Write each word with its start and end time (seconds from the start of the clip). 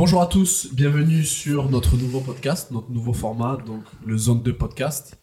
Bonjour 0.00 0.22
à 0.22 0.26
tous, 0.26 0.68
bienvenue 0.72 1.24
sur 1.24 1.68
notre 1.68 1.98
nouveau 1.98 2.20
podcast, 2.20 2.70
notre 2.70 2.90
nouveau 2.90 3.12
format, 3.12 3.58
donc 3.66 3.82
le 4.06 4.16
Zone 4.16 4.42
2 4.42 4.54
podcast. 4.56 5.18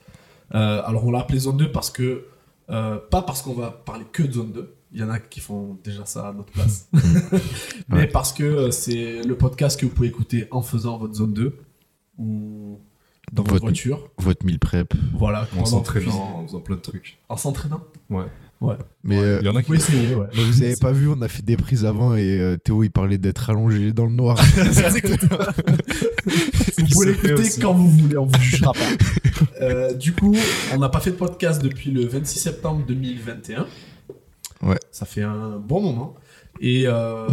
Euh, 0.54 0.84
alors 0.86 1.04
on 1.04 1.10
l'a 1.10 1.22
appelé 1.22 1.40
Zone 1.40 1.58
2 1.58 1.72
parce 1.72 1.90
que, 1.90 2.26
euh, 2.70 3.00
pas 3.10 3.24
parce 3.24 3.42
qu'on 3.42 3.56
va 3.56 3.72
parler 3.72 4.06
que 4.12 4.22
de 4.22 4.34
Zone 4.34 4.52
2, 4.52 4.76
il 4.92 5.00
y 5.00 5.04
en 5.04 5.10
a 5.10 5.18
qui 5.18 5.40
font 5.40 5.80
déjà 5.84 6.06
ça 6.06 6.28
à 6.28 6.34
notre 6.34 6.52
place, 6.54 6.90
mais 7.90 7.98
Ouais. 8.02 8.08
parce 8.08 8.32
que 8.32 8.44
euh, 8.44 8.70
c'est 8.70 9.24
le 9.24 9.36
podcast 9.36 9.80
que 9.80 9.88
vous 9.88 9.92
pouvez 9.92 10.10
écouter 10.10 10.48
en 10.52 10.62
faisant 10.62 11.00
votre 11.00 11.16
Zone 11.16 11.34
2 11.34 11.58
ou 12.20 12.80
dans 13.34 13.42
votre 13.42 13.54
Votre- 13.54 13.66
voiture. 13.66 14.08
Votre 14.20 14.46
meal 14.46 14.60
prep. 14.60 14.94
Voilà, 15.18 15.48
En 15.58 15.66
s'entraînant, 15.66 16.38
en 16.42 16.46
faisant 16.46 16.60
plein 16.62 16.76
de 16.76 16.82
trucs. 16.82 17.18
En 17.30 17.36
s'entraînant? 17.38 17.82
Ouais. 18.12 18.26
Ouais. 18.60 18.76
Mais 19.04 19.18
euh, 19.20 19.40
Il 19.42 19.46
y 19.46 19.50
en 19.50 19.56
a 19.56 19.62
qui. 19.62 19.72
Oui, 19.72 19.80
c'est 19.80 20.16
ouais. 20.16 20.28
mais 20.36 20.44
vous 20.44 20.64
avez 20.64 20.76
pas 20.76 20.92
vu, 20.92 21.08
on 21.08 21.22
a 21.22 21.28
fait 21.28 21.44
des 21.44 21.58
prises 21.58 21.86
avant 21.86 22.16
et 22.16 22.40
euh, 22.40 22.58
Théo 22.58 22.84
il 22.84 22.90
parlait 22.90 23.20
d'être 23.20 23.50
allongé 23.50 23.94
dans 23.94 24.06
le 24.06 24.14
noir. 24.14 24.38
Vous 26.78 26.86
pouvez 26.92 27.14
l'écouter 27.14 27.50
quand 27.62 27.74
vous 27.74 27.90
voulez, 27.90 28.18
on 28.18 28.26
vous 28.26 28.40
jugera 28.40 28.74
pas. 28.74 28.80
Euh, 29.62 29.94
du 29.94 30.14
coup, 30.14 30.36
on 30.74 30.78
n'a 30.78 30.90
pas 30.90 31.00
fait 31.00 31.12
de 31.12 31.16
podcast 31.16 31.62
depuis 31.62 31.92
le 31.92 32.06
26 32.06 32.40
septembre 32.40 32.84
2021. 32.88 33.66
Ouais. 34.64 34.80
Ça 34.92 35.06
fait 35.06 35.22
un 35.22 35.58
bon 35.58 35.82
moment. 35.82 36.16
Et 36.60 36.84
euh, 36.88 37.28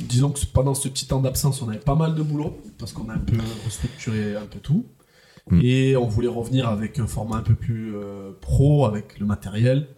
disons 0.00 0.30
que 0.30 0.40
pendant 0.52 0.74
ce 0.74 0.88
petit 0.88 1.06
temps 1.06 1.20
d'absence, 1.20 1.62
on 1.62 1.68
avait 1.68 1.78
pas 1.78 1.94
mal 1.94 2.14
de 2.14 2.22
boulot 2.22 2.58
parce 2.78 2.92
qu'on 2.92 3.08
a 3.08 3.14
un 3.14 3.18
peu 3.18 3.36
restructuré 3.64 4.36
un 4.36 4.46
peu 4.46 4.58
tout. 4.58 4.86
Mm. 5.50 5.60
Et 5.62 5.96
on 5.96 6.06
voulait 6.06 6.28
revenir 6.28 6.68
avec 6.68 6.98
un 6.98 7.06
format 7.06 7.36
un 7.36 7.42
peu 7.42 7.54
plus 7.54 7.94
euh, 7.94 8.32
pro, 8.40 8.86
avec 8.86 9.18
le 9.18 9.26
matériel 9.26 9.88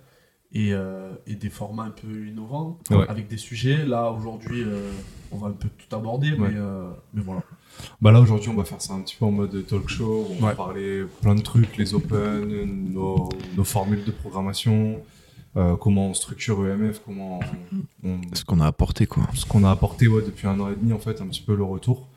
et, 0.56 0.72
euh, 0.72 1.10
et 1.26 1.34
des 1.34 1.50
formats 1.50 1.84
un 1.84 1.90
peu 1.90 2.26
innovants, 2.26 2.78
Ouais. 2.90 3.06
avec 3.08 3.28
des 3.28 3.36
sujets. 3.36 3.84
Là, 3.84 4.10
aujourd'hui, 4.10 4.62
euh, 4.62 4.90
on 5.30 5.36
va 5.38 5.48
un 5.48 5.52
peu 5.52 5.68
tout 5.68 5.94
aborder, 5.94 6.30
Ouais. 6.32 6.48
mais, 6.50 6.54
euh, 6.56 6.88
mais 7.14 7.22
voilà. 7.22 7.42
Bah 8.00 8.10
là 8.10 8.20
aujourd'hui 8.22 8.48
on 8.48 8.54
va 8.54 8.64
faire 8.64 8.80
ça 8.80 8.94
un 8.94 9.02
petit 9.02 9.16
peu 9.16 9.26
en 9.26 9.30
mode 9.32 9.66
talk 9.66 9.86
show. 9.86 10.26
On 10.30 10.42
va 10.42 10.54
parler 10.54 11.04
plein 11.20 11.34
de 11.34 11.42
trucs, 11.42 11.76
les 11.76 11.92
open, 11.94 12.90
nos, 12.90 13.28
nos 13.54 13.64
formules 13.64 14.02
de 14.04 14.10
programmation, 14.12 15.02
euh, 15.58 15.76
comment 15.76 16.08
on 16.08 16.14
structure 16.14 16.66
EMF, 16.66 17.02
comment 17.04 17.40
on, 18.02 18.08
on- 18.08 18.20
Ce 18.32 18.46
qu'on 18.46 18.60
a 18.60 18.66
apporté 18.66 19.06
quoi. 19.06 19.24
ce 19.34 19.44
qu'on 19.44 19.62
a 19.62 19.70
apporté 19.70 20.08
ouais, 20.08 20.22
depuis 20.24 20.46
un 20.48 20.58
an 20.58 20.70
et 20.70 20.74
demi 20.74 20.94
en 20.94 20.98
fait, 20.98 21.20
un 21.20 21.26
petit 21.26 21.42
peu 21.42 21.54
le 21.54 21.64
retour. 21.64 22.08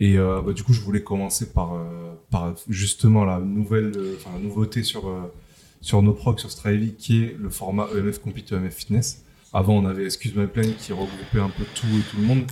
Et 0.00 0.18
euh, 0.18 0.42
bah, 0.44 0.52
du 0.52 0.64
coup 0.64 0.72
je 0.72 0.80
voulais 0.80 1.02
commencer 1.04 1.52
par, 1.52 1.74
euh, 1.74 2.12
par 2.32 2.54
justement 2.68 3.24
la 3.24 3.38
nouvelle, 3.38 3.92
euh, 3.96 4.16
enfin 4.16 4.30
la 4.36 4.40
nouveauté 4.42 4.82
sur 4.82 5.06
euh, 5.06 5.32
sur 5.80 6.02
nos 6.02 6.12
procs 6.12 6.40
sur 6.40 6.50
Strivey 6.50 6.94
qui 6.98 7.24
est 7.24 7.36
le 7.38 7.50
format 7.50 7.88
EMF 7.96 8.18
Compete 8.18 8.52
EMF 8.52 8.74
Fitness. 8.74 9.24
Avant 9.52 9.74
on 9.74 9.86
avait 9.86 10.04
Excuse 10.04 10.34
My 10.34 10.46
Plan 10.46 10.70
qui 10.78 10.92
regroupait 10.92 11.40
un 11.40 11.50
peu 11.50 11.64
tout 11.74 11.86
et 11.86 12.02
tout 12.10 12.20
le 12.20 12.26
monde. 12.26 12.44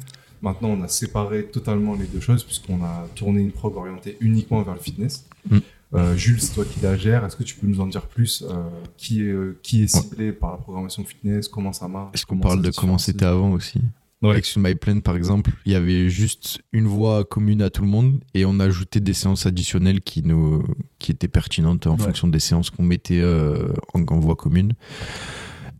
Maintenant, 0.42 0.68
on 0.68 0.82
a 0.82 0.88
séparé 0.88 1.44
totalement 1.44 1.94
les 1.94 2.06
deux 2.06 2.20
choses 2.20 2.44
puisqu'on 2.44 2.84
a 2.84 3.06
tourné 3.14 3.40
une 3.40 3.52
prog 3.52 3.76
orientée 3.76 4.16
uniquement 4.20 4.62
vers 4.62 4.74
le 4.74 4.80
fitness. 4.80 5.26
Mm. 5.50 5.58
Euh, 5.94 6.16
Jules, 6.16 6.40
c'est 6.40 6.54
toi 6.54 6.64
qui 6.64 6.80
la 6.80 6.96
gères. 6.96 7.24
Est-ce 7.24 7.36
que 7.36 7.42
tu 7.42 7.54
peux 7.54 7.66
nous 7.66 7.80
en 7.80 7.86
dire 7.86 8.02
plus 8.02 8.42
euh, 8.42 8.62
qui, 8.96 9.22
est, 9.22 9.30
euh, 9.30 9.58
qui 9.62 9.84
est 9.84 9.86
ciblé 9.86 10.32
par 10.32 10.50
la 10.52 10.56
programmation 10.58 11.04
fitness 11.04 11.48
Comment 11.48 11.72
ça 11.72 11.88
marche 11.88 12.10
Est-ce 12.14 12.26
qu'on 12.26 12.38
parle 12.38 12.60
de 12.60 12.70
comment 12.70 12.98
c'était 12.98 13.24
avant 13.24 13.52
aussi? 13.52 13.80
Ouais. 14.22 14.30
Avec 14.30 14.56
My 14.56 14.74
Plan 14.74 15.00
par 15.00 15.14
exemple, 15.14 15.50
il 15.66 15.72
y 15.72 15.74
avait 15.74 16.08
juste 16.08 16.60
une 16.72 16.86
voie 16.86 17.24
commune 17.24 17.60
à 17.60 17.68
tout 17.70 17.82
le 17.82 17.88
monde 17.88 18.20
et 18.34 18.46
on 18.46 18.58
a 18.60 18.64
ajouté 18.64 18.98
des 19.00 19.12
séances 19.12 19.44
additionnelles 19.44 20.00
qui, 20.00 20.22
nous, 20.22 20.64
qui 20.98 21.12
étaient 21.12 21.28
pertinentes 21.28 21.86
en 21.86 21.96
Ouais. 21.96 22.02
fonction 22.04 22.26
des 22.28 22.38
séances 22.40 22.70
qu'on 22.70 22.82
mettait 22.82 23.20
euh, 23.20 23.68
en, 23.92 24.02
en 24.02 24.18
voie 24.18 24.34
commune. 24.36 24.72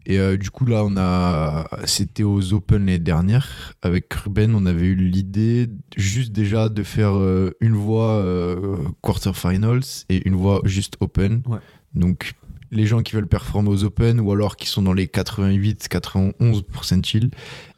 Et 0.09 0.20
euh, 0.20 0.37
du 0.37 0.51
coup, 0.51 0.67
là, 0.67 0.84
on 0.84 0.97
a, 0.97 1.67
c'était 1.84 2.23
aux 2.23 2.53
Open 2.53 2.79
l'année 2.87 2.98
dernière. 3.01 3.75
Avec 3.83 4.12
Ruben, 4.14 4.55
on 4.55 4.64
avait 4.67 4.87
eu 4.87 4.95
l'idée 4.95 5.69
juste 5.97 6.31
déjà 6.31 6.69
de 6.69 6.83
faire 6.84 7.17
euh, 7.17 7.51
une 7.61 7.75
voie 7.75 8.12
euh, 8.12 8.77
quarterfinals 9.03 9.81
et 10.09 10.27
une 10.29 10.37
voie 10.37 10.61
juste 10.64 10.97
Open. 11.01 11.42
Ouais. 11.47 11.59
Donc, 11.95 12.34
les 12.70 12.87
gens 12.87 13.03
qui 13.03 13.14
veulent 13.17 13.27
performer 13.27 13.69
aux 13.70 13.83
Open 13.83 14.20
ou 14.20 14.30
alors 14.30 14.55
qui 14.57 14.69
sont 14.69 14.83
dans 14.83 14.92
les 14.92 15.08
88, 15.08 15.89
91 15.89 16.63
percentile 16.63 17.30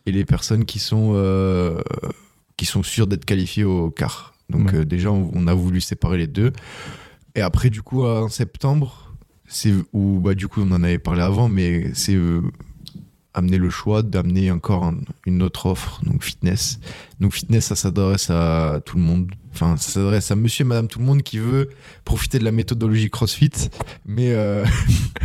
et 0.08 0.12
les 0.12 0.24
personnes 0.24 0.64
qui 0.64 0.78
sont, 0.78 1.12
euh, 1.14 1.80
qui 2.56 2.64
sont 2.66 2.82
sûres 2.82 3.06
d'être 3.06 3.24
qualifiées 3.24 3.64
au 3.64 3.90
quart. 3.90 4.34
Donc, 4.50 4.72
Ouais. 4.72 4.78
euh, 4.78 4.84
déjà, 4.84 5.12
on, 5.12 5.30
on 5.34 5.46
a 5.46 5.54
voulu 5.54 5.80
séparer 5.80 6.16
les 6.18 6.26
deux. 6.26 6.52
Et 7.34 7.40
après, 7.42 7.70
du 7.70 7.82
coup, 7.82 8.04
en 8.04 8.28
septembre, 8.28 9.12
c'est 9.46 9.72
où 9.92 10.18
bah, 10.20 10.34
du 10.34 10.46
coup 10.48 10.60
on 10.60 10.70
en 10.72 10.82
avait 10.82 10.98
parlé 10.98 11.22
avant, 11.22 11.48
mais 11.48 11.90
c'est 11.94 12.14
euh, 12.14 12.42
amener 13.38 13.58
le 13.58 13.70
choix 13.70 14.02
d'amener 14.02 14.50
encore 14.50 14.84
un- 14.84 14.98
une 15.26 15.42
autre 15.42 15.66
offre, 15.66 16.00
donc 16.04 16.22
fitness. 16.22 16.78
Donc 17.20 17.32
fitness, 17.32 17.66
ça 17.66 17.76
s'adresse 17.76 18.30
à 18.30 18.80
tout 18.84 18.96
le 18.96 19.02
monde. 19.02 19.30
Enfin, 19.52 19.76
ça 19.76 19.90
s'adresse 19.92 20.30
à 20.30 20.36
monsieur 20.36 20.64
et 20.64 20.68
madame 20.68 20.86
tout 20.88 20.98
le 20.98 21.04
monde 21.04 21.22
qui 21.22 21.38
veut 21.38 21.70
profiter 22.04 22.38
de 22.38 22.44
la 22.44 22.52
méthodologie 22.52 23.10
CrossFit, 23.10 23.50
mais 24.06 24.32
euh, 24.34 24.64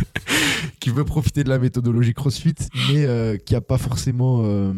qui 0.79 0.89
veut 0.89 1.03
profiter 1.05 1.43
de 1.43 1.49
la 1.49 1.59
méthodologie 1.59 2.13
CrossFit, 2.13 2.55
mais 2.89 3.05
euh, 3.05 3.37
qui 3.37 3.55
a 3.55 3.61
pas 3.61 3.77
forcément 3.77 4.41
euh, 4.43 4.73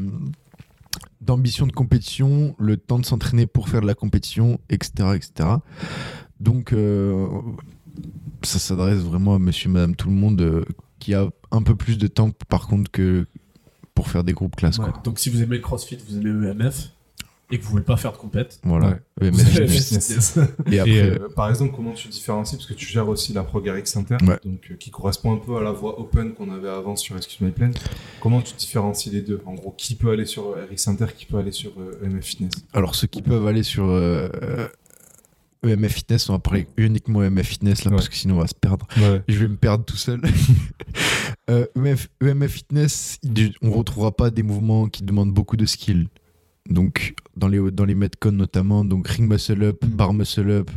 d'ambition 1.21 1.67
de 1.67 1.71
compétition, 1.71 2.55
le 2.59 2.77
temps 2.77 2.99
de 2.99 3.05
s'entraîner 3.05 3.47
pour 3.47 3.69
faire 3.69 3.81
de 3.81 3.87
la 3.87 3.95
compétition, 3.95 4.59
etc., 4.69 5.09
etc. 5.15 5.49
Donc 6.39 6.73
ça 8.43 8.59
s'adresse 8.59 8.99
vraiment 8.99 9.35
à 9.35 9.39
monsieur, 9.39 9.69
madame, 9.69 9.95
tout 9.95 10.09
le 10.09 10.15
monde 10.15 10.65
qui 10.99 11.13
a 11.13 11.29
un 11.55 11.63
peu 11.63 11.75
plus 11.75 11.97
de 11.97 12.07
temps 12.07 12.31
par 12.49 12.67
contre 12.67 12.91
que 12.91 13.25
pour 13.93 14.09
faire 14.09 14.23
des 14.23 14.33
groupes 14.33 14.55
classes. 14.55 14.77
Ouais. 14.77 14.85
Quoi. 14.91 15.01
Donc 15.03 15.19
si 15.19 15.29
vous 15.29 15.41
aimez 15.41 15.55
le 15.57 15.61
CrossFit, 15.61 15.97
vous 16.07 16.17
aimez 16.17 16.49
EMF 16.49 16.89
et 17.51 17.59
que 17.59 17.63
vous 17.63 17.69
voulez 17.69 17.83
pas 17.83 17.95
faire 17.95 18.11
de 18.11 18.17
compète, 18.17 18.59
Voilà. 18.63 18.97
Ouais. 19.21 19.27
EMF 19.27 19.35
vous 19.35 19.57
avez 19.57 19.67
fitness. 19.67 20.07
fitness. 20.07 20.39
Et 20.71 20.79
après, 20.79 20.91
Et 20.91 21.01
euh, 21.03 21.29
par 21.35 21.47
exemple, 21.49 21.73
comment 21.75 21.91
tu 21.93 22.07
différencies 22.07 22.55
Parce 22.55 22.67
que 22.67 22.73
tu 22.73 22.87
gères 22.87 23.07
aussi 23.07 23.33
la 23.33 23.43
prog 23.43 23.69
RX 23.69 23.95
Inter, 23.97 24.17
Ouais. 24.25 24.39
donc, 24.43 24.67
euh, 24.71 24.75
qui 24.75 24.89
correspond 24.89 25.33
un 25.33 25.37
peu 25.37 25.55
à 25.55 25.61
la 25.61 25.71
voie 25.71 25.99
open 25.99 26.33
qu'on 26.33 26.51
avait 26.51 26.67
avant 26.69 26.95
sur 26.95 27.15
Excuse 27.15 27.39
My 27.41 27.51
Plan. 27.51 27.69
Comment 28.19 28.41
tu 28.41 28.55
différencies 28.55 29.11
les 29.11 29.21
deux? 29.21 29.41
En 29.45 29.53
gros, 29.53 29.75
qui 29.77 29.93
peut 29.95 30.09
aller 30.09 30.25
sur 30.25 30.55
RX 30.55 30.87
Inter, 30.87 31.05
qui 31.15 31.25
peut 31.27 31.37
aller 31.37 31.51
sur 31.51 31.71
euh, 31.79 32.03
EMF 32.03 32.25
Fitness? 32.25 32.51
Alors 32.73 32.95
ceux 32.95 33.07
qui 33.07 33.21
peuvent 33.21 33.45
aller 33.45 33.63
sur 33.63 33.85
euh, 33.85 34.27
euh, 34.41 34.67
EMF 35.67 35.93
Fitness, 35.93 36.29
on 36.29 36.33
va 36.33 36.39
parler 36.39 36.67
uniquement 36.77 37.23
EMF 37.23 37.47
Fitness 37.47 37.83
là 37.83 37.91
Ouais. 37.91 37.97
parce 37.97 38.09
que 38.09 38.15
sinon 38.15 38.35
on 38.35 38.39
va 38.41 38.47
se 38.47 38.55
perdre. 38.55 38.87
Ouais. 38.97 39.21
Je 39.27 39.37
vais 39.39 39.47
me 39.47 39.55
perdre 39.57 39.83
tout 39.85 39.97
seul. 39.97 40.21
Euh, 41.49 41.65
EMF, 41.75 42.07
EMF 42.23 42.51
Fitness, 42.51 43.19
on 43.61 43.71
retrouvera 43.71 44.11
pas 44.15 44.31
des 44.31 44.41
mouvements 44.41 44.87
qui 44.87 45.03
demandent 45.03 45.31
beaucoup 45.33 45.57
de 45.57 45.65
skill. 45.67 46.07
Donc, 46.69 47.13
dans 47.37 47.47
les, 47.47 47.59
dans 47.71 47.85
les 47.85 47.93
Metcon 47.93 48.31
notamment, 48.31 48.83
donc 48.83 49.07
ring 49.07 49.29
muscle 49.29 49.61
up, 49.63 49.83
Mm. 49.85 49.87
bar 49.89 50.13
muscle 50.13 50.49
up, 50.49 50.71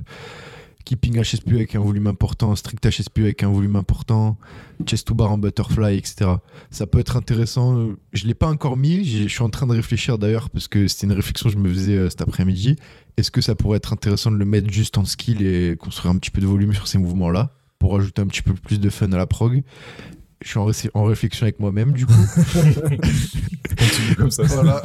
keeping 0.84 1.19
HSP 1.22 1.53
avec 1.53 1.75
un 1.75 1.81
volume 1.81 2.06
important, 2.06 2.55
strict 2.55 2.84
HSP 2.87 3.20
avec 3.20 3.43
un 3.43 3.49
volume 3.49 3.76
important, 3.76 4.37
chest 4.84 5.06
to 5.06 5.15
bar 5.15 5.31
en 5.32 5.38
butterfly, 5.38 5.97
etc. 5.97 6.32
Ça 6.70 6.87
peut 6.87 6.99
être 6.99 7.16
intéressant. 7.16 7.88
Je 8.12 8.26
l'ai 8.26 8.34
pas 8.34 8.49
encore 8.49 8.76
mis, 8.76 9.05
je 9.06 9.26
suis 9.28 9.43
en 9.43 9.49
train 9.50 9.66
de 9.66 9.72
réfléchir 9.72 10.19
d'ailleurs 10.19 10.50
parce 10.50 10.69
que 10.69 10.87
c'était 10.87 11.06
une 11.06 11.12
réflexion 11.15 11.49
que 11.49 11.55
je 11.55 11.59
me 11.59 11.69
faisais 11.70 11.97
euh, 11.97 12.10
cet 12.10 12.20
après-midi. 12.20 12.76
Est-ce 13.19 13.31
que 13.31 13.41
ça 13.41 13.55
pourrait 13.55 13.77
être 13.79 13.93
intéressant 13.93 14.31
de 14.31 14.37
le 14.37 14.45
mettre 14.45 14.71
juste 14.71 14.97
en 14.97 15.05
skill 15.05 15.43
et 15.45 15.77
construire 15.77 16.12
un 16.15 16.19
petit 16.19 16.31
peu 16.31 16.41
de 16.41 16.47
volume 16.47 16.73
sur 16.73 16.87
ces 16.89 16.99
mouvements-là 16.99 17.53
pour 17.79 17.97
ajouter 17.97 18.23
un 18.23 18.27
petit 18.27 18.43
peu 18.43 18.55
plus 18.55 18.79
de 18.81 18.89
fun 18.91 19.11
à 19.12 19.17
la 19.17 19.27
prog? 19.27 19.62
Je 20.41 20.49
suis 20.51 20.59
en, 20.59 20.65
ré- 20.67 20.91
en 20.95 21.03
réflexion 21.05 21.45
avec 21.45 21.59
moi-même 21.59 21.93
du 21.93 22.06
coup. 22.06 22.12
Continue 23.77 24.15
comme 24.17 24.31
ça. 24.31 24.45
Voilà. 24.45 24.83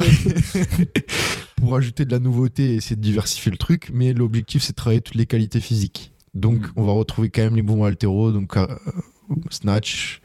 pour 1.56 1.76
ajouter 1.76 2.04
de 2.04 2.10
la 2.10 2.18
nouveauté 2.18 2.72
et 2.72 2.74
essayer 2.76 2.96
de 2.96 3.00
diversifier 3.00 3.50
le 3.52 3.56
truc, 3.58 3.90
mais 3.92 4.12
l'objectif 4.12 4.62
c'est 4.62 4.72
de 4.72 4.76
travailler 4.76 5.00
toutes 5.00 5.14
les 5.14 5.26
qualités 5.26 5.60
physiques. 5.60 6.12
Donc 6.34 6.60
Mm. 6.66 6.72
on 6.76 6.84
va 6.84 6.92
retrouver 6.92 7.30
quand 7.30 7.42
même 7.42 7.56
les 7.56 7.62
mouvements 7.62 7.84
altéraux, 7.84 8.32
donc 8.32 8.56
euh, 8.56 8.66
snatch, 9.50 10.20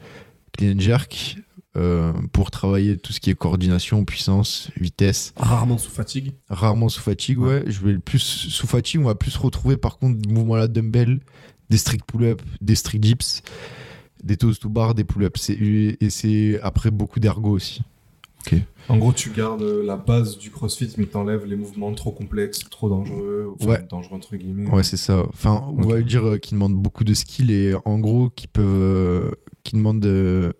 clean 0.52 0.72
and 0.76 0.80
jerk, 0.80 1.36
euh, 1.76 2.12
pour 2.32 2.50
travailler 2.50 2.96
tout 2.98 3.12
ce 3.12 3.20
qui 3.20 3.30
est 3.30 3.34
coordination, 3.34 4.04
puissance, 4.04 4.70
vitesse. 4.76 5.32
Rarement 5.36 5.78
sous 5.78 5.90
fatigue. 5.90 6.32
Rarement 6.48 6.88
sous 6.88 7.00
fatigue, 7.00 7.38
ouais. 7.38 7.62
Je 7.66 7.80
vais 7.84 7.92
le 7.92 8.00
plus 8.00 8.18
sous 8.18 8.66
fatigue, 8.66 9.00
on 9.00 9.04
va 9.04 9.14
plus 9.14 9.36
retrouver 9.36 9.76
par 9.76 9.98
contre 9.98 10.18
des 10.18 10.32
mouvements 10.32 10.54
à 10.54 10.58
la 10.58 10.68
dumbbell, 10.68 11.20
des 11.70 11.76
strict 11.78 12.04
pull-up, 12.06 12.42
des 12.60 12.74
strict 12.74 13.02
dips, 13.02 13.42
des 14.24 14.36
toes 14.36 14.54
to 14.54 14.68
bar, 14.68 14.94
des 14.94 15.04
pull-ups. 15.04 15.40
C'est- 15.40 15.96
Et 16.00 16.10
c'est 16.10 16.60
après 16.62 16.90
beaucoup 16.90 17.20
d'ergo 17.20 17.50
aussi. 17.50 17.82
En 18.88 18.96
gros, 18.96 19.12
tu 19.12 19.30
gardes 19.30 19.62
la 19.62 19.96
base 19.96 20.38
du 20.38 20.50
CrossFit, 20.50 20.90
mais 20.96 21.04
t'enlèves 21.06 21.44
les 21.44 21.54
mouvements 21.54 21.92
trop 21.94 22.10
complexes, 22.10 22.60
trop 22.70 22.88
dangereux, 22.88 23.54
enfin, 23.60 23.70
Ouais. 23.70 23.86
dangereux 23.88 24.16
entre 24.16 24.34
guillemets. 24.34 24.68
Ouais, 24.70 24.82
c'est 24.82 24.96
ça. 24.96 25.22
Enfin, 25.28 25.62
on 25.76 25.82
va 25.82 26.00
dire 26.00 26.26
euh, 26.26 26.38
qu'ils 26.38 26.54
demandent 26.56 26.74
beaucoup 26.74 27.04
de 27.04 27.14
skills 27.14 27.52
et 27.52 27.74
en 27.84 27.98
gros, 28.00 28.30
qui 28.30 28.48
peuvent. 28.48 28.64
euh, 28.66 29.30
qui 29.62 29.76
demandent 29.76 30.04
euh, 30.06 30.52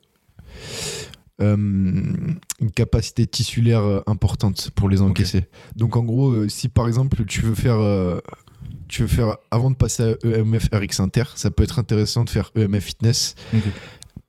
euh, 1.41 1.57
une 1.57 2.71
capacité 2.75 3.27
tissulaire 3.27 3.81
euh, 3.83 4.01
importante 4.07 4.71
pour 4.75 4.89
les 4.89 5.01
encaisser. 5.03 5.45
Donc, 5.77 5.97
en 5.97 6.03
gros, 6.05 6.31
euh, 6.31 6.49
si 6.49 6.69
par 6.69 6.87
exemple, 6.89 7.25
tu 7.25 7.41
veux 7.43 7.55
faire. 7.55 7.79
euh, 7.79 8.21
tu 8.89 9.03
veux 9.03 9.09
faire, 9.09 9.37
avant 9.53 9.71
de 9.71 9.77
passer 9.77 10.03
à 10.03 10.27
EMF 10.27 10.69
RX 10.73 10.99
Inter, 11.01 11.23
ça 11.37 11.51
peut 11.53 11.63
être 11.63 11.79
intéressant 11.79 12.25
de 12.25 12.31
faire 12.31 12.51
EMF 12.57 12.83
Fitness 12.85 13.37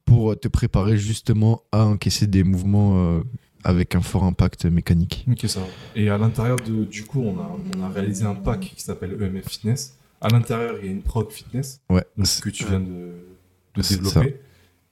pour 0.05 0.39
te 0.39 0.47
préparer 0.47 0.97
justement 0.97 1.63
à 1.71 1.85
encaisser 1.85 2.27
des 2.27 2.43
mouvements 2.43 2.93
euh, 3.17 3.21
avec 3.63 3.95
un 3.95 4.01
fort 4.01 4.23
impact 4.23 4.65
mécanique. 4.65 5.25
Ok, 5.31 5.47
ça 5.47 5.61
va. 5.61 5.65
Et 5.95 6.09
à 6.09 6.17
l'intérieur 6.19 6.57
de, 6.57 6.83
du 6.85 7.03
coup, 7.05 7.21
on 7.21 7.39
a, 7.39 7.57
on 7.77 7.83
a 7.83 7.89
réalisé 7.89 8.25
un 8.25 8.35
pack 8.35 8.59
qui 8.75 8.81
s'appelle 8.83 9.17
EMF 9.21 9.47
Fitness. 9.47 9.97
À 10.21 10.29
l'intérieur, 10.29 10.75
il 10.79 10.85
y 10.85 10.89
a 10.89 10.91
une 10.91 11.01
prog 11.01 11.31
fitness 11.31 11.81
Ouais, 11.89 12.03
donc, 12.15 12.27
c'est- 12.27 12.41
que 12.43 12.49
tu 12.51 12.63
viens 12.65 12.79
de, 12.79 13.13
développer. 13.75 14.39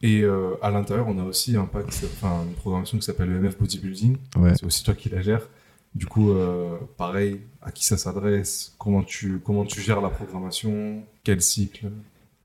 Et 0.01 0.21
euh, 0.21 0.51
à 0.61 0.71
l'intérieur, 0.71 1.07
on 1.09 1.17
a 1.19 1.23
aussi 1.23 1.57
un 1.57 1.65
pack, 1.65 1.85
enfin, 1.87 2.43
une 2.47 2.53
programmation 2.53 2.97
qui 2.97 3.03
s'appelle 3.03 3.29
EMF 3.31 3.57
Bodybuilding. 3.57 4.15
ouais. 4.37 4.53
C'est 4.55 4.65
aussi 4.65 4.83
toi 4.83 4.93
qui 4.93 5.09
la 5.09 5.21
gères. 5.21 5.47
Du 5.95 6.05
coup, 6.05 6.31
euh, 6.31 6.77
pareil, 6.97 7.41
à 7.61 7.71
qui 7.71 7.83
ça 7.83 7.97
s'adresse 7.97 8.73
Comment 8.77 9.03
tu, 9.03 9.39
comment 9.43 9.65
tu 9.65 9.81
gères 9.81 10.01
la 10.01 10.09
programmation 10.09 11.03
Quel 11.23 11.41
cycle 11.41 11.89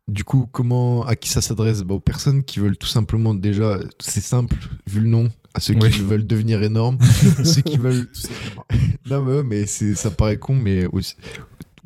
Du 0.09 0.25
coup, 0.25 0.49
comment, 0.51 1.05
à 1.07 1.15
qui 1.15 1.29
ça 1.29 1.41
s'adresse? 1.43 1.83
Bah, 1.83 1.95
Aux 1.95 2.01
personnes 2.01 2.43
qui 2.43 2.59
veulent 2.59 2.77
tout 2.79 2.89
simplement 2.89 3.35
déjà, 3.35 3.79
c'est 4.01 4.23
simple, 4.23 4.57
vu 4.87 5.01
le 5.01 5.09
nom, 5.09 5.29
à 5.53 5.61
ceux 5.61 5.75
qui 5.75 5.87
Oui. 5.87 6.01
veulent 6.01 6.27
devenir 6.27 6.63
énormes, 6.63 6.99
ceux 7.45 7.63
qui 7.63 7.77
veulent. 7.79 8.09
Non, 9.11 9.45
mais, 9.45 9.67
ça 9.67 10.11
paraît 10.11 10.39
con, 10.39 10.55
mais 10.55 10.87
aussi. 10.87 11.15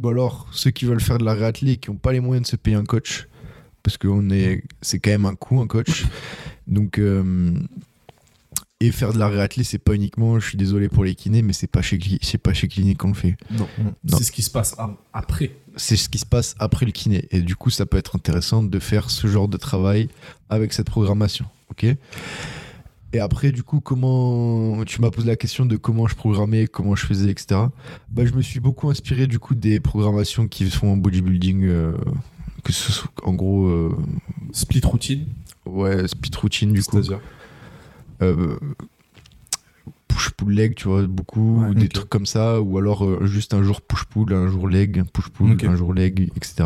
Ou 0.01 0.09
alors, 0.09 0.47
ceux 0.53 0.71
qui 0.71 0.85
veulent 0.85 1.01
faire 1.01 1.19
de 1.19 1.25
la 1.25 1.35
réathlée 1.35 1.73
et 1.73 1.77
qui 1.77 1.91
n'ont 1.91 1.97
pas 1.97 2.13
les 2.13 2.21
moyens 2.21 2.47
de 2.47 2.51
se 2.53 2.57
payer 2.57 2.77
un 2.77 2.85
coach, 2.85 3.28
parce 3.89 3.97
que 3.97 4.33
est, 4.35 4.63
c'est 4.83 4.99
quand 4.99 5.11
même 5.11 5.25
un 5.25 5.35
coût, 5.35 5.61
un 5.61 5.67
coach. 5.67 6.05
Donc, 6.67 6.99
euh, 6.99 7.55
et 8.81 8.93
faire 8.93 9.15
de 9.15 9.19
la 9.19 9.29
réathlée, 9.29 9.65
c'est 9.65 9.79
pas 9.79 9.95
uniquement, 9.95 10.39
je 10.39 10.47
suis 10.47 10.59
désolé 10.59 10.91
pour 10.91 11.05
les 11.05 11.15
kinés, 11.15 11.41
mais 11.41 11.55
c'est 11.55 11.67
pas 11.67 11.81
chez, 11.81 11.99
c'est 12.21 12.37
pas 12.37 12.53
chez 12.53 12.69
Clinique 12.69 12.99
qu'on 12.99 13.09
le 13.09 13.15
fait. 13.15 13.37
Non. 13.51 13.67
Non. 13.83 13.95
C'est 14.19 14.25
ce 14.25 14.31
qui 14.31 14.43
se 14.43 14.51
passe 14.51 14.77
après. 15.15 15.53
c'est 15.77 15.97
ce 15.97 16.11
qui 16.11 16.19
se 16.19 16.27
passe 16.27 16.55
après 16.59 16.85
le 16.85 16.93
kiné. 16.93 17.27
Et 17.31 17.41
du 17.41 17.57
coup, 17.57 17.71
ça 17.71 17.87
peut 17.87 17.97
être 17.97 18.15
intéressant 18.15 18.63
de 18.63 18.79
faire 18.79 19.09
ce 19.09 19.27
genre 19.27 19.49
de 19.49 19.57
travail 19.57 20.11
avec 20.51 20.75
cette 20.75 20.91
programmation. 20.91 21.47
Ok? 21.71 21.87
Et 23.15 23.21
après, 23.21 23.53
du 23.53 23.63
coup, 23.63 23.81
comment 23.81 24.85
tu 24.85 25.01
m'as 25.01 25.11
posé 25.11 25.27
la 25.27 25.37
question 25.37 25.65
de 25.65 25.77
comment 25.77 26.07
je 26.07 26.15
programmais, 26.15 26.67
comment 26.67 26.95
je 26.95 27.07
faisais, 27.07 27.31
etc. 27.31 27.63
Bah, 28.11 28.27
je 28.27 28.35
me 28.35 28.43
suis 28.43 28.61
beaucoup 28.61 28.91
inspiré 28.91 29.27
du 29.27 29.39
coup 29.39 29.55
des 29.55 29.81
programmations 29.81 30.47
qui 30.47 30.69
se 30.69 30.77
font 30.77 30.93
en 30.93 30.97
bodybuilding, 30.99 31.65
euh, 31.65 31.97
que 32.69 32.75
ce 32.75 32.93
soit 32.93 33.11
en 33.25 33.33
gros, 33.33 33.67
euh, 33.67 33.97
Split 34.53 34.83
routine. 34.85 35.27
ouais, 35.65 36.07
split 36.07 36.31
routine 36.41 36.73
du 36.73 36.83
coup, 36.83 37.03
C'est-à-dire 37.03 37.21
euh, 38.21 38.59
push 40.07 40.31
pull 40.31 40.53
leg, 40.53 40.75
tu 40.75 40.89
vois, 40.89 41.07
beaucoup, 41.07 41.63
Ouais, 41.63 41.75
des 41.75 41.89
trucs 41.89 42.09
comme 42.09 42.27
ça, 42.27 42.61
ou 42.61 42.77
alors 42.79 43.05
euh, 43.07 43.27
juste 43.27 43.55
un 43.55 43.63
jour 43.63 43.81
push 43.81 44.05
pull, 44.05 44.33
un 44.35 44.49
jour 44.49 44.69
leg, 44.69 44.99
un 44.99 45.05
push 45.05 45.29
pull, 45.31 45.53
Ok. 45.53 45.65
un 45.65 45.77
jour 45.77 45.95
leg, 45.95 46.31
etc. 46.37 46.65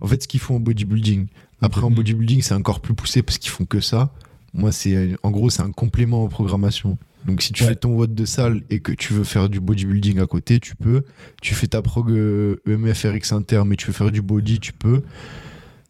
En 0.00 0.06
fait, 0.06 0.22
ce 0.22 0.28
qu'ils 0.28 0.40
font 0.40 0.56
en 0.56 0.60
bodybuilding. 0.60 1.26
Après, 1.60 1.82
en 1.82 1.90
bodybuilding, 1.90 2.42
c'est 2.42 2.54
encore 2.54 2.80
plus 2.80 2.94
poussé 2.94 3.22
parce 3.22 3.38
qu'ils 3.38 3.50
font 3.50 3.64
que 3.64 3.80
ça. 3.80 4.12
Moi, 4.54 4.72
c'est 4.72 5.16
en 5.22 5.30
gros, 5.30 5.50
c'est 5.50 5.62
un 5.62 5.70
complément 5.72 6.24
en 6.24 6.28
programmation. 6.28 6.98
Donc, 7.26 7.40
si 7.42 7.52
tu 7.52 7.62
Ouais. 7.62 7.70
fais 7.70 7.76
ton 7.76 7.96
vote 7.96 8.14
de 8.14 8.24
salle 8.24 8.62
et 8.70 8.80
que 8.80 8.92
tu 8.92 9.12
veux 9.14 9.24
faire 9.24 9.48
du 9.48 9.60
bodybuilding 9.60 10.20
à 10.20 10.26
côté, 10.26 10.60
tu 10.60 10.76
peux. 10.76 11.02
Tu 11.40 11.54
fais 11.54 11.66
ta 11.66 11.80
prog 11.82 12.10
euh, 12.10 12.56
EMF 12.66 13.04
RX 13.04 13.32
inter, 13.32 13.62
mais 13.66 13.76
tu 13.76 13.86
veux 13.86 13.92
faire 13.92 14.10
du 14.10 14.20
body, 14.22 14.60
tu 14.60 14.72
peux. 14.72 15.02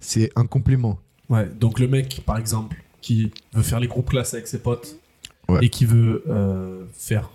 C'est 0.01 0.31
un 0.37 0.47
complément. 0.47 0.99
Ouais, 1.29 1.49
donc 1.59 1.81
le 1.81 1.89
mec, 1.89 2.23
par 2.27 2.39
exemple, 2.39 2.83
qui 3.01 3.33
veut 3.53 3.63
faire 3.63 3.81
les 3.81 3.89
groupes 3.89 4.11
classes 4.11 4.35
avec 4.35 4.47
ses 4.47 4.59
potes 4.59 4.97
Ouais. 5.49 5.65
et 5.65 5.69
qui 5.69 5.85
veut 5.85 6.23
euh, 6.29 6.85
faire 6.95 7.31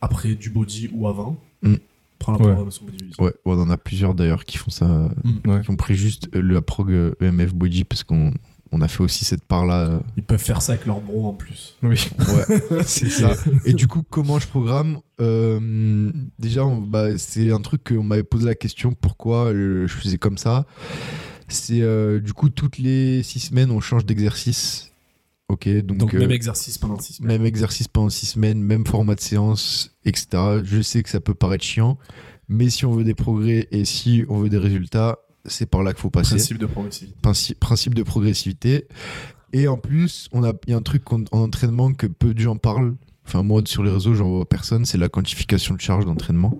après 0.00 0.34
du 0.34 0.50
body 0.50 0.90
ou 0.92 1.06
avant, 1.08 1.36
Mm. 1.62 1.74
prend 2.18 2.32
la 2.32 2.38
Ouais. 2.38 2.44
programmation 2.46 2.84
bodybuilding. 2.84 3.24
Ouais, 3.24 3.32
on 3.44 3.58
en 3.60 3.70
a 3.70 3.76
plusieurs 3.76 4.14
d'ailleurs 4.14 4.44
qui 4.44 4.56
font 4.58 4.70
ça, 4.70 5.08
Ouais. 5.46 5.60
qui 5.62 5.70
ont 5.70 5.76
pris 5.76 5.94
juste 5.94 6.28
euh, 6.34 6.42
la 6.42 6.62
prog 6.62 6.90
euh, 6.90 7.14
EMF 7.20 7.52
body 7.54 7.84
parce 7.84 8.02
qu'on 8.04 8.32
on 8.74 8.80
a 8.80 8.88
fait 8.88 9.02
aussi 9.02 9.24
cette 9.24 9.44
part-là. 9.44 10.00
Ils 10.16 10.22
peuvent 10.24 10.42
faire 10.42 10.60
ça 10.62 10.72
avec 10.72 10.84
leur 10.86 11.00
bro 11.00 11.26
en 11.28 11.32
plus. 11.32 11.76
Oui. 11.82 12.08
Ouais, 12.18 12.82
c'est 12.84 13.08
ça. 13.08 13.34
Et 13.64 13.72
du 13.72 13.86
coup, 13.86 14.02
comment 14.08 14.38
je 14.38 14.46
programme 14.48 14.98
Euh, 15.20 16.10
Déjà, 16.38 16.64
on- 16.66 16.80
bah, 16.80 17.16
c'est 17.18 17.50
un 17.52 17.60
truc 17.60 17.84
qu'on 17.84 18.02
m'avait 18.02 18.22
posé 18.24 18.46
la 18.46 18.54
question 18.54 18.92
pourquoi 18.92 19.46
euh, 19.52 19.86
je 19.86 19.94
faisais 19.94 20.18
comme 20.18 20.38
ça. 20.38 20.66
C'est 21.48 21.82
euh, 21.82 22.20
du 22.20 22.32
coup, 22.32 22.48
toutes 22.48 22.78
les 22.78 23.22
six 23.22 23.38
semaines, 23.40 23.70
on 23.70 23.80
change 23.80 24.04
d'exercice. 24.06 24.90
Ok, 25.48 25.68
donc, 25.84 25.98
Donc, 25.98 26.14
euh, 26.14 26.18
même 26.18 26.30
exercice 26.32 26.78
pendant 26.78 26.98
6 26.98 27.14
semaines. 27.14 27.36
même 27.38 27.46
exercice 27.46 27.86
pendant 27.86 28.08
six 28.08 28.24
semaines, 28.26 28.60
même 28.62 28.86
format 28.86 29.14
de 29.14 29.20
séance, 29.20 29.94
etc. 30.06 30.26
Je 30.64 30.80
sais 30.80 31.02
que 31.02 31.10
ça 31.10 31.20
peut 31.20 31.34
paraître 31.34 31.62
chiant, 31.64 31.98
mais 32.48 32.70
si 32.70 32.86
on 32.86 32.92
veut 32.92 33.04
des 33.04 33.14
progrès 33.14 33.68
et 33.70 33.84
si 33.84 34.24
on 34.30 34.38
veut 34.38 34.48
des 34.48 34.56
résultats, 34.58 35.18
c'est 35.46 35.66
par 35.66 35.82
là 35.82 35.92
qu'il 35.92 36.00
faut 36.00 36.10
passer 36.10 36.36
Principe 36.36 36.58
de 36.58 36.66
progressivité. 36.66 37.16
principe, 37.22 37.60
principe 37.60 37.94
de 37.94 38.02
progressivité. 38.02 38.86
Et 39.52 39.68
en 39.68 39.76
plus, 39.76 40.28
on 40.32 40.42
a, 40.44 40.52
il 40.66 40.70
y 40.70 40.72
a 40.74 40.76
un 40.76 40.82
truc 40.82 41.12
en 41.12 41.22
entraînement 41.32 41.92
que 41.92 42.06
peu 42.06 42.34
de 42.34 42.40
gens 42.40 42.56
parlent. 42.56 42.94
Enfin, 43.26 43.42
moi, 43.42 43.62
sur 43.64 43.82
les 43.82 43.90
réseaux, 43.90 44.14
j'en 44.14 44.28
vois 44.28 44.48
personne. 44.48 44.84
C'est 44.84 44.98
la 44.98 45.08
quantification 45.08 45.74
de 45.74 45.80
charge 45.80 46.04
d'entraînement. 46.04 46.58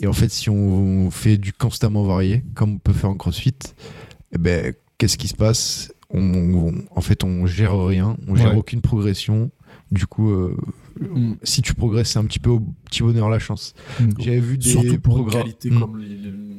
Et 0.00 0.06
en 0.06 0.12
fait, 0.12 0.30
si 0.30 0.50
on 0.50 1.10
fait 1.10 1.38
du 1.38 1.52
constamment 1.52 2.02
varié, 2.02 2.44
comme 2.54 2.74
on 2.74 2.78
peut 2.78 2.92
faire 2.92 3.10
en 3.10 3.14
crossfit, 3.14 3.54
eh 4.32 4.38
ben, 4.38 4.74
qu'est-ce 4.98 5.16
qui 5.16 5.28
se 5.28 5.34
passe? 5.34 5.92
On, 6.10 6.20
on- 6.20 6.84
En 6.94 7.00
fait, 7.00 7.24
on 7.24 7.46
gère 7.46 7.76
rien. 7.86 8.16
On 8.28 8.34
gère 8.36 8.50
Ouais. 8.52 8.56
aucune 8.56 8.80
progression. 8.80 9.50
Du 9.92 10.06
coup, 10.06 10.30
euh, 10.30 10.56
Mm. 11.00 11.34
si 11.44 11.62
tu 11.62 11.74
progresses, 11.74 12.10
c'est 12.12 12.18
un 12.18 12.24
petit 12.24 12.38
peu 12.40 12.50
au 12.50 12.60
petit 12.86 13.02
bonheur 13.02 13.28
la 13.30 13.38
chance. 13.38 13.74
J'avais 14.18 14.40
vu 14.40 14.58
des 14.58 14.68
Surtout 14.70 14.98
pour 14.98 15.18
une 15.18 15.28
qualité, 15.30 15.70
Mm. 15.70 15.78
comme 15.80 15.98
les- 15.98 16.16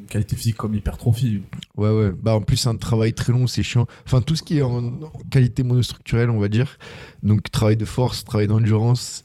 qualité 0.08 0.36
physique 0.36 0.56
comme 0.58 0.74
l'hypertrophie. 0.74 1.42
Ouais, 1.76 1.90
ouais. 1.92 2.12
Bah, 2.12 2.36
en 2.36 2.42
plus, 2.42 2.58
c'est 2.58 2.70
un 2.70 2.76
travail 2.76 3.14
très 3.14 3.32
long, 3.34 3.48
c'est 3.48 3.64
chiant. 3.64 3.86
Enfin, 4.06 4.22
tout 4.22 4.36
ce 4.36 4.44
qui 4.44 4.58
est 4.58 4.62
en 4.62 4.92
qualité 5.30 5.64
monostructurelle, 5.64 6.30
on 6.30 6.40
va 6.40 6.48
dire. 6.48 6.78
Donc, 7.24 7.50
travail 7.52 7.78
de 7.78 7.86
force, 7.86 8.24
travail 8.26 8.48
d'endurance, 8.48 9.24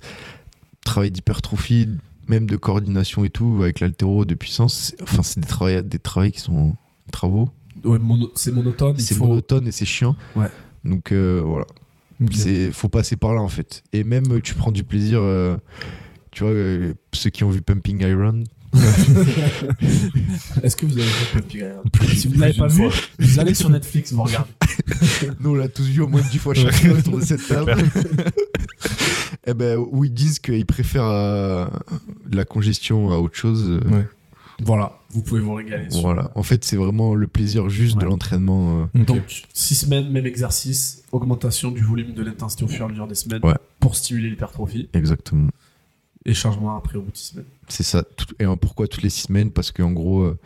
travail 0.85 1.11
d'hypertrophie, 1.11 1.89
même 2.29 2.47
de 2.47 2.57
coordination 2.57 3.25
et 3.25 3.31
tout, 3.31 3.59
avec 3.63 3.81
l'altéro, 3.81 4.25
de 4.25 4.35
puissance. 4.35 4.95
Enfin, 5.03 5.23
c'est 5.23 5.41
des 5.41 5.49
travails, 5.49 5.83
des 5.83 5.99
qui 6.33 6.41
sont 6.41 6.75
travaux. 7.11 7.49
Ouais, 7.85 7.99
mono- 7.99 8.31
c'est 8.35 8.53
monotone. 8.53 8.95
il 8.99 9.03
C'est 9.03 9.15
faut- 9.15 9.27
monotone 9.27 9.67
et 9.67 9.73
c'est 9.73 9.85
chiant. 9.85 10.15
Ouais. 10.37 10.49
Donc, 10.85 11.13
euh, 11.13 11.41
voilà. 11.45 11.67
C'est 12.31 12.71
faut 12.71 12.89
passer 12.89 13.17
par 13.17 13.35
là, 13.35 13.41
en 13.41 13.49
fait. 13.49 13.83
Et 13.93 14.05
même, 14.05 14.41
tu 14.43 14.55
prends 14.55 14.71
du 14.71 14.85
plaisir. 14.85 15.19
euh, 15.21 15.57
tu 16.31 16.45
vois, 16.45 16.53
euh, 16.53 16.95
ceux 17.13 17.31
qui 17.31 17.43
ont 17.45 17.51
vu 17.51 17.61
Pumping 17.63 18.01
Iron, 18.03 18.45
Est-ce 20.63 20.77
que 20.77 20.87
vous 20.87 20.99
avez 20.99 21.07
vu 21.07 22.17
Si 22.17 22.29
vous 22.29 22.35
ne 22.37 22.41
l'avez 22.41 22.53
plus 22.53 22.61
pas 22.61 22.67
vu, 22.69 22.89
vous 23.19 23.39
allez 23.41 23.55
sur 23.55 23.71
Netflix, 23.71 24.13
vous 24.13 24.23
regardez. 24.23 24.51
Nous, 25.41 25.51
on 25.51 25.55
l'a 25.55 25.69
tous 25.69 25.85
vu 25.85 26.01
au 26.03 26.09
moins 26.09 26.23
dix 26.31 26.39
fois 26.39 26.55
chacun 26.55 26.93
autour 26.93 27.19
de 27.19 27.25
cette 27.25 27.47
table. 27.47 27.75
eh 29.47 29.55
ben, 29.55 29.79
où 29.79 30.05
ils 30.05 30.13
disent 30.15 30.39
qu'ils 30.39 30.67
préfèrent 30.67 31.05
euh, 31.05 31.67
la 32.33 32.45
congestion 32.45 33.11
à 33.11 33.17
autre 33.19 33.37
chose. 33.37 33.65
euh, 33.69 33.81
Ouais. 33.91 34.07
Voilà, 34.65 35.01
vous 35.11 35.23
pouvez 35.23 35.41
vous 35.41 35.55
régaler. 35.55 35.91
sur- 35.91 36.03
Voilà. 36.03 36.31
En 36.37 36.43
fait, 36.45 36.63
c'est 36.65 36.77
vraiment 36.77 37.15
le 37.15 37.27
plaisir 37.27 37.69
juste 37.69 37.99
de 37.99 38.05
l'entraînement. 38.05 38.87
euh. 38.95 39.05
Donc, 39.05 39.43
6 39.53 39.75
semaines, 39.75 40.09
même 40.11 40.27
exercice, 40.27 41.03
augmentation 41.11 41.71
du 41.73 41.83
volume 41.83 42.15
de 42.15 42.23
l'intensité 42.23 42.63
au 42.65 42.69
fur 42.69 42.83
et 42.83 42.85
à 42.85 42.89
mesure 42.89 43.09
des 43.09 43.15
semaines 43.17 43.41
Ouais. 43.43 43.55
pour 43.81 43.97
stimuler 43.97 44.31
l'hypertrophie 44.31 44.89
Exactement. 44.95 45.49
Et 46.25 46.35
changement 46.35 46.77
après 46.77 46.97
au 46.99 47.03
bout 47.03 47.11
de 47.11 47.17
6 47.17 47.29
semaines. 47.33 47.47
C'est 47.69 47.83
ça. 47.83 48.05
Et 48.39 48.45
pourquoi 48.61 48.87
toutes 48.89 49.03
les 49.03 49.11
six 49.11 49.23
semaines? 49.23 49.51
Parce 49.51 49.71
qu'en 49.73 49.91
gros, 49.93 50.21
euh, 50.23 50.39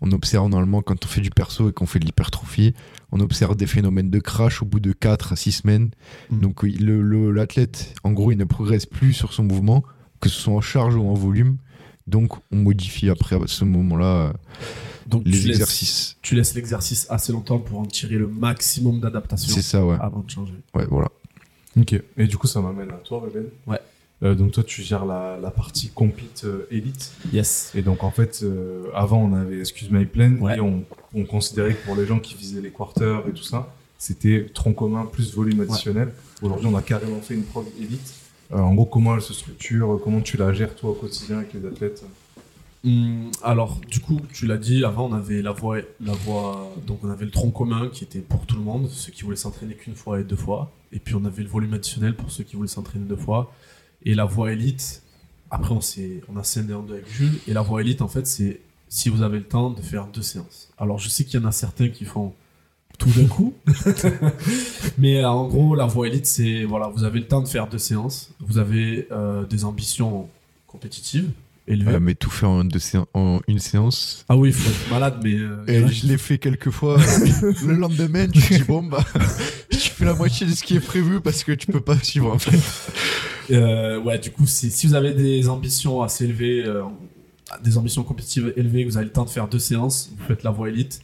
on 0.00 0.10
observe 0.12 0.48
normalement 0.48 0.82
quand 0.82 1.04
on 1.04 1.08
fait 1.08 1.20
du 1.20 1.30
perso 1.30 1.68
et 1.68 1.72
qu'on 1.72 1.86
fait 1.86 1.98
de 2.00 2.04
l'hypertrophie, 2.04 2.74
on 3.12 3.20
observe 3.20 3.54
des 3.56 3.66
phénomènes 3.66 4.10
de 4.10 4.18
crash 4.18 4.62
au 4.62 4.64
bout 4.64 4.80
de 4.80 4.92
4 4.92 5.32
à 5.32 5.36
6 5.36 5.52
semaines. 5.52 5.90
Mm. 6.30 6.40
Donc 6.40 6.62
oui, 6.62 6.72
le- 6.74 7.02
le- 7.02 7.30
l'athlète, 7.30 7.94
en 8.04 8.12
gros, 8.12 8.32
il 8.32 8.38
ne 8.38 8.44
progresse 8.44 8.86
plus 8.86 9.12
sur 9.12 9.32
son 9.32 9.44
mouvement, 9.44 9.84
que 10.20 10.28
ce 10.28 10.40
soit 10.40 10.54
en 10.54 10.60
charge 10.60 10.96
ou 10.96 11.06
en 11.06 11.14
volume. 11.14 11.58
Donc 12.08 12.32
on 12.50 12.56
modifie 12.56 13.08
après 13.10 13.36
à 13.36 13.40
ce 13.46 13.64
moment-là 13.64 14.06
euh, 14.06 14.32
Donc, 15.06 15.22
les 15.24 15.32
tu 15.32 15.38
laisses, 15.46 15.46
exercices. 15.56 16.16
tu 16.20 16.34
laisses 16.34 16.54
l'exercice 16.54 17.06
assez 17.10 17.30
longtemps 17.32 17.58
pour 17.60 17.78
en 17.78 17.84
tirer 17.86 18.16
le 18.16 18.26
maximum 18.26 18.98
d'adaptation 18.98 19.54
C'est 19.54 19.62
ça, 19.62 19.84
ouais. 19.86 19.96
avant 20.00 20.20
de 20.20 20.30
changer. 20.30 20.54
Ouais, 20.74 20.86
voilà. 20.90 21.08
Ok. 21.78 21.94
Et 22.16 22.26
du 22.26 22.36
coup, 22.36 22.46
ça 22.48 22.60
m'amène 22.60 22.90
à 22.90 22.94
toi, 22.94 23.20
Ruben. 23.20 23.44
Ouais. 23.68 23.78
Euh, 24.22 24.34
donc 24.34 24.52
toi, 24.52 24.62
tu 24.62 24.82
gères 24.82 25.04
la, 25.04 25.38
la 25.40 25.50
partie 25.50 25.88
compete 25.90 26.42
euh, 26.44 26.66
élite. 26.70 27.12
Yes. 27.32 27.72
Et 27.74 27.82
donc 27.82 28.04
en 28.04 28.10
fait, 28.10 28.40
euh, 28.42 28.84
avant 28.94 29.18
on 29.22 29.34
avait 29.34 29.58
Excuse 29.58 29.90
My 29.90 30.04
Plan 30.04 30.32
Ouais. 30.40 30.58
et 30.58 30.60
on, 30.60 30.84
on 31.14 31.24
considérait 31.24 31.74
que 31.74 31.84
pour 31.84 31.96
les 31.96 32.06
gens 32.06 32.20
qui 32.20 32.34
visaient 32.36 32.60
les 32.60 32.70
quarters 32.70 33.22
et 33.28 33.32
tout 33.32 33.42
ça, 33.42 33.74
c'était 33.98 34.46
tronc 34.54 34.74
commun 34.74 35.06
plus 35.06 35.34
volume 35.34 35.60
additionnel. 35.60 36.12
Aujourd'hui, 36.40 36.66
on 36.68 36.76
a 36.76 36.82
carrément 36.82 37.20
fait 37.20 37.34
une 37.34 37.44
prog 37.44 37.66
élite. 37.80 38.14
En 38.52 38.74
gros, 38.74 38.84
comment 38.84 39.14
elle 39.14 39.22
se 39.22 39.32
structure, 39.32 39.98
comment 40.04 40.20
tu 40.20 40.36
la 40.36 40.52
gères 40.52 40.74
toi 40.74 40.90
au 40.90 40.94
quotidien 40.94 41.38
avec 41.38 41.54
les 41.54 41.66
athlètes 41.66 42.04
Hum, 42.84 43.30
alors, 43.44 43.78
du 43.88 44.00
coup, 44.00 44.20
tu 44.32 44.46
l'as 44.46 44.56
dit, 44.56 44.84
avant 44.84 45.08
on 45.08 45.12
avait 45.12 45.40
la 45.40 45.52
voie, 45.52 45.78
la 46.00 46.12
voie, 46.12 46.74
donc 46.84 46.98
on 47.04 47.10
avait 47.10 47.24
le 47.24 47.30
tronc 47.30 47.52
commun 47.52 47.88
qui 47.92 48.02
était 48.02 48.18
pour 48.18 48.44
tout 48.44 48.56
le 48.56 48.62
monde, 48.62 48.88
ceux 48.90 49.12
qui 49.12 49.22
voulaient 49.22 49.36
s'entraîner 49.36 49.74
qu'une 49.74 49.94
fois 49.94 50.18
et 50.20 50.24
deux 50.24 50.34
fois, 50.36 50.72
et 50.92 50.98
puis 50.98 51.14
on 51.14 51.24
avait 51.24 51.44
le 51.44 51.48
volume 51.48 51.74
additionnel 51.74 52.16
pour 52.16 52.32
ceux 52.32 52.42
qui 52.42 52.56
voulaient 52.56 52.66
s'entraîner 52.68 53.04
deux 53.04 53.14
fois, 53.16 53.52
et 54.04 54.14
la 54.14 54.24
voie 54.24 54.52
élite. 54.52 55.02
Après, 55.50 55.72
on 55.72 55.80
on 56.28 56.36
a 56.38 56.44
scindé 56.44 56.72
en 56.72 56.82
deux 56.82 56.94
avec 56.94 57.10
Jules, 57.10 57.38
et 57.46 57.52
la 57.52 57.62
voie 57.62 57.82
élite, 57.82 58.00
en 58.00 58.08
fait, 58.08 58.26
c'est 58.26 58.60
si 58.88 59.08
vous 59.08 59.22
avez 59.22 59.38
le 59.38 59.44
temps 59.44 59.70
de 59.70 59.80
faire 59.80 60.06
deux 60.06 60.22
séances. 60.22 60.70
Alors, 60.78 60.98
je 60.98 61.08
sais 61.08 61.24
qu'il 61.24 61.40
y 61.40 61.42
en 61.42 61.46
a 61.46 61.52
certains 61.52 61.88
qui 61.88 62.04
font 62.04 62.34
tout 62.98 63.10
d'un 63.10 63.26
coup. 63.26 63.54
Mais 64.98 65.22
euh, 65.22 65.28
en 65.28 65.48
gros, 65.48 65.74
la 65.74 65.86
voie 65.86 66.06
élite, 66.06 66.26
c'est 66.26 66.64
voilà, 66.64 66.88
vous 66.88 67.04
avez 67.04 67.20
le 67.20 67.26
temps 67.26 67.40
de 67.40 67.48
faire 67.48 67.68
deux 67.68 67.78
séances, 67.78 68.32
vous 68.40 68.58
avez 68.58 69.08
euh, 69.10 69.44
des 69.44 69.64
ambitions 69.64 70.28
compétitives 70.66 71.30
élevées. 71.68 71.92
Ouais, 71.92 72.00
mais 72.00 72.14
tout 72.14 72.30
faire 72.30 72.50
en, 72.50 72.64
deux 72.64 72.78
séan- 72.78 73.06
en 73.14 73.40
une 73.48 73.58
séance. 73.58 74.24
Ah 74.28 74.36
oui, 74.36 74.48
il 74.50 74.52
faut 74.54 74.68
être 74.70 74.90
malade, 74.90 75.20
mais 75.22 75.34
euh, 75.34 75.64
Et 75.68 75.86
je 75.88 76.06
l'ai 76.06 76.18
fait 76.18 76.38
quelques 76.38 76.70
fois. 76.70 76.96
le 77.64 77.74
lendemain, 77.74 78.26
tu 78.28 78.40
te 78.40 78.54
dis, 78.54 78.62
bon, 78.64 78.82
bah, 78.82 79.04
tu 79.70 79.78
fais 79.78 80.04
la 80.04 80.14
moitié 80.14 80.46
de 80.46 80.52
ce 80.52 80.62
qui 80.62 80.76
est 80.76 80.80
prévu 80.80 81.20
parce 81.20 81.44
que 81.44 81.52
tu 81.52 81.66
peux 81.68 81.80
pas 81.80 81.98
suivre, 81.98 82.32
en 82.32 82.38
fait. 82.38 82.58
Euh, 83.54 84.00
ouais, 84.00 84.18
du 84.18 84.30
coup, 84.30 84.46
si, 84.46 84.70
si 84.70 84.86
vous 84.86 84.94
avez 84.94 85.12
des 85.14 85.48
ambitions 85.48 86.02
assez 86.02 86.24
élevées, 86.24 86.64
euh, 86.66 86.82
des 87.62 87.76
ambitions 87.76 88.02
compétitives 88.02 88.52
élevées, 88.56 88.84
vous 88.84 88.96
avez 88.96 89.06
le 89.06 89.12
temps 89.12 89.24
de 89.24 89.30
faire 89.30 89.48
deux 89.48 89.58
séances, 89.58 90.10
vous 90.16 90.24
faites 90.26 90.42
la 90.42 90.50
voie 90.50 90.68
élite. 90.68 91.00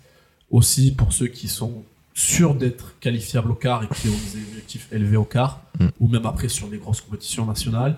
Aussi, 0.51 0.93
pour 0.93 1.13
ceux 1.13 1.27
qui 1.27 1.47
sont 1.49 1.85
sûrs 2.15 2.55
d'être 2.55 2.99
qualifiables 3.01 3.51
au 3.51 3.55
quart 3.55 3.85
et 3.85 3.87
qui 3.95 4.09
ont 4.09 4.13
des 4.35 4.41
objectifs 4.51 4.89
élevés 4.93 5.17
au 5.17 5.25
quart, 5.25 5.61
Mm. 5.79 5.87
ou 6.01 6.09
même 6.09 6.27
après 6.27 6.49
sur 6.49 6.67
des 6.69 6.79
grosses 6.79 7.01
compétitions 7.03 7.47
nationales, 7.47 7.97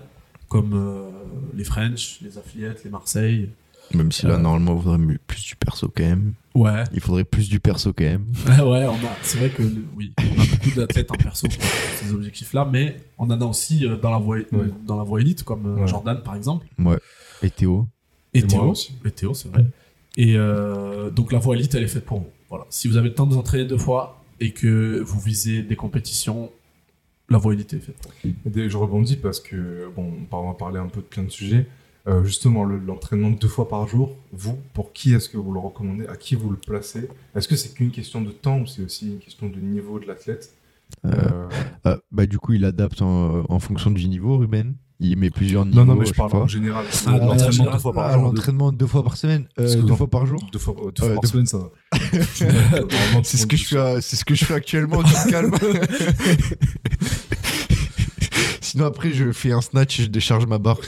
comme 0.51 0.73
euh, 0.73 1.09
les 1.55 1.63
French, 1.63 2.19
les 2.21 2.37
Affiliates, 2.37 2.83
les 2.83 2.89
Marseille. 2.91 3.49
Même 3.93 4.11
si 4.11 4.25
là, 4.25 4.33
Euh. 4.33 4.37
normalement, 4.37 4.75
il 4.77 4.83
faudrait 4.83 5.17
plus 5.27 5.43
du 5.45 5.55
perso 5.55 5.87
quand 5.95 6.03
même. 6.03 6.33
Ouais, 6.53 6.83
Il 6.93 6.99
faudrait 6.99 7.23
plus 7.23 7.47
du 7.49 7.59
perso 7.61 7.93
quand 7.93 8.03
même. 8.03 8.25
ouais, 8.47 8.85
on 8.85 8.95
a, 8.95 9.15
c'est 9.21 9.37
vrai 9.37 9.49
que 9.49 9.63
oui, 9.95 10.11
on 10.19 10.41
a 10.41 10.45
beaucoup 10.45 10.75
d'athlètes 10.75 11.09
en 11.11 11.15
perso 11.15 11.47
pour 11.47 11.63
ces 12.01 12.13
objectifs-là, 12.13 12.67
mais 12.69 12.97
on 13.17 13.29
en 13.31 13.39
a 13.41 13.45
aussi 13.45 13.85
euh, 13.85 13.95
dans 13.95 14.11
la 14.11 14.17
voie, 14.17 14.37
Ouais. 14.37 14.69
dans 14.85 14.97
la 14.97 15.03
voie 15.03 15.21
élite, 15.21 15.43
comme 15.43 15.79
Ouais. 15.79 15.87
Jordan 15.87 16.21
par 16.23 16.35
exemple. 16.35 16.65
Ouais. 16.79 16.97
Et 17.41 17.49
Théo 17.49 17.87
Et, 18.33 18.39
Et 18.39 18.43
Théo 18.43 18.71
aussi. 18.71 18.93
Et 19.05 19.11
Théo, 19.11 19.33
c'est 19.33 19.47
vrai. 19.49 19.65
Et 20.17 20.35
euh, 20.35 21.09
donc 21.09 21.31
la 21.31 21.39
voie 21.39 21.55
élite, 21.55 21.73
elle 21.75 21.83
est 21.83 21.87
faite 21.87 22.05
pour 22.05 22.19
vous. 22.19 22.29
Voilà. 22.49 22.65
Si 22.69 22.89
vous 22.89 22.97
avez 22.97 23.07
le 23.09 23.15
temps 23.15 23.25
de 23.25 23.33
vous 23.33 23.39
entraîner 23.39 23.63
deux 23.65 23.77
fois 23.77 24.21
et 24.41 24.51
que 24.51 25.01
vous 25.05 25.19
visez 25.21 25.63
des 25.63 25.75
compétitions, 25.77 26.49
la 27.31 27.39
dès- 28.45 28.69
Je 28.69 28.77
rebondis 28.77 29.15
parce 29.17 29.39
que, 29.39 29.89
bon, 29.95 30.11
on 30.31 30.47
va 30.47 30.53
parler 30.53 30.79
un 30.79 30.87
peu 30.87 31.01
de 31.01 31.05
plein 31.05 31.23
de 31.23 31.29
sujets. 31.29 31.65
Euh, 32.07 32.23
justement, 32.23 32.63
le- 32.63 32.79
l'entraînement 32.79 33.29
deux 33.29 33.47
fois 33.47 33.69
par 33.69 33.87
jour, 33.87 34.15
vous, 34.33 34.57
pour 34.73 34.91
qui 34.91 35.13
est-ce 35.13 35.29
que 35.29 35.37
vous 35.37 35.53
le 35.53 35.59
recommandez? 35.59 36.07
À 36.07 36.15
qui 36.15 36.33
vous 36.35 36.49
le 36.49 36.57
placez? 36.57 37.07
Est-ce 37.35 37.47
que 37.47 37.55
c'est 37.55 37.73
qu'une 37.75 37.91
question 37.91 38.21
de 38.21 38.31
temps 38.31 38.59
ou 38.61 38.65
c'est 38.65 38.83
aussi 38.83 39.07
une 39.07 39.19
question 39.19 39.49
de 39.49 39.59
niveau 39.59 39.99
de 39.99 40.07
l'athlète? 40.07 40.51
Euh, 41.05 41.47
Ah, 41.83 41.99
bah, 42.11 42.25
du 42.25 42.39
coup, 42.39 42.53
il 42.53 42.65
adapte 42.65 43.01
en, 43.01 43.43
en 43.47 43.59
fonction 43.59 43.91
du 43.91 44.07
niveau, 44.07 44.37
Ruben. 44.37 44.73
Il 45.03 45.17
met 45.17 45.31
plusieurs 45.31 45.65
niveaux. 45.65 45.79
Non, 45.79 45.85
non, 45.85 45.95
mais 45.99 46.05
je 46.05 46.13
parle 46.13 46.35
en 46.35 46.47
général. 46.47 46.85
Ah, 47.07 47.17
l'entraînement 47.17 47.71
deux 47.71 47.79
fois 47.79 47.93
par 47.93 48.13
jour. 48.13 48.21
l'entraînement 48.23 48.71
deux 48.71 48.85
fois 48.87 49.03
par 49.03 49.17
semaine 49.17 49.47
Euh, 49.59 49.81
Deux 49.81 49.95
fois 49.95 50.07
par 50.09 50.25
jour 50.27 50.39
Deux 50.53 50.59
fois, 50.59 50.75
Ouais, 50.85 50.91
par 51.15 51.25
semaine, 51.25 51.45
ça 51.47 51.57
va. 51.57 51.69
C'est 53.23 53.37
ce 53.37 53.47
que 53.47 53.57
je 53.57 53.65
fais, 53.65 53.77
à- 53.79 53.99
c'est 54.01 54.15
ce 54.15 54.23
que 54.23 54.35
je 54.35 54.45
fais 54.45 54.53
actuellement, 54.53 55.01
tu 55.03 55.13
calmes. 55.31 55.55
Sinon 58.61 58.85
après 58.85 59.11
je 59.11 59.31
fais 59.31 59.51
un 59.51 59.61
snatch 59.61 59.99
et 59.99 60.03
je 60.03 60.09
décharge 60.09 60.45
ma 60.45 60.57
barre. 60.59 60.79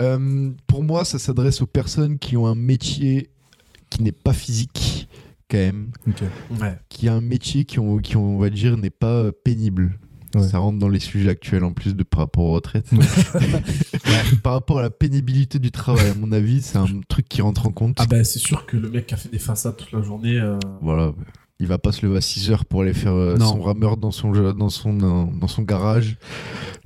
Euh, 0.00 0.50
pour 0.68 0.84
moi, 0.84 1.04
ça 1.04 1.18
s'adresse 1.18 1.60
aux 1.60 1.66
personnes 1.66 2.18
qui 2.18 2.36
ont 2.36 2.46
un 2.46 2.54
métier 2.54 3.30
qui 3.90 4.02
n'est 4.02 4.12
pas 4.12 4.32
physique 4.32 5.08
quand 5.50 5.58
même. 5.58 5.88
Ouais. 6.60 6.78
qui 6.88 7.08
a 7.08 7.14
un 7.14 7.20
métier 7.20 7.64
qui, 7.64 7.80
ont, 7.80 7.98
qui 7.98 8.16
on 8.16 8.38
va 8.38 8.48
dire 8.48 8.76
n'est 8.76 8.90
pas 8.90 9.24
euh, 9.24 9.32
pénible. 9.44 9.98
Ouais. 10.38 10.48
Ça 10.48 10.58
rentre 10.58 10.78
dans 10.78 10.88
les 10.88 11.00
sujets 11.00 11.28
actuels 11.30 11.64
en 11.64 11.72
plus 11.72 11.94
de 11.94 12.02
par 12.02 12.20
rapport 12.20 12.44
aux 12.44 12.52
retraites. 12.52 12.90
par 14.42 14.52
rapport 14.54 14.78
à 14.78 14.82
la 14.82 14.90
pénibilité 14.90 15.58
du 15.58 15.70
travail, 15.70 16.08
à 16.10 16.14
mon 16.14 16.32
avis, 16.32 16.62
c'est 16.62 16.78
un 16.78 16.86
truc 17.08 17.28
qui 17.28 17.42
rentre 17.42 17.66
en 17.66 17.70
compte. 17.70 17.96
Ah 18.00 18.06
ben 18.06 18.24
c'est 18.24 18.38
sûr 18.38 18.66
que 18.66 18.76
le 18.76 18.88
mec 18.90 19.06
qui 19.06 19.14
a 19.14 19.16
fait 19.16 19.30
des 19.30 19.38
façades 19.38 19.76
toute 19.76 19.92
la 19.92 20.02
journée, 20.02 20.38
euh, 20.38 20.58
Voilà. 20.80 21.12
Il 21.60 21.66
va 21.66 21.76
pas 21.78 21.90
se 21.90 22.06
lever 22.06 22.18
à 22.18 22.20
6 22.20 22.52
heures 22.52 22.64
pour 22.64 22.82
aller 22.82 22.94
faire 22.94 23.14
euh, 23.14 23.36
Non. 23.36 23.46
son 23.54 23.60
rameur 23.60 23.96
dans 23.96 24.12
son, 24.12 24.30
dans 24.30 24.68
son, 24.68 24.92
dans, 24.94 25.24
dans 25.26 25.48
son 25.48 25.62
garage, 25.62 26.16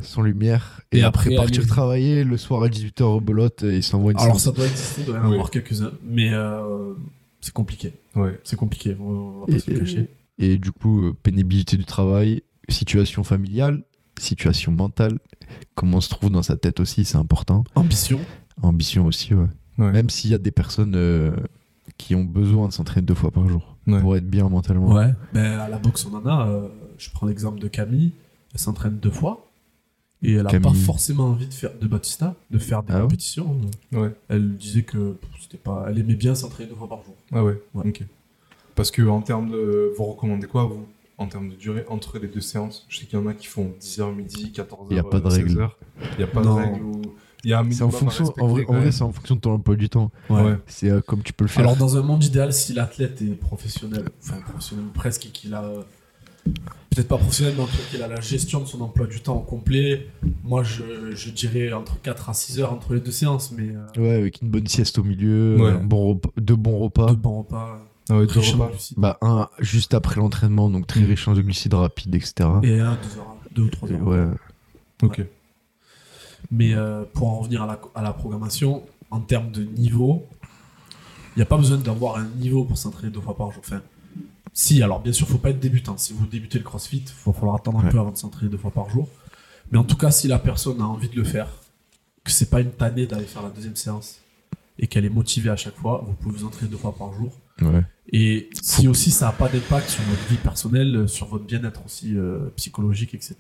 sans 0.01 0.23
lumière. 0.23 0.81
Et, 0.93 0.99
Et 1.01 1.03
après, 1.03 1.27
après, 1.27 1.37
partir 1.37 1.61
aller- 1.61 1.69
travailler 1.69 2.25
le 2.25 2.37
soir 2.39 2.63
à 2.63 2.69
18h 2.69 3.03
au 3.03 3.21
belote 3.21 3.65
et 3.65 3.77
il 3.77 3.83
s'envoie 3.83 4.13
une 4.13 4.19
alors 4.19 4.41
ça 4.41 4.51
doit 4.51 4.65
exister, 4.67 5.03
il 5.03 5.07
doit 5.09 5.19
y 5.19 5.21
en 5.21 5.27
Oui. 5.29 5.35
avoir 5.35 5.51
quelques-uns, 5.51 5.93
mais 6.03 6.33
euh, 6.33 6.95
c'est 7.43 7.53
compliqué. 7.53 7.93
Ouais. 8.15 8.41
C'est 8.45 8.57
compliqué, 8.57 8.97
on 8.99 9.41
va 9.41 9.47
pas 9.47 9.53
Et, 9.53 9.59
se 9.59 9.71
le 9.71 9.81
cacher. 9.81 10.09
et 10.39 10.57
du 10.57 10.73
coup, 10.73 11.05
euh, 11.09 11.13
pénibilité 11.23 11.77
du 11.77 11.85
travail, 11.85 12.43
situation 12.69 13.25
familiale, 13.25 13.83
situation 14.19 14.73
mentale, 14.73 15.19
comment 15.75 15.99
on 15.99 16.00
se 16.00 16.09
trouve 16.11 16.31
dans 16.31 16.42
sa 16.42 16.57
tête 16.57 16.81
aussi, 16.81 17.04
c'est 17.04 17.16
important. 17.19 17.64
Ambition. 17.75 18.21
Ambition 18.62 19.07
aussi, 19.07 19.35
ouais. 19.35 19.47
Ouais. 19.78 19.90
Même 19.90 20.11
s'il 20.11 20.31
y 20.31 20.35
a 20.35 20.38
des 20.38 20.50
personnes 20.50 20.95
euh, 20.95 21.33
qui 21.97 22.14
ont 22.14 22.25
besoin 22.25 22.69
de 22.69 22.73
s'entraîner 22.73 23.07
deux 23.07 23.14
fois 23.14 23.31
par 23.31 23.49
jour 23.49 23.76
Ouais. 23.88 24.00
pour 24.00 24.16
être 24.16 24.28
bien 24.31 24.49
mentalement. 24.49 24.92
Ouais. 24.92 25.12
Ben 25.35 25.59
à 25.59 25.69
la 25.69 25.78
boxe 25.78 26.07
on 26.07 26.14
en 26.14 26.25
a. 26.26 26.47
euh, 26.49 26.69
je 26.99 27.11
prends 27.11 27.26
l'exemple 27.26 27.59
de 27.59 27.66
Camille, 27.66 28.12
elle 28.54 28.61
s'entraîne 28.61 28.99
deux 28.99 29.11
fois. 29.11 29.49
Et 30.23 30.35
elle 30.35 30.47
a 30.47 30.50
Camille. 30.50 30.71
pas 30.71 30.78
forcément 30.78 31.25
envie 31.25 31.49
de 31.49 31.54
faire 31.54 31.73
de 31.81 31.87
Batista, 31.88 32.37
de 32.52 32.59
faire 32.59 32.85
des 32.85 32.92
Ah 32.92 32.97
ouais 32.99 33.02
compétitions. 33.02 33.57
Ouais. 33.90 34.11
Elle 34.28 34.57
disait 34.57 34.85
que 34.85 35.16
c'était 35.40 35.57
pas, 35.59 35.87
elle 35.88 35.99
aimait 35.99 36.14
bien 36.14 36.37
s'entraîner 36.37 36.69
deux 36.69 36.76
fois 36.76 36.88
par 36.88 37.02
jour. 37.02 37.16
Ah 37.33 37.42
ouais. 37.42 37.61
Ouais. 37.75 37.88
Ok. 37.88 38.02
Parce 38.76 38.92
que 38.92 39.02
en 39.02 39.21
termes 39.21 39.50
de, 39.50 39.92
vous 39.99 40.04
recommandez 40.04 40.47
quoi 40.47 40.66
vous? 40.66 40.87
En 41.23 41.29
termes 41.29 41.49
de 41.50 41.55
durée 41.55 41.85
entre 41.88 42.19
les 42.19 42.29
deux 42.29 42.41
séances 42.41 42.85
Je 42.88 42.99
sais 42.99 43.07
qu'il 43.07 43.19
y 43.19 43.23
en 43.23 43.26
a 43.26 43.35
qui 43.35 43.47
font 43.47 43.73
10h 43.81 44.14
midi, 44.14 44.52
14h, 44.55 44.87
Il 44.91 44.97
y 44.97 45.00
a 45.00 45.05
pas 45.05 45.21
de 45.21 45.29
règle. 45.29 45.49
16h. 45.50 45.71
Il 46.12 46.19
n'y 46.19 46.25
a 46.25 46.26
pas 46.26 46.43
Non. 46.43 46.57
de 46.57 46.61
règle. 46.62 46.83
Ou... 46.83 47.02
Il 47.45 47.55
en 47.55 47.91
fonction, 47.91 48.33
en 48.38 48.47
vrai, 48.47 48.64
en 48.69 48.91
c'est 48.93 49.02
en 49.02 49.11
fonction 49.11 49.35
de 49.35 49.41
ton 49.41 49.52
emploi 49.55 49.75
du 49.75 49.88
temps. 49.88 50.12
Ouais. 50.31 50.55
C'est 50.67 50.88
euh, 50.91 51.00
comme 51.00 51.23
tu 51.25 51.33
peux 51.33 51.43
le 51.45 51.49
faire. 51.49 51.64
Alors 51.64 51.76
dans 51.76 51.97
un 51.97 52.02
monde 52.02 52.23
idéal, 52.23 52.52
si 52.52 52.73
l'athlète 52.73 53.21
est 53.21 53.35
professionnel, 53.35 54.05
enfin 54.23 54.41
professionnel 54.43 54.85
presque, 54.95 55.26
et 55.26 55.31
qu'il 55.31 55.52
a 55.55 55.64
euh, 55.64 55.83
peut-être 56.91 57.09
pas 57.09 57.17
professionnel, 57.19 57.55
mais 57.57 57.64
en 57.64 57.67
tout 57.67 57.73
cas 57.76 57.83
qu'il 57.91 58.00
a 58.02 58.07
la 58.07 58.21
gestion 58.21 58.61
de 58.61 58.67
son 58.67 58.81
emploi 58.81 59.09
du 59.09 59.21
temps 59.23 59.37
au 59.38 59.41
complet, 59.41 60.07
moi 60.45 60.62
je, 60.62 60.83
je 61.17 61.31
dirais 61.31 61.73
entre 61.73 62.00
4 62.00 62.31
à 62.31 62.33
6 62.35 62.61
heures 62.61 62.73
entre 62.73 62.95
les 62.95 63.00
deux 63.00 63.11
séances, 63.11 63.50
mais 63.50 63.71
euh, 63.75 64.00
Ouais, 64.00 64.14
avec 64.14 64.41
une 64.41 64.49
bonne 64.49 64.69
sieste 64.69 64.99
au 64.99 65.02
milieu, 65.02 65.57
Ouais. 65.61 65.71
un 65.73 65.83
bon 65.83 66.11
repas, 66.11 66.31
deux 66.37 66.55
bons 66.57 66.79
repas. 66.79 67.07
deux 67.07 67.17
bons 67.17 67.38
repas, 67.38 67.81
Ah 68.11 68.19
ouais, 68.19 68.27
deux 68.27 68.33
riches 68.41 68.51
en 68.55 68.59
repas. 68.59 68.69
glucides. 68.71 68.99
Bah, 68.99 69.19
un 69.23 69.49
juste 69.61 69.95
après 69.95 70.17
l'entraînement, 70.17 70.69
donc 70.71 70.87
très 70.87 71.01
Mm. 71.01 71.07
riche 71.07 71.29
en 71.29 71.33
glucides 71.35 71.75
rapides, 71.75 72.15
etc. 72.15 72.35
et 72.63 72.81
un, 72.81 72.95
deux 72.97 73.19
heures, 73.19 73.37
deux 73.53 73.63
ou 73.63 73.69
trois 73.71 73.89
Et 73.89 73.95
heures. 73.95 74.07
ouais. 74.07 74.27
Ok. 75.03 75.23
Mais 76.51 76.75
euh, 76.75 77.05
pour 77.15 77.29
en 77.29 77.39
revenir 77.41 77.63
à 77.63 77.67
la, 77.67 77.81
à 77.95 78.03
la 78.03 78.13
programmation, 78.13 78.83
en 79.11 79.21
termes 79.21 79.51
de 79.53 79.63
niveau, 79.63 80.27
il 81.35 81.39
n'y 81.39 81.43
a 81.43 81.47
pas 81.47 81.57
besoin 81.57 81.79
d'avoir 81.79 82.17
un 82.17 82.25
niveau 82.37 82.65
pour 82.65 82.77
s'entraîner 82.77 83.13
deux 83.13 83.21
fois 83.21 83.37
par 83.37 83.51
jour. 83.53 83.63
Enfin, 83.65 83.81
si, 84.53 84.83
alors 84.83 85.01
bien 85.01 85.13
sûr, 85.13 85.27
faut 85.29 85.39
pas 85.39 85.51
être 85.51 85.61
débutant. 85.61 85.97
Si 85.97 86.13
vous 86.13 86.27
débutez 86.27 86.59
le 86.59 86.65
crossfit, 86.65 86.99
il 87.07 87.13
va 87.27 87.33
falloir 87.33 87.55
attendre 87.57 87.79
un 87.81 87.85
Ouais. 87.85 87.91
peu 87.91 87.99
avant 87.99 88.11
de 88.11 88.17
s'entraîner 88.19 88.51
deux 88.51 88.59
fois 88.59 88.71
par 88.71 88.91
jour. 88.91 89.09
Mais 89.71 89.79
en 89.79 89.85
tout 89.85 89.97
cas, 89.97 90.11
si 90.11 90.29
la 90.29 90.39
personne 90.39 90.81
a 90.83 90.85
envie 90.87 91.09
de 91.09 91.17
le 91.17 91.25
faire, 91.25 91.49
que 92.25 92.31
c'est 92.31 92.51
pas 92.51 92.61
une 92.61 92.71
tannée 92.73 93.07
d'aller 93.07 93.25
faire 93.25 93.43
la 93.43 93.49
deuxième 93.49 93.77
séance 93.77 94.19
et 94.79 94.87
qu'elle 94.87 95.05
est 95.07 95.11
motivée 95.11 95.49
à 95.51 95.57
chaque 95.57 95.77
fois, 95.77 96.05
vous 96.07 96.13
pouvez 96.13 96.37
vous 96.39 96.45
entraîner 96.45 96.71
deux 96.71 96.77
fois 96.77 96.95
par 96.95 97.13
jour. 97.15 97.33
Ouais. 97.61 97.83
Et 98.13 98.51
si 98.61 98.89
aussi 98.89 99.11
ça 99.11 99.27
n'a 99.27 99.33
pas 99.33 99.49
d'impact 99.49 99.89
sur 99.89 100.03
votre 100.05 100.27
vie 100.29 100.37
personnelle, 100.37 100.97
euh, 100.97 101.07
sur 101.07 101.27
votre 101.27 101.45
bien-être 101.45 101.85
aussi 101.85 102.17
euh, 102.17 102.49
psychologique, 102.57 103.15
etc. 103.15 103.37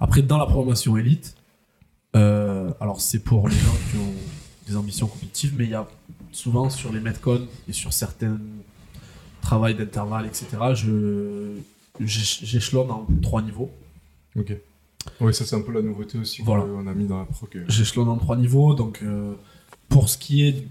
Après, 0.00 0.22
dans 0.22 0.38
la 0.38 0.46
programmation 0.46 0.96
élite, 0.96 1.34
euh, 2.16 2.72
alors 2.80 3.00
c'est 3.00 3.20
pour 3.20 3.48
les 3.48 3.56
gens 3.56 3.76
qui 3.90 3.96
ont 3.98 4.14
des 4.68 4.76
ambitions 4.76 5.06
compétitives, 5.06 5.54
mais 5.56 5.64
il 5.64 5.70
y 5.70 5.74
a 5.74 5.86
souvent 6.30 6.70
sur 6.70 6.92
les 6.92 7.00
Metcon 7.00 7.46
et 7.68 7.72
sur 7.72 7.92
certains 7.92 8.38
travails 9.40 9.74
d'intervalle, 9.74 10.26
etc., 10.26 10.46
je, 10.74 11.56
j'échelonne 12.00 12.90
en 12.90 13.06
trois 13.22 13.42
niveaux. 13.42 13.70
Ok. 14.36 14.56
Oui, 15.20 15.34
ça 15.34 15.44
c'est 15.44 15.56
un 15.56 15.60
peu 15.62 15.72
la 15.72 15.82
nouveauté 15.82 16.16
aussi 16.18 16.42
Voilà. 16.42 16.62
qu'on 16.62 16.86
a 16.86 16.94
mis 16.94 17.06
dans 17.06 17.18
la 17.18 17.24
proc. 17.24 17.56
J'échelonne 17.68 18.08
en 18.08 18.16
trois 18.18 18.36
niveaux, 18.36 18.74
donc 18.74 19.00
euh, 19.02 19.34
pour 19.88 20.08
ce 20.08 20.16
qui 20.16 20.46
est 20.46 20.64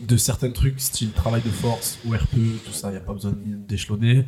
de 0.00 0.16
certains 0.16 0.50
trucs, 0.50 0.80
style 0.80 1.12
travail 1.12 1.42
de 1.42 1.50
force 1.50 1.98
ou 2.04 2.12
RPE, 2.12 2.64
tout 2.64 2.72
ça, 2.72 2.88
il 2.88 2.92
n'y 2.92 2.98
a 2.98 3.00
pas 3.00 3.12
besoin 3.12 3.32
d'échelonner. 3.68 4.24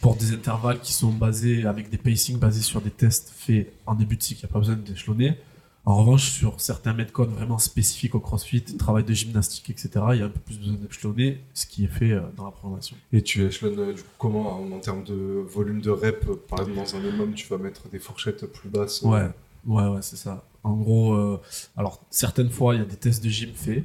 Pour 0.00 0.16
des 0.16 0.32
intervalles 0.32 0.80
qui 0.80 0.92
sont 0.92 1.10
basés 1.10 1.66
avec 1.66 1.88
des 1.88 1.98
pacings 1.98 2.38
basés 2.38 2.62
sur 2.62 2.80
des 2.80 2.90
tests 2.90 3.32
faits 3.34 3.72
en 3.86 3.94
début 3.94 4.16
de 4.16 4.22
cycle, 4.22 4.40
il 4.42 4.46
n'y 4.46 4.50
a 4.50 4.52
pas 4.52 4.58
besoin 4.58 4.76
d'échelonner. 4.76 5.38
En 5.86 5.96
revanche, 5.96 6.30
sur 6.30 6.60
certains 6.60 6.92
metcodes 6.92 7.30
vraiment 7.30 7.58
spécifiques 7.58 8.16
au 8.16 8.20
crossfit, 8.20 8.60
travail 8.62 9.04
de 9.04 9.14
gymnastique, 9.14 9.70
etc., 9.70 9.90
il 10.14 10.18
y 10.18 10.22
a 10.22 10.26
un 10.26 10.30
peu 10.30 10.40
plus 10.40 10.58
besoin 10.58 10.74
d'échelonner, 10.74 11.40
ce 11.54 11.64
qui 11.64 11.84
est 11.84 11.88
fait 11.88 12.10
euh, 12.10 12.22
dans 12.36 12.44
la 12.44 12.50
programmation. 12.50 12.96
Et 13.12 13.22
tu 13.22 13.44
échelonnes 13.44 13.78
euh, 13.78 13.92
du 13.92 14.02
coup, 14.02 14.08
comment 14.18 14.60
en, 14.60 14.72
en 14.72 14.80
termes 14.80 15.04
de 15.04 15.44
volume 15.48 15.80
de 15.80 15.90
rep 15.90 16.24
euh, 16.28 16.34
Par 16.48 16.60
exemple, 16.60 16.76
dans 16.76 16.96
un 16.96 17.00
minimum, 17.00 17.34
tu 17.34 17.46
vas 17.46 17.58
mettre 17.58 17.88
des 17.88 18.00
fourchettes 18.00 18.46
plus 18.46 18.68
basses. 18.68 19.00
Ouais, 19.02 19.28
ouais, 19.64 19.86
ouais, 19.86 20.02
c'est 20.02 20.16
ça. 20.16 20.44
En 20.64 20.74
gros, 20.74 21.14
euh, 21.14 21.40
alors 21.76 22.02
certaines 22.10 22.50
fois, 22.50 22.74
il 22.74 22.78
y 22.78 22.82
a 22.82 22.84
des 22.84 22.96
tests 22.96 23.22
de 23.22 23.28
gym 23.28 23.52
faits. 23.54 23.84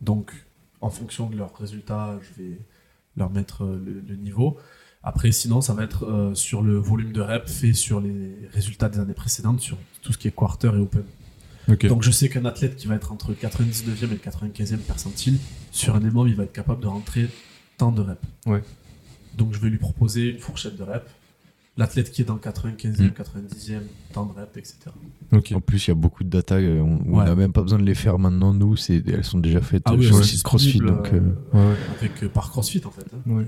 Donc, 0.00 0.32
en 0.80 0.90
fonction 0.90 1.28
de 1.28 1.36
leurs 1.36 1.56
résultats, 1.56 2.18
je 2.22 2.42
vais 2.42 2.58
leur 3.16 3.30
mettre 3.30 3.64
euh, 3.64 3.80
le, 3.84 4.00
le 4.00 4.16
niveau. 4.16 4.58
Après, 5.02 5.32
sinon, 5.32 5.60
ça 5.60 5.72
va 5.72 5.84
être 5.84 6.04
euh, 6.04 6.34
sur 6.34 6.62
le 6.62 6.76
volume 6.78 7.12
de 7.12 7.20
rep 7.20 7.48
fait 7.48 7.72
sur 7.72 8.00
les 8.00 8.34
résultats 8.52 8.88
des 8.88 8.98
années 8.98 9.14
précédentes, 9.14 9.60
sur 9.60 9.78
tout 10.02 10.12
ce 10.12 10.18
qui 10.18 10.28
est 10.28 10.34
quarter 10.34 10.72
et 10.74 10.78
open. 10.78 11.04
Donc, 11.88 12.02
je 12.02 12.10
sais 12.10 12.28
qu'un 12.28 12.44
athlète 12.44 12.76
qui 12.76 12.86
va 12.86 12.94
être 12.94 13.12
entre 13.12 13.30
le 13.30 13.34
99e 13.34 14.04
et 14.04 14.06
le 14.06 14.16
95e 14.16 14.78
percentile, 14.78 15.38
sur 15.72 15.96
un 15.96 16.04
énorme, 16.04 16.28
il 16.28 16.36
va 16.36 16.44
être 16.44 16.52
capable 16.52 16.82
de 16.82 16.86
rentrer 16.86 17.28
tant 17.76 17.92
de 17.92 18.02
reps. 18.02 18.20
Ouais. 18.46 18.62
Donc 19.36 19.52
je 19.52 19.60
vais 19.60 19.68
lui 19.68 19.78
proposer 19.78 20.30
une 20.30 20.38
fourchette 20.38 20.76
de 20.76 20.82
rep. 20.82 21.08
L'athlète 21.78 22.10
qui 22.10 22.22
est 22.22 22.24
dans 22.24 22.34
le 22.34 22.40
95e, 22.40 23.08
Mm. 23.08 23.10
90e, 23.10 23.80
temps 24.12 24.24
de 24.26 24.32
rep, 24.32 24.56
etc. 24.56 24.76
En 25.54 25.60
plus, 25.60 25.86
il 25.86 25.90
y 25.90 25.90
a 25.90 25.94
beaucoup 25.94 26.24
de 26.24 26.30
data 26.30 26.54
euh, 26.54 26.80
on- 26.80 27.18
Ouais. 27.18 27.24
n'a 27.24 27.34
même 27.34 27.52
pas 27.52 27.62
besoin 27.62 27.78
de 27.78 27.84
les 27.84 27.94
faire 27.94 28.18
maintenant. 28.18 28.54
Nous, 28.54 28.76
c'est, 28.76 29.02
elles 29.06 29.24
sont 29.24 29.38
déjà 29.38 29.60
faites 29.60 29.82
Ah 29.84 29.94
oui, 29.94 30.04
sur 30.06 30.14
elles 30.14 30.20
le 30.22 30.26
site 30.26 30.42
CrossFit. 30.42 30.78
Donc, 30.78 31.12
euh, 31.12 31.20
euh, 31.54 31.70
Ouais. 31.72 31.76
Avec, 31.98 32.22
euh, 32.22 32.28
par 32.28 32.50
CrossFit 32.50 32.80
en 32.86 32.90
fait. 32.90 33.04
hein. 33.14 33.30
Ouais. 33.30 33.46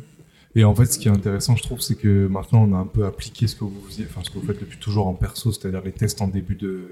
Et 0.55 0.65
en 0.65 0.75
fait, 0.75 0.87
ce 0.87 0.99
qui 0.99 1.09
est 1.09 1.11
intéressant, 1.11 1.57
je 1.57 1.63
trouve, 1.63 1.81
c'est 1.81 1.95
que 1.95 2.27
maintenant, 2.27 2.67
on 2.69 2.75
a 2.75 2.79
un 2.79 2.87
peu 2.87 3.05
appliqué 3.07 3.47
ce 3.47 3.55
que 3.55 3.65
vous 3.65 3.81
faisiez, 3.89 4.07
enfin, 4.11 4.21
ce 4.25 4.31
que 4.31 4.39
vous 4.39 4.47
faites 4.47 4.59
depuis 4.61 4.79
toujours 4.79 5.07
en 5.07 5.15
perso, 5.15 5.53
c'est-à-dire 5.53 5.83
les 5.85 5.93
tests 5.93 6.21
en 6.21 6.27
début 6.29 6.57
de, 6.57 6.89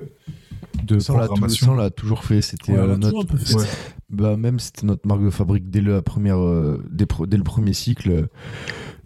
de 0.85 0.99
ça, 0.99 1.15
on 1.15 1.17
l'a 1.17 1.23
tou- 1.25 1.29
programmation. 1.33 1.67
ça, 1.67 1.73
on 1.73 1.77
l'a 1.77 1.91
toujours 1.91 2.23
fait. 2.25 2.43
C'était 2.43 2.73
Ouais, 2.73 2.87
notre- 2.87 3.01
toujours 3.09 3.23
un 3.23 3.27
peu 3.27 3.37
fait. 3.39 3.55
Ouais. 3.57 3.65
Bah, 4.11 4.37
même 4.37 4.61
c'était 4.61 4.87
notre 4.87 5.07
marque 5.09 5.25
de 5.25 5.31
fabrique 5.31 5.69
dès 5.69 5.81
la 5.81 6.01
première, 6.01 6.39
euh, 6.39 6.83
dès 6.91 7.07
le 7.37 7.43
premier 7.45 7.73
cycle. 7.73 8.29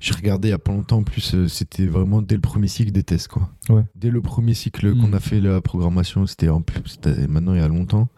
J'ai 0.01 0.15
regardé 0.15 0.49
il 0.49 0.51
y 0.51 0.55
a 0.55 0.59
pas 0.59 0.73
longtemps. 0.73 0.99
En 0.99 1.03
plus, 1.03 1.35
euh, 1.35 1.47
c'était 1.47 1.87
vraiment 1.87 2.23
dès 2.23 2.35
le 2.35 2.41
premier 2.41 2.69
cycle 2.69 2.91
des 2.91 3.03
tests, 3.03 3.29
quoi. 3.29 3.51
Ouais. 3.69 3.83
Dès 3.95 4.11
le 4.11 4.21
premier 4.23 4.55
cycle 4.55 4.95
Mm. 4.95 5.01
qu'on 5.01 5.13
a 5.13 5.21
fait 5.21 5.41
la 5.41 5.61
programmation, 5.61 6.27
c'était 6.27 6.49
en 6.49 6.63
plus, 6.63 6.81
c'était 6.87 7.27
maintenant 7.29 7.53
il 7.55 7.61
y 7.61 7.63
a 7.63 7.69
longtemps. 7.69 8.09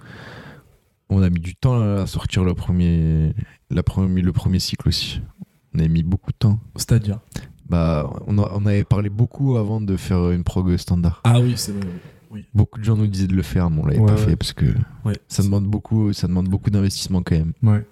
On 1.11 1.21
a 1.23 1.29
mis 1.29 1.41
du 1.41 1.55
temps 1.57 1.81
à 1.81 2.07
sortir 2.07 2.45
le 2.45 2.55
premier, 2.55 3.35
la 3.71 3.83
premier, 3.83 4.23
le 4.23 4.33
premier 4.33 4.61
cycle 4.61 4.89
aussi. 4.89 5.21
On 5.75 5.81
a 5.81 5.89
mis 5.89 6.03
beaucoup 6.03 6.31
de 6.31 6.37
temps. 6.39 6.59
C'est-à-dire 6.77 7.19
Bah, 7.69 8.11
on, 8.27 8.39
a- 8.39 8.51
on 8.55 8.67
avait 8.67 8.85
parlé 8.85 9.09
beaucoup 9.11 9.57
avant 9.57 9.81
de 9.81 9.97
faire 9.97 10.31
une 10.31 10.45
prog 10.45 10.77
standard. 10.77 11.21
Ah 11.25 11.41
oui, 11.41 11.55
c'est 11.57 11.73
vrai. 11.73 11.89
oui. 12.31 12.45
Beaucoup 12.55 12.79
de 12.79 12.85
gens 12.85 12.97
nous 12.97 13.07
disaient 13.07 13.27
de 13.27 13.35
le 13.35 13.43
faire, 13.43 13.71
mais 13.71 13.81
on 13.83 13.87
l'avait 13.87 13.99
Ouais, 13.99 14.07
pas 14.07 14.13
ouais. 14.15 14.19
fait 14.19 14.37
parce 14.37 14.53
que 14.53 14.67
ça 15.29 15.43
demande 15.43 15.65
beaucoup, 15.67 16.13
ça 16.13 16.27
demande 16.29 16.49
beaucoup 16.49 16.71
d'investissement 16.71 17.23
quand 17.23 17.35
même. 17.37 17.53
Ouais. 17.63 17.85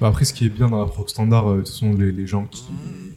Bah, 0.00 0.08
après, 0.08 0.24
ce 0.24 0.32
qui 0.32 0.46
est 0.46 0.48
bien 0.50 0.68
dans 0.68 0.78
la 0.78 0.86
prog 0.86 1.08
standard, 1.08 1.48
euh, 1.48 1.56
de 1.56 1.60
toute 1.62 1.68
façon, 1.70 1.92
les, 1.94 2.12
les 2.12 2.26
gens 2.26 2.44
qui, 2.46 2.64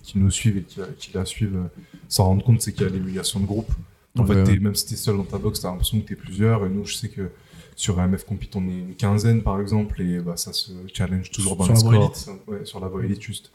qui 0.03 0.17
nous 0.19 0.31
suivent 0.31 0.57
et 0.57 0.63
qui, 0.63 0.79
qui 0.97 1.11
la 1.13 1.25
suivent 1.25 1.55
euh, 1.57 1.81
s'en 2.09 2.25
rendent 2.25 2.43
compte, 2.43 2.61
c'est 2.61 2.73
qu'il 2.73 2.83
y 2.83 2.85
a 2.85 2.89
l'émulation 2.89 3.39
de 3.39 3.45
groupe. 3.45 3.71
En 4.17 4.25
Ouais, 4.25 4.45
fait, 4.45 4.59
même 4.59 4.75
si 4.75 4.87
t'es 4.87 4.95
seul 4.95 5.15
dans 5.17 5.23
ta 5.23 5.37
box, 5.37 5.61
t'as 5.61 5.69
l'impression 5.69 6.01
que 6.01 6.07
t'es 6.07 6.15
plusieurs. 6.15 6.65
Et 6.65 6.69
nous, 6.69 6.85
je 6.85 6.95
sais 6.95 7.09
que 7.09 7.29
sur 7.75 7.99
AMF 7.99 8.25
Compete, 8.25 8.55
on 8.55 8.67
est 8.67 8.71
une 8.79 8.95
quinzaine, 8.95 9.41
par 9.41 9.61
exemple, 9.61 10.01
et 10.01 10.19
bah, 10.19 10.35
ça 10.37 10.51
se 10.53 10.71
challenge 10.93 11.31
toujours 11.31 11.55
dans 11.55 11.63
Sur 11.65 11.73
les 11.73 11.79
scores. 11.99 12.37
ouais, 12.47 12.65
sur 12.65 12.79
la 12.79 12.87
voie 12.87 13.05
élite, 13.05 13.21
juste. 13.21 13.51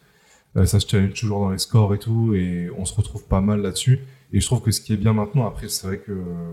Euh, 0.56 0.64
ça 0.64 0.80
se 0.80 0.88
challenge 0.88 1.12
toujours 1.14 1.40
dans 1.40 1.50
les 1.50 1.58
scores 1.58 1.94
et 1.94 1.98
tout, 1.98 2.32
et 2.34 2.70
on 2.78 2.84
se 2.86 2.94
retrouve 2.94 3.24
pas 3.24 3.42
mal 3.42 3.60
là-dessus. 3.60 4.00
Et 4.32 4.40
je 4.40 4.46
trouve 4.46 4.62
que 4.62 4.70
ce 4.70 4.80
qui 4.80 4.94
est 4.94 4.96
bien 4.96 5.12
maintenant, 5.12 5.46
après, 5.46 5.68
c'est 5.68 5.86
vrai 5.86 5.98
que 5.98 6.12
euh, 6.12 6.52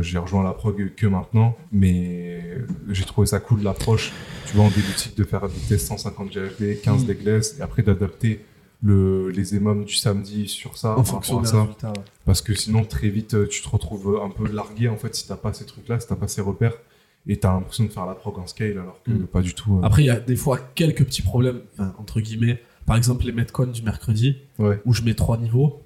j'ai 0.00 0.18
rejoint 0.18 0.42
la 0.44 0.52
prog 0.52 0.92
que 0.96 1.06
maintenant, 1.06 1.56
mais 1.72 2.42
j'ai 2.90 3.04
trouvé 3.04 3.26
ça 3.26 3.40
cool 3.40 3.62
l'approche, 3.62 4.12
tu 4.46 4.56
vois, 4.56 4.64
en 4.66 4.68
début 4.68 4.92
de 4.92 4.98
cycle, 4.98 5.18
de 5.18 5.24
faire 5.24 5.48
des 5.48 5.54
tests 5.68 5.86
150 5.88 6.30
GHB, 6.32 6.80
15 6.82 7.02
Mm. 7.02 7.06
des 7.06 7.14
glaces, 7.14 7.58
et 7.58 7.62
après 7.62 7.82
d'adapter 7.82 8.44
le, 8.82 9.28
les 9.30 9.54
émums 9.54 9.84
du 9.84 9.94
samedi 9.94 10.48
sur 10.48 10.76
ça, 10.78 10.96
En 10.98 11.04
fonction 11.04 11.40
à 11.40 11.44
ça. 11.44 11.62
ouais. 11.64 11.68
Parce 12.24 12.40
que 12.40 12.54
sinon, 12.54 12.84
très 12.84 13.08
vite, 13.08 13.34
euh, 13.34 13.46
tu 13.46 13.60
te 13.62 13.68
retrouves 13.68 14.20
un 14.24 14.30
peu 14.30 14.50
largué, 14.50 14.88
en 14.88 14.96
fait, 14.96 15.14
si 15.14 15.26
t'as 15.28 15.36
pas 15.36 15.52
ces 15.52 15.66
trucs-là, 15.66 16.00
si 16.00 16.06
t'as 16.08 16.16
pas 16.16 16.28
ces 16.28 16.40
repères, 16.40 16.74
et 17.26 17.36
t'as 17.38 17.52
l'impression 17.52 17.84
de 17.84 17.90
faire 17.90 18.06
la 18.06 18.14
prog 18.14 18.38
en 18.38 18.46
scale, 18.46 18.72
alors 18.78 18.98
que 19.04 19.10
Mm. 19.10 19.26
pas 19.26 19.42
du 19.42 19.52
tout. 19.54 19.78
euh. 19.78 19.82
Après, 19.86 20.02
il 20.02 20.06
y 20.06 20.10
a 20.10 20.18
des 20.20 20.36
fois 20.36 20.58
quelques 20.74 21.04
petits 21.04 21.20
problèmes, 21.22 21.60
enfin, 21.74 21.92
entre 21.98 22.20
guillemets. 22.20 22.62
Par 22.86 22.96
exemple, 22.96 23.24
les 23.26 23.32
Metcon 23.32 23.66
du 23.66 23.82
mercredi, 23.82 24.36
Ouais. 24.58 24.80
où 24.86 24.94
je 24.94 25.02
mets 25.02 25.14
trois 25.14 25.36
niveaux. 25.36 25.82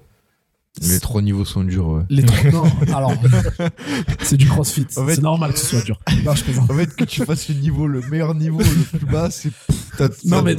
Les 0.81 0.99
trois 0.99 1.21
niveaux 1.21 1.45
sont 1.45 1.63
durs, 1.63 1.87
ouais. 1.87 2.03
Les 2.09 2.23
trois. 2.23 2.51
Non, 2.51 2.63
alors. 2.95 3.13
c'est 4.21 4.37
du 4.37 4.45
crossfit. 4.47 4.85
En 4.97 5.05
fait- 5.05 5.15
C'est 5.15 5.21
normal 5.21 5.53
que 5.53 5.59
ce 5.59 5.65
soit 5.67 5.81
dur. 5.81 5.99
Non, 6.25 6.35
je 6.35 6.43
plaisante. 6.43 6.69
En 6.69 6.73
fait, 6.75 6.95
que 6.95 7.03
tu 7.05 7.23
fasses 7.23 7.47
le 7.49 7.55
niveau, 7.55 7.87
le 7.87 8.01
meilleur 8.09 8.35
niveau, 8.35 8.59
le 8.59 8.97
plus 8.97 9.05
bas, 9.07 9.29
c'est. 9.31 9.51
Non, 10.25 10.41
mais 10.41 10.57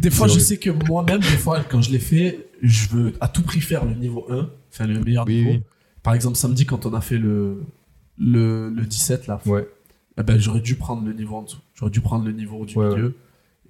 des 0.00 0.10
fois, 0.10 0.28
je 0.28 0.38
sais 0.38 0.56
que 0.56 0.70
moi-même, 0.88 1.20
des 1.20 1.26
fois, 1.26 1.60
quand 1.68 1.82
je 1.82 1.90
l'ai 1.90 1.98
fait, 1.98 2.48
je 2.62 2.88
veux 2.88 3.12
à 3.20 3.28
tout 3.28 3.42
prix 3.42 3.60
faire 3.60 3.84
le 3.84 3.94
niveau 3.94 4.26
1, 4.30 4.48
enfin 4.72 4.86
le 4.86 5.00
meilleur 5.00 5.26
Oui, 5.26 5.34
niveau. 5.36 5.50
oui. 5.50 5.62
Par 6.02 6.14
exemple, 6.14 6.36
samedi, 6.36 6.64
quand 6.64 6.86
on 6.86 6.94
a 6.94 7.00
fait 7.02 7.18
le, 7.18 7.62
le, 8.18 8.70
le 8.70 8.86
17, 8.86 9.26
là, 9.26 9.40
Ouais. 9.44 9.68
eh 10.18 10.22
ben, 10.22 10.38
j'aurais 10.40 10.60
dû 10.60 10.74
prendre 10.76 11.04
le 11.04 11.12
niveau 11.12 11.36
en 11.36 11.42
dessous. 11.42 11.58
J'aurais 11.74 11.90
dû 11.90 12.00
prendre 12.00 12.24
le 12.24 12.32
niveau 12.32 12.64
du 12.64 12.76
Ouais, 12.78 12.88
milieu. 12.88 13.14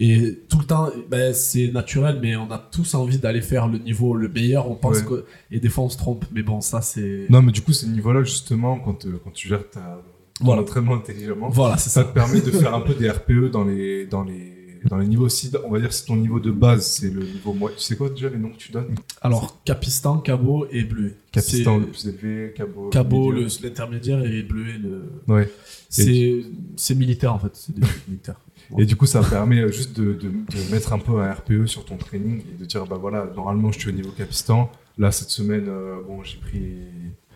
Et 0.02 0.38
tout 0.48 0.58
le 0.58 0.64
temps, 0.64 0.88
ben, 1.10 1.34
c'est 1.34 1.68
naturel, 1.68 2.18
mais 2.22 2.34
on 2.34 2.50
a 2.50 2.56
tous 2.58 2.94
envie 2.94 3.18
d'aller 3.18 3.42
faire 3.42 3.68
le 3.68 3.76
niveau 3.78 4.14
le 4.14 4.28
meilleur. 4.28 4.70
On 4.70 4.74
pense 4.74 5.00
Ouais. 5.00 5.04
que. 5.06 5.24
Et 5.50 5.60
des 5.60 5.68
fois, 5.68 5.84
on 5.84 5.88
se 5.90 5.98
trompe. 5.98 6.24
Mais 6.32 6.42
bon, 6.42 6.62
ça, 6.62 6.80
c'est. 6.80 7.26
Non, 7.28 7.42
mais 7.42 7.52
du 7.52 7.60
coup, 7.60 7.72
ces 7.74 7.86
niveaux-là, 7.86 8.22
justement, 8.22 8.78
quand, 8.78 9.04
euh, 9.04 9.20
quand 9.22 9.30
tu 9.30 9.46
gères 9.48 9.68
ta, 9.68 10.00
ton 10.38 10.44
Voilà. 10.46 10.62
entraînement 10.62 10.94
intelligemment, 10.94 11.50
Voilà, 11.50 11.76
ça 11.76 11.90
ça. 11.90 12.04
te 12.04 12.14
permet 12.14 12.40
de 12.40 12.50
faire 12.50 12.74
un 12.74 12.80
peu 12.80 12.94
des 12.94 13.10
RPE 13.10 13.50
dans 13.52 13.64
les, 13.64 14.06
dans 14.06 14.24
les, 14.24 14.59
dans 14.88 14.98
les 14.98 15.06
niveaux. 15.06 15.28
Si, 15.28 15.50
on 15.64 15.70
va 15.70 15.80
dire, 15.80 15.92
si 15.92 16.06
ton 16.06 16.16
niveau 16.16 16.40
de 16.40 16.50
base, 16.50 16.86
c'est 16.86 17.10
le 17.10 17.20
niveau 17.22 17.52
moyen. 17.52 17.76
Tu 17.76 17.82
sais 17.84 17.96
quoi 17.96 18.08
déjà 18.10 18.28
les 18.28 18.38
noms 18.38 18.50
que 18.50 18.56
tu 18.56 18.72
donnes 18.72 18.94
Alors, 19.20 19.62
Capistan, 19.64 20.18
Cabot 20.18 20.66
et 20.70 20.84
Bleuet. 20.84 21.14
Capistan 21.32 21.78
le 21.78 21.86
plus 21.86 22.06
élevé, 22.08 22.52
Cabo. 22.56 22.88
Cabot, 22.90 23.30
le- 23.30 23.46
l'intermédiaire, 23.62 24.24
et 24.24 24.42
Bleuet, 24.42 24.78
le. 24.78 25.02
Ouais. 25.28 25.50
C'est 25.88 26.42
c'est 26.76 26.94
militaire, 26.94 27.34
en 27.34 27.38
fait. 27.38 27.50
C'est 27.54 27.74
des 27.78 27.86
militaires. 28.08 28.40
Et 28.78 28.84
du 28.86 28.94
coup, 28.96 29.06
ça 29.06 29.20
permet 29.22 29.60
euh, 29.60 29.72
juste 29.72 29.98
de, 29.98 30.12
de, 30.12 30.28
de 30.28 30.70
mettre 30.72 30.92
un 30.92 30.98
peu 31.00 31.20
un 31.20 31.32
RPE 31.32 31.66
sur 31.66 31.84
ton 31.84 31.96
training 31.96 32.40
et 32.40 32.58
de 32.60 32.64
dire, 32.64 32.86
bah 32.86 32.98
voilà, 33.00 33.28
normalement, 33.34 33.72
je 33.72 33.80
suis 33.80 33.88
au 33.88 33.92
niveau 33.92 34.10
Capistan. 34.10 34.70
Là, 34.96 35.10
cette 35.10 35.30
semaine, 35.30 35.64
euh, 35.68 35.96
bon, 36.06 36.22
j'ai 36.22 36.38
pris. 36.38 36.62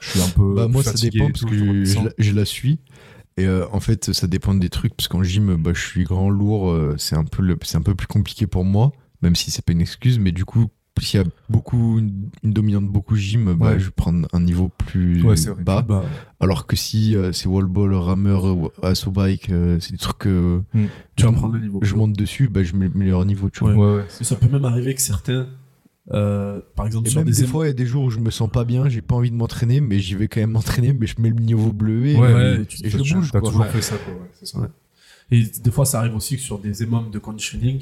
Je 0.00 0.10
suis 0.10 0.20
un 0.20 0.28
peu. 0.28 0.54
Bah, 0.54 0.68
moi, 0.68 0.82
ça 0.82 0.92
dépend 0.92 1.28
parce 1.30 1.44
que 1.44 1.54
je 1.56 1.64
je, 1.64 1.70
redescends. 1.70 2.00
je 2.02 2.04
la, 2.06 2.12
je 2.18 2.32
la 2.32 2.44
suis. 2.44 2.78
Et 3.36 3.46
euh, 3.46 3.66
en 3.72 3.80
fait, 3.80 4.12
ça 4.12 4.26
dépend 4.26 4.54
des 4.54 4.68
trucs. 4.70 4.94
Parce 4.96 5.08
qu'en 5.08 5.22
gym, 5.22 5.56
bah, 5.56 5.72
je 5.74 5.80
suis 5.80 6.04
grand, 6.04 6.30
lourd. 6.30 6.70
euh, 6.70 6.94
c'est 6.98 7.16
un, 7.16 7.24
peu 7.24 7.42
le- 7.42 7.58
c'est 7.62 7.76
un 7.76 7.82
peu 7.82 7.94
plus 7.94 8.06
compliqué 8.06 8.46
pour 8.46 8.64
moi. 8.64 8.92
Même 9.22 9.34
si 9.36 9.50
c'est 9.50 9.64
pas 9.64 9.72
une 9.72 9.80
excuse. 9.80 10.18
Mais 10.18 10.30
du 10.32 10.44
coup, 10.44 10.68
s'il 11.00 11.18
y 11.20 11.22
a 11.22 11.26
beaucoup, 11.48 11.98
une, 11.98 12.28
une 12.44 12.52
dominante 12.52 12.84
beaucoup 12.86 13.16
gym, 13.16 13.54
bah, 13.54 13.70
Ouais. 13.72 13.80
je 13.80 13.86
vais 13.86 13.90
prendre 13.90 14.28
un 14.32 14.40
niveau 14.40 14.68
plus 14.68 15.22
Ouais, 15.24 15.36
c'est 15.36 15.50
vrai. 15.50 15.64
bas. 15.64 15.84
Alors 16.38 16.66
que 16.66 16.76
si 16.76 17.16
euh, 17.16 17.32
c'est 17.32 17.48
wall 17.48 17.66
ball, 17.66 17.92
rameur, 17.94 18.70
asso 18.82 19.10
bike, 19.10 19.50
euh, 19.50 19.78
c'est 19.80 19.90
des 19.92 19.98
trucs 19.98 20.18
que 20.18 20.60
tu 21.16 21.24
vas 21.24 21.32
prendre 21.32 21.54
le 21.54 21.60
niveau. 21.60 21.80
je 21.82 21.94
monte 21.96 22.12
dessus, 22.12 22.48
bah, 22.48 22.62
je 22.62 22.76
mets 22.76 22.86
le 22.88 22.94
meilleur 22.94 23.24
niveau. 23.24 23.50
Tu 23.50 23.60
vois. 23.64 23.96
Ouais. 23.96 24.04
Ça 24.08 24.36
peut 24.36 24.48
même 24.48 24.64
arriver 24.64 24.94
que 24.94 25.00
certains, 25.02 25.48
euh, 26.12 26.60
par 26.76 26.86
exemple, 26.86 27.06
Et 27.08 27.10
sur 27.10 27.20
même 27.24 27.30
des, 27.32 27.46
fois, 27.46 27.64
il 27.64 27.68
y 27.68 27.70
a 27.70 27.74
des 27.74 27.86
jours 27.86 28.04
où 28.04 28.10
je 28.10 28.18
me 28.18 28.30
sens 28.30 28.50
pas 28.50 28.64
bien, 28.64 28.88
j'ai 28.88 29.00
pas 29.00 29.14
envie 29.14 29.30
de 29.30 29.36
m'entraîner, 29.36 29.80
mais 29.80 29.98
j'y 30.00 30.14
vais 30.14 30.28
quand 30.28 30.40
même 30.40 30.50
m'entraîner, 30.58 30.92
mais 30.92 31.06
je 31.06 31.20
mets 31.20 31.30
le 31.30 31.36
niveau 31.40 31.72
bleu 31.72 32.06
et, 32.06 32.16
Ouais, 32.16 32.32
ouais, 32.34 32.60
et 32.62 32.66
tu- 32.66 32.88
je 32.88 32.98
bouge. 33.14 33.30
T'as 33.32 33.40
toujours 33.40 33.60
Ouais. 33.62 33.68
fait 33.68 33.82
ça, 33.82 33.96
quoi. 33.96 34.68
Et 35.30 35.42
des 35.42 35.70
fois, 35.70 35.86
ça 35.86 36.00
arrive 36.00 36.14
aussi 36.14 36.36
que 36.36 36.42
sur 36.42 36.58
des 36.58 36.82
émums 36.82 37.10
de 37.10 37.18
conditioning, 37.18 37.80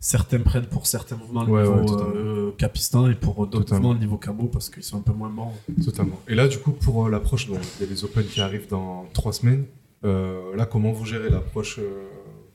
certains 0.00 0.38
prennent 0.40 0.66
pour 0.66 0.86
certains 0.86 1.16
mouvements 1.16 1.44
le 1.44 1.62
niveau 1.62 2.00
euh, 2.00 2.52
capistan 2.56 3.10
et 3.10 3.14
pour 3.14 3.46
d'autres 3.46 3.74
mouvements 3.74 3.92
le 3.92 3.98
niveau 3.98 4.16
cabo 4.16 4.44
parce 4.46 4.70
qu'ils 4.70 4.82
sont 4.82 4.98
un 4.98 5.02
peu 5.02 5.12
moins 5.12 5.28
bons. 5.28 5.52
Totalement. 5.84 6.18
Et 6.28 6.34
là, 6.34 6.48
du 6.48 6.56
coup, 6.58 6.72
pour 6.72 7.06
euh, 7.06 7.10
l'approche, 7.10 7.48
bon, 7.48 7.58
il 7.78 7.84
y 7.84 7.88
a 7.88 7.92
les 7.92 8.04
Open 8.04 8.24
qui 8.24 8.40
arrivent 8.40 8.68
dans 8.70 9.06
trois 9.12 9.32
semaines. 9.34 9.64
Euh, 10.04 10.56
là, 10.56 10.64
comment 10.64 10.92
vous 10.92 11.04
gérez 11.04 11.28
l'approche 11.28 11.78
euh, 11.78 12.06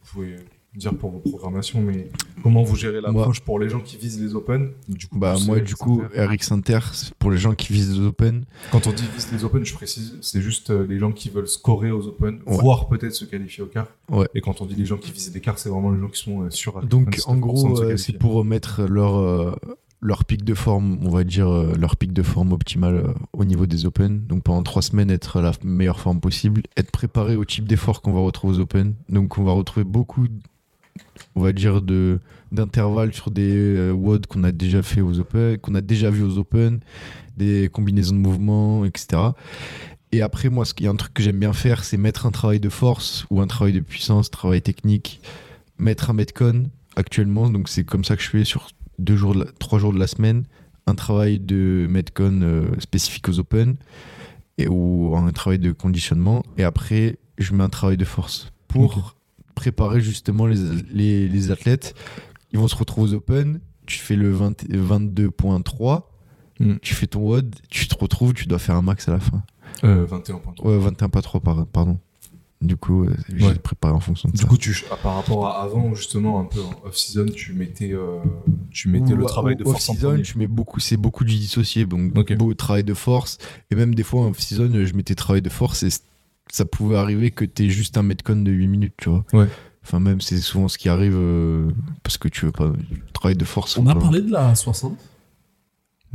Vous 0.03 0.11
pouvez 0.13 0.35
dire 0.75 0.95
pour 0.95 1.11
vos 1.11 1.19
programmations, 1.19 1.81
mais 1.81 2.09
comment 2.41 2.63
vous 2.63 2.75
gérez 2.75 2.99
l'approche 3.01 3.41
pour 3.41 3.59
les 3.59 3.69
gens 3.69 3.79
qui 3.79 3.97
visent 3.97 4.21
les 4.21 4.35
Open? 4.35 4.69
Du 4.89 5.07
coup, 5.07 5.17
Bah, 5.19 5.35
moi, 5.45 5.59
du 5.59 5.75
coup, 5.75 6.01
Inter. 6.03 6.25
RX 6.25 6.51
Inter, 6.51 6.79
c'est 6.93 7.13
pour 7.15 7.31
les 7.31 7.37
gens 7.37 7.53
qui 7.53 7.71
visent 7.73 7.97
les 7.99 8.05
Open. 8.05 8.45
quand 8.71 8.87
on 8.87 8.91
dit 8.91 9.03
visent 9.15 9.31
les 9.31 9.43
Open, 9.43 9.63
je 9.65 9.73
précise, 9.73 10.17
c'est 10.21 10.41
juste 10.41 10.69
euh, 10.71 10.85
les 10.87 10.99
gens 10.99 11.11
qui 11.11 11.29
veulent 11.29 11.47
scorer 11.47 11.91
aux 11.91 12.07
Open, 12.07 12.39
Ouais. 12.45 12.57
voire 12.57 12.87
peut-être 12.87 13.13
se 13.13 13.25
qualifier 13.25 13.63
au 13.63 13.67
quart. 13.67 13.87
Ouais. 14.09 14.27
Et 14.33 14.41
quand 14.41 14.61
on 14.61 14.65
dit 14.65 14.75
les 14.75 14.85
gens 14.85 14.97
qui 14.97 15.11
visent 15.11 15.31
des 15.31 15.41
quarts, 15.41 15.59
c'est 15.59 15.69
vraiment 15.69 15.91
les 15.91 15.99
gens 15.99 16.07
qui 16.09 16.21
sont 16.21 16.41
euh, 16.43 16.49
sûrs. 16.49 16.77
à 16.77 16.81
Donc, 16.81 17.15
99% 17.17 17.29
en 17.29 17.37
gros, 17.37 17.81
euh, 17.81 17.97
c'est 17.97 18.17
pour 18.17 18.43
mettre 18.43 18.83
leur, 18.83 19.55
leur 20.01 20.25
pic 20.25 20.43
de 20.43 20.53
forme, 20.53 20.97
on 21.05 21.09
va 21.09 21.23
dire, 21.23 21.49
leur 21.77 21.95
pic 21.95 22.11
de 22.13 22.23
forme 22.23 22.51
optimal 22.51 22.95
euh, 22.95 23.13
au 23.31 23.45
niveau 23.45 23.65
des 23.65 23.85
Open. 23.85 24.21
Donc, 24.27 24.43
pendant 24.43 24.61
trois 24.63 24.81
semaines, 24.81 25.09
être 25.11 25.37
à 25.37 25.41
la 25.41 25.51
meilleure 25.63 25.99
forme 25.99 26.19
possible, 26.19 26.63
être 26.75 26.91
préparé 26.91 27.35
au 27.37 27.45
type 27.45 27.67
d'effort 27.67 28.01
qu'on 28.01 28.11
va 28.11 28.19
retrouver 28.21 28.57
aux 28.57 28.59
Open. 28.59 28.95
Donc, 29.09 29.37
on 29.37 29.43
va 29.43 29.53
retrouver 29.53 29.83
beaucoup, 29.85 30.27
on 31.35 31.41
va 31.41 31.53
dire, 31.53 31.81
de 31.81 32.19
d'intervalles 32.51 33.13
sur 33.13 33.31
des 33.31 33.51
euh, 33.51 33.91
WOD 33.91 34.27
qu'on 34.27 34.43
a 34.43 34.51
déjà 34.51 34.83
fait 34.83 35.01
aux 35.01 35.19
Open, 35.19 35.57
qu'on 35.57 35.73
a 35.73 35.81
déjà 35.81 36.11
vu 36.11 36.21
aux 36.21 36.37
Open, 36.37 36.79
des 37.35 37.67
combinaisons 37.73 38.13
de 38.13 38.19
mouvements, 38.19 38.85
etc. 38.85 39.21
Et 40.11 40.21
après, 40.21 40.49
moi, 40.49 40.63
qu'il 40.63 40.85
y 40.85 40.87
a 40.87 40.91
un 40.91 40.95
truc 40.95 41.15
que 41.15 41.23
j'aime 41.23 41.39
bien 41.39 41.53
faire, 41.53 41.83
c'est 41.83 41.97
mettre 41.97 42.27
un 42.27 42.31
travail 42.31 42.59
de 42.59 42.69
force 42.69 43.25
ou 43.31 43.41
un 43.41 43.47
travail 43.47 43.73
de 43.73 43.79
puissance, 43.79 44.29
travail 44.29 44.61
technique, 44.61 45.19
mettre 45.79 46.11
un 46.11 46.13
metcon 46.13 46.69
actuellement. 46.95 47.49
Donc, 47.49 47.67
c'est 47.67 47.83
comme 47.83 48.03
ça 48.03 48.15
que 48.15 48.21
je 48.21 48.29
fais 48.29 48.43
sur 48.43 48.69
deux 48.99 49.15
jours, 49.15 49.35
trois 49.57 49.79
jours 49.79 49.91
de 49.91 49.97
la 49.97 50.05
semaine, 50.05 50.43
un 50.85 50.93
travail 50.93 51.39
de 51.39 51.87
metcon 51.89 52.41
euh, 52.43 52.67
spécifique 52.79 53.27
aux 53.27 53.39
Open 53.39 53.75
et 54.59 54.67
ou 54.67 55.15
un 55.17 55.31
travail 55.31 55.57
de 55.57 55.71
conditionnement. 55.71 56.43
Et 56.59 56.63
après, 56.63 57.17
je 57.39 57.53
mets 57.53 57.63
un 57.63 57.69
travail 57.69 57.97
de 57.97 58.05
force 58.05 58.51
pour. 58.67 59.15
Préparer 59.53 60.01
justement 60.01 60.45
les, 60.47 60.57
les, 60.91 61.27
les 61.27 61.51
athlètes. 61.51 61.95
Ils 62.51 62.59
vont 62.59 62.67
se 62.67 62.75
retrouver 62.75 63.11
aux 63.11 63.13
Open. 63.15 63.59
Tu 63.85 63.99
fais 63.99 64.15
le 64.15 64.31
20 64.31 64.63
22.3. 64.69 66.03
Mm. 66.59 66.73
Tu 66.81 66.93
fais 66.93 67.07
ton 67.07 67.21
WOD, 67.21 67.55
tu 67.69 67.87
te 67.87 67.95
retrouves, 67.97 68.33
tu 68.33 68.45
dois 68.45 68.59
faire 68.59 68.75
un 68.75 68.81
max 68.81 69.07
à 69.09 69.11
la 69.13 69.19
fin. 69.19 69.43
Euh, 69.83 70.05
21.3. 70.05 70.63
Ouais, 70.65 70.77
21 70.77 71.09
pas 71.09 71.21
3, 71.21 71.41
par- 71.41 71.65
pardon. 71.67 71.97
Du 72.61 72.77
coup, 72.77 73.03
euh, 73.03 73.13
j'ai 73.35 73.45
Ouais. 73.47 73.55
préparé 73.55 73.93
en 73.93 73.99
fonction 73.99 74.29
de 74.29 74.33
Du 74.33 74.41
ça. 74.41 74.47
coup, 74.47 74.55
tu, 74.57 74.85
ah, 74.89 74.95
par 75.01 75.15
rapport 75.15 75.47
à 75.47 75.61
avant, 75.63 75.93
justement, 75.95 76.39
un 76.39 76.45
peu 76.45 76.61
en 76.61 76.71
off-season, 76.87 77.25
tu 77.35 77.51
mettais, 77.51 77.91
euh, 77.91 78.19
tu 78.71 78.87
mettais 78.87 79.11
Ou- 79.13 79.17
le 79.17 79.25
travail 79.25 79.57
de 79.57 79.63
force 79.65 79.89
en 79.89 79.93
off-season, 79.93 80.09
premier 80.11 80.21
tu 80.23 80.37
mets 80.37 80.47
beaucoup, 80.47 80.79
c'est 80.79 80.95
beaucoup 80.95 81.25
du 81.25 81.33
dissocié, 81.35 81.85
donc 81.85 82.17
Ok. 82.17 82.37
beaucoup 82.37 82.53
de 82.53 82.57
travail 82.57 82.85
de 82.85 82.93
force. 82.93 83.37
Et 83.69 83.75
même 83.75 83.93
des 83.95 84.03
fois, 84.03 84.21
en 84.21 84.29
off-season, 84.29 84.69
je 84.85 84.93
mettais 84.93 85.15
travail 85.15 85.41
de 85.41 85.49
force 85.49 85.83
et 85.83 85.89
ça 86.51 86.65
pouvait 86.65 86.97
arriver 86.97 87.31
que 87.31 87.45
t'aies 87.45 87.69
juste 87.69 87.97
un 87.97 88.03
metcon 88.03 88.35
de 88.35 88.51
8 88.51 88.67
minutes, 88.67 88.93
tu 88.97 89.09
vois. 89.09 89.25
Ouais. 89.33 89.47
Enfin, 89.85 89.99
même, 89.99 90.21
c'est 90.21 90.37
souvent 90.37 90.67
ce 90.67 90.77
qui 90.77 90.87
arrive 90.89 91.15
euh, 91.15 91.69
parce 92.03 92.17
que 92.17 92.27
tu 92.29 92.45
veux 92.45 92.51
pas. 92.51 92.71
Travail 93.13 93.35
de 93.35 93.43
force. 93.45 93.77
On 93.77 93.87
a 93.87 93.95
parlé 93.95 94.21
de 94.21 94.31
la 94.31 94.55
60. 94.55 94.97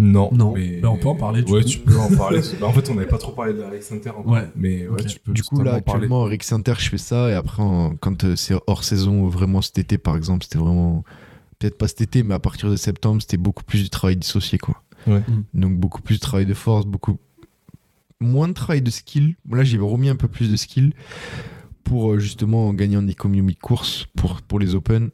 Non, 0.00 0.30
Non, 0.32 0.52
mais 0.54 0.78
mais 0.80 0.86
on 0.86 0.96
peut 0.96 1.08
en 1.08 1.16
parler, 1.16 1.42
du 1.42 1.50
ouais, 1.52 1.62
coup. 1.62 1.68
tu 1.68 1.80
peux 1.80 1.98
en 1.98 2.08
parler. 2.16 2.40
Bah, 2.60 2.68
en 2.68 2.72
fait, 2.72 2.88
on 2.88 2.94
n'avait 2.94 3.08
pas 3.08 3.18
trop 3.18 3.32
parlé 3.32 3.52
de 3.52 3.62
Alex 3.62 3.90
Inter 3.90 4.10
encore. 4.10 4.28
Ouais. 4.32 4.48
Mais 4.54 4.86
ouais, 4.86 5.02
tu 5.04 5.18
peux 5.18 5.32
Du 5.32 5.42
coup, 5.42 5.60
là, 5.62 5.74
actuellement, 5.74 6.22
Rick 6.22 6.50
Inter, 6.52 6.74
je 6.78 6.88
fais 6.88 6.98
ça. 6.98 7.28
Et 7.30 7.34
après, 7.34 7.62
en- 7.64 7.96
quand 7.96 8.22
euh, 8.22 8.36
c'est 8.36 8.54
hors 8.68 8.84
saison, 8.84 9.26
vraiment 9.26 9.60
cet 9.60 9.76
été, 9.78 9.98
par 9.98 10.16
exemple, 10.16 10.44
c'était 10.44 10.58
vraiment. 10.58 11.02
Peut-être 11.58 11.76
pas 11.76 11.88
cet 11.88 12.00
été, 12.02 12.22
mais 12.22 12.34
à 12.34 12.38
partir 12.38 12.70
de 12.70 12.76
septembre, 12.76 13.20
c'était 13.20 13.36
beaucoup 13.36 13.64
plus 13.64 13.82
du 13.82 13.90
travail 13.90 14.16
dissocié, 14.16 14.58
quoi. 14.58 14.80
Ouais. 15.08 15.18
Mm. 15.18 15.42
Donc, 15.60 15.76
beaucoup 15.80 16.00
plus 16.00 16.14
de 16.14 16.20
travail 16.20 16.46
de 16.46 16.54
force, 16.54 16.86
beaucoup. 16.86 17.18
Moins 18.20 18.48
de 18.48 18.52
travail 18.52 18.83
de 18.83 18.90
skill. 18.90 19.37
Là, 19.50 19.64
j'ai 19.64 19.78
remis 19.78 20.09
un 20.09 20.16
peu 20.16 20.28
plus 20.28 20.50
de 20.50 20.57
skill 20.57 20.92
pour 21.85 22.12
euh, 22.12 22.18
justement 22.18 22.72
gagner 22.74 22.96
en 22.96 23.07
économie 23.07 23.57
course 23.57 24.07
pour, 24.16 24.42
pour 24.42 24.59
les 24.59 24.74
Open. 24.74 25.11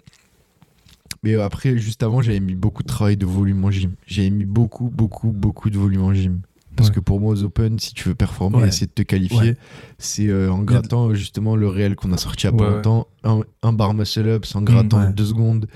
Mais 1.22 1.34
après, 1.34 1.78
juste 1.78 2.02
avant, 2.02 2.20
j'avais 2.20 2.40
mis 2.40 2.54
beaucoup 2.54 2.82
de 2.82 2.88
travail 2.88 3.16
de 3.16 3.26
volume 3.26 3.64
en 3.64 3.70
gym. 3.70 3.94
J'avais 4.06 4.30
mis 4.30 4.44
beaucoup, 4.44 4.90
beaucoup, 4.90 5.30
beaucoup 5.32 5.70
de 5.70 5.78
volume 5.78 6.02
en 6.02 6.12
gym. 6.12 6.42
Parce 6.76 6.88
Ouais. 6.88 6.94
que 6.96 7.00
pour 7.00 7.20
moi, 7.20 7.32
aux 7.32 7.42
Open, 7.44 7.78
si 7.78 7.94
tu 7.94 8.08
veux 8.08 8.14
performer, 8.14 8.58
Ouais. 8.58 8.68
essayer 8.68 8.86
de 8.86 8.92
te 8.92 9.02
qualifier, 9.02 9.38
Ouais. 9.50 9.56
c'est 9.98 10.26
euh, 10.28 10.50
en 10.50 10.58
grattant 10.62 11.14
justement 11.14 11.54
le 11.56 11.68
réel 11.68 11.94
qu'on 11.94 12.12
a 12.12 12.16
sorti 12.16 12.46
il 12.46 12.50
y 12.50 12.52
a 12.52 12.52
Ouais, 12.52 12.58
pas 12.58 12.68
ouais. 12.68 12.74
longtemps, 12.76 13.06
un, 13.22 13.40
un 13.62 13.72
bar 13.72 13.94
muscle 13.94 14.28
up, 14.28 14.44
en 14.54 14.62
grattant 14.62 15.00
ouais. 15.00 15.12
deux 15.12 15.26
secondes. 15.26 15.66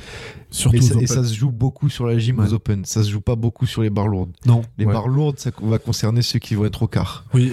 Surtout 0.51 0.77
Et 0.77 0.81
ça, 0.81 1.01
et 1.01 1.07
se 1.07 1.35
joue 1.35 1.51
beaucoup 1.51 1.89
sur 1.89 2.07
la 2.07 2.19
gym 2.19 2.39
Ouais. 2.39 2.47
aux 2.49 2.55
Open. 2.55 2.85
Ça 2.85 3.03
se 3.03 3.11
joue 3.11 3.21
pas 3.21 3.37
beaucoup 3.37 3.67
sur 3.67 3.83
les 3.83 3.91
barres 3.91 4.09
lourdes. 4.09 4.33
Non. 4.47 4.63
Les 4.79 4.87
Ouais. 4.87 4.93
barres 4.93 5.09
lourdes, 5.09 5.39
ça 5.39 5.51
va 5.63 5.79
concerner 5.79 6.23
ceux 6.23 6.39
qui 6.39 6.55
vont 6.55 6.65
être 6.65 6.83
au 6.83 6.89
quart. 6.89 7.25
Oui, 7.35 7.53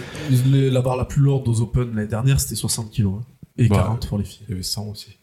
les- 0.50 0.70
la 0.70 0.82
barre 0.82 0.98
la 0.98 1.06
plus 1.06 1.22
lourde 1.22 1.48
aux 1.48 1.62
Open 1.62 1.94
l'année 1.96 2.08
dernière, 2.08 2.40
c'était 2.40 2.56
60 2.56 2.92
kg. 2.92 3.20
Et 3.58 3.68
Bah, 3.68 3.78
40 3.78 4.08
pour 4.08 4.18
les 4.18 4.26
filles. 4.26 4.46
Il 4.48 4.52
y 4.52 4.54
avait 4.54 4.64
100 4.64 4.88
aussi. 4.90 5.18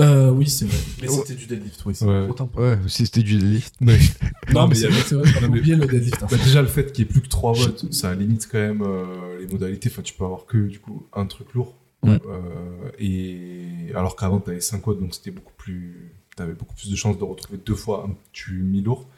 Euh, 0.00 0.30
oui, 0.30 0.48
c'est 0.48 0.64
vrai. 0.64 0.76
Mais 1.02 1.08
Ouais. 1.08 1.14
c'était 1.16 1.34
du 1.34 1.46
deadlift, 1.46 1.82
oui. 1.84 1.94
c'est 1.94 2.06
Ouais. 2.06 2.26
Autant 2.28 2.46
pour- 2.46 2.62
Ouais, 2.62 2.78
si 2.86 3.04
c'était 3.04 3.22
du 3.22 3.36
deadlift. 3.36 3.74
Non, 3.80 3.92
Non, 4.54 4.62
mais 4.62 4.68
mais 4.68 4.74
c'est 4.74 4.88
vrai, 4.88 5.32
Non, 5.42 5.48
mais- 5.50 5.58
oublié 5.58 5.76
le 5.76 5.86
deadlift. 5.86 6.22
hein. 6.22 6.26
Bah, 6.30 6.36
déjà, 6.38 6.62
le 6.62 6.68
fait 6.68 6.92
qu'il 6.92 7.04
n'y 7.04 7.10
ait 7.10 7.12
plus 7.12 7.20
que 7.20 7.28
3 7.28 7.52
watts, 7.58 7.92
ça 7.92 8.14
limite 8.14 8.48
quand 8.50 8.58
même 8.58 8.82
euh, 8.82 9.38
les 9.38 9.46
modalités. 9.46 9.90
Enfin, 9.92 10.02
tu 10.02 10.14
peux 10.14 10.24
avoir 10.24 10.46
que 10.46 10.56
du 10.66 10.78
coup 10.80 11.06
un 11.12 11.26
truc 11.26 11.52
lourd. 11.52 11.76
Ouais. 12.02 12.18
Euh, 12.26 12.90
et 12.98 13.92
alors 13.94 14.16
qu'avant, 14.16 14.40
tu 14.40 14.50
avais 14.50 14.60
5 14.60 14.86
watts, 14.86 14.98
donc 14.98 15.14
c'était 15.14 15.30
beaucoup 15.30 15.52
plus. 15.58 16.12
Tu 16.36 16.42
avais 16.42 16.54
beaucoup 16.54 16.74
plus 16.74 16.90
de 16.90 16.96
chances 16.96 17.18
de 17.18 17.24
retrouver 17.24 17.58
deux 17.64 17.74
fois 17.74 18.06
un 18.08 18.14
tu 18.32 18.62
mi-lourd. 18.62 19.08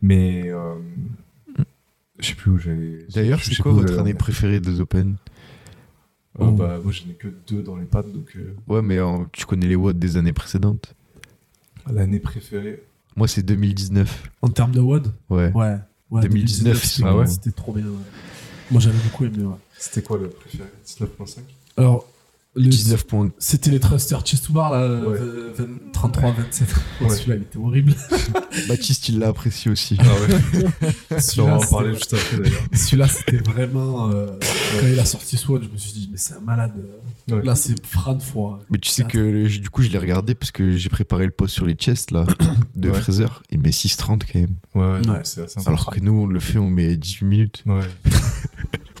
Mais. 0.00 0.44
Euh, 0.50 0.74
je 2.20 2.28
sais 2.28 2.34
plus 2.34 2.50
où 2.52 2.58
j'allais. 2.58 3.00
D'ailleurs, 3.12 3.38
je 3.40 3.44
c'est 3.50 3.54
sais 3.56 3.62
quoi 3.62 3.72
votre 3.72 3.98
année 3.98 4.14
préférée 4.14 4.60
des 4.60 4.80
Open 4.80 5.16
Euh, 6.40 6.50
bah, 6.50 6.78
Moi, 6.82 6.92
je 6.92 7.04
n'ai 7.04 7.14
que 7.14 7.28
deux 7.48 7.62
dans 7.62 7.76
les 7.76 7.84
pattes, 7.84 8.10
donc 8.12 8.32
euh, 8.36 8.54
Ouais, 8.66 8.82
mais 8.82 8.98
euh, 8.98 9.18
tu 9.32 9.46
connais 9.46 9.66
les 9.66 9.76
watts 9.76 9.98
des 9.98 10.16
années 10.16 10.32
précédentes. 10.32 10.94
l'année 11.92 12.18
préférée. 12.18 12.82
Moi, 13.16 13.28
c'est 13.28 13.42
2019. 13.42 14.30
En 14.42 14.48
termes 14.48 14.72
de 14.72 14.80
WOD 14.80 15.12
Ouais. 15.30 15.52
Ouais. 15.54 15.76
ouais 16.10 16.22
2019, 16.22 16.82
c'était- 16.82 17.08
ah 17.08 17.16
ouais 17.16 17.26
trop 17.54 17.72
bien. 17.72 17.84
ouais. 17.84 17.90
Moi, 18.70 18.80
j'avais 18.80 18.98
beaucoup 19.04 19.24
aimé. 19.24 19.44
Ouais. 19.44 19.54
C'était 19.78 20.02
quoi 20.02 20.18
le 20.18 20.28
préféré? 20.30 20.68
19.5 20.84 21.38
Alors, 21.76 22.08
le- 22.56 22.66
19 22.68 23.06
points. 23.06 23.30
c'était 23.38 23.70
les 23.70 23.78
Thruster 23.78 24.16
chest 24.24 24.46
to 24.46 24.52
bar, 24.52 24.72
là, 24.72 24.80
Ouais. 24.88 25.18
euh, 25.20 25.52
20 25.56 25.92
33, 25.92 26.32
27. 26.32 26.68
Ouais. 27.02 27.08
Celui-là, 27.10 27.36
il 27.36 27.42
était 27.42 27.58
horrible. 27.58 27.94
Baptiste, 28.68 29.08
il 29.08 29.18
l'a 29.20 29.28
apprécié 29.28 29.70
aussi. 29.70 29.96
Ah 30.00 30.04
ouais, 30.04 30.62
on 31.10 31.14
va 31.14 31.20
Celui-là, 31.20 31.56
en 31.56 31.60
parler 31.66 31.94
c'était- 31.98 32.16
juste 32.16 32.34
après 32.34 32.36
d'ailleurs. 32.50 32.62
Celui-là, 32.72 33.08
c'était 33.08 33.36
vraiment. 33.36 34.10
euh, 34.10 34.26
Quand 34.80 34.86
il 34.86 34.98
a 35.00 35.04
sorti 35.04 35.36
SWAT, 35.36 35.60
je 35.62 35.68
me 35.68 35.76
suis 35.76 35.92
dit, 35.92 36.08
mais 36.10 36.18
c'est 36.18 36.34
un 36.34 36.40
malade. 36.40 36.72
Ouais. 37.30 37.42
Là, 37.42 37.54
c'est 37.54 37.84
Fran 37.86 38.18
fois. 38.18 38.60
Mais 38.70 38.78
tu 38.78 38.90
sais 38.90 39.04
que 39.04 39.46
du 39.48 39.70
coup, 39.70 39.82
je 39.82 39.88
l'ai 39.90 39.98
regardé 39.98 40.34
parce 40.34 40.50
que 40.50 40.76
j'ai 40.76 40.88
préparé 40.88 41.24
le 41.24 41.30
post 41.30 41.54
sur 41.54 41.66
les 41.66 41.74
chests 41.74 42.10
là, 42.10 42.26
de 42.76 42.90
Ouais. 42.90 43.00
Fraser. 43.00 43.26
Il 43.50 43.60
met 43.60 43.70
6.30 43.70 44.22
quand 44.30 44.40
même. 44.40 44.56
Ouais, 44.74 45.06
ouais, 45.08 45.20
c'est 45.24 45.42
assez 45.42 45.60
Alors 45.66 45.90
que 45.90 46.00
nous, 46.00 46.12
on 46.12 46.26
le 46.26 46.40
fait, 46.40 46.58
on 46.58 46.68
met 46.70 46.96
18 46.96 47.24
minutes. 47.26 47.62
Ouais. 47.66 47.80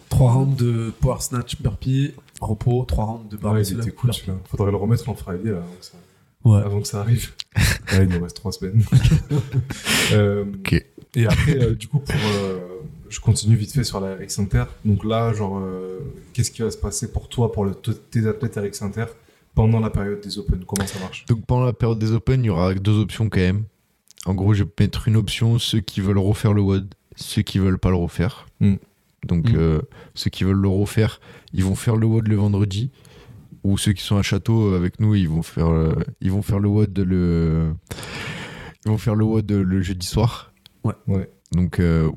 3 0.09 0.31
rounds 0.31 0.55
de 0.63 0.91
power 0.99 1.19
snatch 1.19 1.61
burpee, 1.61 2.13
repos, 2.41 2.85
3 2.85 3.05
rounds 3.05 3.29
de 3.29 3.37
bar 3.37 3.53
Ouais, 3.53 3.59
muscle 3.59 3.75
il 3.75 3.81
était 3.81 3.91
cool 3.91 4.13
celui-là. 4.13 4.37
Faudrait 4.45 4.71
le 4.71 4.77
remettre 4.77 5.07
en 5.09 5.15
Friday 5.15 5.51
là, 5.51 5.57
avant, 5.57 5.75
que 5.79 5.85
ça... 5.85 5.97
Ouais. 6.43 6.61
avant 6.61 6.81
que 6.81 6.87
ça 6.87 6.99
arrive. 6.99 7.31
ouais, 7.55 8.03
il 8.03 8.09
nous 8.09 8.23
reste 8.23 8.35
3 8.35 8.51
semaines. 8.51 8.83
Euh, 10.11 10.43
Ok. 10.59 10.85
Et 11.15 11.25
après, 11.25 11.57
euh, 11.57 11.75
du 11.75 11.87
coup, 11.87 11.99
pour, 11.99 12.15
euh, 12.15 12.59
je 13.09 13.19
continue 13.19 13.55
vite 13.55 13.71
fait 13.71 13.83
sur 13.83 13.99
la 13.99 14.15
RX 14.15 14.39
Inter. 14.39 14.63
Donc 14.83 15.03
là, 15.03 15.31
genre, 15.33 15.59
euh, 15.59 15.99
qu'est-ce 16.33 16.51
qui 16.51 16.61
va 16.61 16.71
se 16.71 16.77
passer 16.77 17.11
pour 17.11 17.29
toi, 17.29 17.51
pour 17.51 17.65
le, 17.65 17.73
tes 17.75 18.27
athlètes 18.27 18.57
RX 18.57 18.81
Inter, 18.81 19.05
pendant 19.55 19.79
la 19.79 19.89
période 19.89 20.21
des 20.21 20.37
Open 20.37 20.63
Comment 20.65 20.87
ça 20.87 20.99
marche? 20.99 21.25
Donc 21.25 21.45
pendant 21.45 21.65
la 21.65 21.73
période 21.73 21.99
des 21.99 22.11
Open, 22.11 22.43
il 22.43 22.47
y 22.47 22.49
aura 22.49 22.73
deux 22.73 22.99
options 22.99 23.29
quand 23.29 23.39
même. 23.39 23.63
En 24.25 24.33
gros, 24.33 24.53
je 24.53 24.63
vais 24.63 24.69
mettre 24.79 25.07
une 25.07 25.15
option, 25.17 25.59
ceux 25.59 25.79
qui 25.81 25.99
veulent 26.01 26.17
refaire 26.17 26.53
le 26.53 26.61
WOD, 26.61 26.93
ceux 27.15 27.41
qui 27.41 27.59
veulent 27.59 27.77
pas 27.79 27.89
le 27.89 27.97
refaire. 27.97 28.47
Mm. 28.61 28.75
Donc 29.27 29.51
Mm. 29.51 29.55
euh, 29.55 29.81
ceux 30.15 30.29
qui 30.29 30.43
veulent 30.43 30.55
le 30.61 30.67
refaire, 30.69 31.19
ils 31.53 31.63
vont 31.63 31.75
faire 31.75 31.95
le 31.97 32.05
WOD 32.07 32.27
le 32.27 32.35
vendredi. 32.35 32.91
Ou 33.63 33.77
ceux 33.77 33.93
qui 33.93 34.03
sont 34.03 34.17
à 34.17 34.21
Château 34.23 34.71
euh, 34.73 34.75
avec 34.77 34.99
nous, 34.99 35.15
ils 35.15 35.29
vont 35.29 35.41
faire, 35.43 35.69
euh, 35.71 35.93
ils 36.19 36.31
vont 36.31 36.41
faire 36.41 36.59
le 36.59 36.67
WOD 36.67 36.99
le, 36.99 37.73
ils 38.85 38.91
vont 38.91 38.97
faire 38.97 39.15
le 39.15 39.23
WOD 39.23 39.51
le 39.51 39.81
jeudi 39.81 40.05
soir. 40.05 40.51
Ouais. 40.83 40.93
Ouais. 41.07 41.29
Donc 41.53 41.79
euh, 41.79 42.09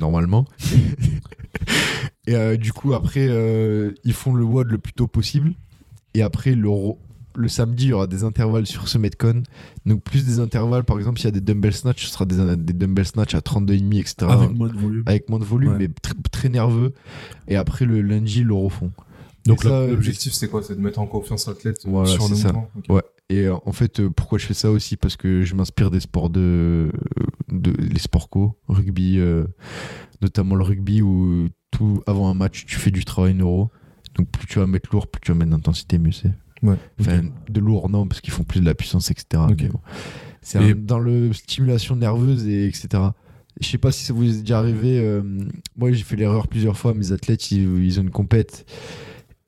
normalement. 0.00 0.46
Et 2.26 2.34
euh, 2.34 2.56
du 2.56 2.72
coup 2.72 2.94
après, 2.94 3.26
euh, 3.28 3.92
ils 4.04 4.12
font 4.12 4.34
le 4.34 4.44
WOD 4.44 4.70
le 4.70 4.78
plus 4.78 4.92
tôt 4.92 5.06
possible. 5.06 5.52
Et 6.14 6.22
après 6.22 6.54
le 6.54 7.48
samedi, 7.48 7.84
il 7.84 7.88
y 7.90 7.92
aura 7.92 8.06
des 8.06 8.24
intervalles 8.24 8.66
sur 8.66 8.88
ce 8.88 8.98
Metcon. 8.98 9.42
Donc, 9.86 10.02
plus 10.02 10.24
des 10.26 10.40
intervalles, 10.40 10.84
par 10.84 10.98
exemple, 10.98 11.18
s'il 11.20 11.26
y 11.26 11.28
a 11.28 11.32
des 11.32 11.40
dumbbell 11.40 11.72
snatch, 11.72 12.04
ce 12.06 12.12
sera 12.12 12.24
des, 12.24 12.56
des 12.56 12.72
dumbbell 12.72 13.04
snatch 13.06 13.34
à 13.34 13.38
32,5, 13.40 14.00
etc. 14.00 14.14
Avec 14.28 14.50
moins 14.56 14.68
de 14.68 14.76
volume. 14.76 15.02
Avec 15.06 15.28
moins 15.28 15.38
de 15.38 15.44
volume, 15.44 15.72
Ouais. 15.72 15.78
mais 15.78 15.86
tr- 15.86 16.14
très 16.32 16.48
nerveux. 16.48 16.94
Et 17.46 17.56
après, 17.56 17.84
le 17.84 18.00
lundi, 18.02 18.42
le 18.42 18.54
refond. 18.54 18.90
Donc 19.46 19.62
ça, 19.62 19.86
l'objectif, 19.86 20.32
c'est 20.32 20.48
quoi? 20.48 20.62
C'est 20.62 20.74
de 20.74 20.80
mettre 20.80 20.98
en 20.98 21.06
confiance 21.06 21.46
l'athlète 21.46 21.78
euh, 21.86 21.90
Voilà, 21.90 22.08
sur 22.10 22.28
le 22.28 22.34
ça. 22.34 22.48
mouvement. 22.52 22.70
Ouais. 22.88 23.02
Et 23.30 23.46
euh, 23.46 23.54
en 23.64 23.72
fait, 23.72 24.00
euh, 24.00 24.10
pourquoi 24.10 24.38
je 24.38 24.46
fais 24.46 24.54
ça 24.54 24.70
aussi? 24.70 24.96
Parce 24.96 25.16
que 25.16 25.42
je 25.42 25.54
m'inspire 25.54 25.90
des 25.90 26.00
sports 26.00 26.30
de, 26.30 26.90
de 27.50 27.72
les 27.72 27.98
sports 28.00 28.30
co, 28.30 28.58
rugby, 28.68 29.18
euh, 29.18 29.44
notamment 30.22 30.54
le 30.54 30.64
rugby 30.64 31.02
où 31.02 31.48
tout 31.70 32.02
avant 32.06 32.28
un 32.30 32.34
match, 32.34 32.64
tu 32.66 32.76
fais 32.76 32.90
du 32.90 33.04
travail 33.04 33.34
neuro. 33.34 33.70
Donc 34.18 34.28
plus 34.30 34.46
tu 34.46 34.58
vas 34.58 34.66
mettre 34.66 34.90
lourd, 34.92 35.06
plus 35.06 35.20
tu 35.20 35.32
vas 35.32 35.38
mettre 35.38 35.50
d'intensité, 35.52 35.98
mieux 35.98 36.12
c'est. 36.12 36.32
Ouais. 36.62 36.74
Enfin, 37.00 37.20
de 37.48 37.60
lourd, 37.60 37.88
non, 37.88 38.06
parce 38.06 38.20
qu'ils 38.20 38.32
font 38.32 38.42
plus 38.42 38.60
de 38.60 38.66
la 38.66 38.74
puissance, 38.74 39.10
etc. 39.12 39.42
Bon. 39.48 39.80
C'est 40.42 40.62
Et- 40.70 40.74
dans 40.74 40.98
le 40.98 41.32
stimulation 41.32 41.94
nerveuse, 41.96 42.46
et 42.48 42.66
etc. 42.66 42.88
Je 43.60 43.66
sais 43.68 43.78
pas 43.78 43.92
si 43.92 44.04
ça 44.04 44.12
vous 44.12 44.28
est 44.28 44.40
déjà 44.40 44.58
arrivé. 44.58 44.98
euh, 45.00 45.22
moi, 45.76 45.92
j'ai 45.92 46.02
fait 46.04 46.16
l'erreur 46.16 46.48
plusieurs 46.48 46.76
fois. 46.76 46.94
Mes 46.94 47.12
athlètes, 47.12 47.50
ils, 47.52 47.84
ils 47.84 47.98
ont 48.00 48.02
une 48.02 48.10
compète. 48.10 48.64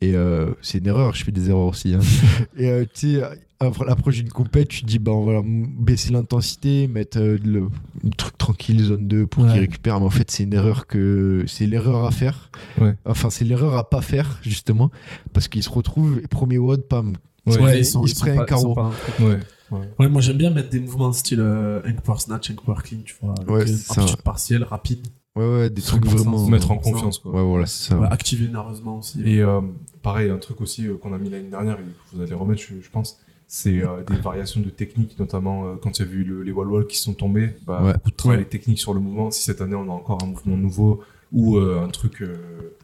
Et 0.01 0.15
euh, 0.15 0.53
c'est 0.63 0.79
une 0.79 0.87
erreur, 0.87 1.15
je 1.15 1.25
fais 1.25 1.33
des 1.33 1.51
erreurs 1.51 1.67
aussi. 1.67 1.95
hein. 1.95 2.01
et 2.57 2.71
euh, 2.71 2.85
tu 2.95 3.17
sais, 3.17 3.23
à 3.23 3.71
l'approche 3.87 4.17
d'une 4.17 4.31
compète, 4.31 4.69
tu 4.69 4.81
te 4.81 4.87
dis, 4.87 4.99
bah, 4.99 5.13
on 5.13 5.27
va 5.27 5.43
baisser 5.45 6.11
l'intensité, 6.13 6.87
mettre 6.89 7.19
euh, 7.19 7.37
le, 7.45 7.65
un 8.07 8.11
truc 8.17 8.39
tranquille, 8.39 8.81
zone 8.83 9.07
2 9.07 9.27
pour 9.27 9.45
Ouais. 9.45 9.51
qu'ils 9.51 9.61
récupèrent. 9.61 10.01
Mais 10.01 10.07
en 10.07 10.11
fait, 10.11 10.31
c'est 10.31 10.45
une 10.45 10.55
erreur 10.55 10.87
que. 10.87 11.45
C'est 11.47 11.67
l'erreur 11.67 12.07
à 12.07 12.11
faire. 12.11 12.51
Ouais. 12.81 12.95
Enfin, 13.05 13.29
c'est 13.29 13.45
l'erreur 13.45 13.77
à 13.77 13.91
pas 13.91 14.01
faire, 14.01 14.39
justement. 14.43 14.91
Parce 15.35 15.49
qu'ils 15.49 15.63
se 15.63 15.69
retrouvent, 15.71 16.21
premier 16.31 16.57
WOD, 16.57 16.83
pam. 16.89 17.13
Ouais. 17.47 17.59
Ouais, 17.61 17.79
ils 17.81 17.85
sont, 17.85 18.03
il 18.05 18.11
ils 18.11 18.15
se 18.15 18.21
prend 18.25 18.39
un 18.41 18.45
carreau. 18.45 18.75
pas- 18.75 18.91
Ouais. 19.21 20.09
moi 20.09 20.21
j'aime 20.21 20.37
bien 20.37 20.51
mettre 20.51 20.69
des 20.71 20.81
mouvements 20.81 21.13
style 21.13 21.39
euh, 21.41 21.81
Hank 21.87 22.01
Power 22.01 22.19
Snatch, 22.19 22.51
Hank 22.51 22.61
Power 22.65 22.79
Clean, 22.83 22.99
tu 23.05 23.15
vois. 23.23 23.35
Ouais, 23.49 23.65
amplitude 23.89 24.23
partielle, 24.23 24.65
rapide. 24.65 25.07
Ouais, 25.37 25.47
ouais, 25.49 25.71
des 25.71 25.81
trucs 25.83 26.05
100%, 26.05 26.09
vraiment. 26.17 26.45
se 26.47 26.51
Mettre 26.51 26.71
en 26.73 26.77
100%. 26.79 26.83
confiance, 26.83 27.19
quoi. 27.19 27.33
Ouais, 27.33 27.43
voilà, 27.45 27.67
c'est 27.67 27.91
ça. 27.91 27.99
Ouais, 27.99 28.09
activer 28.11 28.49
nerveusement 28.49 28.99
aussi. 28.99 29.23
Et 29.25 29.41
euh, 29.41 29.61
pareil, 30.03 30.29
un 30.31 30.39
truc 30.39 30.61
aussi 30.61 30.87
euh, 30.89 30.97
qu'on 30.97 31.13
a 31.13 31.19
mis 31.19 31.31
l'année 31.31 31.49
dernière 31.51 31.75
et 31.79 31.83
que 31.83 32.17
vous 32.17 32.21
allez 32.23 32.35
remettre, 32.35 32.61
je, 32.61 32.81
je 32.81 32.91
pense, 32.91 33.21
c'est 33.47 33.81
euh, 33.83 34.03
des 34.09 34.17
variations 34.17 34.61
de 34.61 34.71
technique, 34.71 35.17
notamment 35.19 35.67
euh, 35.67 35.75
quand 35.81 35.99
il 35.99 36.03
y 36.03 36.05
a 36.05 36.09
vu 36.09 36.25
le- 36.25 36.43
les 36.43 36.51
wall 36.53 36.69
wall 36.69 36.87
qui 36.89 36.97
sont 36.99 37.15
tombés, 37.15 37.51
bah, 37.65 37.81
Ouais. 37.83 37.93
beaucoup 37.95 38.11
de 38.11 38.17
travail 38.17 38.39
Ouais. 38.41 38.45
technique 38.45 38.81
sur 38.81 38.93
le 38.93 38.99
mouvement. 39.01 39.31
Si 39.31 39.43
cette 39.45 39.61
année 39.61 39.77
on 39.77 39.85
a 39.89 39.93
encore 39.93 40.19
un 40.23 40.27
mouvement 40.27 40.57
nouveau 40.57 41.01
ou 41.33 41.57
euh, 41.59 41.83
un 41.85 41.89
truc 41.89 42.23
euh, 42.23 42.37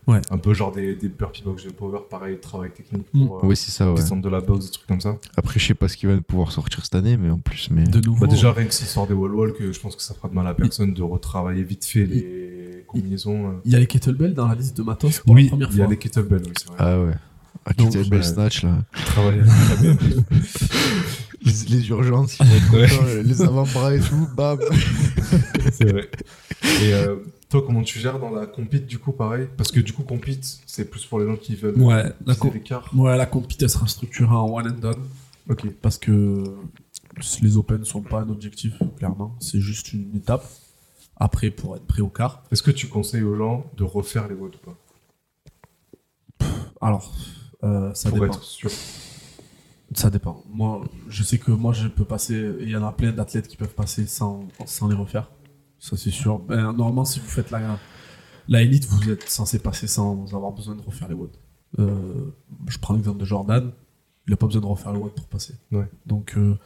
Ouais. 0.06 0.20
un 0.30 0.38
peu 0.38 0.54
genre 0.54 0.70
des, 0.70 0.94
des 0.94 1.09
burpee 1.09 1.42
box 1.42 1.64
de 1.64 1.70
power, 1.70 1.98
pareil, 2.09 2.38
travail 2.38 2.70
technique 2.70 3.06
Mm. 3.12 3.26
pour 3.26 3.37
euh, 3.38 3.40
Oui, 3.48 3.56
c'est 3.56 3.72
ça, 3.72 3.88
ouais. 3.90 3.96
descendre 3.96 4.22
de 4.22 4.28
la 4.28 4.40
box, 4.40 4.66
des 4.66 4.70
trucs 4.70 4.87
comme 4.87 5.00
ça. 5.00 5.16
Après, 5.37 5.59
je 5.59 5.66
sais 5.66 5.74
pas 5.74 5.88
ce 5.88 5.96
qu'il 5.96 6.09
va 6.09 6.20
pouvoir 6.20 6.52
sortir 6.52 6.85
cette 6.85 6.94
année, 6.94 7.16
mais 7.16 7.28
en 7.30 7.38
plus, 7.40 7.68
mais. 7.72 7.82
De 7.85 8.00
nouveau. 8.00 8.20
Bah 8.26 8.30
déjà, 8.32 8.52
rien 8.52 8.66
que 8.66 8.74
s'il 8.74 8.87
sort 8.87 9.09
des 9.09 9.14
wall-wall, 9.14 9.52
que 9.52 9.72
je 9.72 9.80
pense 9.80 9.96
que 9.96 10.02
ça 10.02 10.14
fera 10.14 10.28
de 10.28 10.35
mal 10.35 10.46
à 10.46 10.54
personne 10.54 10.94
de 10.94 11.02
retravailler 11.02 11.64
vite 11.64 11.85
fait 11.85 12.06
les 12.06 12.85
combinaisons. 12.87 13.54
Il 13.64 13.72
y 13.72 13.74
a 13.74 13.80
les 13.80 13.87
kettlebells 13.88 14.35
dans 14.35 14.46
la 14.46 14.54
liste 14.54 14.76
de 14.76 14.82
matos 14.85 15.18
pour 15.20 15.35
Oui, 15.35 15.44
la 15.44 15.48
première 15.50 15.68
il 15.72 15.76
y 15.78 15.80
a 15.80 15.85
fois. 15.85 15.90
les 15.90 15.98
kettlebells, 15.98 16.42
oui, 16.46 16.52
c'est 16.56 16.68
vrai. 16.68 16.76
Ah 16.78 17.00
ouais. 17.02 17.12
Ah, 17.68 17.72
belle 17.74 18.12
ouais. 18.12 18.22
snatch 18.22 18.62
là. 18.62 18.78
Travailler. 19.06 19.42
Les, 21.44 21.52
les 21.76 21.88
urgences, 21.90 22.38
ils 22.40 22.46
vont 22.46 22.78
être 22.82 22.96
contents, 22.98 23.22
les 23.24 23.42
avant-bras 23.42 23.94
et 23.94 24.00
tout, 24.00 24.26
bam. 24.37 24.59
c'est 25.72 25.92
vrai. 25.92 26.11
Et 26.82 26.92
euh, 26.92 27.16
toi, 27.48 27.62
comment 27.64 27.82
tu 27.82 27.98
gères 27.98 28.18
dans 28.18 28.30
la 28.30 28.46
compete, 28.46 28.87
du 28.87 28.98
coup, 28.98 29.12
pareil? 29.12 29.48
Parce 29.56 29.70
que 29.70 29.80
du 29.80 29.92
coup, 29.92 30.02
compete, 30.02 30.59
c'est 30.66 30.90
plus 30.90 31.04
pour 31.04 31.20
les 31.20 31.26
gens 31.26 31.37
qui 31.37 31.54
veulent 31.54 31.80
Ouais, 31.80 32.02
la, 32.02 32.12
viser 32.35 32.38
co- 32.40 32.50
l'écart. 32.52 32.90
ouais, 32.94 33.16
la 33.16 33.26
compite 33.26 33.62
elle 33.62 33.70
sera 33.70 33.87
structurée 33.87 34.35
en 34.35 34.46
one 34.52 34.66
and 34.68 34.80
done 34.80 35.02
Ok. 35.48 35.66
parce 35.80 35.96
que 35.98 36.42
les 37.42 37.56
Open 37.56 37.85
sont 37.85 38.02
pas 38.02 38.20
un 38.20 38.28
objectif, 38.28 38.74
clairement. 38.96 39.35
C'est 39.40 39.61
juste 39.61 39.92
une 39.92 40.14
étape. 40.16 40.44
Après, 41.18 41.50
pour 41.50 41.74
être 41.76 41.87
prêt 41.87 42.02
au 42.02 42.09
quart. 42.09 42.42
Est-ce 42.52 42.62
que 42.62 42.70
tu 42.70 42.88
conseilles 42.88 43.22
aux 43.22 43.37
gens 43.37 43.64
de 43.76 43.85
refaire 43.85 44.28
les 44.28 44.35
WOD 44.35 44.56
ou 44.56 44.59
pas? 44.59 44.76
Alors, 46.82 47.11
euh, 47.64 47.94
ça 47.94 48.11
Pour 48.11 48.18
dépend. 48.20 48.35
être 48.35 48.42
sûr. 48.42 48.70
Ça 49.94 50.11
dépend. 50.11 50.42
Moi, 50.50 50.85
je 51.09 51.22
sais 51.22 51.38
que 51.38 51.52
moi, 51.52 51.72
je 51.72 51.88
peux 51.88 52.04
passer. 52.04 52.50
Il 52.61 52.68
y 52.68 52.76
en 52.76 52.85
a 52.85 52.92
plein 52.92 53.12
d'athlètes 53.12 53.48
qui 53.48 53.56
peuvent 53.56 53.72
passer 53.74 54.06
sans, 54.06 54.46
sans 54.66 54.88
les 54.88 54.94
refaire. 54.96 55.30
Ça, 55.78 55.96
c'est 55.96 56.10
sûr. 56.10 56.38
Ben, 56.38 56.72
normalement, 56.72 57.04
si 57.04 57.20
vous 57.20 57.28
faites 57.28 57.50
la, 57.50 57.78
la 58.48 58.62
élite, 58.62 58.86
vous 58.86 59.10
êtes 59.10 59.28
censé 59.28 59.58
passer 59.58 59.86
sans 59.86 60.34
avoir 60.34 60.52
besoin 60.52 60.74
de 60.74 60.82
refaire 60.82 61.08
les 61.08 61.14
WOD. 61.14 61.30
Euh, 61.78 62.34
je 62.68 62.78
prends 62.78 62.94
l'exemple 62.94 63.18
de 63.18 63.24
Jordan. 63.24 63.70
Il 64.26 64.30
n'a 64.30 64.36
pas 64.36 64.46
besoin 64.46 64.62
de 64.62 64.66
refaire 64.66 64.92
le 64.92 64.98
WOD 64.98 65.12
pour 65.12 65.26
passer. 65.26 65.54
Ouais. 65.72 65.88
Donc, 66.06 66.34
euh, 66.36 66.58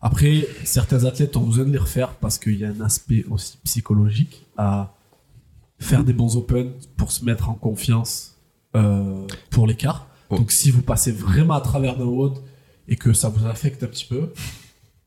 après, 0.00 0.46
certains 0.64 1.04
athlètes 1.04 1.36
ont 1.36 1.44
besoin 1.44 1.64
de 1.64 1.72
les 1.72 1.78
refaire 1.78 2.14
parce 2.14 2.38
qu'il 2.38 2.56
y 2.56 2.64
a 2.64 2.68
un 2.68 2.80
aspect 2.80 3.24
aussi 3.30 3.58
psychologique 3.64 4.46
à 4.56 4.94
faire 5.78 6.04
des 6.04 6.12
bons 6.12 6.36
open 6.36 6.72
pour 6.96 7.12
se 7.12 7.24
mettre 7.24 7.50
en 7.50 7.54
confiance 7.54 8.36
euh, 8.76 9.26
pour 9.50 9.66
l'écart. 9.66 10.06
Oh. 10.30 10.36
Donc, 10.36 10.52
si 10.52 10.70
vous 10.70 10.82
passez 10.82 11.12
vraiment 11.12 11.54
à 11.54 11.60
travers 11.60 11.96
d'un 11.96 12.04
WOD 12.04 12.38
et 12.86 12.96
que 12.96 13.12
ça 13.12 13.28
vous 13.28 13.46
affecte 13.46 13.82
un 13.82 13.86
petit 13.86 14.06
peu, 14.06 14.32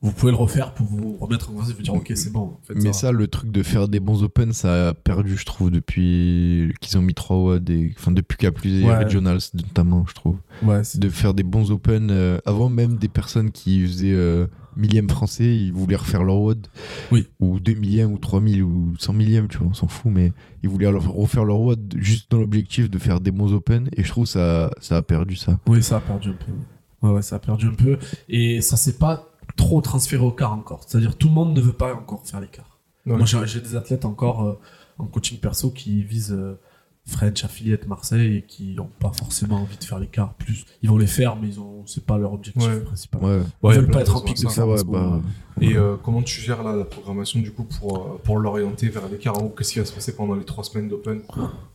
vous 0.02 0.10
pouvez 0.12 0.32
le 0.32 0.36
refaire 0.38 0.74
pour 0.74 0.84
vous 0.86 1.16
remettre 1.20 1.48
en 1.50 1.52
confiance 1.52 1.70
et 1.70 1.74
vous 1.74 1.82
dire, 1.82 1.94
ok, 1.94 2.12
c'est 2.16 2.32
bon. 2.32 2.40
en 2.40 2.60
fait, 2.66 2.74
Mais 2.74 2.92
ça, 2.92 3.12
le 3.12 3.28
truc 3.28 3.52
de 3.52 3.62
faire 3.62 3.86
des 3.88 4.00
bons 4.00 4.22
open, 4.24 4.52
ça 4.52 4.88
a 4.88 4.94
perdu, 4.94 5.36
je 5.36 5.44
trouve, 5.44 5.70
depuis 5.70 6.72
qu'ils 6.80 6.98
ont 6.98 7.02
mis 7.02 7.14
3 7.14 7.36
WOD 7.36 7.70
et 7.70 7.94
enfin 7.96 8.10
depuis 8.10 8.36
qu'il 8.36 8.46
y 8.46 8.48
a 8.48 8.52
plus 8.52 8.70
les 8.80 8.84
Ouais. 8.84 8.96
regionals, 9.04 9.38
notamment, 9.54 10.04
je 10.08 10.14
trouve. 10.14 10.36
Ouais, 10.62 10.82
De 10.96 11.08
faire 11.08 11.34
des 11.34 11.44
bons 11.44 11.70
open. 11.70 12.08
euh, 12.10 12.38
avant 12.46 12.68
même 12.68 12.96
des 12.96 13.08
personnes 13.08 13.50
qui 13.52 13.86
faisaient 13.86 14.12
euh, 14.12 14.46
millième 14.76 15.08
français, 15.08 15.54
ils 15.56 15.72
voulaient 15.72 15.96
refaire 15.96 16.24
leur 16.24 16.40
WOD. 16.40 16.66
Oui. 17.12 17.28
Ou 17.40 17.60
2 17.60 17.74
millièmes, 17.74 18.12
ou 18.12 18.18
3 18.18 18.40
000, 18.42 18.68
ou 18.68 18.94
100 18.98 19.12
millièmes, 19.12 19.46
tu 19.48 19.58
vois, 19.58 19.68
on 19.68 19.74
s'en 19.74 19.86
fout, 19.88 20.10
mais 20.12 20.32
ils 20.64 20.68
voulaient 20.68 20.88
refaire 20.88 21.44
leur 21.44 21.60
WOD 21.60 21.94
juste 21.98 22.30
dans 22.30 22.38
l'objectif 22.38 22.90
de 22.90 22.98
faire 22.98 23.20
des 23.20 23.30
bons 23.30 23.52
open. 23.52 23.88
Et 23.96 24.02
je 24.02 24.08
trouve 24.08 24.26
ça, 24.26 24.70
ça 24.80 24.96
a 24.96 25.02
perdu 25.02 25.36
ça. 25.36 25.60
Oui, 25.68 25.82
ça 25.82 25.96
a 25.98 26.00
perdu 26.00 26.30
un 26.30 26.32
peu. 26.32 27.06
Ouais, 27.06 27.14
ouais, 27.14 27.22
ça 27.22 27.36
a 27.36 27.38
perdu 27.38 27.66
un 27.66 27.74
peu. 27.74 27.98
Et 28.28 28.60
ça 28.60 28.76
s'est 28.76 28.96
pas 28.98 29.28
trop 29.56 29.80
transféré 29.80 30.24
au 30.24 30.30
quart 30.32 30.52
encore. 30.52 30.80
C'est-à-dire, 30.86 31.16
tout 31.16 31.28
le 31.28 31.34
monde 31.34 31.54
ne 31.56 31.60
veut 31.60 31.72
pas 31.72 31.94
encore 31.94 32.26
faire 32.26 32.40
l'écart. 32.40 32.78
Ouais. 33.06 33.16
Moi, 33.16 33.26
j'ai 33.26 33.44
j'ai 33.46 33.60
des 33.60 33.76
athlètes 33.76 34.04
encore 34.04 34.44
euh, 34.44 34.58
en 34.98 35.06
coaching 35.06 35.38
perso 35.38 35.70
qui 35.70 36.02
visent 36.02 36.32
euh, 36.32 36.58
French, 37.04 37.44
Affiliate, 37.44 37.88
Marseille 37.88 38.36
et 38.36 38.42
qui 38.42 38.74
n'ont 38.76 38.88
pas 39.00 39.10
forcément 39.12 39.56
envie 39.56 39.76
de 39.76 39.82
faire 39.82 39.98
l'écart. 39.98 40.34
Plus, 40.34 40.64
ils 40.82 40.88
vont 40.88 40.98
les 40.98 41.08
faire, 41.08 41.34
mais 41.34 41.48
ils 41.48 41.58
ont, 41.58 41.84
c'est 41.84 42.06
pas 42.06 42.16
leur 42.16 42.32
objectif 42.32 42.62
Ouais. 42.64 42.78
principal. 42.80 43.20
Ouais. 43.20 43.40
Ils 43.64 43.66
a 43.66 43.72
veulent 43.72 43.84
plein 43.86 43.94
pas 43.94 44.00
être 44.02 44.10
en 44.16 44.20
raisons 44.20 44.24
pic 44.32 44.38
à 44.38 44.48
de 44.48 44.52
ça. 44.54 44.84
bah, 44.84 45.20
Et 45.60 45.76
euh, 45.76 45.96
comment 46.00 46.22
tu 46.22 46.40
gères 46.40 46.62
là, 46.62 46.76
la 46.76 46.84
programmation 46.84 47.40
du 47.40 47.50
coup 47.50 47.64
pour, 47.64 47.96
euh, 47.98 48.20
pour 48.22 48.38
l'orienter 48.38 48.88
vers 48.88 49.08
l'écart 49.08 49.36
En 49.36 49.40
gros, 49.40 49.48
qu'est-ce 49.50 49.72
qui 49.72 49.78
va 49.80 49.84
se 49.84 49.92
passer 49.92 50.14
pendant 50.14 50.34
les 50.36 50.44
trois 50.44 50.62
semaines 50.62 50.88
d'Open? 50.88 51.22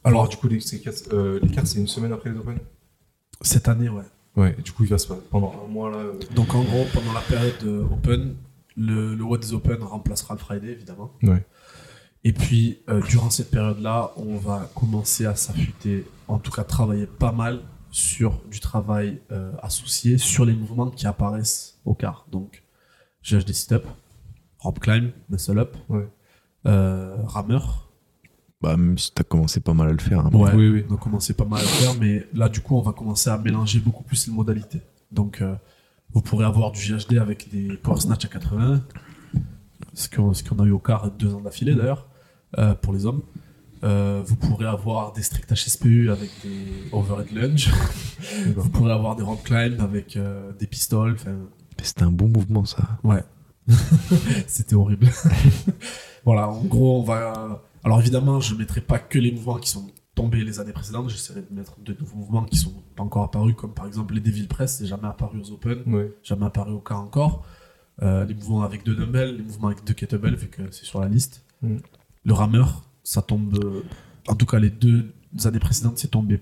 Alors, 0.05 0.29
du 0.29 0.37
coup, 0.37 0.47
les- 0.47 0.59
euh, 1.11 1.39
l'écart, 1.43 1.67
c'est 1.67 1.79
une 1.79 1.87
semaine 1.87 2.13
après 2.13 2.29
les 2.29 2.37
Open? 2.37 2.57
cette 3.41 3.67
année, 3.67 3.89
ouais. 3.89 4.03
Ouais, 4.37 4.55
et 4.57 4.61
du 4.61 4.71
coup, 4.71 4.83
il 4.83 4.89
va 4.89 4.97
se 4.97 5.07
passer 5.07 5.21
pendant 5.29 5.53
un 5.65 5.67
mois 5.67 5.89
là. 5.91 5.97
euh, 5.97 6.19
Donc, 6.35 6.53
en 6.55 6.63
gros, 6.63 6.85
pendant 6.93 7.11
la 7.11 7.21
période 7.21 7.55
euh, 7.63 7.83
Open, 7.91 8.35
le, 8.77 9.15
le 9.15 9.23
What 9.23 9.39
is 9.39 9.53
Open 9.53 9.81
remplacera 9.83 10.35
le 10.35 10.39
Friday, 10.39 10.67
évidemment. 10.71 11.11
Ouais. 11.23 11.43
Et 12.23 12.33
puis, 12.33 12.79
euh, 12.89 13.01
durant 13.01 13.29
cette 13.31 13.49
période-là, 13.51 14.11
on 14.17 14.37
va 14.37 14.69
commencer 14.75 15.25
à 15.25 15.35
s'affûter, 15.35 16.05
en 16.27 16.37
tout 16.39 16.51
cas 16.51 16.63
travailler 16.63 17.07
pas 17.07 17.31
mal 17.31 17.61
sur 17.89 18.41
du 18.51 18.59
travail 18.59 19.19
euh, 19.31 19.51
associé 19.63 20.17
sur 20.19 20.45
les 20.45 20.53
mouvements 20.53 20.91
qui 20.91 21.07
apparaissent 21.07 21.79
au 21.85 21.93
quart. 21.95 22.25
Donc, 22.31 22.63
GHD 23.23 23.53
sit-up, 23.53 23.85
rope 24.59 24.79
climb, 24.79 25.11
muscle 25.29 25.57
up, 25.57 25.75
Ouais. 25.89 26.07
rameur. 26.63 27.86
Bah, 28.61 28.75
même 28.75 28.97
si 28.97 29.11
t'as 29.13 29.23
commencé 29.23 29.59
pas 29.59 29.73
mal 29.73 29.89
à 29.89 29.91
le 29.91 29.99
faire. 29.99 30.25
hein. 30.25 30.29
Ouais, 30.33 30.51
Oui, 30.55 30.67
oui. 30.69 30.85
on 30.89 30.95
a 30.95 30.97
commencé 30.97 31.33
pas 31.33 31.45
mal 31.45 31.59
à 31.59 31.63
le 31.63 31.67
faire, 31.67 31.93
mais 31.99 32.25
là, 32.33 32.49
du 32.49 32.59
coup, 32.61 32.75
on 32.75 32.81
va 32.81 32.91
commencer 32.91 33.29
à 33.29 33.37
mélanger 33.37 33.79
beaucoup 33.79 34.03
plus 34.03 34.27
les 34.27 34.33
modalités. 34.33 34.81
Donc, 35.11 35.41
euh, 35.41 35.53
vous 36.13 36.21
pourrez 36.21 36.45
avoir 36.45 36.71
du 36.71 36.79
GHD 36.81 37.17
avec 37.19 37.49
des 37.51 37.77
power 37.77 37.99
snatch 37.99 38.25
à 38.25 38.29
80, 38.29 38.81
ce 39.93 40.09
qu'on 40.09 40.33
ce 40.33 40.43
qu'on 40.43 40.57
a 40.59 40.65
eu 40.65 40.71
au 40.71 40.79
quart 40.79 41.11
deux 41.11 41.33
ans 41.35 41.41
d'affilée 41.41 41.75
d'ailleurs, 41.75 42.07
euh, 42.57 42.73
pour 42.73 42.93
les 42.93 43.05
hommes. 43.05 43.21
Euh, 43.83 44.23
vous 44.25 44.35
pourrez 44.35 44.65
avoir 44.65 45.13
des 45.13 45.21
strict 45.21 45.51
HSPU 45.53 46.09
avec 46.09 46.31
des 46.41 46.89
overhead 46.91 47.31
lunge. 47.31 47.69
vous 48.55 48.69
pourrez 48.69 48.91
avoir 48.91 49.15
des 49.15 49.21
rope 49.21 49.43
climb 49.43 49.79
avec 49.81 50.17
euh, 50.17 50.51
des 50.59 50.65
pistoles. 50.65 51.15
C'était 51.83 52.03
un 52.03 52.11
bon 52.11 52.27
mouvement, 52.27 52.65
ça. 52.65 52.97
Ouais. 53.03 53.23
C'était 54.47 54.73
horrible. 54.73 55.07
voilà, 56.25 56.49
en 56.49 56.63
gros, 56.63 57.01
on 57.01 57.03
va. 57.03 57.61
Alors 57.87 58.01
évidemment, 58.01 58.41
je 58.41 58.53
ne 58.53 58.59
mettrai 58.59 58.81
pas 58.81 58.99
que 58.99 59.17
les 59.17 59.31
mouvements 59.31 59.59
qui 59.59 59.69
sont 59.69 59.87
tombés 60.13 60.43
les 60.43 60.59
années 60.59 60.73
précédentes. 60.73 61.09
J'essaierai 61.09 61.41
de 61.41 61.55
mettre 61.55 61.79
de 61.79 61.95
nouveaux 61.97 62.17
mouvements 62.17 62.43
qui 62.43 62.57
sont 62.57 62.73
pas 62.97 63.03
encore 63.03 63.23
apparus, 63.23 63.55
comme 63.55 63.73
par 63.73 63.85
exemple 63.87 64.13
les 64.13 64.19
Devil 64.19 64.47
Press, 64.47 64.75
c'est 64.79 64.85
jamais 64.85 65.07
apparu 65.07 65.39
aux 65.39 65.51
Open, 65.51 65.83
Ouais. 65.87 66.13
jamais 66.21 66.45
apparu 66.45 66.73
au 66.73 66.81
cas 66.81 66.95
encore. 66.95 67.45
Euh, 68.01 68.25
les 68.25 68.33
mouvements 68.33 68.63
avec 68.63 68.83
deux 68.83 68.93
dumbbells, 68.93 69.37
les 69.37 69.41
mouvements 69.43 69.69
avec 69.69 69.85
deux 69.85 69.93
kettlebells, 69.93 70.35
vu 70.35 70.49
que 70.49 70.69
c'est 70.71 70.83
sur 70.83 70.99
la 70.99 71.07
liste. 71.07 71.45
Mm. 71.61 71.77
Le 72.25 72.33
rameur, 72.33 72.83
ça 73.03 73.21
tombe. 73.21 73.57
euh, 73.63 73.83
En 74.27 74.35
tout 74.35 74.45
cas, 74.45 74.59
les 74.59 74.69
deux 74.69 75.13
années 75.45 75.59
précédentes, 75.59 75.97
c'est 75.97 76.09
tombé 76.11 76.41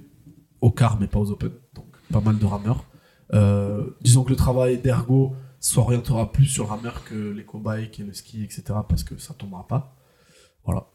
au 0.62 0.72
quart, 0.72 1.00
mais 1.00 1.06
pas 1.06 1.20
aux 1.20 1.30
Open. 1.30 1.52
Donc, 1.76 1.86
pas 2.12 2.22
mal 2.22 2.40
de 2.40 2.46
rameurs. 2.48 2.86
Euh, 3.36 3.92
disons 4.02 4.24
que 4.24 4.32
le 4.32 4.36
travail 4.36 4.80
d'ergo 4.80 5.36
s'orientera 5.60 6.32
plus 6.32 6.48
sur 6.48 6.64
le 6.64 6.70
rameur 6.72 7.04
que 7.04 7.14
l'éco-bike 7.30 8.00
et 8.00 8.04
le 8.04 8.14
ski, 8.14 8.44
etc. 8.44 8.64
Parce 8.90 9.04
que 9.04 9.16
ça 9.20 9.36
tombera 9.36 9.68
pas. 9.68 9.96
Voilà. 10.66 10.88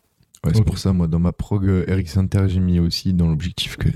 Ouais, 0.46 0.52
c'est 0.54 0.64
pour 0.64 0.78
ça, 0.78 0.92
moi, 0.92 1.06
dans 1.06 1.18
ma 1.18 1.32
prog 1.32 1.66
euh, 1.68 1.84
Eric 1.86 2.08
Center, 2.08 2.44
j'ai 2.48 2.60
mis 2.60 2.78
aussi 2.80 3.12
dans 3.12 3.28
l'objectif 3.28 3.76
que 3.76 3.88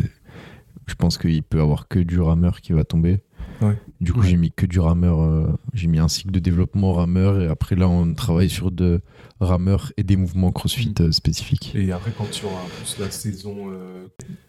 je 0.87 0.95
pense 0.95 1.17
qu'il 1.17 1.43
peut 1.43 1.61
avoir 1.61 1.89
que 1.89 1.99
du 1.99 2.21
rameur 2.21 2.61
qui 2.61 2.73
va 2.75 2.85
tomber. 2.85 3.21
Ouais. 3.63 3.79
Du 4.01 4.13
coup, 4.13 4.21
Ouais. 4.21 4.29
j'ai 4.29 4.37
mis 4.37 4.51
que 4.53 4.67
du 4.67 4.79
rameur. 4.81 5.21
euh, 5.23 5.47
j'ai 5.73 5.87
mis 5.87 5.99
un 5.99 6.09
cycle 6.09 6.31
de 6.33 6.39
développement 6.41 6.93
rameur 6.93 7.41
et 7.41 7.47
après, 7.47 7.77
là, 7.77 7.89
on 7.89 8.13
travaille 8.13 8.51
sur 8.51 8.71
de 8.71 9.01
rameur 9.41 9.93
et 9.97 10.03
des 10.03 10.17
mouvements 10.17 10.53
crossfit 10.53 10.91
Mm. 10.91 11.03
euh, 11.03 11.13
spécifiques. 11.13 11.73
Et 11.75 11.93
après, 11.93 12.13
quand 12.17 12.29
tu 12.31 12.45
auras 12.45 12.61
plus 12.79 12.99
la 12.99 13.11
saison, 13.11 13.71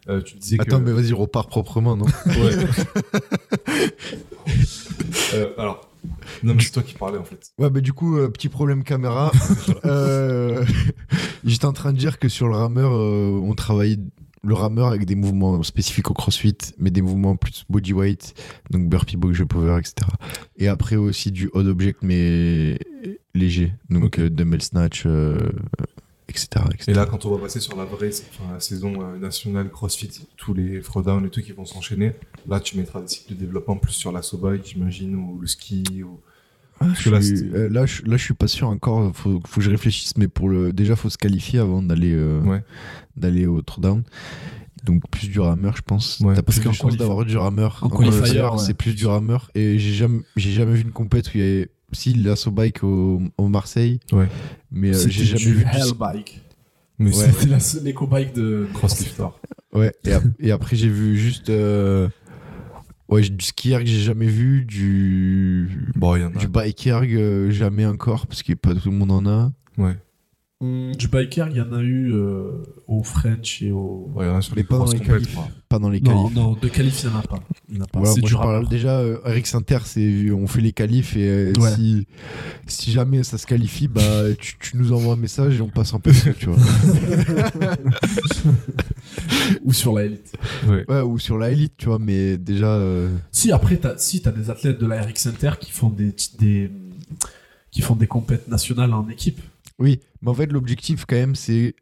euh, 0.09 0.21
tu 0.21 0.35
disais 0.37 0.57
Attends, 0.59 0.79
que. 0.79 0.85
mais 0.85 0.91
vas-y, 0.91 1.13
repars 1.13 1.47
proprement, 1.47 1.95
non 1.95 2.05
Ouais. 2.27 2.65
Alors, 5.57 5.89
non, 6.43 6.53
mais 6.53 6.63
c'est 6.63 6.71
toi 6.71 6.83
qui 6.83 6.93
parlais 6.93 7.17
en 7.17 7.23
fait. 7.23 7.51
Ouais, 7.57 7.69
bah 7.69 7.81
du 7.81 7.93
coup, 7.93 8.17
euh, 8.17 8.29
petit 8.29 8.49
problème 8.49 8.83
caméra. 8.83 9.31
Euh, 9.85 10.65
J'étais 11.43 11.65
en 11.65 11.73
train 11.73 11.91
de 11.93 11.97
dire 11.97 12.17
que 12.17 12.29
sur 12.29 12.47
le 12.47 12.55
rameur, 12.55 12.93
euh, 12.93 13.39
on 13.43 13.53
travaille 13.53 13.99
le 14.43 14.53
rameur 14.53 14.87
avec 14.87 15.05
des 15.05 15.15
mouvements 15.15 15.61
spécifiques 15.63 16.09
au 16.09 16.13
crossfit, 16.13 16.57
mais 16.77 16.91
des 16.91 17.01
mouvements 17.01 17.35
plus 17.35 17.65
bodyweight, 17.69 18.33
donc 18.71 18.87
burpee, 18.89 19.17
box, 19.17 19.37
jump 19.37 19.55
over, 19.55 19.77
etc. 19.79 20.07
Et 20.57 20.67
après 20.67 20.95
aussi 20.95 21.31
du 21.31 21.49
odd 21.53 21.67
object, 21.67 21.99
mais 22.01 22.79
léger, 23.33 23.73
donc 23.89 24.19
dumbbell 24.19 24.61
snatch, 24.61 25.05
etc., 26.35 26.65
etc. 26.73 26.91
Et 26.91 26.93
là, 26.93 27.05
quand 27.05 27.25
on 27.25 27.35
va 27.35 27.41
passer 27.41 27.59
sur 27.59 27.75
la 27.77 27.85
vraie 27.85 28.09
enfin, 28.09 28.53
la 28.53 28.59
saison 28.59 28.93
euh, 29.01 29.17
nationale 29.17 29.69
CrossFit, 29.69 30.09
tous 30.37 30.53
les 30.53 30.81
throwdowns 30.81 31.25
et 31.25 31.29
tout 31.29 31.41
qui 31.41 31.51
vont 31.51 31.65
s'enchaîner, 31.65 32.11
là, 32.47 32.59
tu 32.59 32.77
mettras 32.77 33.01
des 33.01 33.07
cycles 33.07 33.33
de 33.33 33.39
développement 33.39 33.77
plus 33.77 33.93
sur 33.93 34.11
la 34.11 34.21
bike, 34.41 34.65
j'imagine, 34.65 35.15
ou 35.15 35.39
le 35.39 35.47
ski. 35.47 35.83
Ou... 36.03 36.19
Ah, 36.79 36.87
je 36.99 37.09
là, 37.09 37.21
suis- 37.21 37.41
euh, 37.53 37.69
là, 37.69 37.85
je, 37.85 38.03
là, 38.03 38.17
je 38.17 38.23
suis 38.23 38.33
pas 38.33 38.47
sûr 38.47 38.67
encore. 38.67 39.15
Faut, 39.15 39.39
faut 39.47 39.59
que 39.59 39.61
je 39.65 39.69
réfléchisse, 39.69 40.17
mais 40.17 40.27
pour 40.27 40.49
le, 40.49 40.73
déjà, 40.73 40.95
faut 40.95 41.09
se 41.09 41.17
qualifier 41.17 41.59
avant 41.59 41.81
d'aller 41.81 42.11
euh, 42.13 42.41
Ouais. 42.41 42.63
d'aller 43.15 43.45
au 43.47 43.61
throwdown. 43.61 44.03
Donc 44.83 45.01
plus 45.09 45.29
du 45.29 45.39
rameur, 45.39 45.75
je 45.77 45.81
pense. 45.81 46.19
Ouais, 46.19 46.35
T'as 46.35 46.41
de 46.43 46.63
qu'en 46.63 46.71
chance 46.73 46.95
d'avoir 46.97 47.25
du 47.25 47.37
rameur. 47.37 47.79
en 47.81 47.89
qualifier, 47.89 48.19
qualifier, 48.19 48.41
ouais. 48.41 48.57
c'est 48.59 48.73
plus 48.75 48.93
du 48.93 49.07
rameur. 49.07 49.49
Et 49.55 49.79
j'ai 49.79 49.93
jamais, 49.93 50.19
j'ai 50.35 50.51
jamais 50.51 50.73
vu 50.75 50.81
une 50.81 50.91
compète 50.91 51.27
où 51.27 51.31
il 51.35 51.39
y 51.39 51.43
avait 51.43 51.69
si 51.91 52.13
l'assaut 52.13 52.51
bike 52.51 52.83
au, 52.83 53.21
au 53.37 53.47
Marseille, 53.47 53.99
Ouais. 54.11 54.27
mais 54.71 54.95
euh, 54.95 55.07
j'ai 55.07 55.23
jamais 55.25 55.43
vu 55.43 55.55
du- 55.63 55.69
Hell 55.71 55.93
Bike. 55.97 56.41
Mais 56.97 57.15
Ouais. 57.15 57.29
C'était 57.31 57.47
la 57.49 57.59
seule 57.59 57.87
éco-bike 57.87 58.33
de 58.33 58.67
CrossLifter. 58.73 59.27
Ouais, 59.73 59.91
et, 60.05 60.13
ap- 60.13 60.23
et 60.39 60.51
après 60.51 60.75
j'ai 60.75 60.87
vu 60.89 61.17
juste. 61.17 61.49
euh, 61.49 62.07
Ouais, 63.07 63.21
du 63.21 63.45
ski 63.45 63.71
erg, 63.71 63.85
j'ai 63.85 63.99
jamais 63.99 64.25
vu, 64.25 64.65
du. 64.65 65.91
Bon, 65.95 66.15
y 66.15 66.23
en 66.23 66.29
a. 66.33 66.39
Du 66.39 66.47
bike 66.47 66.87
erg, 66.87 67.07
euh, 67.13 67.51
jamais 67.51 67.85
encore, 67.85 68.25
parce 68.25 68.41
que 68.41 68.53
pas 68.53 68.73
tout 68.73 68.89
le 68.89 68.97
monde 68.97 69.11
en 69.11 69.25
a. 69.27 69.51
Ouais. 69.77 69.95
Hum, 70.65 70.95
Du 70.95 71.07
biker, 71.07 71.47
il 71.49 71.57
y 71.57 71.61
en 71.61 71.71
a 71.73 71.81
eu 71.81 72.11
euh, 72.13 72.63
au 72.87 73.03
French 73.03 73.61
et 73.61 73.71
au. 73.71 74.09
Ouais, 74.15 74.25
il 74.25 74.29
y 74.29 74.31
en 74.31 74.37
a 74.37 74.41
sur 74.41 74.55
les 74.55 74.63
pas 74.63 74.77
dans 74.77 74.85
les 74.91 74.99
qualifs. 74.99 75.37
Pas 75.69 75.79
dans 75.79 75.89
les 75.89 75.99
Non, 76.01 76.23
qualifs. 76.23 76.35
non, 76.35 76.53
de 76.53 76.67
qualif, 76.69 77.03
il 77.03 77.09
n'y 77.09 77.15
en 77.15 77.19
a 77.19 77.21
pas. 77.23 77.39
Il 77.69 77.77
y 77.77 77.79
en 77.79 77.83
a 77.83 77.87
pas. 77.87 77.99
Voilà, 77.99 78.13
c'est 78.13 78.21
moi 78.21 78.27
du 78.27 78.33
je 78.33 78.37
parle 78.37 78.67
déjà, 78.69 78.99
euh, 78.99 79.17
Eric 79.25 79.45
Sinter, 79.47 79.79
c'est, 79.85 80.31
on 80.31 80.47
fait 80.47 80.61
les 80.61 80.71
qualifs 80.73 81.15
et 81.17 81.27
euh, 81.27 81.53
Ouais. 81.59 81.71
si, 81.75 82.07
si 82.67 82.91
jamais 82.91 83.23
ça 83.23 83.37
se 83.37 83.45
qualifie, 83.45 83.87
bah, 83.87 84.01
tu, 84.39 84.57
tu 84.59 84.77
nous 84.77 84.91
envoies 84.93 85.13
un 85.13 85.17
message 85.17 85.57
et 85.57 85.61
on 85.61 85.69
passe 85.69 85.93
un 85.93 85.99
peu 85.99 86.11
tu 86.39 86.49
vois. 86.49 86.57
Ou 89.63 89.73
sur 89.73 89.93
la 89.93 90.05
élite. 90.05 90.33
Ouais. 90.67 90.85
Ouais, 90.87 91.01
ou 91.01 91.19
sur 91.19 91.37
la 91.37 91.51
élite, 91.51 91.73
tu 91.77 91.85
vois, 91.87 91.99
mais 91.99 92.37
déjà. 92.37 92.67
euh, 92.67 93.09
Si, 93.31 93.51
après, 93.51 93.77
t'as, 93.77 93.97
si, 93.97 94.21
t'as 94.21 94.31
des 94.31 94.49
athlètes 94.49 94.79
de 94.79 94.85
la 94.85 95.01
RX 95.01 95.15
Center 95.17 95.51
qui 95.59 95.71
font 95.71 95.89
des, 95.89 96.15
des, 96.39 96.71
qui 97.71 97.81
font 97.81 97.95
des 97.95 98.07
compètes 98.07 98.47
nationales 98.47 98.93
en 98.93 99.07
équipe. 99.09 99.39
Oui, 99.79 99.99
mais 100.21 100.29
en 100.29 100.33
fait, 100.33 100.51
l'objectif, 100.51 101.05
quand 101.05 101.15
même, 101.15 101.35
c'est. 101.35 101.75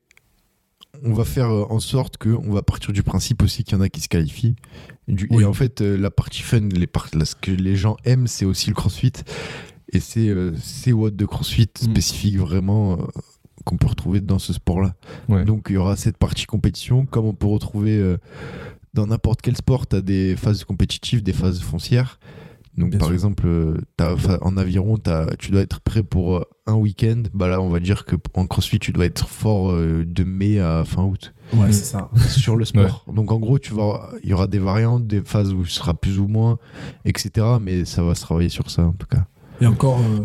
On 1.03 1.13
va 1.13 1.25
faire 1.25 1.49
euh, 1.49 1.65
en 1.69 1.79
sorte 1.79 2.17
qu'on 2.17 2.51
va 2.51 2.61
partir 2.61 2.93
du 2.93 3.01
principe 3.03 3.41
aussi 3.41 3.63
qu'il 3.63 3.75
y 3.75 3.79
en 3.79 3.81
a 3.81 3.89
qui 3.89 3.99
se 3.99 4.07
qualifient. 4.07 4.55
Et, 5.07 5.43
en 5.43 5.53
fait, 5.53 5.81
euh, 5.81 5.97
la 5.97 6.11
partie 6.11 6.41
fun, 6.43 6.59
les 6.71 6.85
par- 6.87 7.09
là, 7.13 7.25
ce 7.25 7.35
que 7.35 7.49
les 7.51 7.75
gens 7.75 7.97
aiment, 8.05 8.27
c'est 8.27 8.45
aussi 8.45 8.69
le 8.69 8.75
crossfit. 8.75 9.11
Et 9.91 9.99
c'est 9.99 10.29
euh, 10.29 10.55
ces 10.57 10.93
watts 10.93 11.15
de 11.15 11.25
crossfit 11.25 11.67
Mm. 11.81 11.83
spécifiques 11.91 12.37
vraiment 12.37 12.93
euh, 12.93 12.97
qu'on 13.65 13.77
peut 13.77 13.87
retrouver 13.87 14.21
dans 14.21 14.39
ce 14.39 14.53
sport-là. 14.53 14.95
Ouais. 15.29 15.43
Donc 15.45 15.67
il 15.69 15.73
y 15.73 15.77
aura 15.77 15.95
cette 15.95 16.17
partie 16.17 16.45
compétition, 16.45 17.05
comme 17.07 17.25
on 17.25 17.33
peut 17.33 17.47
retrouver 17.47 17.97
euh, 17.97 18.17
dans 18.93 19.07
n'importe 19.07 19.41
quel 19.41 19.57
sport, 19.57 19.87
tu 19.87 19.95
as 19.95 20.01
des 20.01 20.35
phases 20.35 20.63
compétitives, 20.63 21.23
des 21.23 21.33
phases 21.33 21.59
foncières. 21.61 22.19
Donc 22.77 22.89
Bien 22.89 22.97
par 22.99 23.07
sûr. 23.09 23.13
exemple, 23.13 23.43
euh, 23.45 23.77
en 24.41 24.57
aviron, 24.57 24.97
t'as- 24.97 25.35
tu 25.37 25.51
dois 25.51 25.61
être 25.61 25.79
prêt 25.81 26.01
pour 26.01 26.37
euh, 26.37 26.43
un 26.65 26.73
week-end. 26.73 27.23
Bah 27.33 27.47
là, 27.47 27.61
on 27.61 27.69
va 27.69 27.79
dire 27.79 28.03
que 28.05 28.15
en 28.33 28.47
crossfit, 28.47 28.79
tu 28.79 28.91
dois 28.91 29.05
être 29.05 29.27
fort 29.27 29.71
euh, 29.71 30.03
de 30.07 30.23
mai 30.23 30.59
à 30.59 30.83
fin 30.85 31.03
août 31.03 31.33
Ouais, 31.53 31.67
Mm. 31.67 31.71
c'est 31.73 31.85
ça. 31.85 32.09
sur 32.29 32.55
le 32.55 32.65
sport. 32.65 33.05
Donc 33.13 33.31
en 33.31 33.39
gros, 33.39 33.59
tu 33.59 33.73
vas, 33.73 34.09
il 34.23 34.29
y 34.29 34.33
aura 34.33 34.47
des 34.47 34.57
variantes, 34.59 35.05
des 35.05 35.21
phases 35.21 35.53
où 35.53 35.65
ce 35.65 35.75
sera 35.75 35.93
plus 35.93 36.17
ou 36.19 36.27
moins, 36.27 36.57
etc. 37.05 37.45
Mais 37.61 37.85
ça 37.85 38.01
va 38.03 38.15
se 38.15 38.21
travailler 38.21 38.49
sur 38.49 38.71
ça 38.71 38.83
en 38.85 38.93
tout 38.93 39.07
cas. 39.07 39.25
Et 39.61 39.67
encore, 39.67 39.99
euh, 39.99 40.21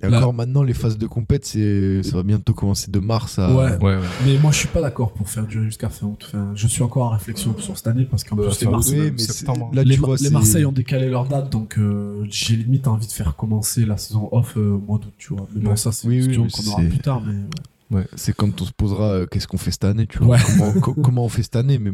Et 0.00 0.08
Là- 0.08 0.18
encore 0.18 0.32
maintenant, 0.32 0.62
les 0.62 0.74
phases 0.74 0.96
de 0.96 1.06
compète, 1.08 1.44
c'est, 1.44 2.04
ça 2.04 2.14
va 2.16 2.22
bientôt 2.22 2.54
commencer 2.54 2.88
de 2.88 3.00
mars 3.00 3.38
à. 3.40 3.52
Ouais. 3.52 3.76
Ouais, 3.78 3.96
ouais. 3.96 4.06
mais 4.24 4.38
moi, 4.38 4.52
je 4.52 4.58
suis 4.58 4.68
pas 4.68 4.80
d'accord 4.80 5.12
pour 5.12 5.28
faire 5.28 5.44
durer 5.44 5.64
jusqu'à 5.64 5.88
fin 5.88 6.06
août. 6.06 6.22
Enfin, 6.28 6.52
je 6.54 6.68
suis 6.68 6.82
encore 6.84 7.02
en 7.06 7.10
réflexion 7.10 7.52
sur 7.58 7.76
cette 7.76 7.88
année 7.88 8.04
parce 8.04 8.22
qu'en 8.22 8.36
Bah, 8.36 8.44
plus, 8.44 8.60
les, 8.60 8.70
Marseillais, 8.70 9.18
septembre. 9.18 9.70
là, 9.72 9.82
les, 9.82 9.96
vois, 9.96 10.14
les 10.20 10.30
Marseillais 10.30 10.64
ont 10.66 10.70
décalé 10.72 11.08
leur 11.08 11.26
date, 11.26 11.50
donc 11.50 11.78
euh, 11.78 12.24
j'ai 12.30 12.54
limite 12.54 12.86
envie 12.86 13.08
de 13.08 13.12
faire 13.12 13.34
commencer 13.34 13.84
la 13.86 13.96
saison 13.96 14.28
off 14.30 14.56
euh, 14.56 14.74
au 14.74 14.78
mois 14.78 14.98
d'août, 14.98 15.12
tu 15.18 15.34
vois. 15.34 15.48
Mais 15.54 15.62
bon, 15.62 15.70
Ouais. 15.70 15.76
ça, 15.76 15.90
c'est 15.90 16.06
Oui, 16.06 16.18
une 16.24 16.26
question 16.46 16.46
qu'on 16.46 16.70
aura 16.70 16.82
plus 16.88 16.98
tard, 17.00 17.20
mais 17.26 17.96
ouais. 17.96 18.06
C'est 18.14 18.36
quand 18.36 18.60
on 18.62 18.64
se 18.64 18.72
posera 18.72 19.04
euh, 19.10 19.26
qu'est-ce 19.26 19.48
qu'on 19.48 19.58
fait 19.58 19.72
cette 19.72 19.84
année, 19.84 20.06
tu 20.06 20.18
vois. 20.18 20.36
Ouais. 20.36 20.42
Comment, 20.46 20.72
co- 20.80 20.94
comment 20.94 21.24
on 21.24 21.28
fait 21.28 21.42
cette 21.42 21.56
année, 21.56 21.78
mais 21.80 21.90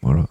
voilà. 0.00 0.26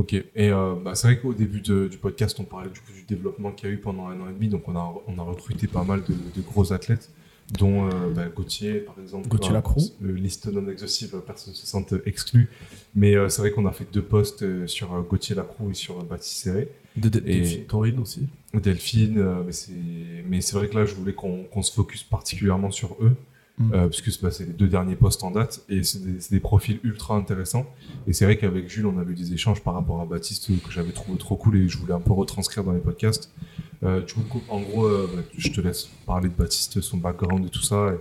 Ok, 0.00 0.14
et 0.14 0.24
euh, 0.36 0.74
bah, 0.82 0.94
c'est 0.94 1.08
vrai 1.08 1.18
qu'au 1.20 1.34
début 1.34 1.60
de- 1.60 1.86
du 1.86 1.98
podcast, 1.98 2.38
on 2.40 2.44
parlait 2.44 2.70
du, 2.70 2.80
coup, 2.80 2.90
du 2.96 3.02
développement 3.02 3.52
qu'il 3.52 3.68
y 3.68 3.72
a 3.72 3.74
eu 3.74 3.78
pendant 3.78 4.06
un 4.06 4.18
an 4.20 4.30
et 4.30 4.32
demi, 4.32 4.48
donc 4.48 4.66
on 4.66 4.74
a, 4.74 4.94
on 5.06 5.18
a 5.18 5.22
recruté 5.22 5.66
pas 5.66 5.84
mal 5.84 6.02
de, 6.08 6.14
de 6.14 6.40
gros 6.42 6.72
athlètes, 6.72 7.10
dont 7.58 7.86
euh, 7.86 7.90
bah, 8.14 8.26
Gauthier, 8.34 8.74
par 8.80 8.94
exemple. 9.02 9.28
Gauthier 9.28 9.52
Lacroix. 9.52 9.82
liste 10.00 10.46
non 10.46 10.66
exhaustive, 10.70 11.16
euh, 11.16 11.18
personne 11.20 11.52
ne 11.52 11.56
se 11.58 11.66
sente 11.66 11.92
exclu, 12.06 12.48
mais 12.94 13.14
euh, 13.14 13.28
c'est 13.28 13.42
vrai 13.42 13.50
qu'on 13.50 13.66
a 13.66 13.72
fait 13.72 13.86
deux 13.92 14.00
posts 14.02 14.42
euh, 14.42 14.66
sur 14.66 14.88
Gauthier 15.02 15.34
Lacroix 15.36 15.68
et 15.70 15.74
sur 15.74 16.02
Baptiste 16.02 16.44
Serré. 16.44 16.68
De, 16.96 17.08
de, 17.10 17.18
Et- 17.26 17.40
Delphine 17.40 17.64
Taurine 17.66 17.98
aussi. 17.98 18.26
Delphine, 18.54 19.22
mais 20.28 20.40
c'est 20.40 20.56
vrai 20.56 20.68
que 20.68 20.76
là, 20.76 20.84
je 20.86 20.94
voulais 20.94 21.12
qu'on 21.12 21.44
qu'on 21.44 21.62
se 21.62 21.72
focus 21.72 22.02
particulièrement 22.04 22.70
sur 22.70 22.96
eux, 23.00 23.14
Mm. 23.60 23.74
euh, 23.74 23.80
parce 23.82 24.00
que 24.00 24.10
c'est 24.10 24.22
bah, 24.22 24.30
c'est 24.30 24.46
les 24.46 24.52
deux 24.52 24.68
derniers 24.68 24.96
postes 24.96 25.22
en 25.22 25.30
date, 25.30 25.62
et 25.68 25.82
c'est 25.82 26.02
des, 26.02 26.18
des 26.30 26.40
profils 26.40 26.80
ultra 26.82 27.14
intéressants. 27.14 27.66
Et 28.06 28.12
c'est 28.12 28.24
vrai 28.24 28.36
qu'avec 28.36 28.68
Jules, 28.68 28.86
on 28.86 28.98
avait 28.98 29.12
eu 29.12 29.16
des 29.16 29.32
échanges 29.34 29.62
par 29.62 29.74
rapport 29.74 30.00
à 30.00 30.06
Baptiste 30.06 30.48
que 30.48 30.72
j'avais 30.72 30.92
trouvé 30.92 31.18
trop 31.18 31.36
cool 31.36 31.56
et 31.56 31.68
je 31.68 31.78
voulais 31.78 31.94
un 31.94 32.00
peu 32.00 32.12
retranscrire 32.12 32.64
dans 32.64 32.72
les 32.72 32.80
podcasts. 32.80 33.30
Euh, 33.82 34.02
du 34.02 34.14
coup, 34.14 34.42
en 34.48 34.60
gros, 34.60 34.86
euh, 34.86 35.10
bah, 35.14 35.22
je 35.36 35.50
te 35.50 35.60
laisse 35.60 35.88
parler 36.06 36.28
de 36.28 36.34
Baptiste, 36.34 36.80
son 36.80 36.98
background 36.98 37.46
et 37.46 37.50
tout 37.50 37.62
ça, 37.62 37.92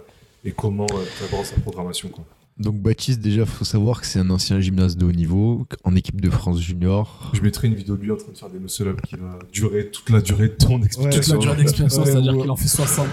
et, 0.43 0.51
comment 0.51 0.87
euh, 0.93 1.03
tu 1.17 1.45
sa 1.45 1.59
programmation. 1.61 2.09
Quoi. 2.09 2.25
Donc 2.59 2.81
Baptiste, 2.81 3.21
déjà, 3.21 3.45
faut 3.45 3.63
savoir 3.63 4.01
que 4.01 4.05
c'est 4.07 4.19
un 4.19 4.29
ancien 4.29 4.59
gymnaste 4.59 4.97
de 4.97 5.05
haut 5.05 5.13
niveau, 5.13 5.65
en 5.85 5.95
équipe 5.95 6.19
de 6.19 6.29
France 6.29 6.59
junior. 6.59 7.31
Je 7.33 7.41
mettrai 7.41 7.69
une 7.69 7.75
vidéo 7.75 7.95
de 7.95 8.01
lui 8.03 8.11
en 8.11 8.17
train 8.17 8.33
de 8.33 8.37
faire 8.37 8.49
des 8.49 8.59
muscle-up 8.59 8.99
qui 9.07 9.15
va 9.15 9.39
durer 9.53 9.89
toute 9.91 10.09
la 10.09 10.19
durée 10.19 10.49
de 10.49 10.53
ton 10.55 10.75
Toute 10.77 10.85
explication. 10.87 11.35
la 11.35 11.39
durée 11.39 11.55
d'explication, 11.55 12.01
Ouais, 12.03 12.11
c'est-à-dire 12.11 12.33
ouais. 12.35 12.41
qu'il 12.41 12.51
en 12.51 12.55
fait 12.57 12.67
60. 12.67 13.07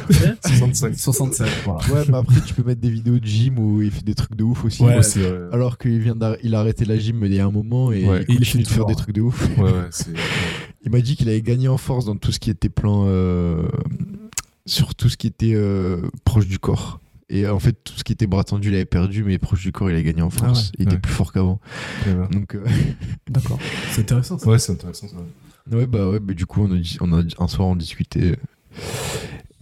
65. 0.47 0.99
67, 0.99 1.47
voilà. 1.65 1.79
Ouais, 1.95 2.05
mais 2.09 2.17
après, 2.17 2.41
tu 2.45 2.55
peux 2.55 2.65
mettre 2.65 2.81
des 2.81 2.91
vidéos 2.91 3.21
de 3.21 3.25
gym 3.25 3.59
où 3.61 3.83
il 3.83 3.93
fait 3.93 4.05
des 4.05 4.15
trucs 4.17 4.35
de 4.35 4.43
ouf 4.43 4.65
aussi. 4.65 4.83
Ouais. 4.83 4.97
Ouais, 4.97 5.03
c'est, 5.05 5.25
Alors 5.53 5.79
qu'il 5.79 6.01
vient 6.01 6.17
il 6.43 6.55
a 6.57 6.59
arrêté 6.61 6.85
la 6.85 6.99
gym 6.99 7.25
il 7.25 7.33
y 7.33 7.39
a 7.39 7.47
un 7.47 7.51
moment 7.53 7.93
et 7.93 8.05
Ouais. 8.05 8.25
il 8.29 8.39
continue 8.39 8.65
de 8.65 8.69
faire 8.69 8.87
des 8.87 8.97
trucs 8.97 9.15
de 9.15 9.21
ouf. 9.21 9.49
ouais, 9.59 9.63
ouais, 9.63 9.71
c'est. 9.91 10.11
Il 10.85 10.93
m'a 10.93 11.01
dit 11.01 11.17
qu'il 11.17 11.29
avait 11.29 11.43
gagné 11.43 11.67
en 11.69 11.79
force 11.79 12.05
dans 12.05 12.15
tout 12.17 12.31
ce 12.31 12.39
qui 12.39 12.49
était 12.51 12.69
plan, 12.69 13.05
euh, 13.07 13.63
sur 14.67 14.95
tout 14.95 15.09
ce 15.09 15.17
qui 15.17 15.27
était 15.27 15.53
euh, 15.55 16.01
proche 16.25 16.47
du 16.47 16.59
corps. 16.61 17.01
Et 17.29 17.47
en 17.49 17.59
fait, 17.59 17.73
tout 17.83 17.95
ce 17.97 18.05
qui 18.05 18.13
était 18.13 18.27
bras 18.29 18.45
tendu, 18.45 18.69
il 18.69 18.75
avait 18.75 18.85
perdu, 18.85 19.25
mais 19.25 19.39
proche 19.39 19.63
du 19.63 19.73
corps, 19.73 19.91
il 19.91 19.97
a 19.97 20.03
gagné 20.03 20.23
en 20.23 20.31
force. 20.31 20.67
ouais. 20.69 20.73
Il 20.79 20.83
était 20.85 20.99
plus 20.99 21.13
fort 21.13 21.33
qu'avant. 21.33 21.61
Donc, 22.31 22.55
euh, 22.55 22.65
D'accord. 23.29 23.59
C'est 23.91 24.03
intéressant 24.03 24.39
ça. 24.39 24.49
Ouais, 24.49 24.59
c'est 24.61 24.73
intéressant 24.73 25.09
ça. 25.09 25.77
ouais, 25.77 25.87
bah 25.87 26.09
ouais, 26.09 26.21
bah, 26.21 26.35
du 26.35 26.47
coup, 26.47 26.63
on 26.63 26.73
a, 26.73 26.77
dis- 26.79 26.99
on 27.01 27.13
a 27.13 27.23
un 27.39 27.49
soir, 27.49 27.67
on 27.67 27.75
discutait 27.75 28.33
euh, 28.33 28.37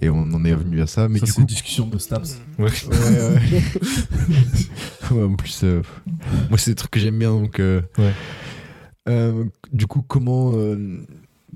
et 0.03 0.11
on 0.11 0.19
en 0.35 0.45
est 0.45 0.55
venu 0.55 0.83
à 0.83 0.87
ça. 0.87 1.09
Mais 1.09 1.19
ça, 1.21 1.25
du 1.25 1.31
c'est 1.31 1.35
coup, 1.37 1.41
une 1.43 1.47
discussion 1.47 1.87
de 1.87 1.97
Stabs. 1.97 2.27
Ouais. 2.59 2.65
Ouais, 2.67 2.91
ouais. 2.91 3.63
Ouais, 5.11 5.23
en 5.23 5.35
plus, 5.37 5.61
euh, 5.65 5.83
moi, 6.49 6.59
c'est 6.59 6.71
des 6.73 6.75
trucs 6.77 6.91
que 6.91 7.01
j'aime 7.01 7.19
bien. 7.19 7.31
Donc, 7.33 7.61
euh, 7.61 7.83
Ouais. 7.99 8.13
euh, 9.09 9.45
du 9.73 9.87
coup, 9.87 10.03
comment 10.03 10.53
euh, 10.55 10.99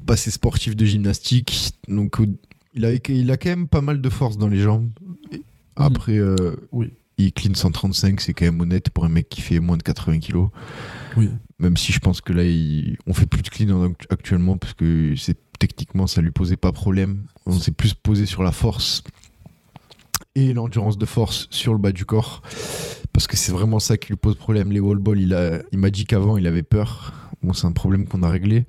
passer 0.06 0.30
sportif 0.30 0.76
de 0.76 0.84
gymnastique 0.84 1.72
Donc, 1.88 2.16
il 2.74 2.84
a, 2.84 2.92
il 3.08 3.30
a 3.30 3.36
quand 3.36 3.48
même 3.48 3.68
pas 3.68 3.80
mal 3.80 4.00
de 4.00 4.08
force 4.10 4.36
dans 4.38 4.48
les 4.48 4.58
jambes. 4.60 4.90
Et 5.78 5.82
Après, 5.82 6.16
euh, 6.18 6.56
Oui. 6.72 6.92
il 7.18 7.32
clean 7.32 7.54
135, 7.54 8.20
c'est 8.20 8.34
quand 8.34 8.44
même 8.46 8.60
honnête 8.60 8.90
pour 8.90 9.04
un 9.04 9.08
mec 9.08 9.28
qui 9.28 9.40
fait 9.40 9.60
moins 9.60 9.76
de 9.76 9.82
80 9.82 10.18
kilos. 10.18 10.48
Oui. 11.16 11.30
Même 11.58 11.76
si 11.76 11.92
je 11.92 11.98
pense 11.98 12.20
que 12.20 12.32
là, 12.32 12.44
il- 12.44 12.96
on 13.06 13.14
fait 13.14 13.26
plus 13.26 13.42
de 13.42 13.48
clean 13.48 13.70
en- 13.70 13.92
actuellement 14.10 14.56
parce 14.56 14.74
que 14.74 15.14
c'est 15.16 15.36
techniquement, 15.58 16.06
ça 16.06 16.20
lui 16.20 16.30
posait 16.30 16.56
pas 16.56 16.70
problème. 16.72 17.24
On 17.46 17.52
s'est 17.58 17.72
plus 17.72 17.94
posé 17.94 18.26
sur 18.26 18.42
la 18.44 18.52
force 18.52 19.02
et 20.34 20.52
l'endurance 20.52 20.98
de 20.98 21.06
force 21.06 21.48
sur 21.50 21.72
le 21.72 21.78
bas 21.78 21.90
du 21.92 22.04
corps 22.04 22.42
parce 23.12 23.26
que 23.26 23.36
c'est 23.36 23.50
vraiment 23.52 23.80
ça 23.80 23.96
qui 23.96 24.08
lui 24.10 24.16
pose 24.16 24.36
problème. 24.36 24.70
Les 24.70 24.78
wall 24.80 25.00
il 25.16 25.34
a, 25.34 25.60
il 25.72 25.78
m'a 25.78 25.90
dit 25.90 26.04
qu'avant 26.04 26.36
il 26.36 26.46
avait 26.46 26.62
peur. 26.62 27.12
Bon, 27.42 27.52
c'est 27.52 27.66
un 27.66 27.72
problème 27.72 28.06
qu'on 28.06 28.22
a 28.24 28.28
réglé, 28.28 28.66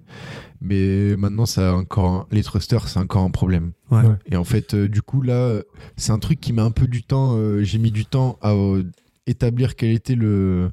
mais 0.62 1.15
maintenant 1.17 1.45
ça 1.47 1.71
a 1.71 1.73
encore 1.73 2.05
un- 2.10 2.27
les 2.32 2.43
thrusters, 2.43 2.88
c'est 2.88 2.99
encore 2.99 3.23
un 3.23 3.32
problème. 3.32 3.71
Ouais. 3.91 4.01
Ouais. 4.03 4.15
Et 4.27 4.36
en 4.36 4.43
fait, 4.43 4.73
euh, 4.75 4.88
du 4.88 5.01
coup 5.01 5.21
là, 5.23 5.62
c'est 5.97 6.12
un 6.12 6.19
truc 6.19 6.39
qui 6.39 6.53
met 6.53 6.62
un 6.62 6.71
peu 6.71 6.88
du 6.88 7.01
temps. 7.03 7.36
euh, 7.36 7.63
J'ai 7.63 7.79
mis 7.79 7.91
du 7.91 8.05
temps 8.05 8.38
à 8.41 8.51
euh, 8.53 8.84
établir 9.27 9.75
quel 9.75 9.91
était 9.91 10.15
le 10.15 10.71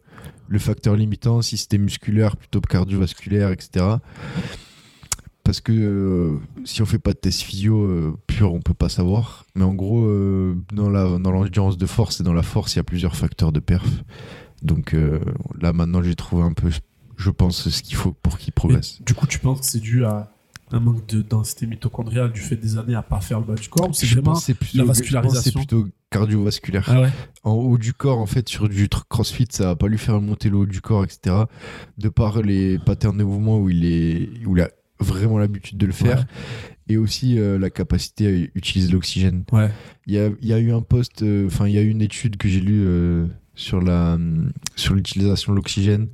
le 0.48 0.58
facteur 0.60 0.94
limitant, 0.94 1.42
si 1.42 1.56
c'était 1.56 1.78
musculaire 1.78 2.36
plutôt 2.36 2.60
que 2.60 2.68
cardiovasculaire, 2.68 3.50
etc. 3.50 3.84
Parce 5.42 5.60
que 5.60 5.72
euh, 5.72 6.38
si 6.64 6.82
on 6.82 6.86
fait 6.86 6.98
pas 6.98 7.12
de 7.12 7.18
test 7.18 7.42
physio 7.42 7.80
euh, 7.84 8.16
pur, 8.26 8.52
on 8.52 8.60
peut 8.60 8.74
pas 8.74 8.88
savoir. 8.88 9.46
Mais 9.54 9.62
en 9.64 9.74
gros, 9.74 10.04
euh, 10.04 10.56
dans 10.72 10.90
la 10.90 11.18
dans 11.18 11.30
l'endurance 11.30 11.78
de 11.78 11.86
force 11.86 12.20
et 12.20 12.24
dans 12.24 12.32
la 12.34 12.42
force, 12.42 12.74
il 12.74 12.78
y 12.78 12.80
a 12.80 12.84
plusieurs 12.84 13.14
facteurs 13.16 13.52
de 13.52 13.60
perf. 13.60 13.88
Donc 14.62 14.92
euh, 14.94 15.20
là 15.60 15.72
maintenant, 15.72 16.02
j'ai 16.02 16.16
trouvé 16.16 16.42
un 16.42 16.52
peu, 16.52 16.70
je 17.16 17.30
pense, 17.30 17.68
ce 17.68 17.82
qu'il 17.82 17.96
faut 17.96 18.12
pour 18.12 18.38
qu'il 18.38 18.52
progresse. 18.52 19.02
Du 19.02 19.14
coup, 19.14 19.26
tu 19.26 19.38
penses 19.38 19.60
que 19.60 19.66
c'est 19.66 19.80
dû 19.80 20.04
à 20.04 20.32
un 20.72 20.80
manque 20.80 21.06
de 21.06 21.22
densité 21.22 21.66
mitochondriale 21.66 22.32
du 22.32 22.40
fait 22.40 22.56
des 22.56 22.76
années 22.76 22.96
à 22.96 23.02
pas 23.02 23.20
faire 23.20 23.38
le 23.38 23.46
bas 23.46 23.54
du 23.54 23.68
corps 23.68 23.88
c'est 23.94 24.04
Je 24.04 24.14
vraiment 24.14 24.32
pense 24.32 24.40
que 24.40 24.46
c'est 24.46 24.54
plutôt, 24.54 24.78
la 24.78 24.84
vascularisation 24.84 25.42
c'est 25.42 25.52
plutôt 25.52 25.86
cardiovasculaire. 26.10 26.84
Ah 26.88 27.02
ouais 27.02 27.12
en 27.46 27.52
haut 27.52 27.78
du 27.78 27.92
corps, 27.92 28.18
en 28.18 28.26
fait, 28.26 28.48
sur 28.48 28.68
du 28.68 28.88
crossfit, 29.08 29.46
ça 29.50 29.66
va 29.66 29.76
pas 29.76 29.86
lui 29.86 29.98
faire 29.98 30.20
monter 30.20 30.50
le 30.50 30.56
haut 30.56 30.66
du 30.66 30.80
corps, 30.80 31.04
etc. 31.04 31.44
De 31.96 32.08
par 32.08 32.42
les 32.42 32.76
patterns 32.78 33.16
de 33.16 33.22
mouvement 33.22 33.60
où 33.60 33.70
il, 33.70 33.84
est, 33.84 34.44
où 34.44 34.56
il 34.56 34.62
a 34.62 34.70
vraiment 34.98 35.38
l'habitude 35.38 35.78
de 35.78 35.86
le 35.86 35.92
faire. 35.92 36.18
Ouais. 36.18 36.24
Et 36.88 36.96
aussi 36.96 37.38
euh, 37.38 37.58
la 37.58 37.70
capacité 37.70 38.26
à 38.26 38.30
utiliser 38.56 38.90
l'oxygène. 38.92 39.44
Ouais. 39.52 39.70
Il 40.06 40.14
y 40.14 40.18
a, 40.18 40.30
il 40.40 40.48
y 40.48 40.52
a 40.52 40.58
eu 40.58 40.72
un 40.72 40.84
euh, 41.22 41.46
enfin, 41.46 41.68
il 41.68 41.74
y 41.74 41.78
a 41.78 41.82
eu 41.82 41.88
une 41.88 42.02
étude 42.02 42.36
que 42.36 42.48
j'ai 42.48 42.60
lue 42.60 42.84
euh, 42.84 43.26
sur 43.54 43.80
la, 43.80 44.18
sur 44.74 44.94
l'utilisation 44.94 45.52
de 45.52 45.56
l'oxygène. 45.56 46.08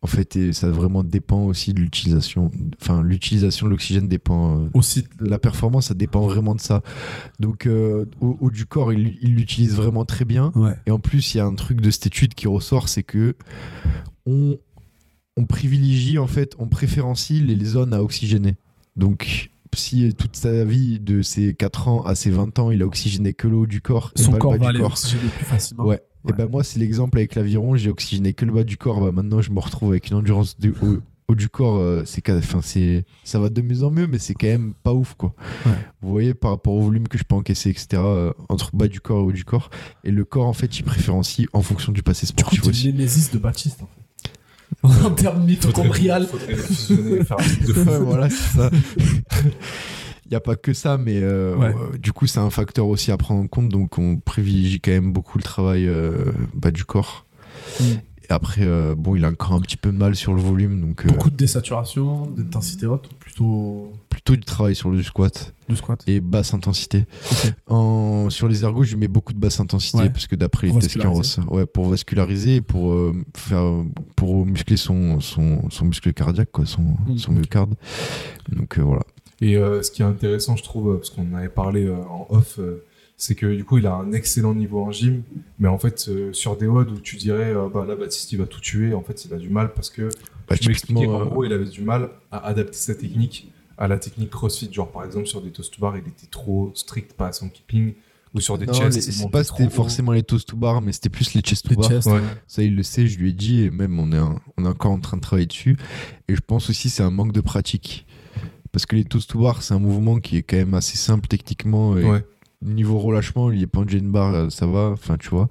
En 0.00 0.06
fait, 0.06 0.36
et 0.36 0.52
ça 0.52 0.70
vraiment 0.70 1.02
dépend 1.02 1.42
aussi 1.42 1.74
de 1.74 1.80
l'utilisation. 1.80 2.52
Enfin, 2.80 3.02
l'utilisation 3.02 3.66
de 3.66 3.72
l'oxygène 3.72 4.06
dépend. 4.06 4.60
euh, 4.60 4.68
Aussi, 4.74 5.04
la 5.18 5.40
performance, 5.40 5.86
ça 5.86 5.94
dépend 5.94 6.20
vraiment 6.20 6.54
de 6.54 6.60
ça. 6.60 6.82
Donc, 7.40 7.66
euh, 7.66 8.04
au, 8.20 8.36
au 8.40 8.50
du 8.52 8.64
corps, 8.64 8.92
il 8.92 9.18
il 9.20 9.34
l'utilise 9.34 9.74
vraiment 9.74 10.04
très 10.04 10.24
bien. 10.24 10.52
ouais. 10.54 10.76
Et 10.86 10.92
en 10.92 11.00
plus, 11.00 11.34
il 11.34 11.38
y 11.38 11.40
a 11.40 11.46
un 11.46 11.54
truc 11.56 11.80
de 11.80 11.90
cette 11.90 12.06
étude 12.06 12.34
qui 12.34 12.46
ressort, 12.46 12.88
c'est 12.88 13.02
que 13.02 13.34
on, 14.24 14.56
on 15.36 15.44
privilégie, 15.46 16.18
en 16.18 16.28
fait, 16.28 16.54
on 16.60 16.68
préférencie 16.68 17.40
les 17.40 17.64
zones 17.64 17.92
à 17.92 18.00
oxygéner. 18.02 18.56
Donc, 18.94 19.50
si 19.74 20.12
toute 20.14 20.36
sa 20.36 20.64
vie, 20.64 21.00
de 21.00 21.22
ses 21.22 21.54
4 21.54 21.88
ans 21.88 22.02
à 22.02 22.14
ses 22.14 22.30
20 22.30 22.58
ans, 22.58 22.70
il 22.70 22.82
a 22.82 22.86
oxygéné 22.86 23.32
que 23.34 23.48
le 23.48 23.56
haut 23.56 23.66
du 23.66 23.80
corps, 23.80 24.12
et 24.16 24.22
Son 24.22 24.30
pas 24.32 24.36
le 24.36 24.40
corps 24.40 24.52
bas 24.52 24.58
va 24.58 24.64
du 24.64 24.68
aller 24.70 24.78
corps. 24.80 24.92
oxygéner 24.92 25.28
plus 25.36 25.44
facilement. 25.44 25.84
Ouais. 25.84 26.00
Ouais. 26.24 26.32
Et 26.32 26.36
ben 26.36 26.48
moi, 26.50 26.64
c'est 26.64 26.80
l'exemple 26.80 27.18
avec 27.18 27.34
l'aviron, 27.36 27.76
j'ai 27.76 27.90
oxygéné 27.90 28.32
que 28.34 28.44
le 28.44 28.52
bas 28.52 28.64
du 28.64 28.76
corps. 28.76 29.00
Bah, 29.00 29.12
maintenant, 29.12 29.40
je 29.40 29.50
me 29.52 29.60
retrouve 29.60 29.90
avec 29.90 30.10
une 30.10 30.16
endurance 30.16 30.58
du 30.58 30.74
haut, 30.82 30.98
haut 31.28 31.34
du 31.36 31.48
corps. 31.48 31.76
euh, 31.76 32.02
c'est, 32.06 32.28
enfin, 32.30 32.60
c'est, 32.62 33.04
ça 33.22 33.38
va 33.38 33.50
de 33.50 33.62
mieux 33.62 33.84
en 33.84 33.90
mieux, 33.92 34.06
mais 34.08 34.18
c'est 34.18 34.34
quand 34.34 34.48
même 34.48 34.74
pas 34.82 34.92
ouf, 34.92 35.14
quoi. 35.14 35.34
Ouais. 35.64 35.72
Vous 36.02 36.10
voyez, 36.10 36.34
par 36.34 36.50
rapport 36.50 36.74
au 36.74 36.82
volume 36.82 37.06
que 37.06 37.18
je 37.18 37.24
peux 37.24 37.36
encaisser, 37.36 37.70
etc., 37.70 37.86
euh, 37.96 38.32
entre 38.48 38.74
bas 38.74 38.88
du 38.88 39.00
corps 39.00 39.20
et 39.20 39.24
haut 39.26 39.32
du 39.32 39.44
corps. 39.44 39.70
Et 40.04 40.10
le 40.10 40.24
corps, 40.24 40.46
en 40.46 40.52
fait, 40.52 40.78
il 40.78 40.82
préférencie 40.82 41.46
en 41.52 41.62
fonction 41.62 41.92
du 41.92 42.02
passé 42.02 42.26
Du 42.26 42.32
coup, 42.32 42.38
sportif 42.40 42.60
tu 42.62 42.66
es 42.66 43.04
aussi. 43.04 43.30
de 43.32 43.38
Baptiste, 43.38 43.82
en 43.82 43.86
fait. 43.86 43.97
En 44.82 45.10
termes 45.10 45.44
mitochondrial. 45.44 46.26
Faudrait 46.26 46.48
les 46.54 46.56
fusionner 46.56 47.16
et 47.20 47.24
faire 47.24 47.38
un 47.38 47.42
truc 47.42 47.64
de 47.66 47.72
fou. 47.72 47.90
Ouais, 47.90 47.98
voilà, 47.98 48.30
c'est 48.30 48.56
ça. 48.58 48.70
Il 50.26 50.32
n'y 50.32 50.36
a 50.36 50.40
pas 50.40 50.56
que 50.56 50.74
ça, 50.74 50.98
mais 50.98 51.20
euh, 51.22 51.56
Ouais. 51.56 51.68
euh, 51.68 51.96
du 51.98 52.12
coup, 52.12 52.26
c'est 52.26 52.38
un 52.40 52.50
facteur 52.50 52.86
aussi 52.86 53.10
à 53.10 53.16
prendre 53.16 53.40
en 53.42 53.46
compte. 53.46 53.70
Donc, 53.70 53.98
on 53.98 54.16
privilégie 54.18 54.78
quand 54.80 54.90
même 54.90 55.12
beaucoup 55.12 55.38
le 55.38 55.42
travail 55.42 55.86
euh, 55.88 56.32
bas 56.54 56.70
du 56.70 56.84
corps. 56.84 57.24
Mm. 57.80 57.84
Et 58.30 58.32
après, 58.32 58.62
euh, 58.62 58.94
bon, 58.94 59.16
il 59.16 59.24
a 59.24 59.28
encore 59.28 59.52
un 59.52 59.60
petit 59.60 59.76
peu 59.78 59.90
de 59.90 59.96
mal 59.96 60.14
sur 60.14 60.34
le 60.34 60.40
volume, 60.42 60.80
donc 60.80 61.04
euh, 61.04 61.08
Beaucoup 61.08 61.30
de 61.30 61.36
désaturation, 61.36 62.26
d'intensité 62.26 62.84
haute, 62.86 63.08
plutôt 63.18 63.92
plutôt 64.10 64.34
du 64.36 64.42
travail 64.44 64.74
sur 64.74 64.90
le 64.90 65.02
squat 65.02 65.54
du 65.68 65.76
squat. 65.76 66.02
et 66.06 66.20
basse 66.20 66.52
intensité. 66.52 67.06
En, 67.66 68.28
sur 68.30 68.48
les 68.48 68.64
ergos, 68.64 68.82
je 68.84 68.90
lui 68.92 69.00
mets 69.00 69.08
beaucoup 69.08 69.32
de 69.32 69.38
basse 69.38 69.60
intensité 69.60 69.98
Ouais. 69.98 70.10
parce 70.10 70.26
que 70.26 70.34
d'après 70.36 70.66
les 70.66 70.78
tests 70.78 70.96
ressort- 70.98 71.50
ouais, 71.52 71.66
pour 71.66 71.88
vasculariser 71.88 72.56
et 72.56 72.60
pour 72.60 72.92
euh, 72.92 73.14
faire 73.36 73.64
pour 74.16 74.44
muscler 74.44 74.76
son, 74.76 75.20
son, 75.20 75.70
son 75.70 75.84
muscle 75.86 76.12
cardiaque, 76.12 76.50
quoi, 76.52 76.66
son, 76.66 76.82
Mm. 77.06 77.16
son 77.18 77.32
myocarde. 77.32 77.74
Donc 78.50 78.78
euh, 78.78 78.82
voilà. 78.82 79.02
Et 79.40 79.54
ce 79.54 79.90
qui 79.92 80.02
est 80.02 80.04
intéressant, 80.04 80.56
je 80.56 80.64
trouve, 80.64 80.96
parce 80.96 81.10
qu'on 81.10 81.32
avait 81.34 81.48
parlé 81.48 81.88
en 81.88 82.26
off, 82.28 82.58
c'est 83.20 83.34
que 83.34 83.52
du 83.54 83.64
coup, 83.64 83.78
il 83.78 83.86
a 83.86 83.94
un 83.94 84.12
excellent 84.12 84.54
niveau 84.54 84.80
en 84.80 84.92
gym, 84.92 85.22
mais 85.58 85.66
en 85.68 85.76
fait, 85.76 86.06
euh, 86.08 86.32
sur 86.32 86.56
des 86.56 86.66
WOD 86.66 86.90
où 86.92 87.00
tu 87.00 87.16
dirais, 87.16 87.52
euh, 87.52 87.68
bah 87.68 87.84
là, 87.86 87.96
Baptiste, 87.96 88.30
il 88.32 88.38
va 88.38 88.46
tout 88.46 88.60
tuer, 88.60 88.94
en 88.94 89.02
fait, 89.02 89.24
il 89.24 89.34
a 89.34 89.38
du 89.38 89.48
mal 89.50 89.74
parce 89.74 89.90
que 89.90 90.08
Bah, 90.48 90.56
tu 90.56 90.68
m'expliquais 90.68 91.00
typiquement, 91.00 91.18
qu'en 91.18 91.26
euh, 91.26 91.28
gros, 91.28 91.44
il 91.44 91.52
avait 91.52 91.64
du 91.68 91.82
mal 91.82 92.10
à 92.30 92.46
adapter 92.46 92.76
sa 92.78 92.94
technique 92.94 93.50
à 93.76 93.88
la 93.88 93.98
technique 93.98 94.30
CrossFit. 94.30 94.72
Genre, 94.72 94.90
par 94.90 95.04
exemple, 95.04 95.26
sur 95.26 95.42
des 95.42 95.50
toast 95.50 95.74
to 95.74 95.80
bar, 95.80 95.96
il 95.96 96.06
était 96.08 96.26
trop 96.30 96.70
strict, 96.74 97.12
pas 97.14 97.26
assez 97.28 97.44
en 97.44 97.48
keeping, 97.48 97.94
ou 98.34 98.40
sur 98.40 98.56
des 98.56 98.66
non, 98.66 98.72
chests, 98.72 99.00
c'est 99.00 99.30
pas 99.30 99.42
c'était 99.42 99.68
forcément 99.68 100.12
les 100.12 100.22
toast 100.22 100.48
to 100.48 100.56
bar, 100.56 100.80
mais 100.80 100.92
c'était 100.92 101.08
plus 101.08 101.34
les 101.34 101.40
chest 101.40 101.64
to 101.64 101.70
Les 101.70 101.76
bar. 101.76 101.88
chests. 101.90 102.06
Ouais. 102.06 102.20
Ça, 102.46 102.62
il 102.62 102.76
le 102.76 102.82
sait, 102.84 103.06
je 103.08 103.18
lui 103.18 103.30
ai 103.30 103.32
dit, 103.32 103.62
et 103.62 103.70
même 103.70 103.98
on 103.98 104.12
est, 104.12 104.16
un- 104.16 104.38
on 104.56 104.64
est 104.64 104.68
encore 104.68 104.92
en 104.92 105.00
train 105.00 105.16
de 105.16 105.22
travailler 105.22 105.46
dessus. 105.46 105.76
Et 106.28 106.36
je 106.36 106.40
pense 106.40 106.70
aussi 106.70 106.88
c'est 106.88 107.02
un 107.02 107.10
manque 107.10 107.32
de 107.32 107.40
pratique. 107.40 108.06
Parce 108.70 108.84
que 108.86 108.94
les 108.96 109.04
toast 109.04 109.30
to 109.30 109.40
bar, 109.40 109.62
c'est 109.62 109.74
un 109.74 109.78
mouvement 109.80 110.20
qui 110.20 110.36
est 110.36 110.42
quand 110.42 110.56
même 110.58 110.74
assez 110.74 110.96
simple 110.96 111.26
techniquement. 111.26 111.96
Et 111.96 112.04
Ouais. 112.04 112.24
Niveau 112.60 112.98
relâchement, 112.98 113.52
il 113.52 113.62
est 113.62 113.66
pas 113.68 113.82
une 113.88 114.10
bar, 114.10 114.34
euh, 114.34 114.50
ça 114.50 114.66
va, 114.66 114.90
enfin 114.90 115.16
tu 115.16 115.28
vois. 115.28 115.48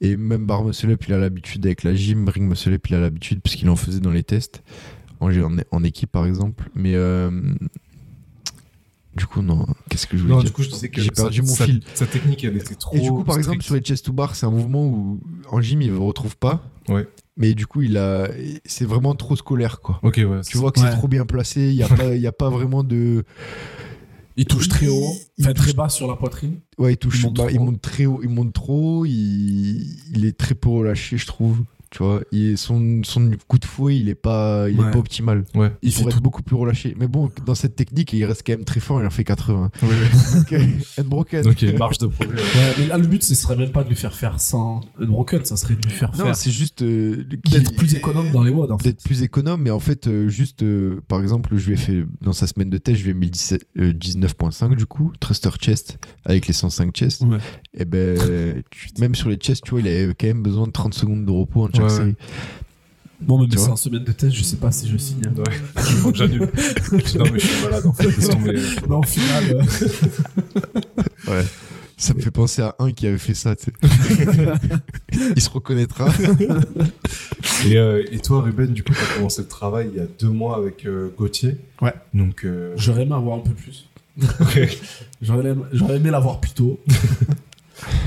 Et 0.00 0.16
même 0.16 0.46
bar 0.46 0.64
muscle 0.64 0.90
up, 0.90 1.04
il 1.06 1.14
a 1.14 1.18
l'habitude 1.18 1.64
avec 1.64 1.84
la 1.84 1.94
gym, 1.94 2.28
ring 2.28 2.48
muscle 2.48 2.72
up, 2.72 2.86
il 2.88 2.94
a 2.96 3.00
l'habitude, 3.00 3.40
parce 3.40 3.54
qu'il 3.54 3.68
en 3.70 3.76
faisait 3.76 4.00
dans 4.00 4.10
les 4.10 4.24
tests, 4.24 4.62
en, 5.20 5.30
en, 5.32 5.56
en 5.70 5.84
équipe 5.84 6.10
par 6.10 6.26
exemple. 6.26 6.68
Mais 6.74 6.94
euh, 6.96 7.30
du 9.16 9.26
coup, 9.26 9.42
non, 9.42 9.64
qu'est-ce 9.88 10.08
que 10.08 10.16
je 10.16 10.22
voulais 10.22 10.34
Non, 10.34 10.40
dire 10.40 10.46
du 10.50 10.52
coup, 10.52 10.64
je 10.64 10.70
disais 10.70 10.88
que 10.88 11.00
J'ai 11.00 11.10
sa- 11.14 11.22
perdu 11.22 11.42
mon 11.42 11.46
sa, 11.48 11.66
fil. 11.66 11.80
sa 11.94 12.06
technique, 12.06 12.42
elle 12.42 12.56
était 12.56 12.74
trop. 12.74 12.96
Et 12.96 13.00
du 13.00 13.10
coup, 13.10 13.22
par 13.22 13.36
exemple, 13.38 13.62
sur 13.62 13.76
les 13.76 13.80
chest 13.80 14.04
to 14.06 14.12
bar, 14.12 14.34
c'est 14.34 14.44
un 14.46 14.50
mouvement 14.50 14.86
où 14.88 15.20
en 15.52 15.60
gym, 15.60 15.82
il 15.82 15.92
ne 15.92 15.98
retrouve 15.98 16.36
pas. 16.36 16.68
Ouais. 16.88 17.06
Mais 17.36 17.54
du 17.54 17.66
coup, 17.68 17.82
il 17.82 17.96
a, 17.96 18.28
c'est 18.64 18.84
vraiment 18.86 19.14
trop 19.14 19.36
scolaire, 19.36 19.80
quoi. 19.80 20.00
Ok, 20.02 20.16
ouais. 20.16 20.40
Tu 20.46 20.56
vois 20.58 20.72
que 20.72 20.80
Ouais. 20.80 20.90
c'est 20.90 20.96
trop 20.96 21.06
bien 21.06 21.26
placé. 21.26 21.68
Il 21.70 21.76
n'y 21.76 21.84
a, 21.84 21.88
pas- 21.88 22.14
il 22.16 22.20
y 22.20 22.26
a 22.26 22.32
pas 22.32 22.50
vraiment 22.50 22.82
de. 22.82 23.24
Il 24.36 24.46
touche 24.46 24.68
très 24.68 24.88
haut, 24.88 25.14
Il 25.38 25.44
enfin 25.44 25.54
très 25.54 25.72
bas 25.72 25.88
sur 25.88 26.08
la 26.08 26.16
poitrine. 26.16 26.60
Ouais, 26.78 26.94
il 26.94 26.96
touche. 26.96 27.20
Il 27.20 27.26
monte 27.26 27.36
bah, 27.36 27.46
il 27.50 27.60
monte 27.60 27.80
très 27.80 28.06
haut. 28.06 28.20
Il 28.22 28.30
monte 28.30 28.52
trop. 28.52 29.00
haut, 29.00 29.06
Il, 29.06 29.96
il 30.14 30.24
est 30.24 30.36
très 30.36 30.54
peu 30.54 30.70
relâché, 30.70 31.16
je 31.16 31.26
trouve. 31.26 31.64
Tu 31.96 32.02
vois, 32.02 32.22
il- 32.32 32.58
son, 32.58 33.02
son 33.04 33.30
coup 33.46 33.58
de 33.60 33.64
fouet, 33.64 33.96
il 33.96 34.08
est 34.08 34.16
pas, 34.16 34.68
il 34.68 34.80
Ouais. 34.80 34.88
est 34.88 34.90
pas 34.90 34.98
optimal. 34.98 35.44
Ouais. 35.54 35.70
Il 35.80 35.90
Il 35.90 35.92
pourrait 35.94 36.04
tout. 36.10 36.16
être 36.16 36.22
beaucoup 36.22 36.42
plus 36.42 36.56
relâché. 36.56 36.96
Mais 36.98 37.06
bon, 37.06 37.30
dans 37.46 37.54
cette 37.54 37.76
technique, 37.76 38.12
il 38.12 38.24
reste 38.24 38.42
quand 38.44 38.54
même 38.54 38.64
très 38.64 38.80
fort. 38.80 39.00
Il 39.00 39.06
en 39.06 39.10
fait 39.10 39.22
80. 39.22 39.70
Ouais, 39.82 39.88
ouais. 39.88 39.94
Donc, 40.34 40.52
euh, 40.52 40.66
unbroken. 41.02 41.42
Donc, 41.42 41.62
il 41.62 41.66
y 41.66 41.68
a 41.68 41.72
une 41.72 41.78
marge 41.78 41.98
de 41.98 42.08
progrès. 42.08 42.36
ouais. 42.36 42.74
Mais 42.78 42.86
là, 42.88 42.98
le 42.98 43.06
but, 43.06 43.22
ce 43.22 43.36
serait 43.36 43.54
même 43.56 43.70
pas 43.70 43.84
de 43.84 43.90
lui 43.90 43.94
faire 43.96 44.12
faire 44.14 44.40
sans 44.40 44.80
broken, 44.98 45.44
ça 45.44 45.56
serait 45.56 45.76
de 45.76 45.82
lui 45.86 45.92
faire 45.92 46.10
Non, 46.18 46.24
faire 46.24 46.36
c'est 46.36 46.50
juste 46.50 46.82
euh, 46.82 47.24
d'être 47.48 47.76
plus 47.76 47.94
économe 47.94 48.30
dans 48.32 48.42
les 48.42 48.50
WOD. 48.50 48.72
En 48.72 48.78
fait. 48.78 48.88
d'être 48.88 49.04
plus 49.04 49.22
économe 49.22 49.62
mais 49.62 49.70
en 49.70 49.78
fait 49.78 50.08
euh, 50.08 50.28
juste 50.28 50.62
euh, 50.64 51.00
par 51.06 51.20
exemple 51.22 51.56
je 51.56 51.66
lui 51.68 51.74
ai 51.74 51.76
fait 51.76 52.04
dans 52.22 52.32
sa 52.32 52.46
semaine 52.48 52.70
de 52.70 52.78
test 52.78 52.98
je 52.98 53.04
lui 53.04 53.10
ai 53.12 53.14
mis 53.14 53.30
17, 53.30 53.66
euh, 53.78 53.92
19.5 53.92 54.74
du 54.76 54.86
coup 54.86 55.12
thruster 55.20 55.50
chest 55.60 55.98
avec 56.24 56.46
les 56.48 56.52
105 56.54 56.92
chest 56.94 57.22
Ouais. 57.22 57.38
et 57.76 57.84
ben 57.84 58.16
tu- 58.70 58.88
même 59.00 59.14
sur 59.14 59.28
les 59.28 59.36
chests 59.36 59.62
tu 59.64 59.70
vois 59.72 59.80
il 59.80 59.88
avait 59.88 60.14
quand 60.18 60.26
même 60.26 60.42
besoin 60.42 60.66
de 60.66 60.72
30 60.72 60.94
secondes 60.94 61.24
de 61.24 61.30
repos 61.30 61.62
en 61.64 61.68
Ouais, 61.86 62.14
Bon, 63.20 63.38
mais 63.40 63.48
Tu 63.48 63.56
c'est 63.58 63.68
en 63.70 63.76
semaine 63.76 64.04
de 64.04 64.12
test, 64.12 64.34
je 64.34 64.42
sais 64.42 64.56
pas 64.56 64.70
si 64.70 64.88
je 64.88 64.96
signe. 64.98 65.22
hein. 65.26 65.32
Ouais. 65.38 65.82
Je 65.88 65.96
crois 66.00 66.12
que 66.12 66.18
j'annule. 66.18 66.40
non, 67.16 67.24
mais 67.32 67.38
je 67.38 67.46
suis 67.46 67.62
malade 67.64 67.86
en 67.86 67.92
fait. 67.92 68.86
Non, 68.88 68.98
au 68.98 69.02
final, 69.02 69.44
euh, 71.26 71.28
ouais 71.30 71.44
ça 71.96 72.12
me 72.12 72.20
fait 72.20 72.32
penser 72.32 72.60
à 72.60 72.74
un 72.80 72.90
qui 72.90 73.06
avait 73.06 73.18
fait 73.18 73.34
ça 73.34 73.54
tu 73.54 73.66
sais. 73.66 73.72
il 75.36 75.40
se 75.40 75.48
reconnaîtra 75.48 76.08
Et, 77.66 77.76
euh, 77.78 78.02
et 78.10 78.18
toi, 78.18 78.42
Ruben, 78.42 78.72
du 78.72 78.82
coup, 78.82 78.92
tu 78.92 78.98
as 79.00 79.14
commencé 79.16 79.42
le 79.42 79.48
travail 79.48 79.90
il 79.94 79.98
y 79.98 80.02
a 80.02 80.06
deux 80.18 80.28
mois 80.28 80.56
avec 80.56 80.84
euh, 80.86 81.14
Gauthier. 81.16 81.56
Ouais. 81.80 81.94
Donc, 82.12 82.44
euh, 82.44 82.72
j'aurais 82.76 83.02
aimé 83.02 83.14
avoir 83.14 83.36
un 83.38 83.40
peu 83.40 83.52
plus. 83.52 83.88
ok. 84.40 84.78
J'aurais 85.22 85.48
aimé, 85.50 85.62
j'aurais 85.72 85.96
aimé 85.96 86.10
l'avoir 86.10 86.40
plus 86.40 86.52
tôt. 86.52 86.80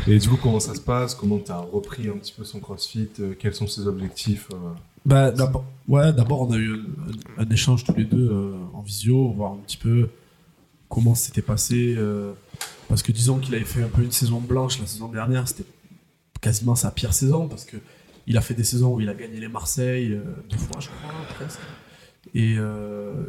Et 0.08 0.18
du 0.20 0.30
coup, 0.30 0.38
comment 0.42 0.60
ça 0.60 0.74
se 0.74 0.82
passe? 0.82 1.16
Comment 1.16 1.40
tu 1.40 1.52
as 1.52 1.58
repris 1.58 2.08
un 2.08 2.18
petit 2.18 2.34
peu 2.36 2.44
son 2.44 2.60
crossfit? 2.60 3.10
Euh, 3.20 3.34
Quels 3.38 3.54
sont 3.54 3.68
ses 3.68 3.88
objectifs 3.88 4.48
euh? 4.54 4.58
Bah, 5.06 5.32
d'abord, 5.32 5.66
ouais, 5.88 6.12
on 6.30 6.52
a 6.52 6.58
eu 6.58 6.80
un, 7.38 7.50
échange 7.50 7.84
tous 7.84 7.96
les 7.96 8.04
deux 8.04 8.30
euh, 8.30 8.56
en 8.74 8.82
visio, 8.82 9.32
voir 9.32 9.54
un 9.54 9.58
petit 9.58 9.78
peu 9.78 10.10
comment 10.90 11.16
c'était 11.16 11.42
passé. 11.42 11.98
parce 12.88 13.04
que 13.04 13.12
disons 13.12 13.40
qu'il 13.40 13.56
avait 13.56 13.66
fait 13.66 13.84
un 13.84 13.90
peu 13.90 14.02
une 14.02 14.12
saison 14.12 14.40
blanche 14.40 14.80
la 14.80 14.86
saison 14.86 15.10
dernière, 15.10 15.48
c'était 15.48 15.66
quasiment 16.42 16.76
sa 16.76 16.92
pire 16.92 17.14
saison 17.14 17.48
parce 17.48 17.66
que 17.66 17.78
il 18.26 18.38
a 18.38 18.42
fait 18.42 18.54
des 18.54 18.64
saisons 18.64 18.96
où 18.96 19.02
il 19.02 19.08
a 19.08 19.14
gagné 19.14 19.40
les 19.40 19.48
Marseille 19.48 20.12
euh, 20.14 20.24
deux 20.50 20.58
fois, 20.58 20.80
je 20.80 20.88
crois, 20.88 21.14
presque. 21.36 21.60
Et, 22.34 22.58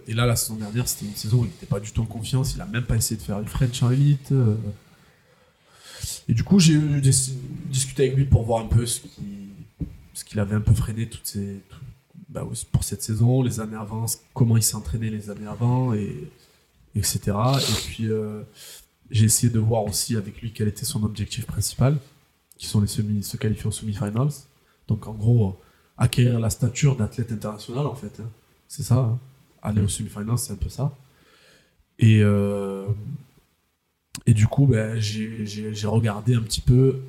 et 0.09 0.15
là, 0.15 0.27
la 0.27 0.35
saison 0.35 0.57
dernière, 0.57 0.89
c'était 0.89 1.07
une 1.07 1.15
saison 1.15 1.39
où 1.39 1.45
il 1.45 1.51
n'était 1.51 1.67
pas 1.67 1.79
du 1.79 1.93
tout 1.93 2.03
en 2.03 2.07
confiance. 2.07 2.55
Il 2.55 2.61
a 2.61 2.67
même 2.67 2.83
pas 2.83 2.97
essayé 2.97 3.17
de 3.17 3.23
faire 3.23 3.39
une 3.39 3.47
French 3.47 3.81
en 3.85 3.93
élite. 3.93 4.33
Et 6.29 6.35
du 6.35 6.45
coup, 6.45 6.59
j'ai 6.61 6.79
discuté 7.71 8.05
avec 8.05 8.17
lui 8.17 8.25
pour 8.27 8.43
voir 8.45 8.63
un 8.65 8.69
peu 8.69 8.85
ce 8.87 9.01
qui 9.01 9.09
ce 10.15 10.25
qu'il 10.25 10.41
avait 10.41 10.57
un 10.57 10.61
peu 10.61 10.75
freiné 10.75 11.09
toutes 11.09 11.27
ces, 11.27 11.61
bah, 12.29 12.45
pour 12.73 12.83
cette 12.83 13.03
saison, 13.03 13.41
les 13.43 13.61
années 13.61 13.77
avant, 13.77 14.05
comment 14.35 14.57
il 14.57 14.63
s'est 14.65 14.75
entraîné 14.75 15.11
les 15.11 15.31
années 15.31 15.47
avant, 15.47 15.95
et, 15.95 16.29
etc. 16.97 17.21
Et 17.57 17.87
puis, 17.87 18.07
euh, 18.11 18.43
j'ai 19.13 19.27
essayé 19.27 19.53
de 19.53 19.61
voir 19.61 19.85
aussi 19.85 20.17
avec 20.17 20.41
lui 20.43 20.53
quel 20.53 20.67
était 20.67 20.85
son 20.85 21.05
objectif 21.05 21.47
principal, 21.47 21.97
qui 22.57 22.67
sont 22.67 22.81
les 22.81 22.89
semi, 22.89 23.23
se 23.23 23.37
qualifier 23.37 23.67
aux 23.67 23.71
semi-finals. 23.71 24.31
Donc, 24.89 25.07
en 25.07 25.15
gros, 25.15 25.57
acquérir 25.97 26.41
la 26.41 26.51
stature 26.51 26.97
d'athlète 26.97 27.31
international, 27.31 27.87
en 27.87 27.95
fait. 27.95 28.19
hein. 28.21 28.29
C'est 28.67 28.83
ça. 28.83 28.97
hein. 28.97 29.19
Aller 29.63 29.81
aux 29.83 29.89
semi-finals, 29.89 30.37
c'est 30.39 30.53
un 30.53 30.57
peu 30.57 30.69
ça. 30.69 30.93
Et, 32.01 32.21
euh, 32.23 32.87
et 34.27 34.35
du 34.35 34.47
coup, 34.47 34.67
ben, 34.67 34.99
j'ai 34.99 35.87
regardé 35.87 36.35
un 36.35 36.43
petit 36.43 36.61
peu 36.61 37.01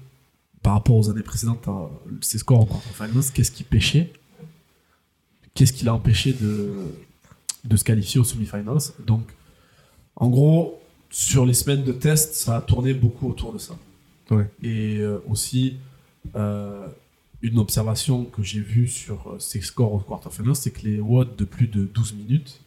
par 0.61 0.73
rapport 0.73 0.97
aux 0.97 1.09
années 1.09 1.23
précédentes, 1.23 1.67
euh, 1.67 1.87
ses 2.21 2.37
scores 2.37 2.61
en 2.61 2.65
quarterfinals, 2.65 3.23
qu'est-ce 3.33 3.51
qui 3.51 3.63
pêchait 3.63 4.11
Qu'est-ce 5.53 5.73
qui 5.73 5.85
l'a 5.85 5.93
empêché 5.93 6.33
de, 6.33 6.73
de 7.63 7.77
se 7.77 7.83
qualifier 7.83 8.19
aux 8.19 8.25
semi-finals 8.25 8.91
Donc, 9.05 9.23
en 10.15 10.29
gros, 10.29 10.79
sur 11.09 11.45
les 11.45 11.53
semaines 11.53 11.83
de 11.83 11.91
test, 11.91 12.35
ça 12.35 12.57
a 12.57 12.61
tourné 12.61 12.93
beaucoup 12.93 13.29
autour 13.29 13.53
de 13.53 13.57
ça. 13.57 13.77
Ouais. 14.31 14.47
Et 14.61 14.97
euh, 14.97 15.19
aussi, 15.27 15.77
euh, 16.35 16.87
une 17.41 17.57
observation 17.57 18.25
que 18.25 18.43
j'ai 18.43 18.59
vue 18.59 18.87
sur 18.87 19.31
euh, 19.31 19.39
ses 19.39 19.61
scores 19.61 19.93
au 19.93 19.99
quarterfinals, 19.99 20.55
c'est 20.55 20.71
que 20.71 20.81
les 20.87 20.99
watts 20.99 21.37
de 21.37 21.45
plus 21.45 21.67
de 21.67 21.83
12 21.85 22.13
minutes, 22.13 22.61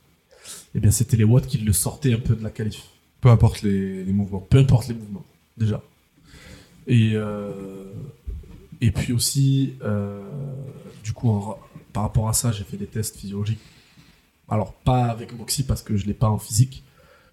eh 0.74 0.80
bien, 0.80 0.90
c'était 0.90 1.16
les 1.16 1.24
watts 1.24 1.46
qui 1.46 1.58
le 1.58 1.72
sortaient 1.72 2.12
un 2.12 2.18
peu 2.18 2.34
de 2.34 2.42
la 2.42 2.50
qualif 2.50 2.88
Peu 3.22 3.28
importe 3.30 3.62
les, 3.62 4.04
mouvements. 4.06 4.40
peu 4.40 4.58
importe 4.58 4.88
les 4.88 4.94
mouvements, 4.94 5.24
déjà. 5.56 5.80
Et, 6.88 7.12
euh, 7.14 7.84
et 8.80 8.90
puis 8.90 9.12
aussi, 9.12 9.74
euh, 9.84 10.20
du 11.04 11.12
coup, 11.12 11.54
par 11.92 12.02
rapport 12.02 12.28
à 12.28 12.32
ça, 12.32 12.50
j'ai 12.50 12.64
fait 12.64 12.76
des 12.76 12.88
tests 12.88 13.16
physiologiques. 13.16 13.60
Alors, 14.48 14.72
pas 14.72 15.04
avec 15.04 15.38
Moxie 15.38 15.62
parce 15.62 15.82
que 15.82 15.96
je 15.96 16.04
l'ai 16.06 16.14
pas 16.14 16.28
en 16.28 16.38
physique, 16.38 16.82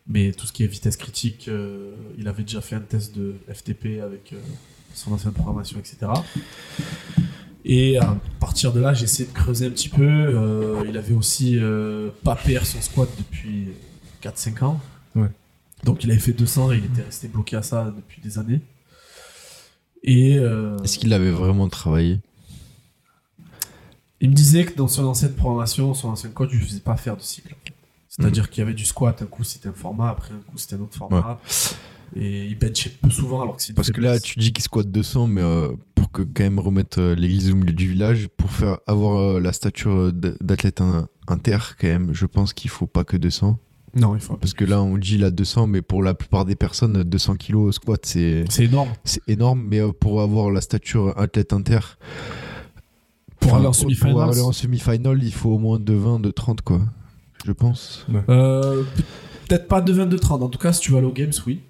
mais 0.07 0.31
tout 0.31 0.45
ce 0.45 0.53
qui 0.53 0.63
est 0.63 0.67
vitesse 0.67 0.95
critique, 0.95 1.47
euh, 1.47 1.95
il 2.19 2.27
avait 2.27 2.43
déjà 2.43 2.61
fait 2.61 2.75
un 2.75 2.81
test 2.81 3.17
de 3.17 3.33
FTP 3.51 3.99
avec 4.03 4.35
son 4.93 5.11
ancienne 5.11 5.33
programmation, 5.33 5.79
etc. 5.79 6.11
Et 7.65 7.97
à 7.97 8.15
partir 8.39 8.73
de 8.73 8.79
là, 8.79 8.93
j'ai 8.93 9.05
essayé 9.05 9.27
de 9.27 9.33
creuser 9.33 9.65
un 9.65 9.71
petit 9.71 9.89
peu. 9.89 10.85
Il 10.87 10.95
avait 10.97 11.15
aussi 11.15 11.57
pas 12.23 12.35
PR 12.35 12.63
son 12.63 12.79
squat 12.79 13.09
depuis 13.17 13.69
4-5 14.21 14.63
ans. 14.65 14.79
Donc 15.83 16.03
il 16.03 16.11
avait 16.11 16.19
fait 16.19 16.33
200 16.33 16.71
et 16.73 16.77
il 16.77 16.85
était 16.85 17.01
resté 17.03 17.27
bloqué 17.27 17.55
à 17.55 17.61
ça 17.61 17.93
depuis 17.95 18.21
des 18.21 18.37
années. 18.37 18.61
Et 20.03 20.37
euh, 20.37 20.77
Est-ce 20.83 20.97
qu'il 20.99 21.13
avait 21.13 21.31
vraiment 21.31 21.67
travaillé? 21.69 22.19
Il 24.21 24.29
me 24.29 24.35
disait 24.35 24.65
que 24.65 24.75
dans 24.75 24.87
son 24.87 25.05
ancienne 25.05 25.33
programmation, 25.33 25.93
son 25.93 26.09
ancien 26.09 26.29
coach, 26.29 26.49
il 26.53 26.59
ne 26.59 26.63
faisait 26.65 26.79
pas 26.81 26.97
faire 26.97 27.15
de 27.15 27.21
cycle. 27.21 27.55
C'est-à-dire 28.09 28.49
qu'il 28.49 28.59
y 28.61 28.63
avait 28.63 28.73
du 28.73 28.83
squat, 28.85 29.21
un 29.21 29.25
coup 29.25 29.43
c'était 29.45 29.69
un 29.69 29.73
format, 29.73 30.09
après 30.09 30.33
un 30.33 30.39
coup 30.39 30.57
c'était 30.57 30.75
un 30.75 30.81
autre 30.81 30.97
format. 30.97 31.39
Et 32.15 32.45
il 32.47 32.57
benchait 32.57 32.89
peu 32.89 33.09
souvent 33.11 33.43
alors 33.43 33.55
que 33.55 33.61
c'est 33.61 33.73
Parce 33.73 33.91
que 33.91 34.01
là, 34.01 34.19
tu 34.19 34.39
dis 34.39 34.51
qu'il 34.51 34.63
squatte 34.63 34.89
200, 34.91 35.27
mais 35.27 35.41
euh, 35.43 35.69
pour 35.93 36.11
que 36.11 36.23
quand 36.23 36.41
même 36.43 36.57
remettre 36.59 36.99
euh, 36.99 37.13
l'église 37.15 37.51
au 37.51 37.55
milieu 37.55 37.71
du 37.71 37.87
village, 37.87 38.27
pour 38.35 38.49
faire 38.51 38.79
avoir 38.87 39.39
la 39.39 39.53
stature 39.53 40.11
d'athlète 40.11 40.81
in- 40.81 41.07
inter, 41.27 41.59
quand 41.79 41.87
même, 41.87 42.13
je 42.13 42.25
pense 42.25 42.53
qu'il 42.53 42.71
faut 42.71 42.87
pas 42.87 43.03
que 43.03 43.15
200. 43.15 43.59
Non, 43.95 44.15
il 44.15 44.21
faut. 44.21 44.35
Parce 44.35 44.53
que 44.53 44.65
là, 44.65 44.81
on 44.81 44.97
dit 44.97 45.17
là 45.17 45.31
200, 45.31 45.67
mais 45.67 45.81
pour 45.81 46.03
la 46.03 46.13
plupart 46.13 46.45
des 46.45 46.55
personnes, 46.55 47.03
200 47.03 47.35
kilos 47.35 47.75
squat, 47.75 47.99
c'est 48.05 48.45
C'est 48.49 48.65
énorme. 48.65 48.89
c'est 49.03 49.21
énorme. 49.27 49.63
Mais 49.67 49.79
euh, 49.79 49.91
pour 49.91 50.21
avoir 50.21 50.51
la 50.51 50.61
stature 50.61 51.17
athlète 51.17 51.53
inter, 51.53 51.79
Pour 53.39 53.55
aller 53.55 53.65
en 53.65 53.69
Pour 53.69 53.75
semi-finals. 53.75 54.29
aller 54.31 54.41
en 54.41 54.51
semi-final, 54.51 55.23
il 55.23 55.33
faut 55.33 55.51
au 55.51 55.57
moins 55.57 55.79
de 55.79 55.93
20, 55.93 56.19
de 56.19 56.29
30, 56.31 56.61
quoi. 56.61 56.81
Je 57.45 57.51
pense. 57.53 58.05
Euh, 58.29 58.83
pe- 58.83 59.01
Peut-être 59.47 59.67
pas 59.67 59.81
de 59.81 59.93
22-30. 59.93 60.43
En 60.43 60.49
tout 60.49 60.59
cas, 60.59 60.73
si 60.73 60.81
tu 60.81 60.91
vas 60.91 60.97
aller 60.99 61.07
aux 61.07 61.13
Games, 61.13 61.31
oui. 61.47 61.61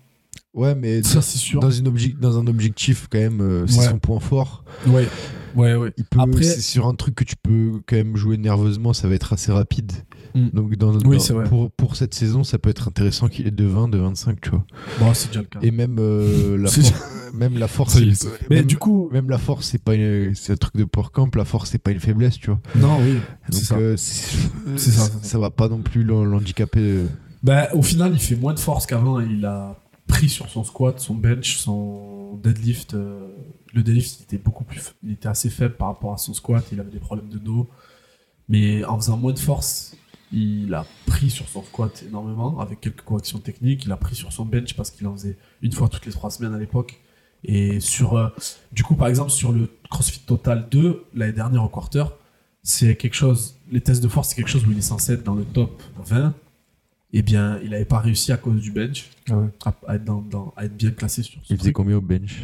Ouais, 0.53 0.74
mais 0.76 1.03
Ça, 1.03 1.22
c'est 1.22 1.38
sûr. 1.38 1.59
dans, 1.61 1.70
une 1.70 1.93
dans 2.20 2.39
un 2.39 2.47
objectif, 2.47 3.07
quand 3.09 3.20
même, 3.20 3.39
euh, 3.39 3.67
c'est 3.67 3.80
Ouais. 3.82 3.88
son 3.88 3.99
point 3.99 4.20
fort. 4.20 4.63
Ouais. 4.88 5.07
Ouais, 5.55 5.76
ouais. 5.76 5.93
Il 5.97 6.03
peut, 6.05 6.20
Après- 6.20 6.43
c'est 6.43 6.61
sur 6.61 6.88
un 6.88 6.95
truc 6.95 7.15
que 7.15 7.24
tu 7.24 7.36
peux 7.36 7.80
quand 7.88 7.95
même 7.95 8.15
jouer 8.17 8.38
nerveusement, 8.38 8.93
ça 8.93 9.07
va 9.07 9.13
être 9.15 9.32
assez 9.34 9.51
rapide. 9.51 9.91
Mm. 10.36 10.49
Donc 10.53 10.75
dans, 10.75 10.93
Oui, 10.99 11.17
dans- 11.17 11.19
c'est 11.23 11.34
vrai. 11.34 11.45
Pour, 11.45 11.71
pour 11.71 11.95
cette 11.95 12.13
saison, 12.13 12.43
ça 12.43 12.57
peut 12.59 12.69
être 12.69 12.88
intéressant 12.88 13.27
qu'il 13.27 13.47
ait 13.47 13.51
de 13.51 13.65
20, 13.65 13.88
de 13.89 13.97
25, 13.97 14.39
tu 14.41 14.49
vois. 14.51 14.65
Bon, 14.99 15.13
c'est 15.13 15.27
déjà 15.30 15.41
le 15.41 15.47
cas. 15.47 15.59
Et 15.61 15.71
même 15.71 15.97
euh, 15.99 16.57
la 16.61 16.69
même 17.34 17.57
la 17.57 17.67
force, 17.69 17.99
Mais 18.49 18.63
du 18.63 18.77
coup, 18.77 19.09
même 19.11 19.30
la 19.30 19.38
force, 19.38 19.67
c'est 19.67 19.82
pas 19.84 19.95
une- 19.95 20.34
c'est 20.36 20.53
un 20.53 20.57
truc 20.57 20.75
de 20.77 20.84
port 20.84 21.11
camp. 21.11 21.34
La 21.36 21.45
force, 21.45 21.69
c'est 21.71 21.77
pas 21.80 21.91
une 21.91 21.99
faiblesse, 21.99 22.38
tu 22.38 22.47
vois. 22.51 22.59
non, 22.75 22.99
oui. 23.01 23.17
Donc 23.51 23.61
ça. 23.61 23.75
euh, 23.77 23.97
ça, 23.97 25.09
ça, 25.21 25.39
va 25.39 25.49
pas 25.49 25.67
non 25.69 25.80
plus 25.82 26.03
l'han- 26.03 26.25
l'handicaper. 26.25 26.80
euh. 26.80 27.05
Ben, 27.43 27.67
au 27.73 27.82
final, 27.82 28.11
il 28.13 28.19
fait 28.19 28.36
moins 28.36 28.53
de 28.53 28.59
force 28.59 28.86
qu'avant. 28.86 29.19
Il 29.19 29.45
a 29.45 29.75
pris 30.07 30.27
sur 30.30 30.49
son 30.49 30.63
squat, 30.63 30.99
son 30.99 31.13
bench, 31.15 31.57
son 31.57 32.39
deadlift. 32.43 32.93
le 32.93 33.84
deadlift, 33.84 34.19
il 34.19 34.23
était 34.23 34.38
beaucoup 34.43 34.63
plus, 34.63 34.82
il 35.03 35.11
était 35.13 35.27
assez 35.27 35.49
faible 35.49 35.75
par 35.75 35.89
rapport 35.89 36.13
à 36.13 36.17
son 36.17 36.34
squat. 36.34 36.65
Il 36.71 36.80
avait 36.80 36.91
des 36.91 36.99
problèmes 36.99 37.30
de 37.30 37.38
dos. 37.38 37.69
Mais 38.47 38.84
en 38.86 38.97
faisant 38.99 39.15
moins 39.17 39.32
de 39.34 39.38
force, 39.39 39.95
il 40.32 40.73
a 40.73 40.86
pris 41.07 41.30
sur 41.30 41.47
son 41.49 41.63
squat 41.63 42.03
énormément, 42.07 42.59
avec 42.59 42.82
quelques 42.82 43.01
corrections 43.01 43.39
techniques. 43.39 43.86
Il 43.86 43.91
a 43.91 43.97
pris 43.97 44.15
sur 44.15 44.32
son 44.32 44.45
bench 44.45 44.75
parce 44.75 44.91
qu'il 44.91 45.07
en 45.07 45.13
faisait 45.13 45.38
une 45.61 45.71
fois 45.71 45.89
toutes 45.89 46.05
les 46.05 46.11
trois 46.11 46.30
semaines 46.32 46.53
à 46.53 46.59
l'époque. 46.59 46.99
Et 47.43 47.80
sur, 47.80 48.17
euh, 48.17 48.27
du 48.71 48.84
coup, 48.84 48.95
par 48.95 49.07
exemple, 49.07 49.32
sur 49.32 49.51
le 49.51 49.69
CrossFit 49.89 50.19
Total 50.19 50.67
2, 50.69 51.05
l'année 51.15 51.34
dernière 51.34 51.63
au 51.63 51.69
quarter, 51.69 52.03
c'est 52.63 52.95
quelque 52.95 53.13
chose, 53.15 53.55
les 53.71 53.82
tests 53.82 54.03
de 54.03 54.07
force, 54.09 54.30
c'est 54.30 54.36
quelque 54.36 54.49
chose 54.49 54.65
où 54.67 54.71
il 54.71 54.77
est 54.77 54.82
censé 54.82 55.13
être 55.13 55.23
dans 55.23 55.36
le 55.36 55.45
top 55.45 55.82
20. 56.05 56.34
Eh 57.13 57.21
bien, 57.23 57.57
il 57.63 57.71
n'avait 57.71 57.86
pas 57.86 57.97
réussi 57.99 58.32
à 58.32 58.38
cause 58.38 58.61
du 58.61 58.71
bench 58.71 59.09
Ah 59.32 59.38
ouais. 59.38 59.47
à, 59.65 59.73
à 59.88 59.95
être, 59.95 60.03
dans, 60.05 60.21
dans- 60.21 60.53
à 60.57 60.65
être 60.65 60.75
bien 60.77 60.91
classé 60.91 61.23
sur 61.23 61.39
ce 61.43 61.53
Il 61.53 61.57
faisait 61.57 61.69
truc. 61.71 61.75
combien 61.77 61.95
au 61.97 62.01
bench? 62.01 62.43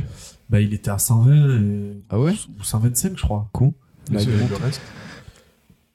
Bah, 0.50 0.60
il 0.60 0.74
était 0.74 0.90
à 0.90 0.98
120 0.98 1.60
et- 1.62 1.98
Ah 2.10 2.20
ouais? 2.20 2.34
ou 2.60 2.64
125, 2.64 3.16
je 3.18 3.22
crois. 3.22 3.48
Con. 3.52 3.74
Là, 4.12 4.22
il 4.24 4.30
le 4.30 4.56
reste 4.56 4.82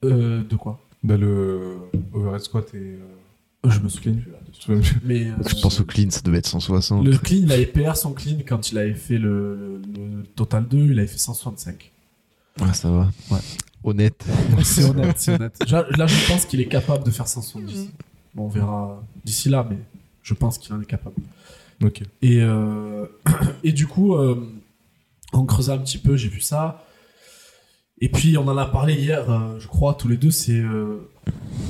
Euh, 0.05 0.43
de 0.45 0.57
quoi? 0.57 0.81
Bah, 1.03 1.17
Le 1.17 1.77
overhead 2.13 2.41
squat 2.41 2.75
et. 2.75 2.79
euh, 3.65 3.71
Je 3.71 3.79
me 3.81 3.89
souviens 3.89 4.17
Mais 5.05 5.27
euh, 5.27 5.35
Je 5.49 5.61
pense 5.61 5.81
au 5.81 5.85
clean, 5.85 6.11
ça 6.11 6.21
devait 6.23 6.39
être 6.39 6.47
160. 6.47 7.05
le 7.05 7.17
clean, 7.19 7.41
il 7.45 7.53
avait 7.53 7.67
PR 7.67 7.97
son 7.97 8.13
clean 8.13 8.39
quand 8.47 8.71
il 8.73 8.79
avait 8.79 8.95
fait 8.95 9.19
le, 9.19 9.81
le- 9.95 10.23
Total 10.37 10.67
2, 10.67 10.79
il 10.93 10.99
avait 10.99 11.07
fait 11.09 11.19
165. 11.19 11.91
Ah, 12.61 12.73
ça 12.75 12.91
va. 12.91 13.11
Ouais. 13.31 13.39
Honnête. 13.85 14.25
C'est 14.63 14.85
honnête, 14.85 15.15
c'est 15.19 15.33
honnête. 15.35 15.59
Là, 15.71 15.87
là, 15.97 16.07
je 16.07 16.27
pense 16.29 16.45
qu'il 16.45 16.61
est 16.61 16.67
capable 16.69 17.05
de 17.05 17.11
faire 17.11 17.27
170. 17.29 17.89
Bon, 18.35 18.45
on 18.45 18.49
verra 18.49 19.03
d'ici 19.25 19.49
là, 19.49 19.67
mais 19.69 19.79
je 20.23 20.35
pense 20.35 20.59
qu'il 20.59 20.73
en 20.75 20.81
est 20.81 20.87
capable. 20.87 21.17
Ok. 21.83 22.03
Et, 22.23 22.43
euh, 22.43 23.07
et 23.65 23.73
du 23.73 23.87
coup, 23.87 24.15
euh, 24.15 24.47
en 25.33 25.45
creusant 25.47 25.75
un 25.75 25.79
petit 25.79 25.97
peu, 25.99 26.17
j'ai 26.17 26.29
vu 26.29 26.41
ça. 26.41 26.85
Et 28.01 28.09
puis, 28.09 28.39
on 28.39 28.47
en 28.49 28.57
a 28.57 28.67
parlé 28.67 28.95
hier, 28.95 29.31
euh, 29.31 29.59
je 29.59 29.67
crois, 29.69 29.95
tous 29.95 30.09
les 30.09 30.17
deux, 30.17 30.31
c'est 30.31 30.59
euh, 30.59 31.07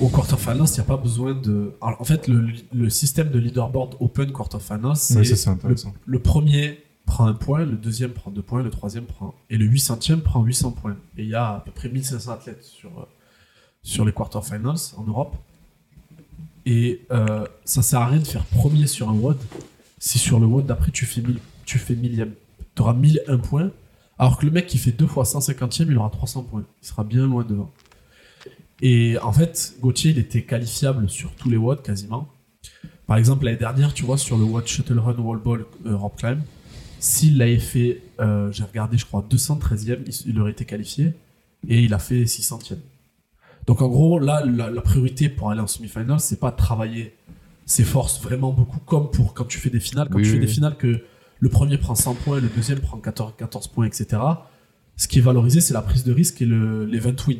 au 0.00 0.08
quarterfinals, 0.08 0.66
il 0.68 0.72
n'y 0.74 0.80
a 0.80 0.84
pas 0.84 0.96
besoin 0.96 1.34
de... 1.34 1.72
Alors, 1.82 2.00
en 2.00 2.04
fait, 2.04 2.28
le, 2.28 2.46
le 2.72 2.90
système 2.90 3.30
de 3.30 3.38
leaderboard 3.38 3.96
open 4.00 4.32
quarterfinals, 4.32 4.96
c'est 4.96 5.16
Ouais, 5.16 5.24
ça, 5.24 5.36
c'est 5.36 5.50
le, 5.50 5.54
intéressant. 5.56 5.92
le 6.06 6.18
premier 6.20 6.78
prend 7.04 7.26
un 7.26 7.34
point, 7.34 7.64
le 7.64 7.76
deuxième 7.76 8.12
prend 8.12 8.30
deux 8.30 8.42
points, 8.42 8.62
le 8.62 8.70
troisième 8.70 9.04
prend... 9.06 9.34
Et 9.50 9.56
le 9.58 9.66
800e 9.66 10.20
prend 10.20 10.44
800 10.44 10.70
points. 10.72 10.96
Et 11.18 11.24
il 11.24 11.28
y 11.28 11.34
a 11.34 11.56
à 11.56 11.60
peu 11.60 11.72
près 11.72 11.88
1500 11.88 12.30
athlètes 12.32 12.62
sur, 12.62 12.90
euh, 12.90 13.04
sur 13.82 14.04
les 14.04 14.12
quarterfinals 14.12 14.76
en 14.96 15.02
Europe. 15.02 15.34
Et 16.66 17.06
euh, 17.10 17.44
ça 17.64 17.82
sert 17.82 18.00
à 18.00 18.06
rien 18.06 18.20
de 18.20 18.26
faire 18.26 18.44
premier 18.44 18.86
sur 18.86 19.08
un 19.08 19.14
WOD 19.14 19.38
si 19.98 20.18
sur 20.18 20.40
le 20.40 20.46
WOD 20.46 20.66
d'après 20.66 20.90
tu 20.90 21.06
fais 21.06 21.20
1000, 21.20 21.38
tu 21.64 21.78
fais 21.78 21.94
millième. 21.94 22.32
Tu 22.74 22.82
auras 22.82 22.94
1001 22.94 23.38
points, 23.38 23.70
alors 24.20 24.36
que 24.36 24.44
le 24.44 24.52
mec 24.52 24.66
qui 24.66 24.76
fait 24.76 24.92
deux 24.92 25.06
fois 25.06 25.24
150e, 25.24 25.86
il 25.88 25.96
aura 25.96 26.10
300 26.10 26.42
points. 26.42 26.62
Il 26.82 26.86
sera 26.86 27.04
bien 27.04 27.26
loin 27.26 27.42
devant. 27.42 27.70
Et 28.82 29.16
en 29.22 29.32
fait, 29.32 29.76
Gauthier, 29.80 30.10
il 30.10 30.18
était 30.18 30.42
qualifiable 30.42 31.08
sur 31.08 31.30
tous 31.32 31.48
les 31.48 31.56
WOD 31.56 31.80
quasiment. 31.80 32.28
Par 33.06 33.16
exemple, 33.16 33.46
l'année 33.46 33.56
dernière, 33.56 33.94
tu 33.94 34.04
vois, 34.04 34.18
sur 34.18 34.36
le 34.36 34.44
WOD 34.44 34.66
Shuttle 34.66 34.98
Run 34.98 35.16
Wall 35.16 35.38
Ball 35.38 35.64
euh, 35.86 35.96
Rope 35.96 36.18
Climb, 36.18 36.42
s'il 36.98 37.38
l'avait 37.38 37.58
fait, 37.58 38.02
euh, 38.20 38.52
j'ai 38.52 38.62
regardé, 38.64 38.98
je 38.98 39.06
crois, 39.06 39.26
213e, 39.30 40.00
il, 40.06 40.30
il 40.30 40.38
aurait 40.38 40.50
été 40.50 40.66
qualifié, 40.66 41.14
et 41.66 41.80
il 41.80 41.94
a 41.94 41.98
fait 41.98 42.24
600e. 42.24 42.76
Donc 43.66 43.80
en 43.80 43.88
gros, 43.88 44.18
là, 44.18 44.44
la, 44.44 44.68
la 44.68 44.82
priorité 44.82 45.30
pour 45.30 45.50
aller 45.50 45.62
en 45.62 45.66
semi-final, 45.66 46.20
c'est 46.20 46.38
pas 46.40 46.50
de 46.50 46.56
travailler 46.56 47.14
ses 47.64 47.84
forces 47.84 48.20
vraiment 48.20 48.52
beaucoup, 48.52 48.80
comme 48.80 49.10
pour 49.10 49.32
quand 49.32 49.46
tu 49.46 49.58
fais 49.58 49.70
des 49.70 49.80
finales. 49.80 50.08
Quand 50.10 50.18
Oui, 50.18 50.24
tu 50.24 50.30
fais 50.32 50.38
des 50.38 50.46
finales, 50.46 50.76
que 50.76 51.04
le 51.40 51.48
premier 51.48 51.78
prend 51.78 51.94
100 51.94 52.14
points, 52.14 52.40
le 52.40 52.48
deuxième 52.48 52.78
prend 52.80 52.98
14, 52.98 53.32
14 53.36 53.68
points, 53.68 53.86
etc. 53.86 54.06
Ce 54.96 55.08
qui 55.08 55.18
est 55.18 55.22
valorisé, 55.22 55.60
c'est 55.60 55.74
la 55.74 55.82
prise 55.82 56.04
de 56.04 56.12
risque 56.12 56.40
et 56.42 56.46
le- 56.46 56.84
l'event 56.84 57.14
win. 57.26 57.38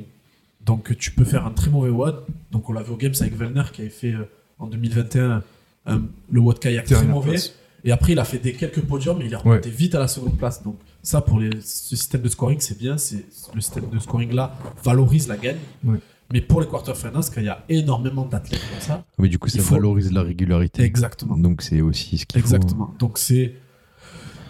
Donc 0.65 0.97
tu 0.99 1.11
peux 1.13 1.25
faire 1.25 1.47
un 1.47 1.51
très 1.53 1.71
mauvais 1.71 1.91
WOD. 1.91 2.25
Donc 2.51 2.69
on 2.69 2.73
l'avait 2.73 2.91
au 2.91 2.97
Games 2.97 3.15
avec 3.21 3.37
Vellner 3.37 3.63
qui 3.73 3.83
avait 3.83 3.91
fait 3.91 4.13
euh, 4.13 4.25
en 4.59 4.67
2021 4.67 5.43
un- 5.87 6.03
le 6.31 6.41
WOD 6.41 6.59
kayak 6.59 6.85
très 6.87 7.05
mauvais. 7.07 7.31
place. 7.33 7.55
Et 7.83 7.93
après, 7.93 8.13
il 8.13 8.19
a 8.19 8.25
fait 8.25 8.39
des 8.39 8.53
quelques 8.53 8.83
podiums, 8.83 9.17
mais 9.19 9.25
il 9.25 9.33
est 9.33 9.37
remonté 9.37 9.71
vite 9.71 9.95
à 9.95 9.99
la 10.01 10.07
seconde 10.07 10.37
place. 10.37 10.63
Donc, 10.63 10.77
ça, 11.03 11.23
pour 11.23 11.41
les, 11.41 11.49
ce 11.63 11.97
système 11.97 12.21
de 12.21 12.29
scoring, 12.29 12.61
c'est 12.61 12.77
bien. 12.77 12.99
C'est, 12.99 13.25
le 13.55 13.61
système 13.63 13.89
de 13.89 13.99
scoring-là 13.99 14.55
valorise 14.85 15.29
la 15.29 15.39
gagne. 15.39 15.57
Ouais. 15.85 15.97
Mais 16.31 16.43
pour 16.43 16.61
les 16.61 16.67
quarterfinals, 16.67 17.25
quand 17.35 17.41
il 17.41 17.47
y 17.47 17.49
a 17.49 17.65
énormément 17.71 18.27
d'athlètes 18.27 18.61
comme 18.71 18.81
ça, 18.83 19.03
Mais 19.19 19.29
du 19.29 19.39
coup, 19.39 19.49
ça 19.49 19.63
faut- 19.63 19.77
valorise 19.77 20.13
la 20.13 20.23
régularité. 20.23 20.83
exactement. 20.83 21.39
Donc 21.39 21.63
c'est 21.63 21.81
aussi 21.81 22.19
ce 22.19 22.27
qu'il 22.27 22.43
faut. 22.43 22.47
Exactement. 22.55 22.95
Donc, 22.99 23.17
c'est 23.17 23.55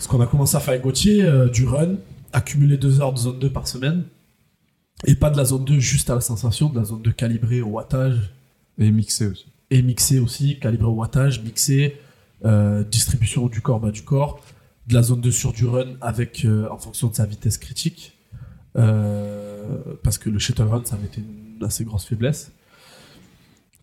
ce 0.01 0.09
qu'on 0.09 0.21
a 0.21 0.27
commencé 0.27 0.57
à 0.57 0.61
faire 0.61 0.71
avec 0.73 0.83
Gauthier, 0.83 1.23
euh, 1.23 1.49
du 1.49 1.65
run, 1.67 1.97
accumuler 2.33 2.77
deux 2.79 3.01
heures 3.01 3.13
de 3.13 3.19
zone 3.19 3.39
2 3.39 3.51
par 3.51 3.69
semaine. 3.69 4.05
Et 5.07 5.15
pas 5.15 5.31
de 5.31 5.37
la 5.37 5.45
zone 5.45 5.65
2 5.65 5.79
juste 5.79 6.11
à 6.11 6.15
la 6.15 6.21
sensation, 6.21 6.69
de 6.69 6.79
la 6.79 6.85
zone 6.85 7.03
2 7.03 7.13
calibrée 7.13 7.61
au 7.63 7.69
wattage, 7.69 8.33
Et 8.79 8.91
mixé 8.91 9.27
aussi. 9.27 9.47
et 9.71 9.83
mixé 9.83 10.19
aussi, 10.19 10.59
calibré 10.59 10.89
au 10.89 10.95
wattage, 10.95 11.43
mixé, 11.43 11.97
euh, 12.45 12.83
distribution 12.83 13.47
du 13.47 13.61
corps, 13.61 13.79
bas 13.81 13.91
du 13.91 14.03
corps, 14.03 14.41
de 14.89 14.95
la 14.95 15.03
zone 15.03 15.21
2 15.21 15.31
sur 15.31 15.53
du 15.53 15.67
run 15.67 15.95
avec, 16.01 16.45
euh, 16.45 16.69
en 16.71 16.79
fonction 16.79 17.09
de 17.09 17.15
sa 17.15 17.27
vitesse 17.27 17.59
critique, 17.59 18.17
euh, 18.77 19.79
parce 20.03 20.19
que 20.19 20.31
le 20.31 20.39
shuttle 20.39 20.63
run, 20.63 20.83
ça 20.85 20.97
avait 20.97 21.07
été 21.07 21.21
une 21.21 21.63
assez 21.65 21.85
grosse 21.85 22.05
faiblesse. 22.07 22.53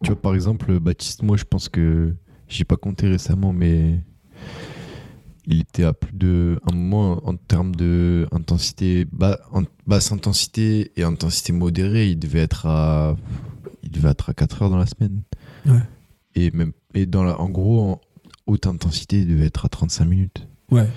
Tu 0.03 0.11
vois, 0.11 0.21
par 0.21 0.35
exemple, 0.35 0.79
Baptiste, 0.79 1.23
moi, 1.23 1.37
je 1.37 1.43
pense 1.43 1.69
que 1.69 2.13
j'ai 2.47 2.63
pas 2.63 2.77
compté 2.77 3.07
récemment, 3.07 3.53
mais 3.53 3.99
il 5.47 5.61
était 5.61 5.83
à 5.83 5.93
plus 5.93 6.13
de 6.13 6.59
un 6.69 6.75
moment 6.75 7.21
en 7.27 7.35
termes 7.35 7.75
de 7.75 8.27
intensité 8.31 9.05
bas- 9.11 9.39
en- 9.53 9.63
basse 9.87 10.11
intensité 10.11 10.91
et 10.97 11.03
intensité 11.03 11.53
modérée, 11.53 12.09
il 12.09 12.19
devait 12.19 12.39
être 12.41 12.65
à 12.67 13.15
il 13.83 13.91
devait 13.91 14.09
être 14.09 14.29
à 14.29 14.33
4 14.33 14.61
heures 14.63 14.69
dans 14.69 14.77
la 14.77 14.85
semaine. 14.85 15.21
Ouais. 15.65 15.79
Et 16.35 16.51
même 16.51 16.73
et 16.93 17.05
dans 17.05 17.23
la, 17.23 17.39
en 17.39 17.49
gros 17.49 17.81
en 17.81 18.01
haute 18.45 18.67
intensité, 18.67 19.19
il 19.21 19.27
devait 19.27 19.45
être 19.47 19.65
à 19.65 19.69
35 19.69 20.05
minutes. 20.05 20.47
Ouais. 20.71 20.87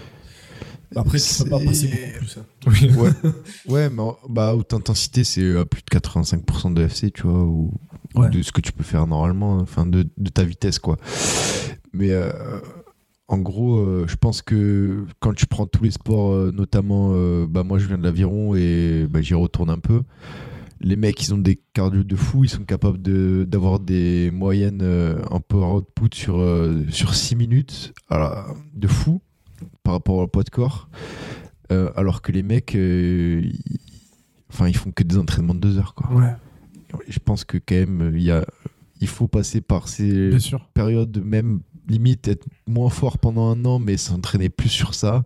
Après, 0.96 1.18
tu 1.20 1.44
peux 1.44 1.51
pas 1.51 1.61
passer 1.61 1.86
beaucoup 1.86 2.18
plus. 2.18 2.38
hein. 2.38 2.44
Oui. 2.66 2.90
Ouais, 2.96 3.11
ouais 3.68 3.90
mais 3.90 4.03
bah, 4.28 4.57
haute 4.57 4.74
intensité, 4.74 5.22
c'est 5.22 5.57
à 5.57 5.64
plus 5.64 5.82
de 5.82 5.96
85% 5.98 6.74
de 6.74 6.82
FC, 6.82 7.12
tu 7.12 7.22
vois, 7.22 7.44
ou 7.44 7.72
ou 8.16 8.22
Ouais. 8.22 8.28
de 8.30 8.42
ce 8.42 8.51
que 8.51 8.61
tu 8.61 8.72
peux 8.72 8.82
faire 8.82 9.07
normalement, 9.07 9.59
enfin 9.59 9.86
de, 9.86 10.05
de 10.18 10.30
ta 10.30 10.42
vitesse, 10.42 10.80
quoi. 10.80 10.96
Mais 11.92 12.11
euh, 12.11 12.32
en 13.33 13.39
gros, 13.39 13.78
euh, 13.78 14.05
je 14.09 14.16
pense 14.16 14.43
que 14.43 15.05
quand 15.20 15.33
tu 15.35 15.47
prends 15.47 15.66
tous 15.66 15.85
les 15.85 15.93
sports, 15.93 16.33
euh, 16.33 16.53
notamment, 16.53 17.11
euh, 17.14 17.47
bah, 17.49 17.62
moi 17.62 17.78
je 17.78 17.87
viens 17.87 17.97
de 17.97 18.03
l'aviron 18.03 18.55
et 18.57 19.07
bah, 19.09 19.20
j'y 19.22 19.35
retourne 19.35 19.70
un 19.70 19.78
peu. 19.78 20.03
Les 20.81 20.97
mecs, 20.97 21.22
ils 21.22 21.33
ont 21.33 21.39
des 21.39 21.61
cardio 21.72 22.03
de 22.03 22.16
fou, 22.16 22.43
ils 22.45 22.49
sont 22.51 22.64
capables 22.64 23.01
de- 23.01 23.45
d'avoir 23.49 23.78
des 23.81 24.31
moyennes 24.33 24.83
en 25.31 25.39
power 25.41 25.76
output 25.76 26.09
sur, 26.14 26.43
sur 26.89 27.14
6 27.14 27.37
minutes, 27.37 27.93
alors, 28.09 28.57
de 28.74 28.89
fou 28.89 29.20
par 29.83 29.93
rapport 29.95 30.16
au 30.16 30.26
poids 30.26 30.43
de 30.43 30.51
corps. 30.51 30.89
Alors 31.68 32.22
que 32.22 32.33
les 32.33 32.43
mecs, 32.43 32.72
ils... 32.74 33.53
Enfin, 34.53 34.66
ils 34.68 34.76
font 34.76 34.91
que 34.91 35.05
des 35.05 35.18
entraînements 35.18 35.55
de 35.55 35.61
2 35.61 35.78
heures. 35.78 35.95
Quoi. 35.95 36.11
Ouais, 36.16 36.33
Je 37.09 37.18
pense 37.20 37.45
que 37.45 37.59
quand 37.59 37.74
même, 37.76 38.12
il 38.16 38.22
y 38.22 38.31
a... 38.33 38.45
il 39.01 39.09
faut 39.09 39.28
passer 39.28 39.61
par 39.61 39.88
ces 39.88 40.30
périodes 40.74 41.11
de 41.11 41.20
même 41.20 41.61
limite 41.88 42.28
être 42.28 42.46
moins 42.66 42.90
fort 42.90 43.18
pendant 43.18 43.48
un 43.48 43.64
an, 43.64 43.78
mais 43.78 43.96
s'entraîner 43.96 44.48
plus 44.48 44.68
sur 44.68 44.94
ça. 44.94 45.24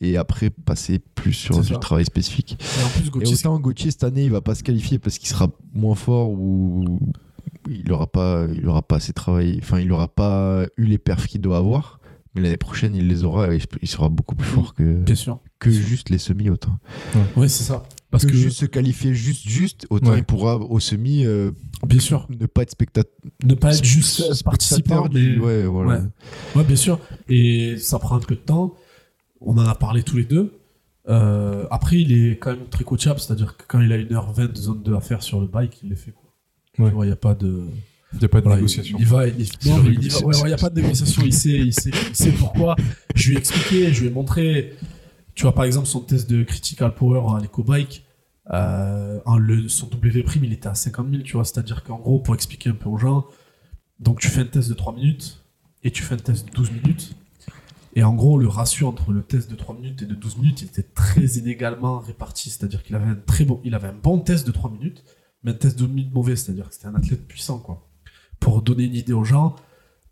Et 0.00 0.16
après, 0.16 0.48
passer 0.50 0.98
plus 1.14 1.32
sur 1.32 1.60
du 1.60 1.68
ça. 1.68 1.76
travail 1.76 2.06
spécifique. 2.06 2.56
Et 2.60 2.84
en 2.84 2.88
plus, 2.88 3.08
Et 3.08 3.10
Gauthier, 3.10 3.34
autant 3.34 3.60
Gauthier 3.60 3.90
cette 3.90 4.04
année, 4.04 4.24
il 4.24 4.30
va 4.30 4.40
pas 4.40 4.54
se 4.54 4.62
qualifier 4.62 4.98
parce 4.98 5.18
qu'il 5.18 5.28
sera 5.28 5.50
moins 5.74 5.94
fort 5.94 6.30
ou 6.30 6.98
il 7.68 7.92
aura 7.92 8.06
pas, 8.06 8.46
il 8.54 8.66
aura 8.66 8.82
pas 8.82 8.96
assez 8.96 9.12
travaillé. 9.12 9.58
Enfin, 9.60 9.78
il 9.80 9.92
aura 9.92 10.08
pas 10.08 10.64
eu 10.78 10.84
les 10.84 10.98
perfs 10.98 11.26
qu'il 11.26 11.40
doit 11.42 11.58
avoir. 11.58 11.99
Mais 12.34 12.42
l'année 12.42 12.56
prochaine, 12.56 12.94
il 12.94 13.08
les 13.08 13.24
aura 13.24 13.52
et 13.52 13.58
il 13.82 13.88
sera 13.88 14.08
beaucoup 14.08 14.36
plus 14.36 14.46
fort 14.46 14.74
que, 14.74 14.82
bien 15.02 15.14
sûr. 15.16 15.40
que 15.58 15.70
juste 15.70 16.10
les 16.10 16.18
semis 16.18 16.48
autant. 16.48 16.78
Ouais, 17.36 17.48
c'est 17.48 17.64
ça. 17.64 17.82
Parce 18.10 18.24
que, 18.24 18.30
que, 18.30 18.36
juste 18.36 18.58
se 18.58 18.66
qualifier 18.66 19.14
juste 19.14 19.48
juste 19.48 19.86
autant 19.90 20.10
Ouais. 20.10 20.18
il 20.18 20.24
pourra 20.24 20.56
au 20.56 20.80
semi 20.80 21.24
euh, 21.24 21.52
bien 21.86 22.00
sûr, 22.00 22.26
ne 22.28 22.46
pas 22.46 22.62
être 22.62 22.70
spectateur. 22.70 23.12
ne 23.44 23.54
pas 23.54 23.76
être 23.76 23.84
juste 23.84 24.42
participant, 24.44 25.08
mais. 25.12 25.38
Ouais, 25.38 25.64
voilà. 25.64 26.00
Ouais. 26.00 26.06
Ouais, 26.56 26.64
bien 26.64 26.76
sûr. 26.76 26.98
Et 27.28 27.76
ça 27.78 27.98
prend 27.98 28.16
un 28.16 28.20
peu 28.20 28.34
de 28.34 28.40
temps. 28.40 28.74
On 29.40 29.56
en 29.58 29.66
a 29.66 29.74
parlé 29.74 30.02
tous 30.02 30.16
les 30.16 30.24
deux. 30.24 30.52
Euh, 31.08 31.66
après, 31.70 32.00
il 32.00 32.12
est 32.12 32.36
quand 32.38 32.50
même 32.50 32.66
très 32.70 32.84
coachable, 32.84 33.18
c'est-à-dire 33.20 33.56
que 33.56 33.62
quand 33.66 33.80
il 33.80 33.92
a 33.92 33.98
1h20 33.98 34.52
de 34.52 34.56
zone 34.56 34.82
2 34.82 34.94
à 34.94 35.00
faire 35.00 35.22
sur 35.22 35.40
le 35.40 35.46
bike, 35.46 35.80
il 35.82 35.88
les 35.90 35.96
fait. 35.96 36.12
Quoi. 36.12 36.30
Ouais. 36.78 36.90
Tu 36.90 36.94
vois, 36.94 37.04
il 37.06 37.08
n'y 37.08 37.12
a 37.12 37.16
pas 37.16 37.34
de. 37.34 37.64
Il 38.12 38.18
n'y 38.18 38.24
a 38.24 38.28
pas 38.28 38.38
de 38.40 38.44
Voilà, 38.44 38.56
négociation. 38.56 38.98
Il, 38.98 39.02
il 39.02 39.06
va, 39.08 39.26
il, 39.28 39.34
non, 39.66 39.84
il 39.84 40.10
va- 40.10 40.18
ouais, 40.26 40.42
ouais, 40.42 40.50
y 40.50 40.52
a 40.52 40.56
pas 40.56 40.70
de 40.70 40.80
négociation. 40.80 41.22
Il 41.24 41.32
sait, 41.32 41.50
il 41.50 41.72
sait, 41.72 41.90
il 42.08 42.16
sait 42.16 42.32
pourquoi. 42.32 42.74
Je 43.14 43.28
lui 43.28 43.36
ai 43.36 43.38
expliqué, 43.38 43.92
je 43.92 44.00
lui 44.02 44.08
ai 44.08 44.10
montré. 44.12 44.74
Tu 45.34 45.42
vois, 45.42 45.54
par 45.54 45.64
exemple, 45.64 45.86
son 45.86 46.00
test 46.00 46.28
de 46.28 46.42
critical 46.42 46.94
power 46.94 47.36
à 47.36 47.40
l'éco-bike, 47.40 48.04
euh, 48.52 49.20
en 49.26 49.38
le, 49.38 49.68
son 49.68 49.86
W 49.86 50.22
prime, 50.24 50.44
il 50.44 50.52
était 50.52 50.68
à 50.68 50.74
50 50.74 51.08
000, 51.10 51.22
tu 51.22 51.34
vois. 51.34 51.44
C'est-à-dire 51.44 51.84
qu'en 51.84 51.98
gros, 51.98 52.18
pour 52.18 52.34
expliquer 52.34 52.70
un 52.70 52.74
peu 52.74 52.88
aux 52.88 52.98
gens, 52.98 53.26
donc 54.00 54.20
tu 54.20 54.28
fais 54.28 54.40
un 54.40 54.46
test 54.46 54.68
de 54.68 54.74
3 54.74 54.92
minutes 54.94 55.44
et 55.84 55.90
tu 55.92 56.02
fais 56.02 56.14
un 56.14 56.18
test 56.18 56.46
de 56.46 56.50
12 56.52 56.72
minutes. 56.72 57.14
Et 57.94 58.02
en 58.02 58.14
gros, 58.14 58.38
le 58.38 58.48
ratio 58.48 58.86
entre 58.88 59.12
le 59.12 59.22
test 59.22 59.50
de 59.50 59.56
3 59.56 59.74
minutes 59.76 60.02
et 60.02 60.06
de 60.06 60.14
12 60.14 60.36
minutes, 60.38 60.62
il 60.62 60.66
était 60.66 60.82
très 60.82 61.24
inégalement 61.38 61.98
réparti. 62.00 62.50
C'est-à-dire 62.50 62.82
qu'il 62.82 62.96
avait 62.96 63.10
un 63.10 63.18
très 63.26 63.44
bon, 63.44 63.60
il 63.64 63.74
avait 63.74 63.88
un 63.88 63.94
bon 64.00 64.18
test 64.18 64.46
de 64.46 64.52
3 64.52 64.70
minutes, 64.70 65.04
mais 65.42 65.52
un 65.52 65.54
test 65.54 65.78
de 65.78 65.86
2 65.86 65.92
minutes 65.92 66.12
mauvais. 66.14 66.34
C'est-à-dire 66.36 66.68
que 66.68 66.74
c'était 66.74 66.86
un 66.88 66.94
athlète 66.96 67.26
puissant, 67.26 67.58
quoi. 67.58 67.86
Pour 68.40 68.62
donner 68.62 68.84
une 68.84 68.94
idée 68.94 69.12
aux 69.12 69.24
gens, 69.24 69.54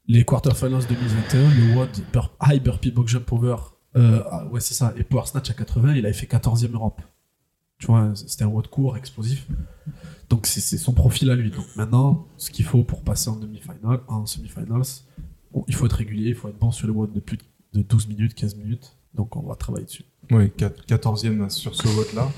les 0.06 0.24
quarterfinals 0.24 0.86
2021, 0.86 1.50
le 1.50 1.76
WOD 1.76 1.88
bur- 2.12 2.32
High 2.46 2.62
Burpee 2.62 2.90
Box 2.90 3.10
Jump 3.12 3.32
Over, 3.32 3.56
euh, 3.96 4.22
ah, 4.30 4.46
ouais, 4.48 4.60
c'est 4.60 4.74
ça, 4.74 4.92
et 4.96 5.02
Power 5.02 5.24
Snatch 5.26 5.50
à 5.50 5.54
80, 5.54 5.94
il 5.94 6.04
avait 6.06 6.12
fait 6.14 6.26
14e 6.26 6.72
Europe. 6.72 7.00
Tu 7.78 7.86
vois, 7.86 8.12
c'était 8.14 8.44
un 8.44 8.48
WOD 8.48 8.66
court, 8.68 8.96
explosif. 8.96 9.46
Donc 10.28 10.46
c'est 10.46 10.60
son 10.76 10.92
profil 10.92 11.30
à 11.30 11.34
lui. 11.36 11.50
Donc 11.50 11.64
maintenant, 11.76 12.26
ce 12.36 12.50
qu'il 12.50 12.64
faut 12.64 12.82
pour 12.82 13.02
passer 13.02 13.30
en 13.30 13.36
demi-finale, 13.36 14.00
en 14.08 14.26
semi-finals, 14.26 14.82
bon, 15.52 15.64
il 15.68 15.74
faut 15.74 15.86
être 15.86 15.92
régulier, 15.96 16.30
il 16.30 16.34
faut 16.34 16.48
être 16.48 16.58
bon 16.58 16.70
sur 16.70 16.86
les 16.86 16.92
WOD 16.92 17.12
de 17.12 17.20
plus 17.20 17.38
de 17.72 17.82
12 17.82 18.08
minutes, 18.08 18.34
15 18.34 18.56
minutes. 18.56 18.94
Donc 19.14 19.36
on 19.36 19.42
va 19.42 19.54
travailler 19.54 19.86
dessus. 19.86 20.04
Oui, 20.30 20.50
14e 20.58 21.48
sur 21.48 21.74
ce 21.74 21.88
vote-là. 21.88 22.28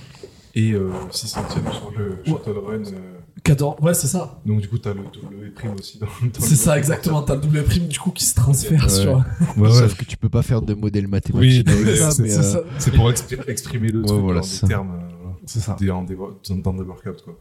Et 0.54 0.72
euh, 0.72 0.90
600e 1.10 1.72
sur 1.72 1.90
le 1.96 2.18
Shuttle 2.24 2.58
Run. 2.58 2.82
euh, 2.84 3.18
14, 3.42 3.80
ouais, 3.82 3.94
c'est 3.94 4.06
ça. 4.06 4.40
donc 4.44 4.60
du 4.60 4.68
coup, 4.68 4.78
t'as 4.78 4.92
le 4.94 5.02
W 5.02 5.50
prime 5.50 5.74
aussi 5.78 5.98
dans, 5.98 6.06
dans 6.06 6.12
le 6.22 6.30
C'est 6.40 6.56
ça, 6.56 6.76
exactement. 6.78 7.22
T'as 7.22 7.34
le 7.36 7.40
double 7.40 7.62
prime 7.64 7.86
du 7.88 7.98
coup 7.98 8.10
qui 8.10 8.24
se 8.24 8.34
transfère 8.34 8.82
Ouais. 8.82 8.88
sur. 8.88 9.16
Ouais, 9.56 9.68
ouais. 9.68 9.72
Sauf 9.72 9.94
que 9.96 10.04
tu 10.04 10.16
peux 10.16 10.28
pas 10.28 10.42
faire 10.42 10.62
de 10.62 10.74
modèle 10.74 11.04
Oui, 11.04 11.10
mathématique. 11.10 11.68
ça, 11.96 12.10
c'est- 12.10 12.22
mais, 12.22 12.28
c'est 12.28 12.38
euh, 12.38 12.42
ça. 12.42 12.60
C'est 12.78 12.92
pour 12.94 13.10
expri- 13.10 13.48
exprimer 13.48 13.88
le 13.88 14.00
Ouais, 14.00 14.06
truc 14.06 14.20
voilà, 14.20 14.40
dans 14.40 14.46
c'est 14.46 14.52
des 14.52 14.60
ça. 14.60 14.66
termes 14.68 14.92
euh, 14.94 15.28
C'est 15.46 15.60
ça. 15.60 15.76
des- 15.78 15.86
dans, 15.86 16.02
dans 16.02 16.72
des 16.74 16.82
workouts. 16.84 17.22
Quoi. 17.24 17.38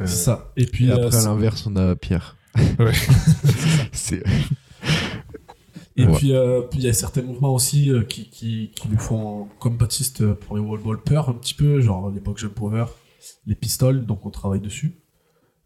Euh, 0.00 0.04
C'est 0.06 0.16
ça. 0.24 0.52
Et 0.56 0.66
puis 0.66 0.88
Et 0.88 0.90
euh, 0.92 1.06
après, 1.06 1.16
à 1.18 1.24
l'inverse, 1.24 1.66
on 1.66 1.76
a 1.76 1.94
Pierre. 1.96 2.36
Ouais. 2.78 2.92
C'est 3.92 4.22
Et 5.98 6.04
Ouais. 6.06 6.12
puis, 6.16 6.34
euh, 6.34 6.60
puis 6.62 6.80
il 6.80 6.84
y 6.84 6.88
a 6.88 6.92
certains 6.92 7.22
mouvements 7.22 7.54
aussi 7.54 7.90
euh, 7.90 8.02
qui, 8.02 8.28
qui, 8.28 8.70
qui 8.74 8.88
lui 8.88 8.98
font, 8.98 9.48
comme 9.58 9.76
Baptiste 9.78 10.26
pour 10.34 10.56
les 10.56 10.62
wall 10.62 10.80
ball 10.82 11.02
peur 11.02 11.30
un 11.30 11.32
petit 11.32 11.54
peu, 11.54 11.80
genre 11.80 12.10
les 12.10 12.20
box 12.20 12.42
jump 12.42 12.54
power, 12.54 12.84
les 13.46 13.54
pistoles, 13.54 14.04
donc 14.04 14.26
on 14.26 14.30
travaille 14.30 14.60
dessus. 14.60 14.98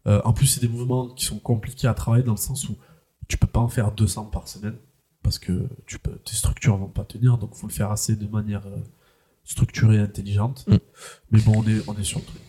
Euh, 0.07 0.21
en 0.25 0.33
plus, 0.33 0.47
c'est 0.47 0.61
des 0.61 0.67
mouvements 0.67 1.09
qui 1.09 1.25
sont 1.25 1.39
compliqués 1.39 1.87
à 1.87 1.93
travailler 1.93 2.23
dans 2.23 2.33
le 2.33 2.37
sens 2.37 2.67
où 2.69 2.75
tu 3.27 3.37
peux 3.37 3.47
pas 3.47 3.59
en 3.59 3.67
faire 3.67 3.91
200 3.91 4.25
par 4.25 4.47
semaine 4.47 4.75
parce 5.23 5.37
que 5.37 5.67
tu 5.85 5.99
peux, 5.99 6.17
tes 6.25 6.35
structures 6.35 6.75
vont 6.77 6.87
pas 6.87 7.03
tenir, 7.03 7.37
donc 7.37 7.53
faut 7.53 7.67
le 7.67 7.73
faire 7.73 7.91
assez 7.91 8.15
de 8.15 8.27
manière 8.27 8.65
euh, 8.65 8.77
structurée 9.43 9.97
et 9.97 9.99
intelligente. 9.99 10.65
Mm. 10.67 10.77
Mais 11.31 11.41
bon, 11.41 11.53
on 11.57 11.67
est, 11.67 11.87
on 11.87 11.95
est 11.95 12.03
sur 12.03 12.19
le 12.19 12.25
truc. 12.25 12.41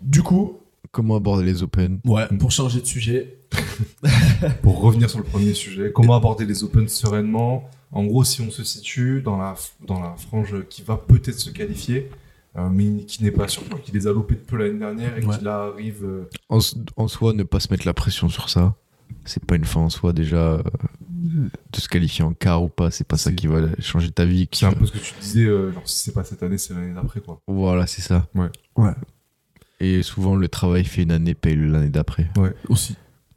Du 0.00 0.22
coup, 0.22 0.60
comment 0.92 1.16
aborder 1.16 1.44
les 1.44 1.62
Open? 1.62 2.00
ouais, 2.04 2.28
pour 2.38 2.52
changer 2.52 2.80
de 2.80 2.86
sujet, 2.86 3.40
Pour 4.62 4.80
revenir 4.80 5.10
sur 5.10 5.18
le 5.18 5.24
premier 5.24 5.54
sujet, 5.54 5.92
comment 5.92 6.14
aborder 6.14 6.44
les 6.44 6.62
Open 6.64 6.88
sereinement? 6.88 7.68
En 7.92 8.04
gros, 8.04 8.24
si 8.24 8.40
on 8.40 8.50
se 8.50 8.62
situe 8.62 9.22
dans 9.22 9.36
la, 9.36 9.56
dans 9.86 10.00
la 10.00 10.14
frange 10.16 10.64
qui 10.68 10.82
va 10.82 10.96
peut-être 10.96 11.38
se 11.38 11.50
qualifier, 11.50 12.08
euh, 12.08 12.14
mais 12.54 13.04
qui 13.04 13.22
n'est 13.22 13.30
pas 13.30 13.48
sûr, 13.48 13.62
qui 13.82 13.92
les 13.92 14.06
a 14.06 14.12
loupés 14.12 14.34
de 14.34 14.40
peu 14.40 14.56
l'année 14.56 14.78
dernière 14.78 15.16
et 15.16 15.24
Ouais. 15.24 15.36
qui 15.38 15.44
là 15.44 15.62
arrive. 15.72 16.04
euh, 16.04 16.28
En, 16.96 17.08
soi, 17.08 17.32
ne 17.32 17.42
pas 17.42 17.60
se 17.60 17.68
mettre 17.72 17.86
la 17.86 17.94
pression 17.94 18.28
sur 18.28 18.48
ça. 18.50 18.74
C'est 19.24 19.44
pas 19.44 19.56
une 19.56 19.64
fin 19.64 19.80
en 19.80 19.90
soi 19.90 20.12
déjà. 20.12 20.36
euh, 20.54 20.62
de 21.72 21.78
se 21.80 21.88
qualifier 21.88 22.24
en 22.24 22.32
quart 22.32 22.62
ou 22.62 22.68
pas, 22.68 22.90
c'est 22.90 23.06
pas 23.06 23.18
ça 23.18 23.30
qui 23.30 23.46
va 23.46 23.60
changer 23.78 24.10
ta 24.10 24.24
vie. 24.24 24.48
qui 24.48 24.60
c'est 24.60 24.66
un 24.66 24.72
peu 24.72 24.86
ce 24.86 24.92
que 24.92 24.98
tu 24.98 25.12
disais, 25.20 25.44
euh, 25.44 25.70
genre 25.72 25.82
si 25.86 25.98
c'est 26.04 26.12
pas 26.12 26.24
cette 26.24 26.42
année, 26.42 26.56
c'est 26.58 26.72
l'année 26.74 26.94
d'après 26.94 27.20
quoi. 27.20 27.40
Voilà, 27.46 27.86
c'est 27.86 28.00
ça. 28.00 28.26
Ouais. 28.34 28.48
Ouais. 28.76 28.92
Et 29.80 30.02
souvent, 30.02 30.34
le 30.34 30.48
travail 30.48 30.84
fait 30.84 31.02
une 31.02 31.12
année, 31.12 31.34
paye 31.34 31.56
l'année 31.56 31.90
d'après. 31.90 32.30
aussi. 32.68 32.96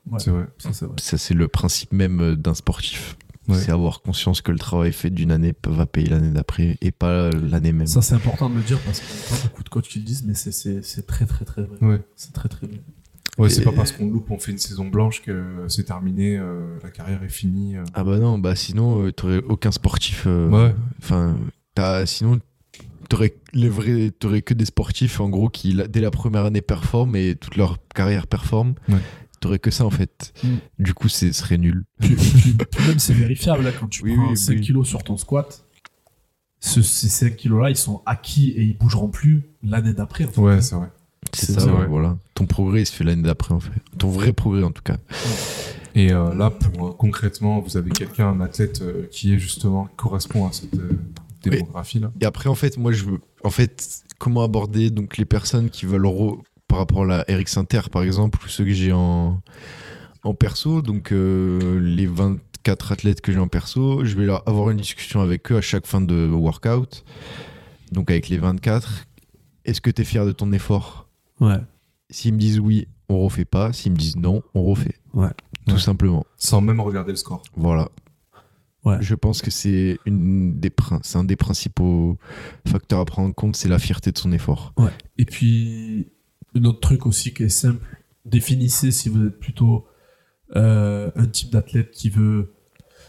Ouais. 0.09 0.17
C'est 0.19 0.31
vrai. 0.31 0.45
Ça, 0.57 0.73
c'est 0.73 0.85
vrai. 0.85 0.95
Ça, 0.97 1.17
c'est 1.17 1.33
le 1.33 1.47
principe 1.47 1.91
même 1.91 2.35
d'un 2.35 2.53
sportif. 2.53 3.15
Ouais. 3.49 3.57
C'est 3.57 3.71
avoir 3.71 4.01
conscience 4.01 4.41
que 4.41 4.51
le 4.53 4.57
travail 4.59 4.93
fait 4.93 5.09
d'une 5.09 5.31
année 5.31 5.53
va 5.67 5.85
payer 5.85 6.07
l'année 6.09 6.31
d'après 6.31 6.77
et 6.81 6.91
pas 6.91 7.29
l'année 7.31 7.73
même. 7.73 7.87
Ça, 7.87 8.01
c'est 8.01 8.15
important 8.15 8.49
de 8.49 8.55
le 8.55 8.61
dire 8.61 8.79
parce 8.79 9.01
qu'il 9.01 9.09
y 9.09 9.25
a 9.27 9.37
pas 9.37 9.43
beaucoup 9.49 9.63
de 9.63 9.69
coachs 9.69 9.87
qui 9.87 9.99
le 9.99 10.05
disent, 10.05 10.23
mais 10.25 10.33
c'est- 10.33 10.51
c'est 10.53 10.81
c'est 10.83 11.05
très, 11.05 11.25
très, 11.25 11.43
très 11.43 11.63
vrai. 11.63 11.77
Ouais. 11.81 12.01
C'est 12.15 12.31
très, 12.33 12.47
très 12.47 12.67
vrai. 12.67 12.79
Ouais, 13.39 13.49
c'est 13.49 13.63
pas 13.63 13.71
parce 13.71 13.91
qu'on 13.91 14.07
loupe, 14.09 14.29
on 14.29 14.37
fait 14.37 14.51
une 14.51 14.59
saison 14.59 14.85
blanche 14.87 15.21
que 15.23 15.65
c'est 15.67 15.85
terminé, 15.85 16.37
euh, 16.37 16.77
la 16.83 16.89
carrière 16.91 17.23
est 17.23 17.29
finie. 17.29 17.75
euh. 17.77 17.83
Ah 17.95 18.03
bah 18.03 18.19
non, 18.19 18.37
bah 18.37 18.55
sinon, 18.55 19.05
euh, 19.07 19.11
t'aurais 19.11 19.39
aucun 19.39 19.71
sportif. 19.71 20.23
euh, 20.27 20.49
Ouais. 20.49 20.75
Enfin, 21.01 21.35
t'as- 21.73 22.05
sinon, 22.05 22.39
t'aurais 23.09 23.33
les 23.53 23.69
vrais, 23.69 24.11
t'aurais 24.11 24.41
que 24.43 24.53
des 24.53 24.65
sportifs 24.65 25.19
en 25.19 25.29
gros 25.29 25.49
qui 25.49 25.73
la- 25.73 25.87
dès 25.87 25.99
la 25.99 26.11
première 26.11 26.45
année 26.45 26.61
performent 26.61 27.15
et 27.15 27.35
toute 27.35 27.57
leur 27.57 27.77
carrière 27.93 28.27
performe. 28.27 28.75
Ouais. 28.87 28.99
T'aurais 29.43 29.59
que 29.59 29.71
ça 29.71 29.85
en 29.85 29.89
fait. 29.89 30.33
Mm. 30.43 30.47
Du 30.79 30.93
coup, 30.93 31.09
ce 31.09 31.29
serait 31.33 31.57
nul. 31.57 31.83
Puis, 31.99 32.15
puis- 32.15 32.53
puis 32.53 32.87
même, 32.87 32.97
c'est 32.97 33.13
vérifiable 33.13 33.63
là, 33.65 33.71
quand 33.77 33.87
tu 33.89 34.01
Oui, 34.03 34.15
prends 34.15 34.29
oui, 34.29 34.37
5 34.37 34.53
oui. 34.53 34.61
kilos 34.61 34.87
sur 34.87 35.03
ton 35.03 35.17
squat. 35.17 35.65
ce- 36.61 36.81
ces 36.81 37.09
5 37.09 37.35
kilos-là, 37.35 37.69
ils 37.69 37.75
sont 37.75 38.01
acquis 38.05 38.51
et 38.51 38.63
ils 38.63 38.77
bougeront 38.77 39.09
plus 39.09 39.43
l'année 39.63 39.91
d'après. 39.93 40.23
en 40.25 40.29
fait. 40.31 40.39
Ouais, 40.41 40.61
c'est 40.61 40.75
vrai. 40.75 40.87
C'est 41.33 41.59
ça, 41.59 41.65
voilà. 41.89 42.17
Ton 42.35 42.45
progrès, 42.45 42.83
il 42.83 42.85
se 42.85 42.93
fait 42.93 43.03
l'année 43.03 43.23
d'après 43.23 43.53
en 43.53 43.59
fait. 43.59 43.71
Ton 43.97 44.09
vrai 44.09 44.31
progrès 44.33 44.63
en 44.63 44.71
tout 44.71 44.81
cas. 44.83 44.97
Et 45.95 46.11
euh, 46.13 46.33
là, 46.35 46.49
pour, 46.49 46.87
euh, 46.87 46.91
concrètement, 46.93 47.59
vous 47.59 47.75
avez 47.77 47.91
quelqu'un, 47.91 48.29
un 48.29 48.39
athlète 48.41 48.81
euh, 48.81 49.07
qui 49.11 49.33
est 49.33 49.39
justement 49.39 49.85
qui 49.87 49.95
correspond 49.97 50.47
à 50.47 50.51
cette 50.53 50.73
euh, 50.75 50.97
démographie 51.43 51.99
là. 51.99 52.11
Et 52.21 52.25
après, 52.25 52.49
en 52.49 52.55
fait, 52.55 52.77
moi, 52.77 52.91
je 52.93 53.03
veux. 53.03 53.19
En 53.43 53.49
fait, 53.49 54.03
comment 54.19 54.43
aborder 54.43 54.89
donc 54.89 55.17
les 55.17 55.25
personnes 55.25 55.69
qui 55.69 55.85
veulent 55.85 56.05
re- 56.05 56.39
par 56.73 56.79
rapport 56.79 57.03
à 57.03 57.05
la 57.05 57.21
RX 57.29 57.55
Inter, 57.57 57.81
par 57.91 58.01
exemple, 58.01 58.39
ou 58.43 58.47
ceux 58.47 58.63
que 58.65 58.71
j'ai 58.73 58.91
en 58.91 59.39
en 60.23 60.33
perso, 60.33 60.81
donc 60.81 61.11
euh, 61.11 61.79
les 61.79 62.07
24 62.07 62.93
athlètes 62.93 63.21
que 63.21 63.31
j'ai 63.31 63.37
en 63.37 63.47
perso, 63.47 64.03
je 64.03 64.15
vais 64.15 64.25
leur 64.25 64.41
avoir 64.49 64.71
une 64.71 64.77
discussion 64.77 65.21
avec 65.21 65.51
eux 65.51 65.57
à 65.57 65.61
chaque 65.61 65.85
fin 65.85 66.01
de 66.01 66.27
workout. 66.31 67.03
Donc 67.91 68.09
avec 68.09 68.27
les 68.29 68.39
24, 68.39 69.05
est-ce 69.65 69.81
que 69.81 69.91
tu 69.91 70.01
es 70.01 70.05
fier 70.05 70.25
de 70.25 70.31
ton 70.31 70.51
effort? 70.51 71.07
Ouais. 71.39 71.59
S'ils 72.09 72.33
me 72.33 72.39
disent 72.39 72.59
oui, 72.59 72.87
on 73.07 73.19
refait 73.19 73.45
pas. 73.45 73.71
S'ils 73.71 73.91
me 73.91 73.97
disent 73.97 74.15
non, 74.15 74.41
on 74.55 74.63
refait. 74.63 74.95
Ouais. 75.13 75.29
Tout 75.67 75.75
Ouais. 75.75 75.79
simplement. 75.79 76.25
Sans 76.37 76.59
même 76.61 76.79
regarder 76.79 77.11
le 77.11 77.17
score. 77.17 77.43
Voilà. 77.55 77.89
Ouais. 78.83 78.97
Je 78.99 79.13
pense 79.13 79.43
que 79.43 79.51
c'est 79.51 79.99
une 80.07 80.59
des 80.59 80.71
prin- 80.71 80.99
c'est 81.03 81.19
un 81.19 81.23
des 81.23 81.35
principaux 81.35 82.17
facteurs 82.67 82.99
à 83.01 83.05
prendre 83.05 83.29
en 83.29 83.31
compte, 83.31 83.55
c'est 83.57 83.69
la 83.69 83.77
fierté 83.79 84.11
de 84.11 84.17
son 84.17 84.31
effort. 84.31 84.73
Ouais. 84.77 84.89
Et 85.19 85.25
puis, 85.25 86.07
un 86.55 86.63
autre 86.65 86.79
truc 86.79 87.05
aussi 87.05 87.33
qui 87.33 87.43
est 87.43 87.49
simple, 87.49 87.85
définissez 88.25 88.91
si 88.91 89.09
vous 89.09 89.25
êtes 89.25 89.39
plutôt 89.39 89.87
euh, 90.55 91.11
un 91.15 91.25
type 91.25 91.51
d'athlète 91.51 91.91
qui 91.91 92.09
veut. 92.09 92.53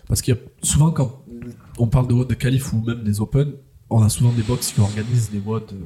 Parce 0.09 0.23
qu'il 0.23 0.35
y 0.35 0.39
a 0.39 0.41
souvent, 0.63 0.91
quand 0.91 1.25
on 1.79 1.87
parle 1.87 2.09
de 2.09 2.15
WOD 2.15 2.29
de 2.29 2.35
qualif 2.35 2.73
ou 2.73 2.83
même 2.83 3.05
des 3.05 3.21
Open, 3.21 3.55
on 3.91 4.03
a 4.03 4.09
souvent 4.09 4.33
des 4.33 4.43
box 4.43 4.73
qui 4.73 4.81
organisent 4.81 5.31
des 5.31 5.39
WOD. 5.39 5.73
euh, 5.73 5.85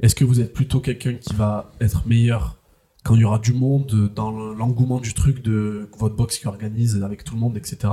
Est-ce 0.00 0.14
que 0.14 0.24
vous 0.24 0.40
êtes 0.40 0.52
plutôt 0.52 0.80
quelqu'un 0.80 1.14
qui 1.14 1.34
va 1.34 1.72
être 1.80 2.06
meilleur 2.06 2.56
quand 3.04 3.14
il 3.14 3.22
y 3.22 3.24
aura 3.24 3.38
du 3.38 3.54
monde, 3.54 4.12
dans 4.14 4.30
l'engouement 4.30 5.00
du 5.00 5.14
truc 5.14 5.42
de 5.42 5.88
votre 5.98 6.14
box 6.14 6.38
qui 6.38 6.46
organise 6.46 7.02
avec 7.02 7.24
tout 7.24 7.34
le 7.34 7.40
monde, 7.40 7.56
etc. 7.56 7.90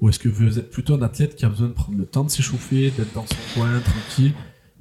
Ou 0.00 0.08
est-ce 0.08 0.18
que 0.18 0.28
vous 0.28 0.58
êtes 0.58 0.70
plutôt 0.70 0.94
un 0.94 1.02
athlète 1.02 1.34
qui 1.34 1.44
a 1.44 1.48
besoin 1.48 1.68
de 1.68 1.72
prendre 1.72 1.98
le 1.98 2.06
temps 2.06 2.24
de 2.24 2.30
s'échauffer, 2.30 2.90
d'être 2.90 3.12
dans 3.14 3.26
son 3.26 3.36
coin, 3.54 3.80
tranquille? 3.80 4.32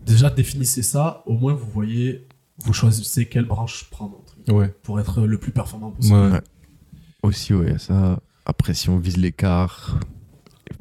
Déjà, 0.06 0.30
définissez 0.30 0.84
ça, 0.84 1.24
au 1.26 1.34
moins 1.34 1.54
vous 1.54 1.70
voyez, 1.72 2.28
vous 2.64 2.74
choisissez 2.74 3.28
quelle 3.28 3.46
branche 3.46 3.90
prendre 3.90 4.20
Ouais. 4.50 4.74
pour 4.84 5.00
être 5.00 5.22
le 5.22 5.38
plus 5.38 5.52
performant 5.52 5.92
possible. 5.92 6.16
Ouais. 6.16 6.32
Ouais. 6.32 6.42
Aussi, 7.24 7.54
ouais, 7.54 7.78
ça. 7.78 8.20
Après, 8.46 8.74
si 8.74 8.90
on 8.90 8.98
vise 8.98 9.18
l'écart, 9.18 10.00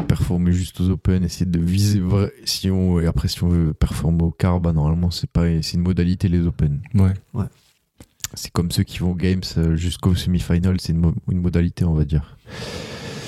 performer 0.08 0.52
juste 0.52 0.80
aux 0.80 0.90
Open, 0.90 1.22
essayer 1.24 1.46
de 1.46 1.60
viser. 1.60 2.00
vrai- 2.00 2.32
Si 2.44 2.70
on, 2.70 2.98
et 3.00 3.06
après, 3.06 3.28
si 3.28 3.42
on 3.44 3.48
veut 3.48 3.72
performer 3.74 4.22
au 4.24 4.30
quart, 4.30 4.60
bah, 4.60 4.72
normalement, 4.72 5.10
c'est 5.10 5.30
pas, 5.30 5.44
c'est 5.62 5.74
une 5.74 5.82
modalité, 5.82 6.28
les 6.28 6.40
Open. 6.46 6.80
Ouais. 6.94 7.12
C'est 8.34 8.50
comme 8.50 8.70
ceux 8.70 8.82
qui 8.82 8.98
vont 8.98 9.12
aux 9.12 9.14
Games 9.14 9.42
euh, 9.58 9.76
jusqu'au 9.76 10.14
semi-final, 10.14 10.80
c'est 10.80 10.92
une, 10.92 11.00
mo- 11.00 11.14
une 11.30 11.40
modalité, 11.40 11.84
on 11.84 11.92
va 11.94 12.04
dire. 12.04 12.38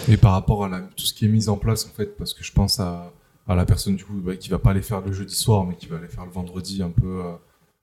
Et 0.08 0.16
par 0.16 0.32
rapport 0.32 0.64
à 0.64 0.68
la- 0.68 0.80
tout 0.80 1.04
ce 1.04 1.12
qui 1.12 1.26
est 1.26 1.28
mis 1.28 1.48
en 1.48 1.56
place, 1.56 1.84
en 1.86 1.94
fait, 1.94 2.16
parce 2.16 2.32
que 2.34 2.42
je 2.42 2.52
pense 2.52 2.80
à, 2.80 3.12
à 3.46 3.54
la 3.54 3.66
personne 3.66 3.96
du 3.96 4.04
coup 4.04 4.14
bah, 4.24 4.34
qui 4.36 4.48
va 4.48 4.58
pas 4.58 4.70
aller 4.70 4.80
faire 4.82 5.02
le 5.02 5.12
jeudi 5.12 5.34
soir, 5.34 5.64
mais 5.66 5.76
qui 5.76 5.86
va 5.86 5.98
aller 5.98 6.08
faire 6.08 6.24
le 6.24 6.30
vendredi 6.32 6.82
un 6.82 6.88
peu 6.90 7.20
euh, 7.22 7.32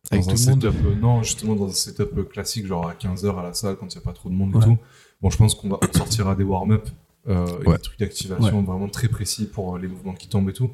Avec 0.10 0.26
dans 0.26 0.32
tout 0.32 0.42
un 0.50 0.56
le 0.56 0.62
setup, 0.62 0.86
euh, 0.86 0.96
non, 1.00 1.22
justement 1.24 1.56
dans 1.56 1.68
un 1.68 1.74
setup 1.74 2.18
euh, 2.18 2.24
classique, 2.24 2.66
genre 2.66 2.88
à 2.88 2.94
15h 2.94 3.40
à 3.40 3.44
la 3.44 3.54
salle 3.54 3.76
quand 3.78 3.94
il 3.94 3.98
n'y 3.98 4.02
a 4.02 4.06
pas 4.06 4.14
trop 4.14 4.30
de 4.30 4.34
monde 4.36 4.56
Ouais. 4.56 4.62
et 4.62 4.66
tout. 4.66 4.78
Bon, 5.22 5.30
je 5.30 5.38
pense 5.38 5.54
qu'on 5.54 5.70
va 5.70 5.78
on 5.82 5.98
sortira 5.98 6.36
des 6.36 6.44
warm-up 6.44 6.90
euh, 7.30 7.46
et 7.64 7.68
Ouais. 7.68 7.76
des 7.76 7.82
trucs 7.82 8.00
d'activation 8.00 8.64
vraiment 8.64 8.88
très 8.90 9.08
précis 9.08 9.46
pour 9.46 9.76
euh, 9.76 9.80
les 9.80 9.88
mouvements 9.88 10.14
qui 10.14 10.28
tombent 10.28 10.50
et 10.50 10.54
tout. 10.54 10.72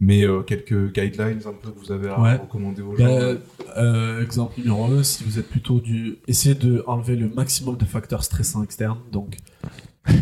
Mais 0.00 0.22
euh, 0.24 0.42
quelques 0.42 0.92
guidelines 0.92 1.40
un 1.44 1.52
peu 1.52 1.72
que 1.72 1.78
vous 1.80 1.90
avez 1.90 2.08
à 2.08 2.36
recommander 2.36 2.82
aux 2.82 2.96
gens. 2.96 3.04
Ben, 3.04 3.38
euh, 3.76 4.22
exemple 4.22 4.54
numéro 4.60 4.84
1, 4.84 5.02
si 5.02 5.24
vous 5.24 5.40
êtes 5.40 5.48
plutôt 5.48 5.80
du. 5.80 6.18
Essayez 6.28 6.54
de 6.54 6.84
enlever 6.86 7.16
le 7.16 7.28
maximum 7.28 7.76
de 7.76 7.84
facteurs 7.84 8.22
stressants 8.22 8.62
externes. 8.62 9.00
Donc, 9.10 9.38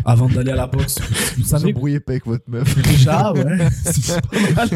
avant 0.05 0.27
d'aller 0.27 0.51
à 0.51 0.55
la 0.55 0.67
boxe, 0.67 0.95
vous, 0.99 1.07
vous 1.37 1.41
Vous 1.43 1.47
savez 1.47 1.69
embrouillez 1.73 1.99
pas 1.99 2.13
avec 2.13 2.25
votre 2.25 2.43
meuf. 2.49 2.75
déjà, 2.83 3.31
ouais, 3.33 3.67
c'est 3.85 4.21
pas 4.21 4.39
mal. 4.55 4.69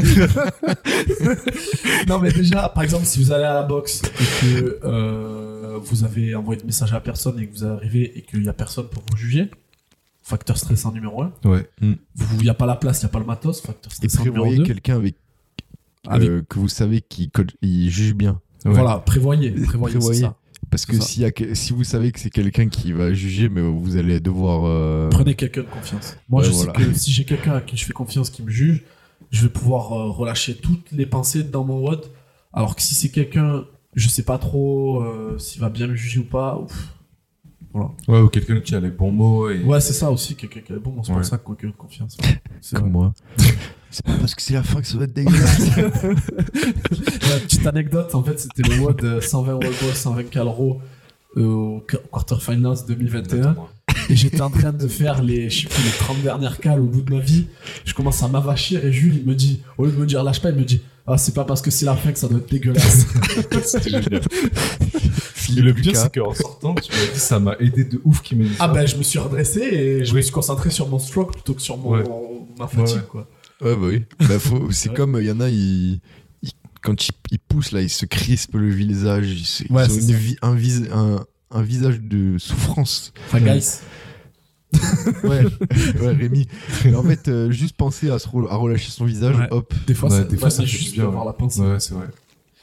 non, 2.07 2.19
mais 2.19 2.31
déjà, 2.31 2.69
par 2.69 2.83
exemple, 2.83 3.05
si 3.05 3.19
vous 3.23 3.31
allez 3.31 3.43
à 3.43 3.53
la 3.53 3.63
boxe 3.63 4.01
et 4.19 4.41
que 4.41 4.79
euh, 4.83 5.77
vous 5.83 6.03
avez 6.03 6.35
envoyé 6.35 6.61
de 6.61 6.65
message 6.65 6.93
à 6.93 6.99
personne 6.99 7.39
et 7.39 7.47
que 7.47 7.53
vous 7.53 7.65
arrivez 7.65 8.17
et 8.17 8.21
qu'il 8.23 8.43
y 8.43 8.49
a 8.49 8.53
personne 8.53 8.87
pour 8.87 9.03
vous 9.09 9.17
juger, 9.17 9.49
facteur 10.23 10.57
stressant 10.57 10.91
numéro 10.91 11.21
1. 11.23 11.33
Ouais. 11.45 11.69
Il 11.81 11.97
n'y 12.41 12.49
a 12.49 12.53
pas 12.53 12.65
la 12.65 12.75
place, 12.75 13.01
il 13.01 13.05
n'y 13.05 13.09
a 13.09 13.13
pas 13.13 13.19
le 13.19 13.25
matos, 13.25 13.61
facteur 13.61 13.91
Et 13.91 13.95
stressant 14.09 14.23
numéro 14.25 14.43
prévoyez 14.45 14.57
2. 14.59 14.63
quelqu'un 14.65 14.95
avec, 14.95 15.15
Avec- 16.07 16.29
euh, 16.29 16.43
que 16.47 16.59
vous 16.59 16.69
savez 16.69 17.01
qui 17.01 17.29
juge 17.89 18.13
bien. 18.13 18.39
Ouais. 18.65 18.73
Voilà, 18.73 18.99
prévoyez, 18.99 19.49
prévoyez, 19.51 19.95
Prévoyez. 19.97 20.19
c'est 20.19 20.25
ça. 20.25 20.35
Parce 20.71 20.85
que 20.85 20.99
C'est 21.01 21.19
y 21.21 21.25
a 21.25 21.31
si 21.53 21.73
vous 21.73 21.83
savez 21.83 22.11
que 22.13 22.19
c'est 22.19 22.29
quelqu'un 22.29 22.67
qui 22.69 22.93
va 22.93 23.13
juger, 23.13 23.49
mais 23.49 23.61
vous 23.61 23.97
allez 23.97 24.19
devoir. 24.21 24.63
euh, 24.65 25.09
Prenez 25.09 25.35
quelqu'un 25.35 25.61
de 25.61 25.67
confiance. 25.67 26.15
Moi, 26.29 26.41
Ouais, 26.41 26.47
je 26.47 26.53
voilà. 26.53 26.73
sais 26.73 26.85
que 26.85 26.93
si 26.93 27.11
j'ai 27.11 27.25
quelqu'un 27.25 27.53
à 27.53 27.61
qui 27.61 27.75
je 27.77 27.85
fais 27.85 27.91
confiance 27.93 28.29
qui 28.29 28.41
me 28.41 28.49
juge, 28.49 28.83
je 29.31 29.43
vais 29.43 29.49
pouvoir 29.49 29.91
euh, 29.93 30.09
relâcher 30.09 30.55
toutes 30.55 30.91
les 30.93 31.05
pensées 31.05 31.43
dans 31.43 31.63
mon 31.65 31.79
WOD. 31.81 32.05
Alors 32.53 32.75
que 32.75 32.81
si 32.81 32.95
c'est 32.95 33.09
quelqu'un, 33.09 33.65
je 33.95 34.07
sais 34.09 34.23
pas 34.23 34.37
trop 34.37 35.01
euh, 35.03 35.37
s'il 35.37 35.59
va 35.61 35.69
bien 35.69 35.87
me 35.87 35.95
juger 35.95 36.19
ou 36.21 36.23
pas. 36.25 36.57
ouf. 36.57 36.87
Ouais, 38.07 38.19
ou 38.19 38.27
quelqu'un 38.29 38.59
qui 38.61 38.73
a 38.75 38.79
les 38.79 38.89
bons 38.89 39.11
mots. 39.11 39.49
Et... 39.49 39.61
Ouais, 39.63 39.79
c'est 39.81 39.93
ça 39.93 40.09
aussi, 40.11 40.35
quelqu'un 40.35 40.59
qui 40.61 40.73
est 40.73 40.77
bon. 40.77 41.03
C'est 41.03 41.11
Ouais. 41.11 41.17
pour 41.17 41.25
ça 41.25 41.37
que 41.37 41.47
quelqu'un 41.47 41.67
de 41.67 41.73
confiance. 41.73 42.17
ouais. 42.23 42.41
C'est 42.61 42.75
comme 42.77 42.83
vrai. 42.85 42.91
moi. 42.91 43.13
c'est 43.91 44.05
pas 44.05 44.13
parce 44.19 44.33
que 44.35 44.41
c'est 44.41 44.53
la 44.53 44.63
fin 44.63 44.81
que 44.81 44.87
ça 44.87 44.97
va 44.97 45.03
être 45.05 45.13
dégueulasse. 45.13 45.61
La 47.29 47.39
petite 47.39 47.67
anecdote, 47.67 48.13
en 48.15 48.23
fait, 48.23 48.39
c'était 48.39 48.63
le 48.63 48.79
WOD 48.79 49.03
euh, 49.03 49.21
120 49.21 49.53
World 49.53 49.75
Ball, 49.81 49.95
120 49.95 50.23
Calro 50.29 50.79
euh, 51.37 51.43
au 51.45 51.79
qu- 51.87 51.97
Quarterfinals 52.11 52.77
2021. 52.87 53.55
Et 54.09 54.15
j'étais 54.15 54.41
en 54.41 54.49
train 54.49 54.73
de 54.73 54.87
faire 54.87 55.21
les, 55.21 55.49
je 55.49 55.61
sais 55.63 55.67
plus, 55.67 55.83
les 55.83 55.89
30 55.91 56.21
dernières 56.23 56.57
cales 56.59 56.79
au 56.79 56.85
bout 56.85 57.01
de 57.01 57.13
ma 57.13 57.19
vie. 57.21 57.47
Je 57.85 57.93
commence 57.93 58.23
à 58.23 58.27
m'avachir 58.27 58.83
et 58.85 58.91
Jules, 58.91 59.17
il 59.17 59.25
me 59.25 59.35
dit, 59.35 59.61
au 59.77 59.85
lieu 59.85 59.91
de 59.91 59.97
me 59.97 60.05
dire 60.05 60.23
lâche 60.23 60.41
pas, 60.41 60.49
il 60.49 60.55
me 60.55 60.63
dit, 60.63 60.81
ah, 61.07 61.17
c'est 61.17 61.33
pas 61.33 61.43
parce 61.45 61.61
que 61.61 61.71
c'est 61.71 61.85
la 61.85 61.95
fin 61.95 62.11
que 62.11 62.19
ça 62.19 62.27
doit 62.27 62.39
être 62.39 62.49
dégueulasse. 62.51 63.05
Et 65.57 65.61
le 65.61 65.73
pire, 65.73 65.95
c'est 65.97 66.13
qu'en 66.13 66.33
sortant, 66.33 66.75
tu 66.75 66.91
m'as 66.93 67.13
dit, 67.13 67.19
ça 67.19 67.39
m'a 67.39 67.55
aidé 67.59 67.83
de 67.83 67.99
ouf 68.05 68.21
qu'il 68.21 68.37
m'ait 68.37 68.45
dit 68.45 68.55
ah 68.59 68.69
ben, 68.69 68.85
je 68.87 68.95
me 68.95 69.03
suis 69.03 69.19
redressé 69.19 69.59
et 69.61 70.05
je 70.05 70.15
me 70.15 70.21
suis 70.21 70.31
concentré 70.31 70.69
sur 70.69 70.87
mon 70.87 70.97
stroke 70.99 71.33
plutôt 71.33 71.53
que 71.53 71.61
sur 71.61 71.77
mon, 71.77 71.89
Ouais. 71.91 72.03
ma 72.57 72.67
fatigue, 72.67 72.95
Ouais, 72.95 73.01
ouais. 73.01 73.07
quoi. 73.09 73.27
Ouais, 73.61 73.75
bah 73.75 73.87
oui. 73.87 74.03
Bah, 74.27 74.39
faut- 74.39 74.67
c'est 74.71 74.89
Ouais. 74.89 74.95
comme, 74.95 75.17
il 75.19 75.27
y 75.27 75.31
en 75.31 75.39
a, 75.39 75.49
ils, 75.49 75.99
ils- 76.41 76.51
quand 76.81 77.07
ils, 77.07 77.11
ils 77.31 77.39
poussent, 77.39 77.71
là, 77.71 77.81
ils 77.81 77.89
se 77.89 78.05
crispent 78.05 78.55
le 78.55 78.69
visage. 78.69 79.27
Ils, 79.61 79.71
Ouais, 79.73 79.83
ont 79.83 79.93
une 79.93 80.15
vi- 80.15 80.37
un, 80.41 80.55
vis- 80.55 80.87
un, 80.91 81.25
un 81.51 81.61
visage 81.61 81.99
de 82.01 82.37
souffrance. 82.37 83.13
Enfin, 83.27 83.39
guys. 83.39 83.79
Ouais, 85.23 85.43
ouais 86.01 86.13
Rémi. 86.13 86.47
Mais 86.85 86.95
en 86.95 87.03
fait, 87.03 87.27
euh, 87.27 87.51
juste 87.51 87.75
penser 87.75 88.09
à, 88.09 88.19
se 88.19 88.27
re- 88.29 88.49
à 88.49 88.55
relâcher 88.55 88.89
son 88.89 89.03
visage, 89.05 89.35
Ouais. 89.37 89.47
hop. 89.51 89.73
Des 89.85 89.93
fois, 89.93 90.09
Ouais, 90.09 90.17
ça, 90.19 90.23
des 90.23 90.37
fois, 90.37 90.49
juste 90.49 90.93
bien, 90.93 91.07
ouais. 91.07 91.25
la 91.25 91.33
pensée. 91.33 91.59
Ouais, 91.61 91.79
c'est 91.79 91.93
vrai. 91.93 92.07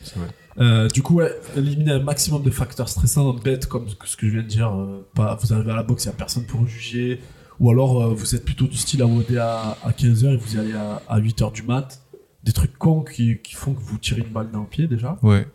C'est 0.03 0.17
vrai. 0.17 0.29
Euh, 0.59 0.89
du 0.89 1.03
coup, 1.03 1.17
ouais, 1.17 1.31
éliminer 1.57 1.93
un 1.93 2.03
maximum 2.03 2.43
de 2.43 2.51
facteurs 2.51 2.89
stressants, 2.89 3.33
bêtes 3.35 3.67
comme 3.67 3.87
ce 4.05 4.17
que 4.17 4.27
je 4.27 4.33
viens 4.33 4.43
de 4.43 4.49
dire. 4.49 4.73
euh, 4.75 5.07
pas, 5.15 5.39
vous 5.41 5.53
arrivez 5.53 5.71
à 5.71 5.77
la 5.77 5.83
boxe, 5.83 6.05
il 6.05 6.09
n'y 6.09 6.15
a 6.15 6.17
personne 6.17 6.45
pour 6.45 6.67
juger. 6.67 7.21
Ou 7.61 7.71
alors, 7.71 8.03
euh, 8.03 8.15
vous 8.15 8.35
êtes 8.35 8.45
plutôt 8.45 8.67
du 8.67 8.77
style 8.77 9.03
à 9.03 9.07
voter 9.07 9.39
à, 9.39 9.77
à 9.83 9.91
15h 9.91 10.33
et 10.33 10.37
vous 10.37 10.57
y 10.57 10.59
allez 10.59 10.75
à, 10.75 11.03
à 11.09 11.21
8h 11.21 11.53
du 11.53 11.63
mat. 11.63 12.01
Des 12.45 12.53
trucs 12.53 12.79
cons 12.79 13.03
qui, 13.03 13.39
qui 13.39 13.55
font 13.55 13.75
que 13.75 13.81
vous 13.81 13.99
tirez 13.99 14.21
une 14.21 14.33
balle 14.33 14.51
dans 14.51 14.61
le 14.61 14.67
pied 14.67 14.87
déjà. 14.87 15.19
Ouais. 15.23 15.47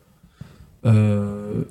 Euh, 0.85 1.63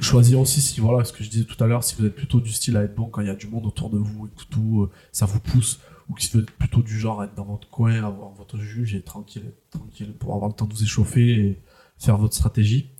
choisir 0.00 0.38
aussi 0.38 0.60
si, 0.60 0.80
voilà, 0.80 1.04
ce 1.04 1.12
que 1.12 1.24
je 1.24 1.30
disais 1.30 1.44
tout 1.44 1.62
à 1.62 1.66
l'heure, 1.66 1.82
si 1.82 1.96
vous 1.96 2.06
êtes 2.06 2.14
plutôt 2.14 2.40
du 2.40 2.50
style 2.52 2.76
à 2.76 2.82
être 2.82 2.94
bon 2.94 3.06
quand 3.06 3.22
il 3.22 3.26
y 3.26 3.30
a 3.30 3.34
du 3.34 3.46
monde 3.46 3.66
autour 3.66 3.90
de 3.90 3.98
vous 3.98 4.26
et 4.26 4.30
que 4.30 4.44
tout, 4.50 4.82
euh, 4.82 4.90
ça 5.12 5.26
vous 5.26 5.40
pousse. 5.40 5.80
Ou 6.08 6.18
si 6.18 6.30
vous 6.32 6.40
êtes 6.40 6.50
plutôt 6.50 6.82
du 6.82 6.98
genre 6.98 7.20
à 7.20 7.24
être 7.24 7.34
dans 7.34 7.44
votre 7.44 7.68
coin, 7.70 8.04
avoir 8.04 8.30
votre 8.30 8.58
juge 8.58 8.94
et 8.94 9.00
tranquille, 9.02 9.44
être 9.46 9.78
tranquille 9.78 10.12
pour 10.18 10.34
avoir 10.34 10.48
le 10.50 10.54
temps 10.54 10.66
de 10.66 10.74
vous 10.74 10.82
échauffer 10.82 11.30
et 11.30 11.58
faire 11.98 12.16
votre 12.16 12.34
stratégie. 12.34 12.90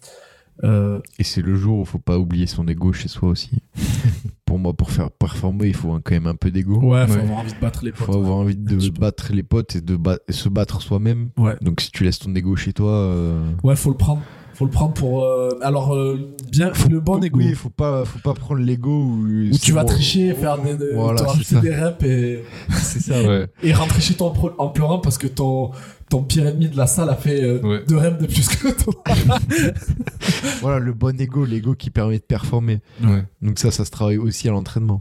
Euh, 0.65 1.01
Et 1.19 1.25
c'est 1.25 1.43
le 1.43 1.55
jour 1.55 1.79
où 1.81 1.85
faut 1.85 1.99
pas 1.99 2.19
oublier 2.19 2.47
son 2.47 2.67
ego 2.69 2.93
chez 2.93 3.09
soi 3.09 3.29
aussi. 3.31 3.63
pour 4.45 4.59
moi, 4.59 4.75
pour 4.75 4.91
faire 4.91 5.11
performer, 5.11 5.69
il 5.69 5.75
faut 5.75 5.93
un- 5.93 6.01
quand 6.01 6.15
même 6.15 6.27
un 6.27 6.35
peu 6.35 6.51
d'ego. 6.51 6.81
Ouais, 6.81 7.07
faut 7.07 7.15
Ouais. 7.15 7.21
avoir 7.21 7.39
envie 7.39 7.53
de 7.55 7.61
battre 7.61 7.85
les 7.85 7.91
Il 7.91 7.97
faut 7.97 8.05
potes. 8.07 8.17
avoir 8.17 8.37
envie 8.37 8.57
de 8.57 8.89
battre 8.99 9.33
les 9.33 9.43
potes 9.43 9.77
et 9.77 9.81
de 9.81 9.97
ba- 9.97 10.19
et 10.29 10.33
se 10.33 10.49
battre 10.49 10.83
soi-même. 10.83 11.31
Ouais. 11.39 11.57
Donc 11.63 11.81
si 11.81 11.91
tu 11.91 12.05
laisses 12.05 12.19
ton 12.19 12.35
ego 12.35 12.57
chez 12.57 12.73
toi, 12.73 12.91
euh, 12.93 13.51
Ouais, 13.63 13.77
faut 13.77 13.91
le 13.91 13.97
prendre. 13.97 14.23
Faut 14.61 14.67
le 14.67 14.71
prendre 14.71 14.93
pour. 14.93 15.25
euh, 15.25 15.59
alors, 15.63 15.95
euh, 15.95 16.19
bien, 16.53 16.71
le 16.91 17.01
bon 17.01 17.23
ego. 17.25 17.39
Oui, 17.39 17.55
faut 17.55 17.71
pas, 17.71 18.05
faut 18.05 18.19
pas 18.19 18.35
prendre 18.35 18.61
l'ego 18.61 18.91
où, 18.91 19.25
Où 19.27 19.57
tu 19.59 19.73
vas 19.73 19.87
tricher, 19.87 20.35
faire 20.35 20.59
des, 20.59 20.77
des- 20.77 20.93
Voilà, 20.95 21.23
des 21.63 21.75
reps 21.75 22.05
et, 22.05 22.45
C'est 22.83 23.01
ça. 23.01 23.23
Ouais. 23.23 23.47
et 23.63 23.73
rentrer 23.73 24.03
chez 24.03 24.13
toi 24.13 24.27
en, 24.27 24.31
pro- 24.33 24.53
en 24.59 24.69
pleurant 24.69 24.99
parce 24.99 25.17
que 25.17 25.27
ton, 25.29 25.71
ton 26.11 26.23
pire 26.23 26.47
ennemi 26.47 26.69
de 26.69 26.77
la 26.77 26.87
salle 26.87 27.09
a 27.09 27.15
fait 27.17 27.43
euh, 27.43 27.59
Ouais. 27.63 27.83
deux 27.89 27.97
reps 27.97 28.21
de 28.21 28.27
plus 28.27 28.49
que 28.51 28.69
toi. 28.83 28.93
Voilà, 30.61 30.79
le 30.79 30.93
bon 30.93 31.19
ego, 31.19 31.47
l'ego 31.47 31.75
qui 31.75 31.89
permet 31.89 32.19
de 32.19 32.23
performer. 32.25 32.81
Ouais. 33.03 33.25
Donc 33.41 33.59
ça, 33.59 33.71
ça 33.71 33.87
se 33.87 33.91
travaille 33.91 34.19
aussi 34.19 34.47
à 34.47 34.51
l'entraînement. 34.53 35.01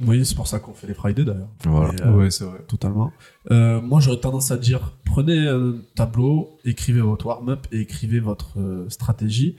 Oui, 0.00 0.24
c'est 0.24 0.34
pour 0.36 0.46
ça 0.46 0.58
qu'on 0.60 0.74
fait 0.74 0.86
les 0.86 0.94
Fridays 0.94 1.24
d'ailleurs. 1.24 1.48
Voilà. 1.64 1.92
Euh, 2.06 2.16
Ouais, 2.16 2.30
c'est 2.30 2.44
vrai. 2.44 2.58
Totalement. 2.68 3.10
Euh, 3.50 3.80
moi, 3.80 4.00
j'aurais 4.00 4.20
tendance 4.20 4.50
à 4.50 4.56
dire 4.56 4.92
prenez 5.04 5.48
un 5.48 5.74
tableau, 5.96 6.58
écrivez 6.64 7.00
votre 7.00 7.26
warm-up 7.26 7.66
et 7.72 7.80
écrivez 7.80 8.20
votre 8.20 8.58
euh, 8.60 8.88
stratégie. 8.88 9.56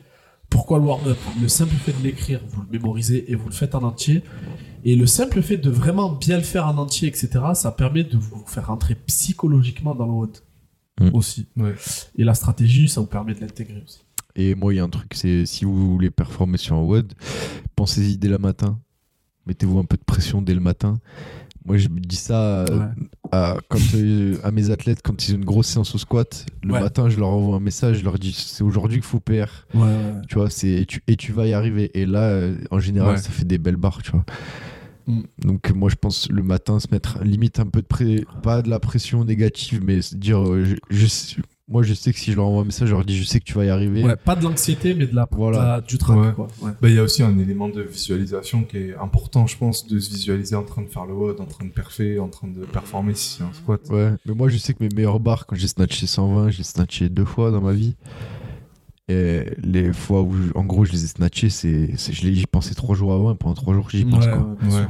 Pourquoi 0.49 0.79
le 0.79 0.85
warm-up? 0.85 1.17
Le 1.41 1.47
simple 1.47 1.75
fait 1.75 1.91
de 1.91 2.01
l'écrire, 2.03 2.39
vous 2.49 2.61
le 2.61 2.67
mémorisez 2.71 3.31
et 3.31 3.35
vous 3.35 3.47
le 3.47 3.53
faites 3.53 3.75
en 3.75 3.83
entier. 3.83 4.23
Et 4.83 4.95
le 4.95 5.05
simple 5.05 5.41
fait 5.41 5.57
de 5.57 5.69
vraiment 5.69 6.11
bien 6.11 6.37
le 6.37 6.43
faire 6.43 6.65
en 6.67 6.77
entier, 6.77 7.07
etc., 7.07 7.29
ça 7.53 7.71
permet 7.71 8.03
de 8.03 8.17
vous 8.17 8.43
faire 8.47 8.67
rentrer 8.67 8.95
psychologiquement 8.95 9.93
dans 9.93 10.05
le 10.05 10.11
WOD 10.11 10.37
Mm. 11.01 11.11
aussi. 11.13 11.47
Ouais. 11.55 11.75
Et 12.17 12.25
la 12.25 12.33
stratégie, 12.33 12.89
ça 12.89 12.99
vous 12.99 13.07
permet 13.07 13.33
de 13.33 13.39
l'intégrer 13.39 13.81
aussi. 13.85 13.99
Et 14.35 14.53
moi, 14.55 14.73
il 14.73 14.77
y 14.77 14.79
a 14.79 14.83
un 14.83 14.89
truc, 14.89 15.13
c'est 15.15 15.45
si 15.45 15.63
vous 15.65 15.91
voulez 15.93 16.09
performer 16.09 16.57
sur 16.57 16.75
un 16.75 16.81
WOD, 16.81 17.13
pensez-y 17.75 18.17
dès 18.17 18.27
le 18.27 18.37
matin. 18.37 18.79
Mettez-vous 19.49 19.79
un 19.79 19.83
peu 19.83 19.97
de 19.97 20.03
pression 20.05 20.41
dès 20.41 20.53
le 20.53 20.61
matin. 20.61 20.99
Moi, 21.65 21.77
je 21.77 21.87
dis 21.89 22.15
ça 22.15 22.39
euh, 22.41 22.65
Ouais. 22.79 22.85
à, 23.33 23.57
quand, 23.67 23.79
euh, 23.95 24.37
à 24.43 24.51
mes 24.51 24.69
athlètes 24.71 25.01
quand 25.03 25.27
ils 25.27 25.33
ont 25.33 25.37
une 25.37 25.43
grosse 25.45 25.67
séance 25.67 25.93
au 25.93 25.97
squat. 25.97 26.45
Le 26.63 26.73
Ouais. 26.73 26.79
matin, 26.79 27.09
je 27.09 27.19
leur 27.19 27.27
envoie 27.29 27.57
un 27.57 27.59
message, 27.59 27.97
je 27.99 28.03
leur 28.05 28.17
dis 28.17 28.31
c'est 28.31 28.63
aujourd'hui 28.63 28.97
qu'il 28.99 29.05
faut 29.05 29.19
PR. 29.19 29.67
Ouais. 29.73 30.13
Tu 30.29 30.35
vois, 30.35 30.47
et 30.63 30.85
tu, 30.85 31.03
et 31.07 31.15
tu 31.17 31.33
vas 31.33 31.45
y 31.47 31.53
arriver. 31.53 31.91
Et 31.99 32.05
là, 32.05 32.21
euh, 32.21 32.55
en 32.71 32.79
général, 32.79 33.19
ça 33.19 33.29
fait 33.29 33.43
des 33.45 33.57
belles 33.57 33.75
barres, 33.75 34.01
tu 34.01 34.11
vois. 34.11 34.23
Mm. 35.07 35.21
Donc 35.39 35.71
moi 35.71 35.89
je 35.89 35.95
pense 35.95 36.29
le 36.29 36.43
matin 36.43 36.79
se 36.79 36.87
mettre 36.91 37.23
limite 37.23 37.59
un 37.59 37.65
peu 37.65 37.81
de 37.81 37.87
pré... 37.87 38.23
pas 38.43 38.61
de 38.61 38.69
la 38.69 38.79
pression 38.79 39.25
négative, 39.25 39.81
mais 39.83 40.01
se 40.03 40.15
dire 40.15 40.39
euh, 40.47 40.63
je, 40.63 40.75
je- 40.91 41.41
moi 41.69 41.83
je 41.83 41.93
sais 41.93 42.11
que 42.11 42.19
si 42.19 42.31
je 42.31 42.35
leur 42.37 42.45
envoie 42.47 42.61
un 42.63 42.65
message, 42.65 42.87
je 42.89 42.93
leur 42.93 43.05
dis 43.05 43.15
je 43.17 43.23
sais 43.23 43.39
que 43.39 43.45
tu 43.45 43.53
vas 43.53 43.63
y 43.65 43.69
arriver. 43.69 44.03
Ouais, 44.03 44.15
pas 44.15 44.35
de 44.35 44.43
l'anxiété, 44.43 44.93
mais 44.93 45.05
de 45.07 45.15
la, 45.15 45.27
Voilà. 45.31 45.57
de 45.59 45.63
la- 45.63 45.81
du 45.81 45.97
trac, 45.97 46.17
Ouais. 46.17 46.33
quoi. 46.35 46.47
Ouais. 46.61 46.71
Bah, 46.81 46.89
il 46.89 46.95
y 46.95 46.99
a 46.99 47.03
aussi 47.03 47.21
un 47.23 47.37
élément 47.39 47.69
de 47.69 47.81
visualisation 47.81 48.63
qui 48.63 48.77
est 48.77 48.95
important, 48.95 49.47
je 49.47 49.57
pense, 49.57 49.87
de 49.87 49.99
se 49.99 50.09
visualiser 50.09 50.55
en 50.55 50.63
train 50.63 50.81
de 50.81 50.87
faire 50.89 51.05
le 51.05 51.13
WOD, 51.13 51.39
en 51.39 51.45
train 51.45 51.65
de 51.65 51.71
perfer, 51.71 52.19
en 52.19 52.27
train 52.27 52.47
de 52.47 52.65
performer 52.65 53.13
si 53.13 53.37
c'est 53.37 53.43
un 53.43 53.53
squat. 53.53 53.81
Ouais, 53.89 54.11
mais 54.25 54.33
moi 54.33 54.49
je 54.49 54.57
sais 54.57 54.73
que 54.73 54.83
mes 54.83 54.89
meilleurs 54.95 55.19
bars, 55.19 55.45
quand 55.45 55.55
j'ai 55.55 55.67
snatché 55.67 56.07
120, 56.07 56.49
j'ai 56.49 56.63
snatché 56.63 57.09
deux 57.09 57.25
fois 57.25 57.51
dans 57.51 57.61
ma 57.61 57.73
vie. 57.73 57.95
Et 59.07 59.43
les 59.63 59.91
fois 59.91 60.21
où, 60.21 60.33
je- 60.35 60.51
en 60.53 60.63
gros, 60.63 60.85
je 60.85 60.91
les 60.91 61.03
ai 61.03 61.07
snatchés, 61.07 61.49
c'est, 61.49 61.95
j'y 61.97 62.45
pensais 62.45 62.75
trois 62.75 62.95
jours 62.95 63.11
avant, 63.13 63.33
et 63.33 63.35
pendant 63.35 63.55
trois 63.55 63.73
jours, 63.73 63.89
j'y 63.89 64.05
pense. 64.05 64.23
Ouais, 64.25 64.31
quoi. 64.31 64.55
sûr, 64.69 64.87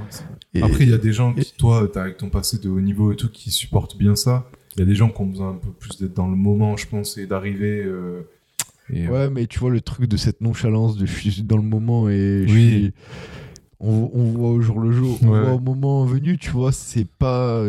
Après, 0.66 0.84
il 0.84 0.90
y 0.90 0.94
a 0.94 0.98
des 0.98 1.14
gens 1.14 1.34
qui, 1.34 1.42
et- 1.42 1.46
toi, 1.58 1.88
t'as 1.92 2.02
avec 2.02 2.18
ton 2.18 2.30
passé 2.30 2.58
de 2.58 2.68
haut 2.68 2.82
niveau 2.82 3.14
et 3.14 3.16
tout, 3.16 3.30
qui 3.30 3.50
supportent 3.50 3.98
bien 3.98 4.16
ça. 4.18 4.46
Il 4.76 4.80
y 4.80 4.84
a 4.84 4.86
des 4.86 4.96
gens 4.96 5.10
qui 5.10 5.22
ont 5.22 5.26
besoin 5.26 5.50
un 5.52 5.56
peu 5.56 5.70
plus 5.72 5.98
d'être 6.00 6.14
dans 6.14 6.28
le 6.28 6.36
moment, 6.36 6.78
je 6.78 6.88
pense, 6.88 7.18
et 7.18 7.26
d'arriver. 7.28 7.84
euh, 7.84 8.22
et, 8.92 9.08
euh, 9.08 9.12
Ouais, 9.12 9.30
mais 9.30 9.48
tu 9.48 9.60
vois 9.60 9.72
le 9.72 9.82
truc 9.82 10.08
de 10.08 10.18
cette 10.18 10.42
nonchalance, 10.42 10.98
de 10.98 11.06
je 11.06 11.12
suis 11.30 11.44
dans 11.44 11.58
le 11.58 11.64
moment 11.64 12.10
et 12.10 12.46
je 12.48 12.54
Oui. 12.54 12.70
suis- 12.70 12.94
On, 13.82 14.12
on 14.14 14.24
voit 14.32 14.50
au 14.50 14.60
jour 14.62 14.80
le 14.80 14.92
jour, 14.92 15.18
on 15.24 15.30
Ouais. 15.30 15.42
voit 15.42 15.54
au 15.54 15.60
moment 15.60 16.04
venu, 16.06 16.38
tu 16.38 16.50
vois, 16.52 16.74
c'est 16.74 17.08
pas. 17.08 17.64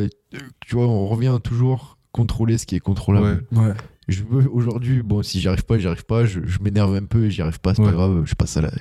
Tu 0.60 0.74
vois, 0.74 0.88
on 0.88 1.06
revient 1.06 1.38
toujours 1.42 1.98
contrôler 2.10 2.58
ce 2.58 2.66
qui 2.66 2.74
est 2.74 2.80
contrôlable. 2.80 3.44
Ouais. 3.52 3.58
Ouais. 3.58 3.72
Je 4.08 4.24
veux 4.28 4.50
aujourd'hui, 4.50 5.02
bon, 5.04 5.22
si 5.22 5.38
j'y 5.40 5.46
arrive 5.46 5.64
pas, 5.64 5.78
j'y 5.78 5.86
arrive 5.86 6.04
pas, 6.04 6.24
je, 6.24 6.40
je 6.44 6.58
m'énerve 6.60 6.96
un 6.96 7.04
peu 7.04 7.26
et 7.26 7.30
j'y 7.30 7.42
arrive 7.42 7.60
pas, 7.60 7.74
c'est 7.74 7.82
Ouais. 7.82 7.86
pas 7.90 7.92
grave, 7.94 8.24
je 8.24 8.34
passe 8.34 8.56
à 8.56 8.60
la 8.62 8.72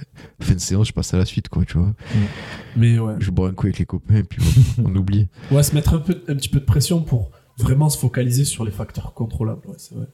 fin 0.42 0.56
de 0.56 0.60
séance, 0.60 0.88
je 0.88 0.94
passe 0.94 1.14
à 1.14 1.18
la 1.18 1.26
suite, 1.26 1.50
quoi, 1.50 1.64
tu 1.66 1.78
vois. 1.78 1.94
Mais 2.76 2.98
ouais. 2.98 3.14
Je 3.20 3.30
bois 3.30 3.48
un 3.50 3.54
coup 3.54 3.68
avec 3.68 3.78
les 3.78 3.86
copains 3.86 4.16
et 4.16 4.24
puis 4.24 4.42
on, 4.84 4.86
on 4.90 4.96
oublie. 4.96 5.28
Ouais, 5.52 5.62
se 5.62 5.76
mettre 5.76 5.94
un, 5.94 6.00
peu, 6.00 6.24
un 6.28 6.36
petit 6.36 6.50
peu 6.50 6.60
de 6.60 6.66
pression 6.66 7.04
pour 7.04 7.30
vraiment 7.60 7.90
se 7.90 7.98
focaliser 7.98 8.46
sur 8.46 8.64
les 8.66 8.72
facteurs 8.72 9.14
contrôlables. 9.14 9.62
Ouais, 9.68 9.76
c'est 9.78 9.96
vrai. 9.96 10.08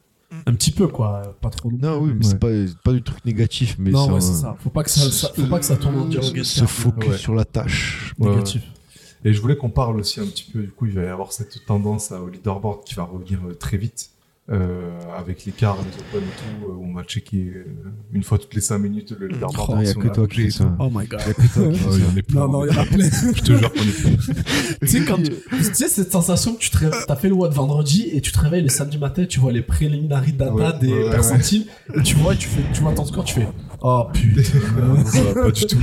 Un 0.47 0.53
petit 0.53 0.71
peu, 0.71 0.87
quoi. 0.87 1.21
Pas 1.39 1.49
trop. 1.49 1.71
Non, 1.71 1.99
oui, 1.99 2.11
mais 2.13 2.25
Ouais. 2.25 2.31
c'est 2.31 2.39
pas, 2.39 2.49
pas 2.83 2.93
du 2.93 3.01
truc 3.01 3.23
négatif, 3.25 3.75
mais 3.79 3.91
non, 3.91 4.07
ouais, 4.09 4.15
un- 4.15 4.19
c'est 4.21 4.33
ça. 4.33 4.57
Faut 4.59 4.69
pas 4.69 4.83
que 4.83 4.89
ça, 4.89 5.09
ça- 5.11 5.31
faut 5.33 5.47
pas 5.47 5.59
que 5.59 5.65
ça 5.65 5.77
tourne 5.77 5.97
en 5.97 6.05
dialogue 6.05 6.41
se 6.43 6.61
interne, 6.61 6.67
focus 6.67 7.09
Ouais. 7.11 7.17
sur 7.17 7.35
la 7.35 7.45
tâche. 7.45 8.13
euh, 8.19 8.23
Ouais, 8.25 8.29
négatif. 8.31 8.63
Et 9.23 9.33
je 9.33 9.41
voulais 9.41 9.55
qu'on 9.55 9.69
parle 9.69 9.97
aussi 9.99 10.19
un 10.19 10.25
petit 10.25 10.49
peu, 10.51 10.61
du 10.61 10.69
coup, 10.71 10.85
il 10.87 10.91
va 10.93 11.03
y 11.03 11.07
avoir 11.07 11.31
cette 11.31 11.65
tendance 11.65 12.11
à- 12.11 12.21
au 12.21 12.27
leaderboard 12.29 12.83
qui 12.83 12.95
va 12.95 13.03
revenir 13.03 13.39
euh, 13.47 13.53
très 13.53 13.77
vite. 13.77 14.09
Euh, 14.51 14.99
avec 15.17 15.43
les 15.45 15.51
quarts, 15.51 15.77
les 15.77 16.19
open 16.19 16.27
et 16.29 16.31
tout, 16.37 16.67
euh, 16.69 16.73
où 16.75 16.85
on 16.85 16.93
va 16.93 17.03
checker 17.03 17.51
euh, 17.55 17.65
une 18.13 18.21
fois 18.21 18.37
toutes 18.37 18.53
les 18.53 18.61
5 18.61 18.77
minutes 18.77 19.11
le 19.17 19.27
leaderboard. 19.27 19.75
Oh, 19.79 19.81
y 19.81 19.87
a 19.89 19.93
que 19.95 20.07
toi 20.07 20.27
qui 20.27 20.51
ça. 20.51 20.75
Oh 20.79 20.89
my 20.93 21.07
god. 21.07 21.21
Il 21.57 21.63
y 21.63 22.05
en 22.05 22.17
a 22.17 22.21
plein. 22.21 22.39
Non, 22.41 22.47
non, 22.49 22.65
il 22.65 22.73
y 22.73 22.77
en 22.77 22.81
a 22.81 22.85
plein. 22.85 23.09
Je 23.35 23.41
te 23.41 23.57
jure 23.57 23.73
qu'on 23.73 23.79
est 23.79 24.01
plein. 24.01 24.11
tu 24.81 24.87
sais, 24.87 25.01
quand 25.03 25.17
tu 25.17 25.31
tu 25.31 25.63
sais, 25.73 25.87
cette 25.87 26.11
sensation 26.11 26.53
que 26.53 26.59
tu 26.59 26.69
te 26.69 26.77
réveilles- 26.77 27.05
t'as 27.07 27.15
fait 27.15 27.27
le 27.29 27.33
WOD 27.33 27.53
vendredi 27.53 28.09
et 28.13 28.21
tu 28.21 28.31
te 28.31 28.39
réveilles 28.39 28.61
le 28.61 28.69
samedi 28.69 28.99
matin, 28.99 29.25
tu 29.25 29.39
vois 29.39 29.51
les 29.51 29.63
préliminaries 29.63 30.33
data 30.33 30.53
Ouais, 30.53 30.79
des 30.79 30.93
ouais, 30.93 31.03
ouais, 31.05 31.09
percentiles, 31.09 31.65
et 31.95 32.03
tu 32.03 32.15
vois, 32.15 32.35
tu, 32.35 32.47
fais, 32.47 32.61
tu 32.71 32.81
vois 32.81 32.93
ton 32.93 33.05
score, 33.05 33.23
tu 33.23 33.33
fais 33.33 33.47
Oh 33.87 34.07
putain. 34.11 34.41
Non, 34.81 35.05
ça 35.05 35.21
va 35.21 35.43
pas 35.43 35.51
du 35.51 35.67
tout. 35.67 35.77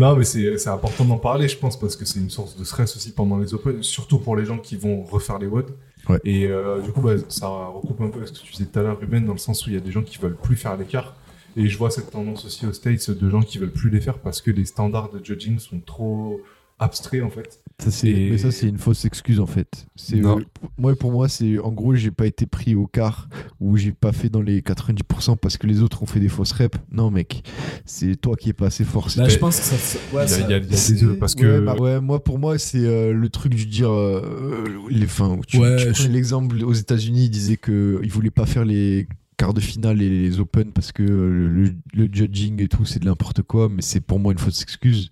non, 0.00 0.16
mais 0.16 0.24
c'est 0.24 0.56
c'est 0.56 0.70
important 0.70 1.04
d'en 1.04 1.18
parler, 1.18 1.48
je 1.48 1.58
pense, 1.58 1.78
parce 1.78 1.96
que 1.96 2.06
c'est 2.06 2.18
une 2.18 2.30
source 2.30 2.56
de 2.56 2.64
stress 2.64 2.96
aussi 2.96 3.12
pendant 3.12 3.36
les 3.36 3.52
Open, 3.52 3.82
surtout 3.82 4.18
pour 4.18 4.34
les 4.34 4.46
gens 4.46 4.56
qui 4.56 4.76
vont 4.76 5.02
refaire 5.04 5.38
les 5.38 5.46
WOD. 5.46 5.66
Ouais. 6.08 6.18
Et 6.24 6.46
euh, 6.46 6.80
du 6.80 6.92
coup, 6.92 7.02
bah, 7.02 7.16
ça 7.28 7.46
recoupe 7.46 8.00
un 8.00 8.08
peu 8.08 8.24
ce 8.24 8.32
que 8.32 8.38
tu 8.38 8.52
disais 8.52 8.64
tout 8.64 8.78
à 8.78 8.82
l'heure, 8.84 8.98
Ruben, 8.98 9.26
dans 9.26 9.34
le 9.34 9.38
sens 9.38 9.66
où 9.66 9.68
il 9.68 9.74
y 9.74 9.76
a 9.76 9.80
des 9.80 9.90
gens 9.90 10.00
qui 10.00 10.16
veulent 10.16 10.36
plus 10.36 10.56
faire 10.56 10.78
l'écart. 10.78 11.14
Et 11.58 11.68
je 11.68 11.76
vois 11.76 11.90
cette 11.90 12.10
tendance 12.10 12.46
aussi 12.46 12.64
aux 12.64 12.72
States 12.72 13.10
de 13.10 13.28
gens 13.28 13.42
qui 13.42 13.58
veulent 13.58 13.70
plus 13.70 13.90
les 13.90 14.00
faire 14.00 14.16
parce 14.16 14.40
que 14.40 14.50
les 14.50 14.64
standards 14.64 15.10
de 15.10 15.22
judging 15.22 15.58
sont 15.58 15.80
trop 15.80 16.40
abstraits, 16.78 17.22
en 17.22 17.30
fait. 17.30 17.60
Ça, 17.80 17.92
c'est- 17.92 18.08
Et- 18.08 18.30
Mais 18.30 18.38
ça, 18.38 18.50
c'est 18.50 18.66
une 18.68 18.76
fausse 18.78 19.04
excuse 19.04 19.38
en 19.38 19.46
fait. 19.46 19.86
C'est, 19.94 20.16
Non. 20.16 20.40
euh, 20.40 20.42
moi, 20.78 20.96
pour 20.96 21.12
moi, 21.12 21.28
c'est 21.28 21.60
en 21.60 21.70
gros, 21.70 21.94
j'ai 21.94 22.10
pas 22.10 22.26
été 22.26 22.44
pris 22.44 22.74
au 22.74 22.88
quart 22.88 23.28
ou 23.60 23.76
j'ai 23.76 23.92
pas 23.92 24.10
fait 24.10 24.28
dans 24.28 24.42
les 24.42 24.62
90% 24.62 25.36
parce 25.36 25.56
que 25.58 25.68
les 25.68 25.80
autres 25.80 26.02
ont 26.02 26.06
fait 26.06 26.18
des 26.18 26.28
fausses 26.28 26.50
reps. 26.52 26.76
Non, 26.90 27.12
mec, 27.12 27.44
c'est 27.84 28.16
toi 28.16 28.34
qui 28.34 28.48
es 28.50 28.52
pas 28.52 28.66
assez 28.66 28.82
fort. 28.84 29.06
Là, 29.16 29.24
toi- 29.24 29.28
je 29.28 29.38
pense 29.38 29.58
que 29.58 29.64
ça. 29.64 29.98
ouais, 30.12 30.12
il 30.12 30.16
y 30.18 30.18
a, 30.22 30.26
ça- 30.26 30.38
il 30.40 30.50
y 30.50 30.54
a- 30.54 30.58
il 30.58 30.70
y 30.70 30.74
a 30.74 30.76
c'est- 30.76 30.94
des 30.94 31.00
deux, 31.02 31.16
parce 31.18 31.34
Ouais, 31.34 31.42
que... 31.42 31.60
bah 31.60 31.76
ouais, 31.76 32.00
moi, 32.00 32.22
pour 32.24 32.40
moi, 32.40 32.58
c'est 32.58 32.84
euh, 32.84 33.12
le 33.12 33.28
truc 33.28 33.54
du 33.54 33.66
dire. 33.66 33.92
euh, 33.92 34.64
les, 34.90 35.04
enfin, 35.04 35.38
tu, 35.46 35.58
Ouais, 35.58 35.76
tu 35.76 35.94
je- 35.94 36.02
prends 36.02 36.12
l'exemple 36.12 36.64
aux 36.64 36.72
États-Unis, 36.74 37.26
ils 37.26 37.30
disaient 37.30 37.56
qu'ils 37.58 38.10
voulaient 38.10 38.30
pas 38.30 38.46
faire 38.46 38.64
les 38.64 39.06
quarts 39.38 39.54
de 39.54 39.60
finale 39.60 40.02
et 40.02 40.08
les 40.10 40.40
Open 40.40 40.72
parce 40.72 40.92
que 40.92 41.02
euh, 41.02 41.48
le, 41.48 41.72
le 41.94 42.08
judging 42.12 42.60
et 42.60 42.68
tout, 42.68 42.84
c'est 42.84 42.98
de 42.98 43.04
n'importe 43.06 43.40
quoi, 43.42 43.68
mais 43.70 43.80
c'est 43.82 44.00
pour 44.00 44.18
moi 44.18 44.32
une 44.32 44.38
fausse 44.38 44.60
excuse. 44.62 45.10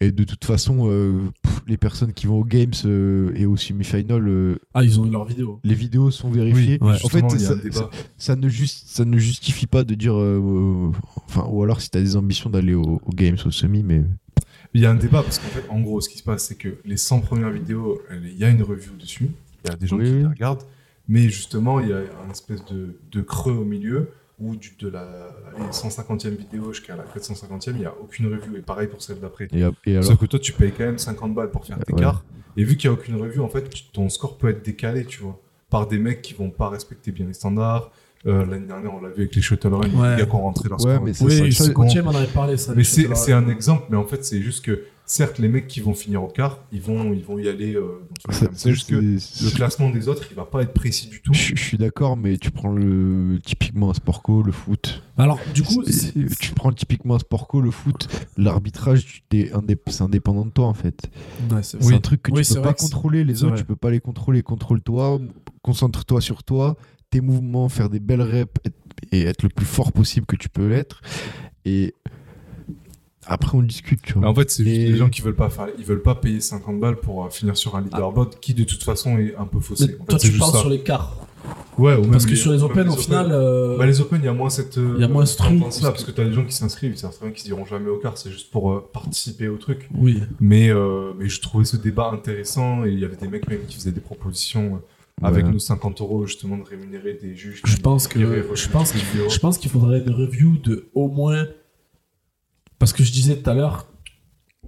Et 0.00 0.10
de 0.10 0.24
toute 0.24 0.44
façon, 0.44 0.88
euh, 0.90 1.20
pff, 1.42 1.60
les 1.68 1.76
personnes 1.76 2.12
qui 2.12 2.26
vont 2.26 2.40
aux 2.40 2.44
Games 2.44 2.72
euh, 2.86 3.32
et 3.36 3.46
au 3.46 3.56
semi-final, 3.56 4.26
euh, 4.26 4.56
Ah, 4.74 4.82
ils 4.82 4.98
ont 4.98 5.06
eu 5.06 5.10
leur 5.10 5.24
vidéo. 5.26 5.60
les 5.62 5.74
vidéos 5.74 6.10
sont 6.10 6.30
vérifiées. 6.30 6.78
Oui, 6.80 6.94
en 7.04 7.08
fait, 7.08 7.22
ça, 8.16 8.34
ne 8.36 8.48
juste, 8.48 8.88
ça 8.88 9.04
ne 9.04 9.18
justifie 9.18 9.66
pas 9.66 9.84
de 9.84 9.94
dire. 9.94 10.14
euh, 10.16 10.40
euh, 10.42 10.90
enfin, 11.28 11.46
ou 11.48 11.62
alors 11.62 11.80
si 11.80 11.90
tu 11.90 11.98
as 11.98 12.02
des 12.02 12.16
ambitions 12.16 12.50
d'aller 12.50 12.74
au- 12.74 13.00
aux 13.04 13.12
Games, 13.14 13.36
au 13.44 13.50
semi, 13.50 13.82
mais. 13.82 14.02
Il 14.74 14.80
y 14.80 14.86
a 14.86 14.90
un 14.90 14.94
débat 14.96 15.22
parce 15.22 15.38
qu'en 15.38 15.48
fait, 15.48 15.64
en 15.70 15.80
gros, 15.80 16.00
ce 16.00 16.08
qui 16.08 16.18
se 16.18 16.22
passe, 16.24 16.46
c'est 16.48 16.56
que 16.56 16.76
les 16.84 16.96
100 16.96 17.20
premières 17.20 17.50
vidéos, 17.50 18.00
elle- 18.10 18.26
il 18.26 18.38
y 18.38 18.44
a 18.44 18.50
une 18.50 18.62
review 18.62 18.92
dessus. 18.98 19.28
Il 19.64 19.70
y 19.70 19.72
a 19.72 19.76
des 19.76 19.86
gens 19.86 19.96
Oui, 19.96 20.04
qui 20.04 20.12
les 20.12 20.26
regardent. 20.26 20.62
Mais 21.08 21.28
justement, 21.28 21.80
il 21.80 21.88
y 21.88 21.92
a 21.92 21.98
un 21.98 22.30
espèce 22.30 22.64
de, 22.66 22.98
de 23.12 23.20
creux 23.20 23.52
au 23.54 23.64
milieu 23.64 24.10
où 24.38 24.54
du, 24.56 24.72
de 24.78 24.88
la 24.88 25.02
allez, 25.56 25.68
150e 25.70 26.36
vidéo 26.36 26.72
jusqu'à 26.72 26.94
la 26.96 27.04
450e, 27.04 27.70
il 27.70 27.76
n'y 27.76 27.84
a 27.86 27.94
aucune 28.00 28.26
review. 28.26 28.56
Et 28.56 28.60
pareil 28.62 28.86
pour 28.88 29.00
celle 29.02 29.20
d'après. 29.20 29.48
Sauf 30.02 30.18
que 30.18 30.26
toi, 30.26 30.38
tu 30.38 30.52
payes 30.52 30.72
quand 30.72 30.84
même 30.84 30.98
50 30.98 31.34
balles 31.34 31.50
pour 31.50 31.64
faire 31.64 31.78
tes 31.78 31.92
Ouais. 31.92 32.00
quarts. 32.00 32.24
Et 32.56 32.64
vu 32.64 32.76
qu'il 32.76 32.90
n'y 32.90 32.96
a 32.96 32.98
aucune 32.98 33.16
review, 33.16 33.42
en 33.42 33.48
fait, 33.48 33.68
ton 33.92 34.08
score 34.08 34.36
peut 34.36 34.48
être 34.48 34.64
décalé, 34.64 35.04
tu 35.04 35.20
vois, 35.22 35.40
par 35.70 35.86
des 35.86 35.98
mecs 35.98 36.22
qui 36.22 36.34
vont 36.34 36.50
pas 36.50 36.68
respecter 36.68 37.12
bien 37.12 37.26
les 37.26 37.34
standards. 37.34 37.90
Euh, 38.26 38.44
L'année 38.46 38.66
dernière, 38.66 38.92
on 38.94 39.00
l'a 39.00 39.08
vu 39.10 39.22
avec 39.22 39.34
les 39.36 39.42
shuttle 39.42 39.68
runs, 39.74 39.88
Ouais. 39.94 40.16
les 40.16 40.22
gars 40.22 40.26
qui 40.26 40.34
ont 40.34 40.42
rentré 40.42 40.68
leur 40.68 40.84
Ouais, 40.84 40.98
mais 41.04 41.12
Oui, 41.22 41.52
ça, 41.52 41.68
coach 41.70 41.96
m'en 41.98 42.10
avait 42.14 42.26
parlé, 42.26 42.56
ça. 42.56 42.72
mais 42.74 42.82
c'est 42.84 43.32
un 43.32 43.48
exemple, 43.48 43.84
mais 43.90 43.96
en 43.96 44.04
fait, 44.04 44.24
c'est 44.24 44.42
juste 44.42 44.64
que, 44.64 44.82
certes, 45.04 45.38
les 45.38 45.46
mecs 45.48 45.68
qui 45.68 45.80
vont 45.80 45.94
finir 45.94 46.24
au 46.24 46.26
quart, 46.26 46.58
ils 46.72 46.80
vont, 46.80 47.12
ils 47.12 47.22
vont 47.22 47.38
y 47.38 47.48
aller. 47.48 47.74
euh, 47.76 48.00
c'est 48.52 48.70
juste 48.72 48.88
que 48.90 48.96
le 48.96 49.50
classement 49.54 49.90
des 49.90 50.08
autres, 50.08 50.24
il 50.30 50.34
va 50.36 50.44
pas 50.44 50.62
être 50.62 50.72
précis 50.72 51.06
du 51.08 51.22
tout. 51.22 51.32
Je, 51.32 51.54
je 51.54 51.62
suis 51.62 51.78
d'accord, 51.78 52.16
mais 52.16 52.36
tu 52.36 52.50
prends 52.50 52.72
le 52.72 53.38
typiquement 53.44 53.90
un 53.90 53.94
sport 53.94 54.22
co, 54.22 54.42
le 54.42 54.50
foot. 54.50 55.02
Alors, 55.18 55.38
du 55.54 55.62
coup, 55.62 55.84
tu 56.40 56.52
prends 56.56 56.72
typiquement 56.72 57.14
un 57.14 57.18
sport 57.20 57.46
co, 57.46 57.60
le 57.60 57.70
foot, 57.70 58.08
l'arbitrage, 58.36 59.22
indép- 59.32 59.78
c'est 59.86 60.02
indépendant 60.02 60.44
de 60.46 60.50
toi 60.50 60.66
en 60.66 60.74
fait. 60.74 61.08
Ouais, 61.52 61.62
c'est 61.62 61.80
vrai. 61.80 61.94
un 61.94 62.00
truc 62.00 62.22
que 62.22 62.32
Oui, 62.32 62.42
tu 62.42 62.54
peux 62.54 62.62
pas 62.62 62.74
contrôler. 62.74 63.22
Les 63.22 63.44
autres, 63.44 63.54
tu 63.56 63.64
peux 63.64 63.76
pas 63.76 63.90
les 63.90 64.00
contrôler. 64.00 64.42
Contrôle-toi, 64.42 65.20
concentre-toi 65.62 66.20
sur 66.20 66.42
toi, 66.42 66.76
tes 67.10 67.20
mouvements, 67.20 67.68
faire 67.68 67.88
des 67.88 68.00
belles 68.00 68.22
reps 68.22 68.52
et 69.12 69.22
être 69.24 69.42
le 69.42 69.48
plus 69.48 69.66
fort 69.66 69.92
possible 69.92 70.26
que 70.26 70.36
tu 70.36 70.48
peux 70.48 70.66
l'être. 70.68 71.00
Et 71.64 71.94
après, 73.28 73.56
on 73.58 73.62
discute, 73.62 74.02
tu 74.02 74.14
vois. 74.14 74.28
En 74.28 74.34
fait, 74.34 74.50
c'est 74.50 74.64
juste 74.64 74.76
Et- 74.76 74.86
les 74.92 74.96
gens 74.96 75.08
qui 75.08 75.20
veulent 75.20 75.34
pas 75.34 75.50
faire, 75.50 75.66
ils 75.78 75.84
veulent 75.84 76.02
pas 76.02 76.14
payer 76.14 76.40
50 76.40 76.78
balles 76.78 76.96
pour 76.96 77.24
euh, 77.24 77.28
finir 77.30 77.56
sur 77.56 77.74
un 77.76 77.80
leaderboard 77.82 78.38
qui, 78.40 78.54
de 78.54 78.64
toute 78.64 78.82
façon, 78.84 79.18
est 79.18 79.34
un 79.36 79.46
peu 79.46 79.58
Mais 79.58 79.64
faussé. 79.64 79.84
En 79.84 79.86
fait, 79.88 79.96
toi, 80.08 80.18
c'est 80.18 80.30
tu 80.30 80.38
parles 80.38 80.52
ça. 80.52 80.60
sur 80.60 80.70
les 80.70 80.80
quarts. 80.80 81.16
Ouais, 81.78 81.94
ou 81.94 82.02
même 82.02 82.12
Parce 82.12 82.26
que 82.26 82.34
sur 82.34 82.52
les 82.52 82.62
Open, 82.62 82.88
au 82.88 82.96
final. 82.96 83.28
euh, 83.30 83.76
Bah, 83.76 83.86
les 83.86 84.00
Open, 84.00 84.20
il 84.20 84.24
y 84.24 84.28
a 84.28 84.32
moins 84.32 84.48
cette. 84.50 84.78
euh, 84.78 84.94
Il 84.96 85.00
y 85.02 85.04
a 85.04 85.08
moins 85.08 85.26
ce 85.26 85.36
truc, 85.36 85.60
parce 85.60 85.80
parce 85.80 86.02
que- 86.04 86.10
que 86.10 86.16
t'as 86.16 86.24
des 86.24 86.32
gens 86.32 86.44
qui 86.44 86.54
s'inscrivent, 86.54 86.92
ils 86.96 87.00
bien 87.20 87.30
qu'ils 87.30 87.40
se 87.40 87.44
diront 87.44 87.64
jamais 87.66 87.88
au 87.90 87.98
quart, 87.98 88.16
c'est 88.16 88.30
juste 88.30 88.50
pour 88.50 88.72
euh, 88.72 88.88
participer 88.92 89.46
au 89.48 89.56
truc. 89.56 89.88
Oui. 89.94 90.22
Mais, 90.40 90.70
euh, 90.70 91.12
mais 91.18 91.28
je 91.28 91.40
trouvais 91.40 91.64
ce 91.64 91.76
débat 91.76 92.10
intéressant 92.12 92.84
et 92.84 92.90
il 92.92 92.98
y 92.98 93.04
avait 93.04 93.16
des 93.16 93.28
mecs 93.28 93.48
même 93.48 93.60
qui 93.68 93.76
faisaient 93.76 93.92
des 93.92 94.00
propositions 94.00 94.76
euh, 94.76 94.78
avec 95.22 95.46
nos 95.46 95.58
50 95.58 96.00
euros 96.00 96.26
justement 96.26 96.58
de 96.58 96.62
rémunérer 96.62 97.14
des 97.14 97.34
juges. 97.34 97.62
Je 97.64 97.76
qui- 97.76 97.80
pense 97.82 98.06
que. 98.08 98.18
Je 98.54 98.68
pense 98.68 98.92
des 98.92 98.98
qu'il 99.00 99.30
je 99.30 99.38
pense 99.38 99.58
qu'il 99.58 99.70
faudrait 99.70 100.00
une 100.00 100.10
review 100.10 100.58
de 100.58 100.88
au 100.94 101.08
moins. 101.08 101.46
Parce 102.78 102.92
que 102.92 103.02
je 103.02 103.10
disais 103.12 103.36
tout 103.36 103.48
à 103.48 103.54
l'heure, 103.54 103.90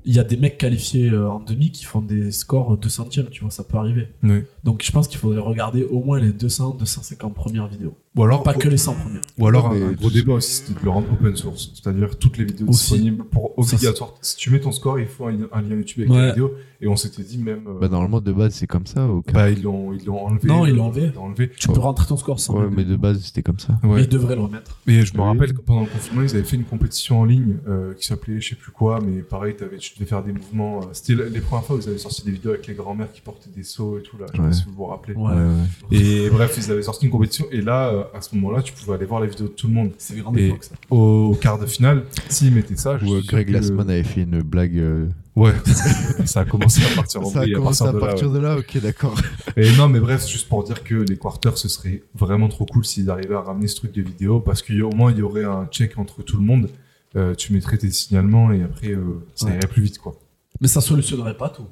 il 0.05 0.15
y 0.15 0.19
a 0.19 0.25
des 0.25 0.39
mecs 0.39 0.57
qualifiés 0.57 1.11
euh, 1.11 1.29
en 1.29 1.41
demi 1.41 1.71
qui 1.71 1.85
font 1.85 2.01
des 2.01 2.31
scores 2.33 2.79
2 2.79 2.89
centièmes, 2.89 3.29
tu 3.31 3.43
vois, 3.43 3.51
ça 3.51 3.65
peut 3.65 3.77
arriver. 3.77 4.09
Oui. 4.23 4.45
Donc 4.65 4.83
je 4.85 4.91
pense 4.93 5.07
qu'il 5.09 5.19
faudrait 5.19 5.41
regarder 5.41 5.85
au 5.85 6.03
moins 6.03 6.19
les 6.19 6.33
200, 6.33 6.77
250 6.81 7.35
premières 7.35 7.69
vidéos. 7.69 7.95
Ou 8.17 8.25
alors, 8.25 8.43
Pas 8.43 8.55
que 8.55 8.69
les 8.69 8.77
100 8.77 8.95
premières. 8.95 9.21
ou 9.39 9.47
alors 9.47 9.71
Ouais, 9.71 9.81
un, 9.81 9.89
mais 9.91 9.95
gros 9.95 10.11
débat 10.11 10.33
aussi, 10.35 10.51
c'était 10.51 10.81
de 10.81 10.85
le 10.85 10.91
rendre 10.91 11.07
open 11.13 11.37
source. 11.37 11.71
C'est-à-dire 11.75 12.19
toutes 12.19 12.37
les 12.39 12.45
vidéos 12.45 12.67
Aussi. 12.67 12.95
disponibles 12.95 13.25
pour 13.25 13.53
Ça, 13.65 13.77
obligatoire. 13.77 14.15
si 14.21 14.37
tu 14.37 14.51
mets 14.51 14.59
ton 14.59 14.73
score, 14.73 14.99
il 14.99 15.07
faut 15.07 15.27
un, 15.27 15.37
un 15.53 15.61
lien 15.63 15.77
YouTube 15.77 16.01
avec 16.01 16.11
Ouais. 16.11 16.23
la 16.23 16.29
vidéo. 16.31 16.53
Et 16.81 16.89
on 16.89 16.97
s'était 16.97 17.23
dit 17.23 17.39
même. 17.39 17.63
euh, 17.69 17.79
Bah, 17.81 17.89
normalement, 17.89 18.21
de 18.21 18.33
base, 18.33 18.55
c'est 18.55 18.67
comme 18.67 18.87
ça. 18.87 19.07
au 19.07 19.21
quart. 19.23 19.35
bah, 19.35 19.51
ils 19.51 19.63
l'ont 19.63 19.93
ils 19.93 20.05
l'ont 20.05 20.27
enlevé. 20.27 20.49
Non, 20.49 20.67
ils 20.67 20.75
l'ont 20.75 20.85
euh, 20.85 20.89
enlevé. 20.89 21.13
enlevé. 21.17 21.51
Tu 21.57 21.69
peux 21.69 21.79
rentrer 21.79 22.07
ton 22.07 22.17
score 22.17 22.41
sans. 22.41 22.59
ouais, 22.59 22.69
mais 22.75 22.85
de 22.85 22.97
base, 22.97 23.21
c'était 23.23 23.43
comme 23.43 23.59
ça. 23.61 23.79
Mais 23.85 23.89
Ouais. 23.91 24.03
ils 24.03 24.09
devraient 24.09 24.35
le 24.37 24.43
remettre. 24.43 24.81
Et 24.89 25.03
je 25.03 25.15
me 25.15 25.21
Oui. 25.21 25.27
rappelle 25.27 25.53
que 25.55 25.61
pendant 25.61 25.83
le 25.83 25.87
confinement, 25.87 26.23
ils 26.23 26.31
avaient 26.35 26.43
fait 26.45 26.57
une 26.57 26.65
compétition 26.65 27.21
en 27.21 27.25
ligne 27.25 27.57
euh, 27.69 27.95
qui 27.95 28.07
s'appelait 28.07 28.41
je 28.41 28.49
sais 28.51 28.57
plus 28.57 28.73
quoi, 28.73 29.01
mais 29.01 29.23
pareil, 29.23 29.55
t'avais, 29.55 29.77
tu 29.79 29.95
devais 29.95 30.07
faire 30.07 30.25
des 30.25 30.33
mouvements. 30.33 30.81
euh, 30.81 30.87
C'était 30.93 31.15
les 31.31 31.41
premières 31.41 31.65
fois 31.65 31.77
où 31.77 31.81
ils 31.81 31.89
avaient 31.89 31.99
sorti 31.99 32.25
des 32.25 32.33
vidéos 32.33 32.51
avec 32.51 32.67
les 32.67 32.75
grands-mères 32.75 33.13
qui 33.13 33.21
portaient 33.21 33.51
des 33.55 33.63
seaux 33.65 33.99
et 33.99 34.03
tout 34.03 34.17
là. 34.19 34.27
Ouais. 34.41 34.53
Si 34.59 34.65
vous 34.67 34.73
vous 34.73 34.85
rappelez. 34.87 35.15
Ouais. 35.15 35.33
Ouais, 35.33 35.43
ouais. 35.91 35.97
Et 35.99 36.31
bref, 36.31 36.55
ils 36.59 36.71
avaient 36.71 36.83
sorti 36.83 37.07
une 37.07 37.11
compétition 37.13 37.47
et 37.51 37.61
là, 37.61 37.89
euh, 37.89 38.05
à 38.15 38.21
ce 38.21 38.35
moment-là, 38.37 38.63
tu 38.63 38.73
pouvais 38.73 38.95
aller 38.95 39.07
voir 39.07 39.21
les 39.21 39.29
vidéos 39.29 39.47
de 39.49 39.53
tout 39.53 39.67
le 39.69 39.73
monde. 39.75 39.91
C'est 39.99 40.17
grande 40.19 40.37
Et- 40.39 40.49
époque, 40.49 40.65
ça. 40.65 40.75
Au 40.91 41.35
quart 41.41 41.59
de 41.59 41.67
finale, 41.67 42.05
s'ils 42.29 42.53
mettaient 42.55 42.77
ça, 42.77 42.99
je 42.99 43.05
Où 43.05 43.17
suis 43.17 43.23
sûr 43.23 43.33
Greg 43.33 43.47
que- 43.47 43.53
Glassman 43.53 43.89
avait 43.91 44.03
fait 44.03 44.23
une 44.23 44.43
blague. 44.43 44.77
euh, 44.79 45.07
Ouais, 45.37 45.53
ça 46.25 46.41
a 46.41 46.45
commencé 46.45 46.83
à 46.85 46.95
partir 46.97 47.25
Ça 47.27 47.41
a 47.43 47.49
commencé 47.49 47.85
à 47.85 47.93
de 47.93 47.99
là, 47.99 48.07
partir 48.07 48.29
ouais. 48.29 48.35
de 48.35 48.39
là, 48.41 48.57
ok, 48.59 48.81
d'accord. 48.83 49.15
Et 49.57 49.71
non, 49.77 49.89
mais 49.89 50.01
bref, 50.01 50.27
juste 50.27 50.49
pour 50.49 50.65
dire 50.65 50.83
que 50.83 50.97
les 50.97 51.17
quarters, 51.17 51.57
ce 51.57 51.69
serait 51.69 52.03
vraiment 52.15 52.49
trop 52.49 52.67
cool 52.67 52.85
s'ils 52.85 53.09
arrivaient 53.09 53.37
à 53.37 53.43
ramener 53.43 53.69
ce 53.69 53.77
truc 53.77 53.93
de 53.95 54.03
vidéo, 54.03 54.41
parce 54.41 54.63
qu'au 54.63 54.91
moins, 54.91 55.13
il 55.13 55.19
y 55.19 55.23
aurait 55.23 55.45
un 55.45 55.67
check 55.71 55.97
entre 55.97 56.23
tout 56.25 56.37
le 56.39 56.43
monde. 56.43 56.69
Euh, 57.17 57.35
tu 57.37 57.53
mettrais 57.53 57.79
tes 57.79 57.91
signalements 57.91 58.51
et 58.53 58.63
après, 58.65 58.89
euh, 58.91 59.25
ça 59.37 59.47
Ouais. 59.47 59.53
irait 59.57 59.69
plus 59.69 59.81
vite, 59.83 59.99
quoi. 59.99 60.15
Mais 60.61 60.67
ça 60.69 60.81
solutionnerait 60.81 61.37
pas 61.37 61.49
tout. 61.51 61.67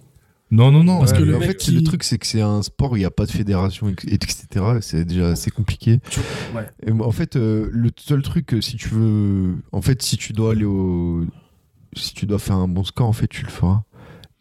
Non, 0.50 0.70
non, 0.70 0.84
non. 0.84 0.98
Parce 1.00 1.10
ouais, 1.12 1.18
que 1.18 1.22
le 1.24 1.30
Mais 1.32 1.36
en 1.36 1.40
mec 1.40 1.48
fait, 1.50 1.56
qui- 1.56 1.70
le 1.72 1.82
truc, 1.82 2.04
c'est 2.04 2.18
que 2.18 2.26
c'est 2.26 2.40
un 2.40 2.62
sport 2.62 2.92
où 2.92 2.96
il 2.96 3.00
n'y 3.00 3.04
a 3.04 3.10
pas 3.10 3.26
de 3.26 3.30
fédération, 3.32 3.88
et- 3.88 4.14
etc. 4.14 4.46
C'est 4.80 5.04
déjà 5.04 5.30
assez 5.30 5.50
compliqué. 5.50 5.98
Ouais. 6.54 6.66
Et 6.86 6.92
en 6.92 7.10
fait, 7.10 7.34
euh, 7.36 7.68
le 7.72 7.90
seul 7.96 8.22
truc, 8.22 8.54
euh, 8.54 8.60
si 8.60 8.76
tu 8.76 8.88
veux. 8.90 9.56
En 9.72 9.82
fait, 9.82 10.02
si 10.02 10.16
tu 10.16 10.32
dois 10.32 10.52
aller 10.52 10.64
au. 10.64 11.24
Si 11.96 12.14
tu 12.14 12.26
dois 12.26 12.38
faire 12.38 12.56
un 12.56 12.68
bon 12.68 12.84
score, 12.84 13.08
en 13.08 13.12
fait, 13.12 13.26
tu 13.26 13.42
le 13.42 13.48
feras. 13.50 13.82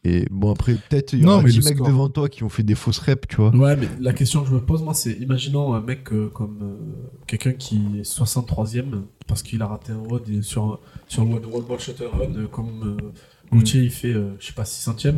Et 0.03 0.27
bon, 0.29 0.51
après, 0.51 0.75
peut-être 0.75 1.13
il 1.13 1.21
y 1.21 1.23
Non, 1.23 1.33
aura 1.33 1.41
mais 1.41 1.49
10 1.49 1.57
le 1.59 1.63
mecs 1.65 1.75
score- 1.77 1.87
devant 1.87 2.09
toi 2.09 2.29
qui 2.29 2.43
ont 2.43 2.49
fait 2.49 2.61
des 2.61 2.75
fausses 2.75 2.99
reps, 2.99 3.27
tu 3.27 3.37
vois. 3.37 3.49
Ouais, 3.55 3.75
mais 3.75 3.87
la 3.99 4.13
question 4.13 4.43
que 4.43 4.49
je 4.49 4.53
me 4.53 4.59
pose, 4.61 4.83
moi, 4.83 4.93
c'est 4.93 5.13
imaginons 5.13 5.73
un 5.73 5.81
mec 5.81 6.11
euh, 6.13 6.29
comme 6.29 6.59
euh, 6.61 6.77
quelqu'un 7.25 7.53
qui 7.53 7.81
est 7.97 8.03
63ème 8.03 9.01
parce 9.25 9.41
qu'il 9.41 9.63
a 9.63 9.65
raté 9.67 9.93
un 9.93 10.03
et 10.31 10.41
sur, 10.43 10.79
sur 11.07 11.23
le 11.25 11.31
WOD 11.31 11.45
World 11.47 11.67
Ball 11.67 11.79
Shutter 11.79 12.05
Run, 12.05 12.45
comme 12.51 12.97
euh, 13.01 13.11
Gauthier, 13.51 13.81
il 13.81 13.89
fait, 13.89 14.13
je 14.13 14.45
sais 14.45 14.53
pas, 14.53 14.63
600ème. 14.65 15.15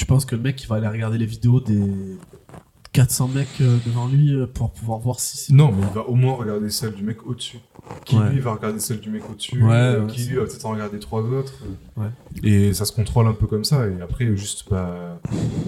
Tu 0.00 0.06
penses 0.06 0.24
que 0.24 0.34
le 0.34 0.40
mec, 0.40 0.62
il 0.62 0.66
va 0.66 0.76
aller 0.76 0.88
regarder 0.88 1.18
les 1.18 1.26
vidéos 1.26 1.60
des 1.60 1.78
400 2.94 3.28
mecs 3.28 3.48
euh, 3.60 3.76
devant 3.84 4.08
lui 4.08 4.32
euh, 4.34 4.46
pour 4.46 4.70
pouvoir 4.72 4.98
voir 4.98 5.20
si 5.20 5.36
c'est. 5.36 5.52
Non, 5.52 5.70
mais 5.72 5.86
il 5.86 5.94
va 5.94 6.08
au 6.08 6.14
moins 6.14 6.32
regarder 6.36 6.70
celle 6.70 6.94
du 6.94 7.02
mec 7.02 7.18
au-dessus. 7.26 7.58
Qui 8.06 8.16
Ouais. 8.16 8.30
lui 8.30 8.40
va 8.40 8.54
regarder 8.54 8.80
celle 8.80 9.00
du 9.00 9.10
mec 9.10 9.22
au-dessus. 9.30 9.62
Ouais, 9.62 9.74
euh, 9.74 10.06
qui 10.06 10.22
c'est- 10.22 10.30
lui 10.30 10.36
va 10.36 10.44
peut-être 10.46 10.64
en 10.64 10.70
regarder 10.70 10.98
trois 11.00 11.20
autres. 11.20 11.52
Ouais. 11.98 12.06
Et 12.42 12.72
ça 12.72 12.86
se 12.86 12.92
contrôle 12.92 13.26
un 13.26 13.34
peu 13.34 13.46
comme 13.46 13.64
ça. 13.64 13.86
Et 13.88 14.00
après, 14.00 14.34
juste, 14.38 14.64
bah. 14.70 15.20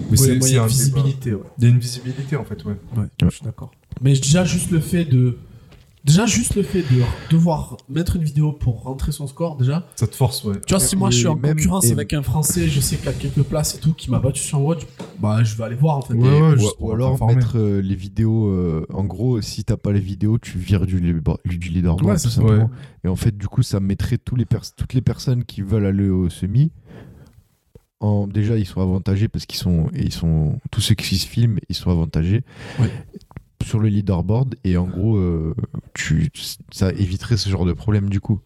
Mais 0.09 0.19
Ouais, 0.19 0.35
moi, 0.39 0.47
il 0.49 0.53
y 0.55 0.57
a 0.57 0.61
un 0.61 0.63
une 0.63 0.69
visibilité, 0.71 1.35
ouais. 1.35 1.43
Il 1.59 1.63
y 1.65 1.67
a 1.67 1.69
une 1.69 1.77
visibilité, 1.79 2.35
en 2.35 2.43
fait, 2.43 2.65
ouais. 2.65 2.75
Ouais, 2.97 3.05
je 3.21 3.29
suis 3.29 3.45
d'accord. 3.45 3.69
Mais 4.01 4.13
déjà, 4.13 4.45
juste 4.45 4.71
le 4.71 4.79
fait 4.79 5.05
de. 5.05 5.37
Déjà, 6.05 6.25
juste 6.25 6.55
le 6.55 6.63
fait 6.63 6.81
de 6.81 7.01
devoir 7.29 7.77
mettre 7.87 8.17
une 8.17 8.23
vidéo 8.23 8.51
pour 8.51 8.83
rentrer 8.83 9.13
son 9.13 9.25
score, 9.25 9.55
déjà. 9.55 9.87
Ça 9.95 10.05
te 10.05 10.15
force, 10.15 10.43
ouais. 10.43 10.55
Tu 10.67 10.73
vois, 10.73 10.81
si 10.81 10.97
moi 10.97 11.09
je 11.11 11.17
suis 11.19 11.27
en 11.27 11.35
même- 11.37 11.55
concurrence 11.55 11.85
et- 11.85 11.93
avec 11.93 12.11
un 12.11 12.21
Français, 12.21 12.67
je 12.67 12.81
sais 12.81 12.97
qu'il 12.97 13.07
a 13.07 13.13
quelques 13.13 13.43
places 13.43 13.75
et 13.75 13.79
tout, 13.79 13.93
qui 13.93 14.11
m'a 14.11 14.19
battu 14.19 14.41
sur 14.43 14.57
un 14.57 14.61
WOD, 14.61 14.79
bah 15.19 15.43
je 15.45 15.55
vais 15.55 15.63
aller 15.63 15.75
voir 15.77 15.97
en 15.97 16.01
fait. 16.01 16.13
Ouais, 16.15 16.27
Et- 16.27 16.41
ouais, 16.41 16.55
ou, 16.79 16.91
alors 16.91 17.25
mettre 17.27 17.57
euh, 17.57 17.81
les 17.81 17.95
vidéos. 17.95 18.47
euh, 18.49 18.85
en 18.93 19.05
gros, 19.05 19.39
si 19.39 19.63
t'as 19.63 19.77
pas 19.77 19.93
les 19.93 20.01
vidéos, 20.01 20.37
tu 20.39 20.57
vires 20.57 20.85
du, 20.85 20.99
du 20.99 21.69
leaderboard. 21.69 22.03
Ouais, 22.05 22.19
tout 22.21 22.27
simplement. 22.29 22.63
Ouais. 22.65 22.69
Et 23.05 23.07
en 23.07 23.15
fait, 23.15 23.37
du 23.37 23.47
coup, 23.47 23.63
ça 23.63 23.79
mettrait 23.79 24.17
tous 24.17 24.35
les 24.35 24.45
pers- 24.45 24.73
toutes 24.75 24.93
les 24.93 25.01
personnes 25.01 25.45
qui 25.45 25.61
veulent 25.61 25.85
aller 25.85 26.09
au 26.09 26.29
semi. 26.29 26.71
En, 28.01 28.27
déjà, 28.27 28.57
ils 28.57 28.65
sont 28.65 28.81
avantagés 28.81 29.29
parce 29.29 29.45
qu'ils 29.45 29.59
sont, 29.59 29.87
et 29.93 30.03
ils 30.03 30.11
sont. 30.13 30.59
Tous 30.71 30.81
ceux 30.81 30.95
qui 30.95 31.17
se 31.17 31.25
filment, 31.25 31.59
ils 31.69 31.75
sont 31.75 31.89
avantagés. 31.89 32.43
Ouais. 32.77 32.91
Sur 33.63 33.79
le 33.79 33.89
leaderboard. 33.89 34.55
Et 34.63 34.77
en 34.77 34.85
gros, 34.87 35.17
euh, 35.17 35.55
tu, 35.93 36.29
ça 36.71 36.91
éviterait 36.91 37.37
ce 37.37 37.49
genre 37.49 37.65
de 37.65 37.73
problème 37.73 38.09
du 38.09 38.19
coup. 38.19 38.39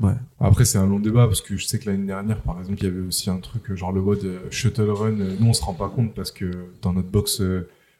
Ouais. 0.00 0.14
Après, 0.40 0.64
c'est 0.64 0.78
un 0.78 0.86
long 0.86 0.98
débat 0.98 1.26
parce 1.26 1.42
que 1.42 1.56
je 1.56 1.66
sais 1.66 1.78
que 1.78 1.90
l'année 1.90 2.06
dernière, 2.06 2.40
par 2.40 2.58
exemple, 2.58 2.78
il 2.78 2.84
y 2.84 2.86
avait 2.86 3.06
aussi 3.06 3.28
un 3.28 3.38
truc, 3.38 3.70
euh, 3.70 3.76
genre 3.76 3.92
le 3.92 4.00
mode 4.00 4.24
euh, 4.24 4.38
shuttle 4.50 4.88
run. 4.88 5.12
Nous, 5.12 5.46
on 5.46 5.52
se 5.52 5.62
rend 5.62 5.74
pas 5.74 5.88
compte 5.88 6.14
parce 6.14 6.30
que 6.30 6.50
dans 6.80 6.92
notre 6.92 7.08
box, 7.08 7.42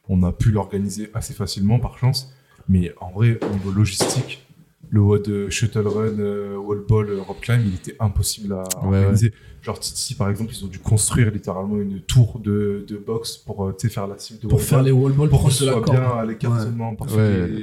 on 0.08 0.22
a 0.22 0.32
pu 0.32 0.50
l'organiser 0.50 1.10
assez 1.14 1.34
facilement 1.34 1.78
par 1.78 1.98
chance. 1.98 2.32
Mais 2.68 2.92
en 3.00 3.10
vrai, 3.10 3.38
au 3.42 3.52
niveau 3.52 3.72
logistique, 3.72 4.46
le 4.88 5.00
WOD 5.00 5.50
shuttle 5.50 5.86
run, 5.86 6.56
wall 6.56 6.84
ball, 6.88 7.18
rope 7.20 7.40
climb, 7.40 7.62
il 7.66 7.74
était 7.74 7.96
impossible 8.00 8.54
à 8.54 8.64
Ouais, 8.86 8.98
organiser. 8.98 9.32
Genre, 9.62 9.78
Titi, 9.78 10.14
par 10.14 10.30
exemple, 10.30 10.52
ils 10.56 10.64
ont 10.64 10.68
dû 10.68 10.78
construire 10.78 11.30
littéralement 11.30 11.76
une 11.76 12.00
tour 12.00 12.38
de, 12.38 12.84
de 12.88 12.96
box 12.96 13.36
pour 13.36 13.64
euh, 13.66 13.76
faire 13.90 14.06
la 14.06 14.16
cible 14.18 14.40
de 14.40 14.48
Pour 14.48 14.62
faire 14.62 14.78
ball, 14.78 14.86
les 14.86 14.92
wall 14.92 15.12
balls 15.12 15.28
pour 15.28 15.38
que 15.40 15.42
proches 15.44 15.54
ce 15.56 15.64
de 15.64 15.68
la 15.70 15.72
soit 15.74 15.90
bien 15.90 16.02
à 16.02 16.24
l'écartement. 16.24 16.96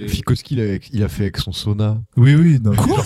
Fikowski, 0.07 0.55
il 0.55 0.61
a, 0.61 0.75
il 0.93 1.03
a 1.03 1.07
fait 1.07 1.23
avec 1.23 1.37
son 1.37 1.51
sauna. 1.51 1.99
Oui, 2.15 2.35
oui, 2.35 2.59
non, 2.63 2.75
Quoi 2.75 3.03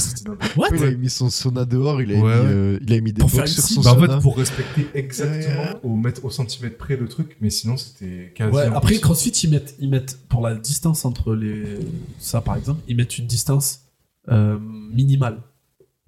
What 0.58 0.68
il 0.76 0.84
a 0.84 0.92
mis 0.92 1.10
son 1.10 1.30
sauna 1.30 1.66
dehors, 1.66 2.02
il 2.02 2.12
a, 2.14 2.16
Ouais, 2.16 2.20
mis, 2.20 2.24
ouais. 2.26 2.52
euh, 2.52 2.80
il 2.82 2.94
a 2.94 3.02
mis 3.02 3.14
des 3.14 3.20
Pour 3.22 3.32
faire 3.32 3.42
box 3.42 3.54
sur 3.54 3.64
son 3.64 3.82
Bah, 3.82 3.92
en 3.92 3.96
sauna. 3.96 4.16
fait, 4.16 4.22
pour 4.22 4.38
respecter 4.38 4.88
exactement 4.94 5.62
Ouais. 5.64 5.80
au, 5.84 5.96
mètre, 5.96 6.26
au 6.26 6.30
centimètre 6.30 6.78
près 6.78 6.98
le 6.98 7.08
truc, 7.08 7.38
mais 7.42 7.50
sinon 7.50 7.78
c'était 7.78 8.34
quasi. 8.36 8.56
Ouais, 8.56 8.64
après. 8.74 8.98
CrossFit, 9.00 9.30
ils 9.30 9.50
mettent, 9.52 9.76
ils 9.80 9.90
mettent 9.90 10.20
pour 10.28 10.42
la 10.42 10.56
distance 10.56 11.06
entre 11.06 11.34
les. 11.34 11.80
Ça 12.20 12.42
par 12.42 12.56
exemple, 12.58 12.82
ils 12.88 12.96
mettent 12.96 13.18
une 13.18 13.28
distance 13.28 13.82
euh, 14.30 14.58
minimale. 14.94 15.38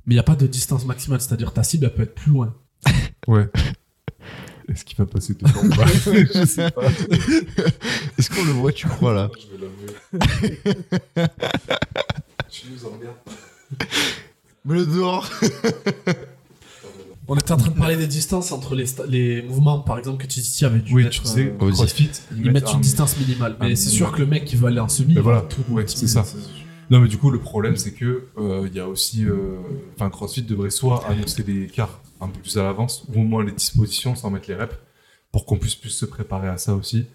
Mais 0.06 0.16
il 0.16 0.18
n'y 0.18 0.20
a 0.20 0.24
pas 0.24 0.36
de 0.36 0.48
distance 0.48 0.86
maximale, 0.86 1.22
c'est-à-dire 1.22 1.54
ta 1.54 1.64
cible, 1.64 1.86
elle 1.86 1.94
peut 1.94 2.04
être 2.04 2.14
plus 2.16 2.32
loin. 2.32 2.54
Ouais. 3.28 3.48
Est-ce 4.70 4.86
qu'il 4.86 4.98
va 4.98 5.06
passer 5.06 5.34
devant 5.34 5.62
ou 5.66 5.70
pas 5.70 5.86
Je 6.06 6.46
sais 6.46 6.72
pas. 6.72 6.84
Est-ce 8.18 8.30
qu'on 8.30 8.44
le 8.46 8.52
voit, 8.54 8.72
tu 8.72 8.88
crois 8.88 9.14
là 9.14 9.30
Je 9.38 9.58
vais 9.58 9.66
l'avouer. 9.66 11.30
tu 12.50 12.68
nous 12.72 12.86
emmerdes. 12.86 13.16
Mais 14.66 14.76
le 14.76 14.86
dehors 14.86 15.30
On 17.28 17.36
était 17.36 17.52
en 17.52 17.58
train 17.58 17.72
de 17.72 17.78
parler 17.78 17.96
des 17.98 18.08
distances 18.08 18.52
entre 18.52 18.76
les, 18.76 18.86
sta- 18.86 19.06
les 19.08 19.42
mouvements, 19.42 19.80
par 19.80 19.98
exemple, 19.98 20.22
que 20.24 20.28
Titi 20.28 20.64
avait 20.66 20.80
dû 20.80 20.94
Oui, 20.94 21.04
mettre. 21.04 21.22
tu 21.22 21.28
sais, 21.28 21.54
euh. 21.62 21.72
CrossFit, 21.72 22.12
ils 22.36 22.52
mettent 22.52 22.68
un- 22.68 22.74
une 22.76 22.82
distance 22.82 23.18
minimale. 23.18 23.58
Mais 23.60 23.76
c'est 23.76 23.90
sûr 23.90 24.12
que 24.14 24.20
le 24.20 24.26
mec 24.28 24.46
qui 24.46 24.56
veut 24.56 24.68
aller 24.68 24.80
en 24.80 24.90
semi, 24.90 25.10
Mais 25.14 25.20
il 25.20 25.24
voilà, 25.24 25.40
va 25.40 25.46
tout 25.48 25.64
ouais, 25.70 25.84
c'est 25.88 26.08
ça. 26.08 26.26
Non, 26.90 27.00
mais 27.00 27.08
du 27.08 27.18
coup, 27.18 27.32
le 27.32 27.40
problème, 27.40 27.76
c'est 27.78 27.92
que 27.94 28.28
euh, 28.38 28.68
il 28.70 28.76
y 28.76 28.80
a 28.80 28.88
aussi. 28.88 29.26
euh, 29.26 29.58
Enfin, 29.96 30.10
CrossFit 30.10 30.44
devrait 30.44 30.70
soit 30.70 31.06
annoncer 31.10 31.44
les 31.48 31.68
quarts 31.68 32.02
un 32.24 32.30
peu 32.30 32.40
plus 32.40 32.58
à 32.58 32.64
l'avance, 32.64 33.06
ou 33.14 33.20
au 33.22 33.24
moins 33.24 33.44
les 33.44 33.52
dispositions 33.52 34.16
sans 34.16 34.30
mettre 34.30 34.50
les 34.50 34.56
reps, 34.56 34.76
pour 35.32 35.46
qu'on 35.46 35.58
puisse 35.58 35.76
plus 35.76 35.90
se 35.90 36.06
préparer 36.06 36.48
à 36.48 36.58
ça 36.58 36.76
aussi. 36.76 37.06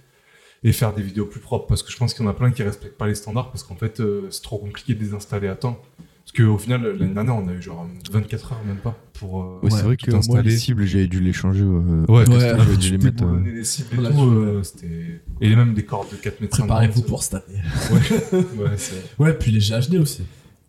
Et 0.65 0.73
faire 0.73 0.93
des 0.93 1.03
vidéos 1.03 1.27
plus 1.27 1.39
propres, 1.41 1.67
parce 1.69 1.85
que 1.85 1.93
je 1.93 1.97
pense 1.97 2.15
qu'il 2.15 2.25
y 2.25 2.27
en 2.27 2.31
a 2.31 2.35
plein 2.35 2.51
qui 2.51 2.65
respectent 2.65 2.99
pas 2.99 3.07
les 3.07 3.15
standards, 3.15 3.51
parce 3.53 3.63
qu'en 3.63 3.77
fait, 3.77 4.01
euh, 4.01 4.27
c'est 4.31 4.43
trop 4.43 4.59
compliqué 4.59 4.95
de 4.95 5.01
les 5.05 5.15
installer 5.15 5.47
à 5.47 5.55
temps. 5.55 5.81
Parce 6.25 6.33
qu'au 6.47 6.59
final, 6.59 6.83
l'année 6.99 7.15
dernière, 7.15 7.37
on 7.37 7.47
a 7.49 7.53
eu 7.53 7.63
genre 7.63 7.87
24 8.11 8.53
heures, 8.53 8.65
même 8.67 8.77
pas, 8.79 8.99
pour. 9.15 9.41
euh, 9.43 9.61
Ouais, 9.63 9.71
c'est 9.71 9.83
vrai 9.83 9.97
que 9.97 10.11
moi, 10.11 10.19
installer. 10.19 10.51
les 10.51 10.57
cibles, 10.59 10.85
j'avais 10.85 11.07
dû 11.07 11.21
les 11.21 11.33
changer. 11.33 11.63
euh, 11.63 12.05
Ouais, 12.09 12.29
Ouais, 12.29 12.41
j'avais 12.41 12.77
dû 12.77 12.91
les 12.91 12.99
mettre. 12.99 13.25
euh, 13.25 13.41
les 13.45 13.63
cibles 13.65 13.89
et 13.93 13.95
Voilà, 13.95 14.11
tout, 14.11 14.17
je- 14.19 14.37
euh, 14.37 14.63
c'était... 14.65 15.21
Et 15.41 15.55
même 15.57 15.73
des 15.75 15.85
cordes 15.85 16.11
de 16.11 16.17
4 16.17 16.41
mètres 16.41 16.59
Préparez-vous 16.59 17.03
pour 17.03 17.23
cette 17.23 17.35
année. 17.35 17.63
Ouais, 18.59 18.77
c'est... 18.77 19.05
Ouais, 19.19 19.33
puis 19.35 19.53
les 19.53 19.61
GHD 19.61 19.95
aussi. 20.01 20.25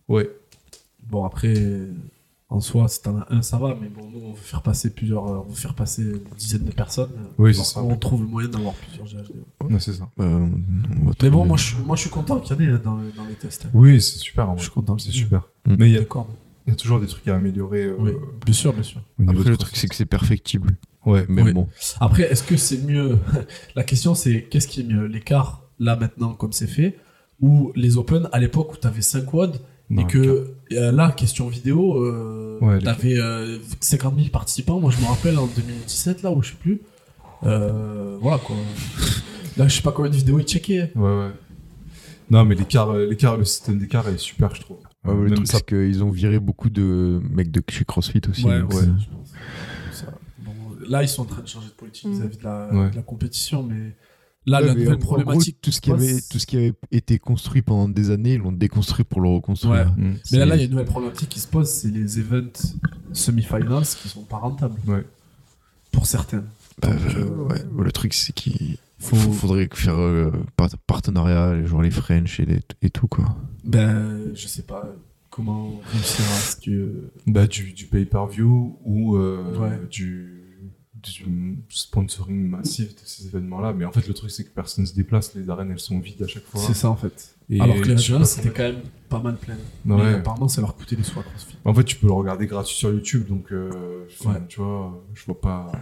Ouais. 0.08 0.30
Bon, 1.10 1.24
après, 1.24 1.52
en 2.50 2.60
soi, 2.60 2.88
si 2.88 3.00
t'en 3.00 3.16
as 3.16 3.26
un, 3.32 3.42
ça 3.42 3.58
va, 3.58 3.76
mais 3.80 3.88
bon, 3.88 4.10
nous, 4.12 4.20
on 4.26 4.32
veut 4.32 4.40
faire 4.40 4.60
passer 4.62 4.90
plusieurs. 4.92 5.24
euh, 5.26 5.38
On 5.46 5.48
veut 5.48 5.54
faire 5.54 5.74
passer 5.74 6.02
une 6.02 6.20
dizaine 6.36 6.64
de 6.64 6.72
personnes. 6.72 7.10
Oui, 7.38 7.54
c'est 7.54 7.62
ça. 7.64 7.80
On 7.82 7.96
trouve 7.96 8.22
le 8.22 8.28
moyen 8.28 8.48
d'avoir 8.48 8.74
plusieurs 8.74 9.06
GHD. 9.06 9.34
Ouais, 9.70 9.78
c'est 9.78 9.92
ça. 9.92 10.08
euh, 10.18 10.48
on 11.00 11.06
va 11.06 11.12
Mais 11.22 11.30
bon, 11.30 11.44
moi, 11.46 11.56
je, 11.56 11.76
moi, 11.76 11.94
je 11.96 12.00
suis 12.02 12.10
content 12.10 12.40
qu'il 12.40 12.56
y 12.56 12.58
en 12.58 12.62
ait 12.68 12.72
hein, 12.74 12.80
dans, 12.82 12.96
dans 12.96 13.24
les 13.28 13.34
tests. 13.34 13.66
Oui, 13.72 14.00
c'est 14.02 14.18
super. 14.18 14.50
en 14.50 14.56
Je 14.56 14.62
suis 14.62 14.70
content. 14.72 14.98
C'est 14.98 15.12
super. 15.12 15.42
Mm. 15.66 15.74
Mais 15.78 15.88
il 15.90 15.92
y, 15.92 15.96
a- 15.96 16.00
D'accord. 16.00 16.28
il 16.66 16.70
y 16.70 16.72
a 16.72 16.76
toujours 16.76 16.98
des 17.00 17.06
trucs 17.06 17.26
à 17.28 17.36
améliorer. 17.36 17.84
euh, 17.84 17.96
Oui, 18.00 18.12
bien 18.44 18.54
sûr, 18.54 18.72
bien 18.72 18.82
sûr. 18.82 19.00
Après, 19.28 19.48
le 19.48 19.56
truc, 19.56 19.76
c'est 19.76 19.86
que 19.86 19.94
c'est 19.94 20.04
perfectible. 20.06 20.76
Ouais. 21.06 21.24
Mais 21.28 21.42
Oui. 21.42 21.52
bon. 21.52 21.68
Après, 22.00 22.24
est-ce 22.24 22.42
que 22.42 22.56
c'est 22.56 22.78
mieux 22.82 23.16
La 23.76 23.84
question, 23.84 24.14
c'est 24.16 24.42
qu'est-ce 24.50 24.66
qui 24.66 24.80
est 24.80 24.84
mieux 24.84 25.06
L'écart, 25.06 25.62
là, 25.78 25.94
maintenant, 25.94 26.34
comme 26.34 26.52
c'est 26.52 26.66
fait, 26.66 26.98
ou 27.40 27.70
les 27.76 27.96
Open 27.96 28.28
à 28.32 28.40
l'époque 28.40 28.72
où 28.74 28.76
t'avais 28.76 29.00
5 29.02 29.32
WOD 29.32 29.60
Non, 29.90 30.02
et 30.02 30.06
que 30.06 30.54
euh, 30.72 30.92
là, 30.92 31.10
question 31.12 31.48
vidéo, 31.48 31.96
euh, 32.02 32.58
Ouais, 32.60 32.78
t'avais 32.80 33.18
euh, 33.18 33.58
50 33.80 34.14
000 34.16 34.28
participants. 34.28 34.78
Moi, 34.80 34.92
je 34.96 35.00
me 35.00 35.06
rappelle 35.06 35.38
en 35.38 35.46
2017, 35.46 36.22
là, 36.22 36.30
où 36.30 36.42
je 36.42 36.50
sais 36.50 36.56
plus. 36.60 36.80
Euh, 37.44 38.16
voilà 38.20 38.38
quoi. 38.38 38.54
là, 39.56 39.66
je 39.66 39.74
sais 39.76 39.82
pas 39.82 39.92
combien 39.92 40.10
de 40.10 40.16
vidéos 40.16 40.38
ils 40.38 40.44
checkaient. 40.46 40.92
Ouais, 40.94 41.02
ouais. 41.18 41.30
Non, 42.30 42.44
mais 42.44 42.54
l'écart, 42.54 42.90
euh, 42.90 43.06
l'écart, 43.08 43.36
le 43.36 43.44
système 43.44 43.78
d'écart 43.78 44.06
est 44.08 44.18
super, 44.18 44.54
je 44.54 44.60
trouve. 44.60 44.76
Ouais, 45.04 45.14
le 45.14 45.20
Même 45.24 45.34
truc, 45.34 45.46
ça- 45.48 45.58
c'est 45.58 45.66
qu'ils 45.66 46.04
ont 46.04 46.10
viré 46.10 46.38
beaucoup 46.38 46.68
de 46.70 47.20
mecs 47.30 47.50
de 47.50 47.62
chez 47.68 47.84
CrossFit 47.84 48.20
aussi. 48.30 48.44
Ouais, 48.44 48.60
ouais. 48.60 48.74
euh. 48.76 48.86
Ça, 49.90 50.06
bon, 50.38 50.52
là, 50.86 51.02
ils 51.02 51.08
sont 51.08 51.22
en 51.22 51.24
train 51.24 51.42
de 51.42 51.48
changer 51.48 51.68
de 51.68 51.72
politique 51.72 52.08
Mm. 52.08 52.12
vis-à-vis 52.12 52.36
de, 52.38 52.76
Ouais. 52.78 52.90
de 52.90 52.96
la 52.96 53.02
compétition, 53.02 53.62
mais 53.62 53.96
là, 54.50 54.60
ouais, 54.60 54.66
la 54.68 54.74
nouvelle 54.74 54.96
gros, 54.98 55.16
problématique. 55.16 55.58
tout 55.62 55.70
ce 55.72 55.80
qui 55.80 55.90
avait 55.90 56.14
passe- 56.14 56.28
tout 56.28 56.38
ce 56.38 56.46
qui 56.46 56.56
avait 56.56 56.72
été 56.90 57.18
construit 57.18 57.62
pendant 57.62 57.88
des 57.88 58.10
années, 58.10 58.34
ils 58.34 58.40
l'ont 58.40 58.52
déconstruit 58.52 59.04
pour 59.04 59.20
le 59.20 59.28
reconstruire. 59.28 59.94
Ouais. 59.96 60.04
Mm. 60.04 60.14
Mais 60.32 60.38
là, 60.38 60.46
là, 60.46 60.56
il 60.56 60.58
y 60.58 60.62
a 60.62 60.64
une 60.66 60.70
nouvelle 60.72 60.86
problématique 60.86 61.28
qui 61.28 61.40
se 61.40 61.48
pose, 61.48 61.68
c'est 61.68 61.88
les 61.88 62.18
events 62.18 62.74
semi-finals 63.12 63.84
qui 63.84 64.08
sont 64.08 64.22
pas 64.24 64.38
rentables. 64.38 64.78
Ouais. 64.86 65.04
Pour 65.92 66.06
certains. 66.06 66.44
Bah, 66.80 66.88
euh, 66.92 67.18
euh, 67.18 67.48
ouais. 67.48 67.62
Le 67.82 67.92
truc, 67.92 68.14
c'est 68.14 68.32
qu'il 68.32 68.76
Faut- 68.98 69.16
faudrait 69.16 69.68
faire 69.72 69.98
euh, 69.98 70.30
par- 70.56 70.68
partenariat, 70.86 71.64
genre 71.66 71.82
les 71.82 71.90
French 71.90 72.38
et, 72.40 72.46
les- 72.46 72.60
et 72.82 72.90
tout 72.90 73.06
quoi. 73.08 73.36
Ben, 73.64 74.20
je 74.34 74.46
sais 74.46 74.62
pas 74.62 74.88
comment 75.30 75.80
réussir 75.92 76.24
à 76.24 76.38
ce 76.40 76.56
que. 76.56 77.10
Bah, 77.26 77.46
du, 77.46 77.72
du 77.72 77.86
pay-per-view 77.86 78.78
ou 78.84 79.16
euh, 79.16 79.58
Ouais. 79.58 79.78
du, 79.90 80.39
du 81.02 81.58
sponsoring 81.68 82.48
massif 82.48 82.94
de 82.94 83.00
ces 83.04 83.26
événements-là. 83.26 83.72
Mais 83.72 83.84
en 83.84 83.92
fait, 83.92 84.06
le 84.06 84.14
truc, 84.14 84.30
c'est 84.30 84.44
que 84.44 84.50
personne 84.50 84.86
se 84.86 84.94
déplace. 84.94 85.34
Les 85.34 85.48
arènes, 85.50 85.70
elles 85.70 85.78
sont 85.80 85.98
vides 85.98 86.22
à 86.22 86.26
chaque 86.26 86.44
fois. 86.44 86.60
C'est 86.60 86.74
ça 86.74 86.90
en 86.90 86.96
fait. 86.96 87.34
Et 87.48 87.60
Alors 87.60 87.74
que 87.80 87.88
les 87.88 87.94
peux- 87.96 88.24
c'était 88.24 88.50
quand 88.50 88.62
même 88.62 88.80
pas 89.08 89.18
mal 89.20 89.36
plein. 89.36 89.54
Ouais. 89.86 89.96
Mais 90.04 90.14
apparemment, 90.14 90.48
ça 90.48 90.60
leur 90.60 90.76
coûtait 90.76 90.96
des 90.96 91.02
sous 91.02 91.18
à 91.18 91.22
CrossFit. 91.22 91.56
En 91.64 91.74
fait, 91.74 91.84
tu 91.84 91.96
peux 91.96 92.06
le 92.06 92.12
regarder 92.12 92.46
gratuit 92.46 92.76
sur 92.76 92.92
YouTube, 92.92 93.26
donc 93.28 93.50
euh, 93.52 93.70
Ouais. 94.24 94.34
tu 94.48 94.60
vois, 94.60 95.02
je 95.14 95.24
vois 95.24 95.40
pas. 95.40 95.72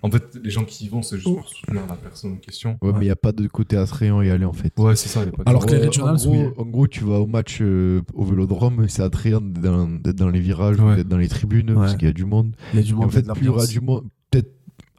En 0.00 0.10
fait, 0.12 0.22
les 0.44 0.50
gens 0.50 0.64
qui 0.64 0.84
y 0.84 0.88
vont, 0.88 1.02
c'est 1.02 1.16
juste 1.16 1.34
pour 1.34 1.48
soutenir 1.48 1.82
la 1.88 1.96
personne 1.96 2.34
en 2.34 2.36
question. 2.36 2.78
Ouais, 2.82 2.92
mais 2.92 3.00
il 3.00 3.04
n'y 3.06 3.10
a 3.10 3.16
pas 3.16 3.32
de 3.32 3.48
côté 3.48 3.76
attrayant 3.76 4.20
à 4.20 4.24
y 4.24 4.30
aller 4.30 4.44
en 4.44 4.52
fait. 4.52 4.72
Ouais, 4.78 4.94
c'est 4.94 5.08
ça. 5.08 5.24
y 5.24 5.28
a 5.28 5.32
pas 5.32 5.42
de- 5.42 5.48
Alors 5.48 5.66
que 5.66 5.74
les 5.74 5.86
regionals, 5.86 6.14
en, 6.14 6.18
gros, 6.18 6.30
oui. 6.32 6.48
en 6.56 6.64
gros, 6.66 6.86
tu 6.86 7.02
vas 7.02 7.18
au 7.18 7.26
match 7.26 7.58
euh, 7.62 8.00
au 8.14 8.24
vélodrome, 8.24 8.86
c'est 8.88 9.02
attrayant 9.02 9.40
d'être 9.40 10.14
dans, 10.14 10.28
les 10.28 10.38
virages, 10.40 10.78
Ouais. 10.78 10.94
d'être 10.94 11.08
dans 11.08 11.16
les 11.18 11.26
tribunes, 11.28 11.74
parce 11.74 11.96
qu'il 11.96 12.06
y 12.06 12.10
a 12.10 12.14
du 12.14 12.26
monde. 12.26 12.54
Il 12.74 12.76
y 12.76 12.80
a 12.80 12.84
du 12.84 12.92
Et 12.92 12.94
monde, 12.94 13.06
en 13.06 13.08
fait, 13.08 13.22
plus 13.22 13.40
il 13.40 13.46
y 13.46 13.48
aura 13.48 13.66
du 13.66 13.80
monde, 13.80 14.04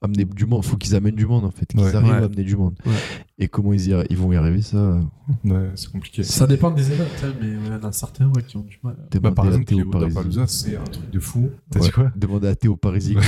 amener 0.01 0.25
du 0.25 0.45
monde, 0.45 0.63
faut 0.63 0.77
qu'ils 0.77 0.95
amènent 0.95 1.15
du 1.15 1.25
monde 1.25 1.43
en 1.45 1.51
fait, 1.51 1.65
qu'ils 1.65 1.79
Ouais. 1.79 1.93
arrivent 1.95 2.09
Ouais. 2.11 2.17
à 2.17 2.23
amener 2.25 2.43
du 2.43 2.55
monde. 2.55 2.73
Ouais. 2.85 2.91
Et 3.37 3.47
comment 3.47 3.73
ils, 3.73 3.89
y 3.89 3.95
ils 4.09 4.17
vont 4.17 4.31
y 4.31 4.35
arriver, 4.35 4.61
ça 4.61 4.99
Ouais, 5.45 5.69
c'est 5.75 5.91
compliqué. 5.91 6.23
Ça 6.23 6.47
dépend 6.47 6.71
des 6.71 6.83
hein, 6.91 7.05
mais 7.41 7.47
il 7.47 7.67
y 7.67 7.69
en 7.73 7.83
a 7.87 7.91
certains 7.91 8.27
ouais, 8.27 8.43
qui 8.43 8.57
ont 8.57 8.61
du 8.61 8.79
mal. 8.83 8.95
Bah, 9.21 9.31
par 9.31 9.45
exemple, 9.47 9.65
Théo 9.65 9.85
Parisi. 9.89 10.15
Palooza, 10.15 10.47
c'est 10.47 10.75
un 10.75 10.83
truc 10.83 11.09
de 11.09 11.19
fou. 11.19 11.49
T'as 11.69 11.79
Ouais. 11.79 11.85
dit 11.85 11.91
quoi? 11.91 12.11
Demander 12.15 12.47
à 12.47 12.55
Théo 12.55 12.75
Parisi. 12.75 13.15
Ouais. 13.15 13.21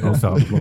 comment 0.00 0.14
faire 0.14 0.32
un 0.34 0.40
plan. 0.40 0.58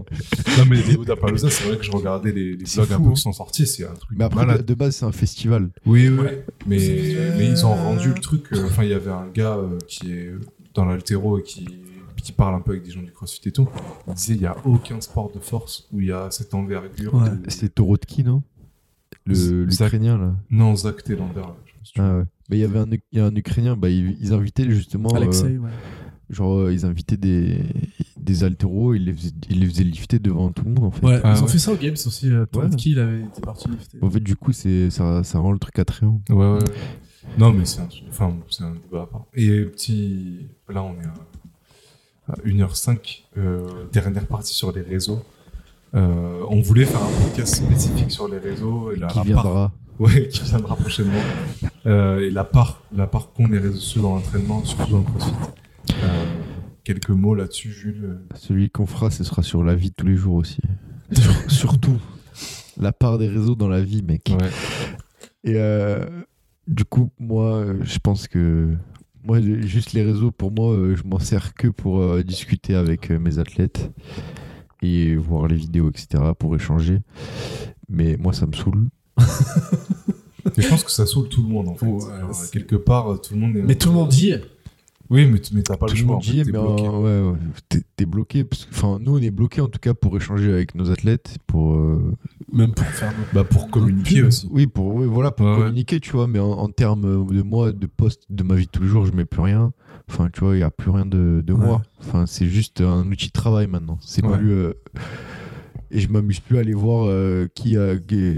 Non, 0.57 0.65
mais 0.69 0.77
les 0.81 1.15
Palooza, 1.15 1.49
c'est 1.49 1.67
vrai 1.67 1.77
que 1.77 1.83
je 1.83 1.91
regardais 1.91 2.31
les, 2.31 2.55
les 2.57 2.63
vlogs 2.65 2.91
un 2.93 2.99
peu 2.99 3.07
hein. 3.09 3.13
qui 3.13 3.21
sont 3.21 3.33
sortis, 3.33 3.65
c'est 3.67 3.85
un 3.85 3.93
truc 3.93 4.17
Mais 4.17 4.23
après, 4.25 4.45
malade. 4.45 4.65
de 4.65 4.73
base, 4.73 4.95
c'est 4.95 5.05
un 5.05 5.11
festival. 5.11 5.69
Oui, 5.85 6.09
oui, 6.09 6.17
Ouais. 6.19 6.45
mais, 6.67 6.79
C'est- 6.79 7.37
mais 7.37 7.47
ils 7.49 7.65
ont 7.65 7.73
rendu 7.75 8.09
le 8.09 8.19
truc. 8.19 8.45
euh, 8.53 8.65
Enfin, 8.65 8.83
il 8.83 8.89
y 8.89 8.93
avait 8.93 9.11
un 9.11 9.27
gars 9.33 9.55
euh, 9.57 9.77
qui 9.87 10.11
est 10.11 10.31
dans 10.73 10.85
l'altéro 10.85 11.39
et 11.39 11.43
qui, 11.43 11.65
qui 12.21 12.31
parle 12.31 12.55
un 12.55 12.61
peu 12.61 12.71
avec 12.71 12.83
des 12.83 12.91
gens 12.91 13.01
du 13.01 13.11
crossfit 13.11 13.47
et 13.49 13.51
tout. 13.51 13.67
Il 14.07 14.13
disait 14.13 14.35
il 14.35 14.39
n'y 14.39 14.45
a 14.45 14.55
aucun 14.65 14.99
sport 15.01 15.31
de 15.33 15.39
force 15.39 15.87
où 15.91 15.99
il 15.99 16.07
y 16.07 16.11
a 16.11 16.29
cette 16.31 16.53
envergure. 16.53 17.13
Ouais. 17.15 17.29
de- 17.29 17.49
C'est 17.49 17.73
Torotki, 17.75 18.23
non 18.23 18.43
Le- 19.25 19.33
Zach- 19.69 19.91
L'Ukrainien, 19.91 20.17
là. 20.17 20.35
Non, 20.49 20.75
Zach 20.75 21.03
Telander. 21.03 21.41
Ah 21.97 22.17
ouais. 22.17 22.23
Mais 22.49 22.57
il 22.57 22.61
y 22.61 22.63
avait 22.63 22.79
un, 22.79 22.87
il 22.89 23.17
y 23.17 23.19
a 23.19 23.25
un 23.25 23.35
Ukrainien, 23.35 23.75
bah, 23.75 23.89
ils, 23.89 24.17
ils 24.21 24.33
invitaient 24.33 24.69
justement. 24.69 25.09
euh, 25.13 25.17
Alexei, 25.17 25.57
ouais. 25.57 25.69
genre, 26.29 26.59
euh, 26.59 26.73
ils 26.73 26.85
invitaient 26.85 27.17
des, 27.17 27.59
des 28.19 28.43
altéros, 28.43 28.93
ils 28.93 29.05
les, 29.05 29.13
faisaient, 29.13 29.31
ils 29.49 29.59
les 29.61 29.65
faisaient 29.67 29.83
lifter 29.83 30.19
devant 30.19 30.51
tout 30.51 30.63
le 30.65 30.71
monde 30.71 30.83
en 30.85 30.91
fait. 30.91 31.05
Ouais, 31.05 31.19
Ah 31.23 31.33
ils 31.35 31.39
ont 31.41 31.45
ouais. 31.45 31.51
fait 31.51 31.59
ça 31.59 31.71
au 31.73 31.75
Games 31.77 31.93
aussi. 31.93 32.29
Euh, 32.31 32.45
Torotki, 32.45 32.91
il 32.91 32.99
avait 32.99 33.21
été 33.21 33.41
parti 33.41 33.67
lifter. 33.69 33.97
En 34.01 34.09
fait, 34.09 34.19
du 34.19 34.35
coup, 34.35 34.51
c'est, 34.51 34.89
ça, 34.89 35.23
ça 35.23 35.39
rend 35.39 35.51
le 35.51 35.59
truc 35.59 35.77
attrayant. 35.79 36.21
Ouais, 36.29 36.35
ouais. 36.35 36.53
ouais. 36.53 36.63
Non, 37.37 37.53
mais 37.53 37.65
c'est 37.65 37.81
un, 37.81 37.85
truc- 37.85 38.03
enfin, 38.09 38.35
c'est 38.49 38.63
un 38.63 38.73
débat 38.75 39.03
à 39.03 39.05
part. 39.07 39.25
Et 39.33 39.61
petit. 39.65 40.47
Là, 40.69 40.83
on 40.83 40.93
est 40.99 41.05
à 41.05 41.13
1h05. 42.45 43.23
Euh, 43.37 43.67
dernière 43.91 44.25
partie 44.27 44.53
sur 44.53 44.71
les 44.71 44.81
réseaux. 44.81 45.21
Euh, 45.93 46.43
on 46.49 46.61
voulait 46.61 46.85
faire 46.85 47.01
un 47.03 47.23
podcast 47.23 47.55
spécifique 47.55 48.11
sur 48.11 48.27
les 48.27 48.37
réseaux 48.37 48.91
et 48.91 48.95
la, 48.95 49.07
qui 49.07 49.17
la 49.17 49.23
part, 49.23 49.43
viendra. 49.43 49.71
ouais, 49.99 50.27
qui 50.29 50.43
viendra 50.43 50.75
prochainement. 50.75 51.19
Euh, 51.85 52.21
et 52.21 52.29
la 52.29 52.43
part, 52.43 52.81
la 52.95 53.07
part 53.07 53.33
qu'ont 53.33 53.47
les 53.47 53.57
réseaux 53.59 53.77
sociaux 53.79 54.01
dans 54.03 54.15
l'entraînement, 54.15 54.63
surtout 54.63 54.91
dans 54.91 54.97
le 54.99 55.03
CrossFit. 55.03 55.33
Quelques 56.83 57.09
mots 57.09 57.35
là-dessus, 57.35 57.71
Jules. 57.71 58.19
Celui 58.35 58.69
qu'on 58.69 58.85
fera, 58.87 59.11
ce 59.11 59.23
sera 59.23 59.43
sur 59.43 59.63
la 59.63 59.75
vie 59.75 59.89
de 59.89 59.95
tous 59.95 60.07
les 60.07 60.15
jours 60.15 60.35
aussi. 60.35 60.61
Sur- 61.11 61.33
surtout. 61.51 61.99
La 62.79 62.91
part 62.91 63.17
des 63.17 63.27
réseaux 63.27 63.55
dans 63.55 63.67
la 63.67 63.81
vie, 63.81 64.01
mec. 64.01 64.31
Ouais. 64.39 64.49
Et 65.43 65.55
euh, 65.57 66.05
du 66.67 66.85
coup, 66.85 67.11
moi, 67.19 67.65
je 67.81 67.99
pense 67.99 68.27
que. 68.27 68.73
Moi, 69.23 69.39
juste 69.41 69.93
les 69.93 70.01
réseaux, 70.03 70.31
pour 70.31 70.51
moi, 70.51 70.71
euh, 70.73 70.95
je 70.95 71.03
m'en 71.03 71.19
sers 71.19 71.53
que 71.53 71.67
pour 71.67 71.99
euh, 71.99 72.23
discuter 72.23 72.75
avec 72.75 73.11
euh, 73.11 73.19
mes 73.19 73.37
athlètes 73.37 73.91
et 74.81 75.15
voir 75.15 75.47
les 75.47 75.55
vidéos, 75.55 75.89
etc., 75.89 76.23
pour 76.37 76.55
échanger. 76.55 76.99
Mais 77.87 78.17
moi, 78.17 78.33
ça 78.33 78.47
me 78.47 78.53
saoule. 78.53 78.89
Et 79.19 79.23
je 80.61 80.67
pense 80.67 80.83
que 80.83 80.91
ça 80.91 81.05
saoule 81.05 81.29
tout 81.29 81.43
le 81.43 81.49
monde 81.49 81.67
en 81.67 81.75
fait. 81.75 82.51
Quelque 82.51 82.75
part, 82.75 83.21
tout 83.21 83.35
le 83.35 83.39
monde 83.41 83.57
est. 83.57 83.61
Mais 83.61 83.75
tout 83.75 83.89
le 83.89 83.95
monde 83.95 84.13
est. 84.13 84.41
Oui, 85.11 85.25
mais, 85.27 85.39
t- 85.39 85.53
mais 85.53 85.61
t'as 85.61 85.75
pas 85.75 85.87
Tout 85.87 85.93
le 85.95 85.99
choix. 85.99 86.07
monde 86.13 86.17
en 86.19 86.21
fait, 86.21 86.37
est, 86.37 86.43
t'es 86.45 86.51
mais 86.53 86.57
bloqué. 86.59 86.87
ouais, 86.87 87.19
ouais, 87.31 87.37
t'es, 87.67 87.81
t'es 87.97 88.05
bloqué. 88.05 88.43
Parce 88.45 88.63
que, 88.65 88.73
enfin, 88.73 88.97
nous, 89.01 89.17
on 89.17 89.21
est 89.21 89.29
bloqué 89.29 89.59
en 89.59 89.67
tout 89.67 89.77
cas 89.79 89.93
pour 89.93 90.15
échanger 90.15 90.51
avec 90.53 90.73
nos 90.73 90.89
athlètes, 90.89 91.37
pour 91.47 91.75
euh, 91.75 92.15
Même 92.53 92.73
pour 92.73 92.85
faire 92.87 93.13
Bah, 93.33 93.43
pour 93.43 93.69
communiquer 93.69 94.23
aussi. 94.23 94.47
Oui, 94.51 94.67
pour, 94.67 94.95
oui, 94.95 95.05
voilà, 95.07 95.31
pour 95.31 95.45
Ouais, 95.45 95.51
ouais. 95.51 95.59
communiquer, 95.59 95.99
tu 95.99 96.11
vois, 96.13 96.27
mais 96.27 96.39
en, 96.39 96.51
en 96.51 96.69
termes 96.69 97.27
de 97.27 97.41
moi, 97.41 97.73
de 97.73 97.87
poste, 97.87 98.23
de 98.29 98.41
ma 98.43 98.55
vie 98.55 98.67
de 98.67 98.71
tous 98.71 98.83
les 98.83 98.87
jours, 98.87 99.05
je 99.05 99.11
mets 99.11 99.25
plus 99.25 99.41
rien. 99.41 99.73
Enfin, 100.09 100.29
tu 100.31 100.39
vois, 100.39 100.55
il 100.55 100.59
n'y 100.59 100.63
a 100.63 100.71
plus 100.71 100.91
rien 100.91 101.05
de, 101.05 101.43
de 101.45 101.53
Ouais. 101.53 101.59
moi. 101.65 101.81
Enfin, 101.99 102.25
c'est 102.25 102.47
juste 102.47 102.79
un 102.81 103.05
outil 103.11 103.27
de 103.27 103.33
travail 103.33 103.67
maintenant. 103.67 103.97
C'est 104.01 104.25
Ouais. 104.25 104.37
plus. 104.37 104.51
euh, 104.51 104.73
Et 105.91 105.99
je 105.99 106.07
m'amuse 106.07 106.39
plus 106.39 106.55
à 106.55 106.61
aller 106.61 106.73
voir 106.73 107.05
euh, 107.09 107.47
qui, 107.53 107.75
a, 107.75 107.97
qui, 107.97 108.37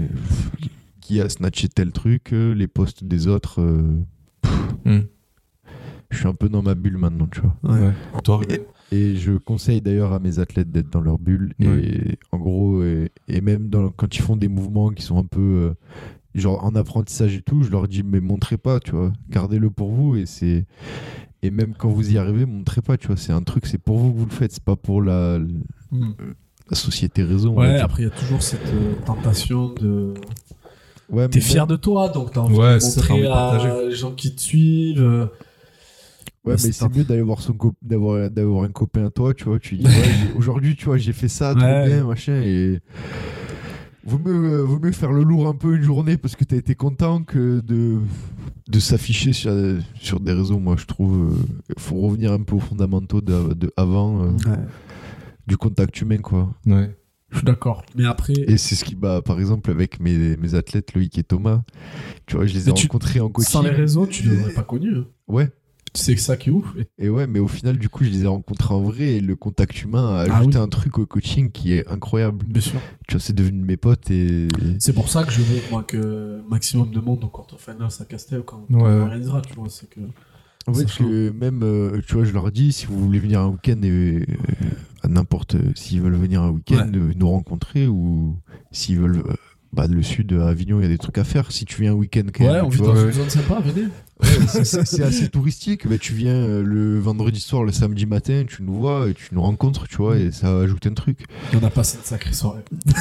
qui 1.00 1.20
a 1.20 1.28
snatché 1.28 1.68
tel 1.68 1.92
truc, 1.92 2.32
euh, 2.32 2.52
les 2.52 2.66
posts 2.66 3.04
des 3.04 3.28
autres. 3.28 3.60
euh, 3.60 3.82
Hmm. 4.84 5.00
Je 6.10 6.18
suis 6.18 6.26
un 6.28 6.34
peu 6.34 6.48
dans 6.48 6.62
ma 6.62 6.74
bulle 6.74 6.96
maintenant, 6.98 7.26
tu 7.30 7.40
vois. 7.40 7.54
Ouais. 7.74 7.92
Et 8.92 9.16
je 9.16 9.32
conseille 9.32 9.80
d'ailleurs 9.80 10.12
à 10.12 10.18
mes 10.20 10.38
athlètes 10.38 10.70
d'être 10.70 10.90
dans 10.90 11.00
leur 11.00 11.18
bulle. 11.18 11.54
Et 11.60 12.18
en 12.32 12.38
gros, 12.38 12.82
et, 12.84 13.10
et 13.28 13.40
même 13.40 13.68
dans, 13.68 13.88
quand 13.90 14.14
ils 14.16 14.20
font 14.22 14.36
des 14.36 14.48
mouvements 14.48 14.90
qui 14.90 15.02
sont 15.02 15.18
un 15.18 15.24
peu 15.24 15.40
euh, 15.40 15.74
genre 16.34 16.64
en 16.64 16.74
apprentissage 16.76 17.34
et 17.36 17.42
tout, 17.42 17.62
je 17.62 17.70
leur 17.70 17.88
dis 17.88 18.02
mais 18.02 18.20
montrez 18.20 18.56
pas, 18.56 18.78
tu 18.80 18.92
vois, 18.92 19.12
gardez-le 19.30 19.70
pour 19.70 19.90
vous. 19.90 20.16
Et 20.16 20.26
c'est 20.26 20.66
et 21.42 21.50
même 21.50 21.74
quand 21.76 21.88
vous 21.88 22.12
y 22.12 22.18
arrivez, 22.18 22.46
montrez 22.46 22.80
pas, 22.82 22.96
tu 22.96 23.08
vois. 23.08 23.16
C'est 23.16 23.32
un 23.32 23.42
truc, 23.42 23.66
c'est 23.66 23.78
pour 23.78 23.98
vous 23.98 24.12
que 24.12 24.18
vous 24.18 24.26
le 24.26 24.30
faites, 24.30 24.52
c'est 24.52 24.62
pas 24.64 24.76
pour 24.76 25.02
la, 25.02 25.38
Hmm. 25.90 26.12
la 26.70 26.76
société 26.76 27.22
réseau. 27.22 27.50
on 27.50 27.54
va 27.54 27.62
Ouais, 27.68 27.78
après, 27.80 28.02
il 28.02 28.06
y 28.06 28.08
a 28.08 28.14
toujours 28.14 28.42
cette 28.42 28.66
euh, 28.66 28.94
tentation 29.06 29.68
de. 29.74 30.14
Ouais, 31.10 31.28
T'es 31.28 31.40
fier 31.40 31.66
de 31.66 31.76
toi, 31.76 32.08
donc 32.08 32.32
t'as 32.32 32.40
envie 32.40 32.56
Ouais, 32.56 32.78
de 32.78 32.84
montrer 32.84 33.26
à 33.26 33.84
les 33.88 33.94
gens 33.94 34.12
qui 34.12 34.34
te 34.34 34.40
suivent. 34.40 35.28
Euh, 36.46 36.50
Ouais, 36.50 36.52
mais 36.54 36.58
c'est 36.58 36.72
c'est 36.72 36.94
mieux 36.96 37.04
d'aller 37.04 37.22
voir 37.22 37.40
son 37.40 37.52
cop- 37.54 37.74
d'avoir 37.82 38.30
d'avoir 38.30 38.64
un 38.64 38.68
copain 38.68 39.06
à 39.06 39.10
toi, 39.10 39.32
tu 39.34 39.44
vois. 39.44 39.58
Tu 39.58 39.76
dis, 39.76 39.84
ouais, 39.86 39.92
aujourd'hui, 40.36 40.76
tu 40.76 40.84
vois, 40.86 40.96
j'ai 40.98 41.12
fait 41.12 41.28
ça, 41.28 41.54
trop 41.54 41.64
Ouais. 41.64 41.86
bien, 41.86 42.04
machin, 42.04 42.40
et. 42.42 42.80
Vaut 44.06 44.18
mieux, 44.18 44.34
euh, 44.52 44.62
vaut 44.62 44.78
mieux 44.78 44.92
faire 44.92 45.12
le 45.12 45.22
lourd 45.22 45.48
un 45.48 45.54
peu 45.54 45.76
une 45.76 45.82
journée 45.82 46.18
parce 46.18 46.36
que 46.36 46.44
t'as 46.44 46.56
été 46.56 46.74
content 46.74 47.22
que 47.22 47.60
de, 47.60 47.96
de 48.68 48.78
s'afficher 48.78 49.32
sur, 49.32 49.50
sur 49.94 50.20
des 50.20 50.32
réseaux. 50.34 50.58
Moi, 50.58 50.76
je 50.78 50.84
trouve. 50.84 51.34
Il 51.74 51.80
faut 51.80 51.96
revenir 51.96 52.32
un 52.32 52.42
peu 52.42 52.54
aux 52.56 52.60
fondamentaux 52.60 53.22
de, 53.22 53.54
de 53.54 53.72
avant, 53.78 54.22
euh, 54.22 54.28
Ouais, 54.46 54.58
du 55.46 55.56
contact 55.56 55.98
humain, 56.02 56.18
quoi. 56.18 56.52
Ouais. 56.66 56.94
je 57.30 57.36
suis 57.38 57.46
d'accord. 57.46 57.82
Mais 57.96 58.04
après, 58.04 58.34
Et 58.46 58.58
c'est 58.58 58.74
ce 58.74 58.84
qui, 58.84 58.94
bah, 58.94 59.22
par 59.24 59.40
exemple, 59.40 59.70
avec 59.70 59.98
mes, 60.00 60.36
mes 60.36 60.54
athlètes, 60.54 60.92
Loïc 60.94 61.16
et 61.16 61.24
Thomas, 61.24 61.62
tu 62.26 62.36
vois, 62.36 62.44
je 62.44 62.52
les 62.52 62.68
ai 62.68 62.72
Mais 62.72 62.74
tu- 62.74 62.86
rencontrés 62.88 63.20
en 63.20 63.30
coaching. 63.30 63.50
sans 63.50 63.62
les 63.62 63.70
réseaux, 63.70 64.06
tu 64.06 64.28
ne 64.28 64.34
l'aurais 64.36 64.52
pas 64.52 64.64
connu. 64.64 64.96
hein. 64.98 65.06
Ouais. 65.28 65.48
C'est 65.96 66.16
ça 66.16 66.36
qui 66.36 66.48
est 66.48 66.52
ouf. 66.52 66.66
Et- 66.98 67.08
ouais, 67.08 67.26
mais 67.28 67.38
au 67.38 67.46
final, 67.46 67.78
du 67.78 67.88
coup, 67.88 68.02
je 68.04 68.10
les 68.10 68.24
ai 68.24 68.26
rencontrés 68.26 68.74
en 68.74 68.80
vrai 68.82 69.04
et 69.14 69.20
le 69.20 69.36
contact 69.36 69.80
humain 69.82 70.08
a 70.16 70.26
Ah 70.28 70.38
ajouté 70.38 70.58
oui. 70.58 70.64
un 70.64 70.68
truc 70.68 70.98
au 70.98 71.06
coaching 71.06 71.52
qui 71.52 71.72
est 71.72 71.86
incroyable. 71.88 72.44
Bien 72.46 72.60
sûr. 72.60 72.80
Tu 73.06 73.14
vois, 73.14 73.20
c'est 73.20 73.32
devenu 73.32 73.62
mes 73.62 73.76
potes 73.76 74.10
et. 74.10 74.48
C'est 74.80 74.92
pour 74.92 75.08
ça 75.08 75.22
que 75.24 75.30
je 75.30 75.40
veux 75.40 75.60
moi 75.70 75.84
que 75.84 76.42
maximum 76.48 76.90
de 76.90 76.98
monde 77.00 77.22
au 77.24 77.28
quarterfinals 77.28 77.90
à 78.00 78.04
Castel 78.04 78.42
quand 78.44 78.66
Ouais. 78.70 78.82
on 78.82 79.02
organisera, 79.02 79.40
tu 79.42 79.54
vois, 79.54 79.68
c'est 79.68 79.88
que 79.88 80.00
En 80.66 80.74
fait, 80.74 80.86
que 80.86 81.30
même, 81.30 81.62
euh, 81.62 82.00
tu 82.06 82.14
vois, 82.14 82.24
je 82.24 82.32
leur 82.32 82.50
dis, 82.50 82.72
si 82.72 82.86
vous 82.86 82.98
voulez 82.98 83.18
venir 83.18 83.40
un 83.42 83.48
week-end, 83.48 83.80
et, 83.82 83.88
euh, 83.88 84.24
à 85.02 85.08
n'importe, 85.08 85.56
s'ils 85.76 86.00
veulent 86.00 86.16
venir 86.16 86.42
un 86.42 86.50
week-end, 86.50 86.88
Ouais. 86.90 86.98
euh, 86.98 87.12
nous 87.16 87.28
rencontrer, 87.30 87.86
ou 87.86 88.36
s'ils 88.72 88.98
veulent, 88.98 89.18
euh, 89.28 89.34
bah, 89.74 89.86
le 89.88 90.02
sud, 90.02 90.32
à 90.32 90.48
Avignon, 90.48 90.78
il 90.80 90.82
y 90.84 90.86
a 90.86 90.88
des 90.88 90.98
trucs 90.98 91.18
à 91.18 91.24
faire. 91.24 91.50
Si 91.52 91.64
tu 91.64 91.82
viens 91.82 91.92
un 91.92 91.96
week-end, 91.96 92.22
quand 92.32 92.44
ouais, 92.44 92.60
on 92.60 92.68
vit 92.68 92.78
dans 92.80 92.94
une 92.96 93.12
zone 93.12 93.28
sympa, 93.30 93.60
venez. 93.60 93.88
c'est- 94.64 95.02
assez 95.02 95.28
touristique. 95.28 95.86
Bah, 95.88 95.98
tu 95.98 96.14
viens 96.14 96.34
euh, 96.34 96.62
le 96.62 96.98
vendredi 97.00 97.40
soir, 97.40 97.64
le 97.64 97.72
samedi 97.72 98.06
matin, 98.06 98.44
tu 98.48 98.62
nous 98.62 98.74
vois, 98.74 99.08
et 99.08 99.14
tu 99.14 99.28
nous 99.34 99.42
rencontres, 99.42 99.88
tu 99.88 99.96
vois, 99.96 100.16
et 100.18 100.30
ça 100.30 100.56
ajoute 100.60 100.86
un 100.86 100.94
truc. 100.94 101.20
Et 101.52 101.56
on 101.60 101.64
a 101.64 101.70
passé 101.70 101.98
une 101.98 102.04
sacrée 102.04 102.32
soirée. 102.32 102.62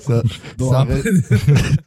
Ça, 0.00 0.22
Bon, 0.58 0.70
ça, 0.70 0.80
après- 0.80 0.94
reste, 1.02 1.34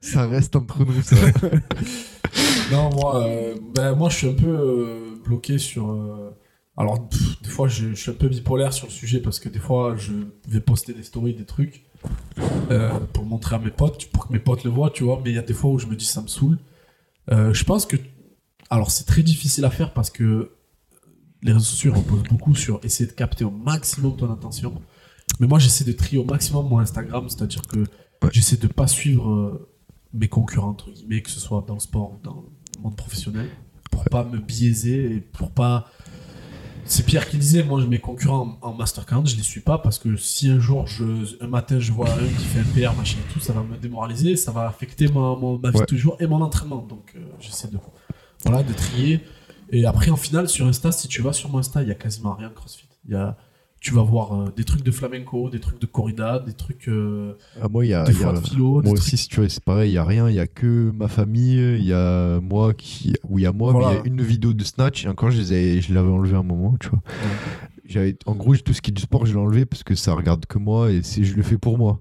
ça 0.02 0.28
reste 0.28 0.56
entre 0.56 0.86
nous, 0.86 1.02
ça. 1.02 1.16
Non, 2.72 2.92
moi, 2.94 3.26
euh, 3.26 3.56
ben, 3.76 3.96
moi, 3.96 4.10
je 4.10 4.16
suis 4.18 4.28
un 4.28 4.34
peu 4.34 4.46
euh, 4.48 5.16
bloqué 5.26 5.58
sur. 5.58 5.90
euh, 5.90 6.30
alors, 6.78 7.10
pff, 7.10 7.42
des 7.42 7.50
fois, 7.50 7.68
je, 7.68 7.90
je 7.90 7.96
suis 7.96 8.12
un 8.12 8.14
peu 8.14 8.28
bipolaire 8.30 8.72
sur 8.74 8.86
le 8.88 8.92
sujet 8.92 9.20
parce 9.20 9.40
que 9.40 9.50
des 9.50 9.58
fois, 9.60 9.96
je 9.98 10.12
vais 10.48 10.60
poster 10.62 10.94
des 10.94 11.02
stories, 11.04 11.34
des 11.34 11.46
trucs 11.46 11.86
euh, 12.72 12.90
pour 13.14 13.26
montrer 13.26 13.56
à 13.56 13.60
mes 13.60 13.72
potes, 13.72 14.06
pour 14.12 14.28
que 14.28 14.34
mes 14.34 14.40
potes 14.40 14.64
le 14.64 14.70
voient, 14.70 14.90
tu 14.92 15.04
vois. 15.04 15.22
Mais 15.24 15.32
il 15.32 15.36
y 15.36 15.40
a 15.40 15.44
des 15.44 15.54
fois 15.54 15.72
où 15.72 15.80
je 15.80 15.88
me 15.88 15.96
dis 15.96 16.06
ça 16.06 16.22
me 16.22 16.28
saoule. 16.28 16.58
Euh, 17.32 17.54
je 17.54 17.64
pense 17.64 17.86
que. 17.86 17.98
Alors, 18.70 18.92
c'est 18.92 19.06
très 19.06 19.24
difficile 19.24 19.66
à 19.66 19.72
faire 19.72 19.94
parce 19.94 20.10
que 20.12 20.52
les 21.42 21.52
réseaux 21.54 21.66
sociaux 21.66 21.94
reposent 21.94 22.24
beaucoup 22.30 22.54
sur 22.54 22.80
essayer 22.84 23.10
de 23.10 23.16
capter 23.16 23.44
au 23.44 23.50
maximum 23.52 24.16
ton 24.16 24.32
attention. 24.32 24.80
Mais 25.40 25.48
moi, 25.48 25.58
j'essaie 25.58 25.86
de 25.86 25.92
trier 25.92 26.20
au 26.20 26.24
maximum 26.26 26.68
mon 26.68 26.80
Instagram, 26.80 27.26
c'est-à-dire 27.30 27.62
que 27.64 27.80
Ouais. 28.22 28.30
j'essaie 28.34 28.58
de 28.58 28.68
pas 28.68 28.86
suivre 28.88 29.30
euh, 29.32 29.70
mes 30.14 30.28
concurrents, 30.28 30.70
entre 30.70 30.92
guillemets, 30.92 31.22
que 31.22 31.30
ce 31.30 31.40
soit 31.40 31.64
dans 31.68 31.76
le 31.76 31.80
sport 31.80 32.12
ou 32.12 32.20
dans 32.22 32.44
le 32.76 32.82
monde 32.82 32.96
professionnel, 32.98 33.48
pour 33.90 34.04
pas 34.06 34.24
me 34.26 34.38
biaiser 34.40 35.16
et 35.16 35.20
pour 35.22 35.52
pas. 35.52 35.88
C'est 36.92 37.06
Pierre 37.06 37.30
qui 37.30 37.38
disait, 37.38 37.62
moi, 37.64 37.86
mes 37.86 38.00
concurrents 38.00 38.58
en, 38.64 38.70
en 38.70 38.74
Master 38.74 39.06
40, 39.06 39.30
je 39.30 39.36
les 39.36 39.44
suis 39.44 39.62
pas 39.62 39.78
parce 39.78 40.00
que 40.00 40.16
si 40.18 40.50
un 40.50 40.60
jour, 40.60 40.88
je, 40.88 41.04
un 41.40 41.48
matin, 41.48 41.80
je 41.80 41.92
vois 41.92 42.10
un 42.10 42.18
qui 42.18 42.46
fait 42.46 42.60
un 42.60 42.64
PR, 42.92 42.96
machin 42.98 43.20
et 43.20 43.32
tout, 43.32 43.40
ça 43.40 43.54
va 43.54 43.62
me 43.62 43.78
démoraliser, 43.78 44.36
ça 44.36 44.52
va 44.52 44.68
affecter 44.68 45.08
ma, 45.08 45.36
ma, 45.36 45.58
ma 45.62 45.70
vie 45.70 45.78
Ouais. 45.78 45.86
toujours 45.86 46.18
et 46.20 46.26
mon 46.26 46.42
entraînement. 46.42 46.82
Donc, 46.90 47.14
euh, 47.16 47.20
j'essaie 47.40 47.68
de, 47.68 47.78
voilà, 48.44 48.64
de 48.64 48.74
trier. 48.74 49.22
Et 49.72 49.86
après, 49.86 50.10
en 50.10 50.16
finale, 50.18 50.50
sur 50.50 50.66
Insta, 50.66 50.92
si 50.92 51.08
tu 51.08 51.22
vas 51.22 51.32
sur 51.32 51.50
mon 51.50 51.60
Insta, 51.60 51.84
il 51.84 51.90
y 51.90 51.92
a 51.92 51.96
quasiment 51.96 52.34
rien 52.34 52.50
de 52.50 52.56
CrossFit. 52.56 52.88
Il 53.06 53.12
y 53.12 53.16
a, 53.16 53.38
tu 53.80 53.94
vas 53.94 54.02
voir 54.02 54.34
euh, 54.34 54.46
des 54.56 54.64
trucs 54.66 54.84
de 54.84 54.92
flamenco, 54.92 55.50
des 55.50 55.60
trucs 55.60 55.80
de 55.80 55.86
corrida, 55.86 56.40
des 56.40 56.54
trucs, 56.54 56.88
euh, 56.90 57.34
Ah, 57.62 57.68
moi, 57.70 57.86
il 57.86 57.90
y 57.90 57.94
a. 57.94 58.04
des 58.04 58.20
y 58.20 58.24
a- 58.24 58.34
de 58.34 58.40
philo. 58.40 58.74
Moi 58.74 58.84
trucs- 58.84 58.98
aussi, 58.98 59.16
si 59.18 59.28
tu 59.30 59.40
vois, 59.40 59.48
c'est 59.50 59.64
pareil, 59.64 59.92
il 59.92 59.94
y 59.94 59.98
a 59.98 60.04
rien, 60.04 60.30
il 60.30 60.36
y 60.36 60.40
a 60.40 60.48
que 60.48 60.92
ma 60.92 61.08
famille, 61.08 61.78
il 61.80 61.86
y 61.86 61.94
a 61.94 62.40
moi 62.42 62.74
qui. 62.74 63.14
Où 63.28 63.40
il 63.40 63.44
y 63.44 63.46
a 63.46 63.54
moi, 63.54 63.74
mais 63.74 63.80
il 63.80 63.96
y 63.96 64.00
a 64.00 64.02
une 64.06 64.22
vidéo 64.22 64.54
de 64.54 64.64
Snatch, 64.64 65.06
et 65.06 65.08
encore, 65.08 65.32
je 65.32 65.40
les 65.40 65.54
ai- 65.54 65.82
je 65.82 65.94
l'avais 65.94 66.10
enlevé 66.10 66.36
un 66.36 66.44
moment, 66.44 66.76
tu 66.80 66.90
vois. 66.90 67.02
J'avais, 67.86 68.18
en 68.26 68.36
gros, 68.36 68.56
tout 68.58 68.74
ce 68.74 68.82
qui 68.82 68.92
est 68.92 68.94
du 68.94 69.02
sport, 69.02 69.26
je 69.26 69.34
l'ai 69.34 69.40
enlevé 69.40 69.66
parce 69.66 69.84
que 69.84 69.96
ça 69.96 70.14
regarde 70.14 70.46
que 70.46 70.60
moi 70.60 70.92
et 70.92 71.02
c'est, 71.02 71.24
je 71.24 71.36
le 71.36 71.42
fais 71.42 71.58
pour 71.58 71.78
moi. 71.80 72.00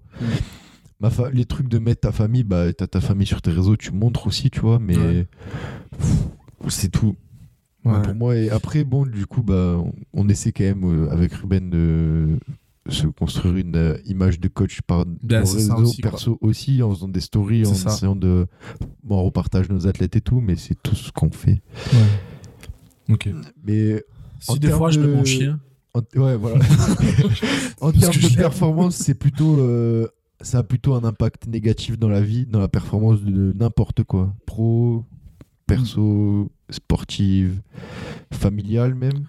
Ma 1.00 1.10
fa- 1.10 1.30
les 1.30 1.44
trucs 1.44 1.68
de 1.68 1.78
mettre 1.78 2.00
ta 2.02 2.12
famille, 2.12 2.42
bah, 2.42 2.72
t'as 2.72 2.88
ta 2.88 3.00
famille 3.00 3.26
sur 3.26 3.40
tes 3.40 3.52
réseaux, 3.52 3.76
tu 3.76 3.92
montres 3.92 4.26
aussi, 4.26 4.50
tu 4.50 4.60
vois, 4.60 4.78
mais 4.80 4.96
Ouais. 4.98 5.26
pff, 5.96 6.26
c'est 6.68 6.90
tout. 6.90 7.14
Ouais. 7.84 8.02
Pour 8.02 8.14
moi, 8.14 8.36
et 8.36 8.50
après, 8.50 8.84
bon, 8.84 9.06
du 9.06 9.26
coup, 9.26 9.42
bah, 9.42 9.76
on, 9.78 9.92
on 10.12 10.28
essaie 10.28 10.52
quand 10.52 10.64
même 10.64 10.84
euh, 10.84 11.10
avec 11.10 11.32
Ruben 11.32 11.70
de 11.70 12.38
se 12.88 13.06
construire 13.06 13.56
une 13.56 13.76
euh, 13.76 13.96
image 14.06 14.40
de 14.40 14.48
coach 14.48 14.80
par 14.82 15.04
Ben, 15.22 15.40
nos 15.44 15.46
réseaux 15.52 15.74
aussi, 15.76 16.00
quoi. 16.02 16.10
perso 16.10 16.38
aussi, 16.40 16.82
en 16.82 16.90
faisant 16.94 17.08
des 17.08 17.20
stories, 17.20 17.66
en 17.66 17.74
ça. 17.74 17.90
essayant 17.92 18.16
de. 18.16 18.46
Bon, 19.04 19.18
on 19.20 19.24
repartage 19.24 19.68
nos 19.68 19.86
athlètes 19.86 20.16
et 20.16 20.20
tout, 20.20 20.40
mais 20.40 20.56
c'est 20.56 20.74
tout 20.82 20.94
ce 20.96 21.12
qu'on 21.12 21.30
fait. 21.30 21.62
Ok. 23.10 23.28
Mais 23.64 24.02
Si 24.40 24.58
des 24.58 24.70
fois, 24.70 24.90
je 24.90 25.00
mets 25.00 25.06
mon 25.14 25.24
chien. 25.24 25.60
en- 25.94 26.00
ouais, 26.20 26.36
voilà. 26.36 26.58
en 27.80 27.92
termes 27.92 28.12
de 28.14 28.36
performance, 28.36 28.96
c'est 28.96 29.14
plutôt. 29.14 29.58
euh, 29.60 30.08
ça 30.40 30.58
a 30.58 30.62
plutôt 30.62 30.94
un 30.94 31.02
impact 31.04 31.46
négatif 31.48 31.98
dans 31.98 32.08
la 32.08 32.20
vie, 32.20 32.46
dans 32.46 32.60
la 32.60 32.68
performance 32.68 33.22
de 33.22 33.52
n'importe 33.58 34.04
quoi. 34.04 34.32
Pro, 34.46 35.04
perso, 35.66 36.50
sportive, 36.70 37.60
familiale 38.32 38.94
même. 38.94 39.24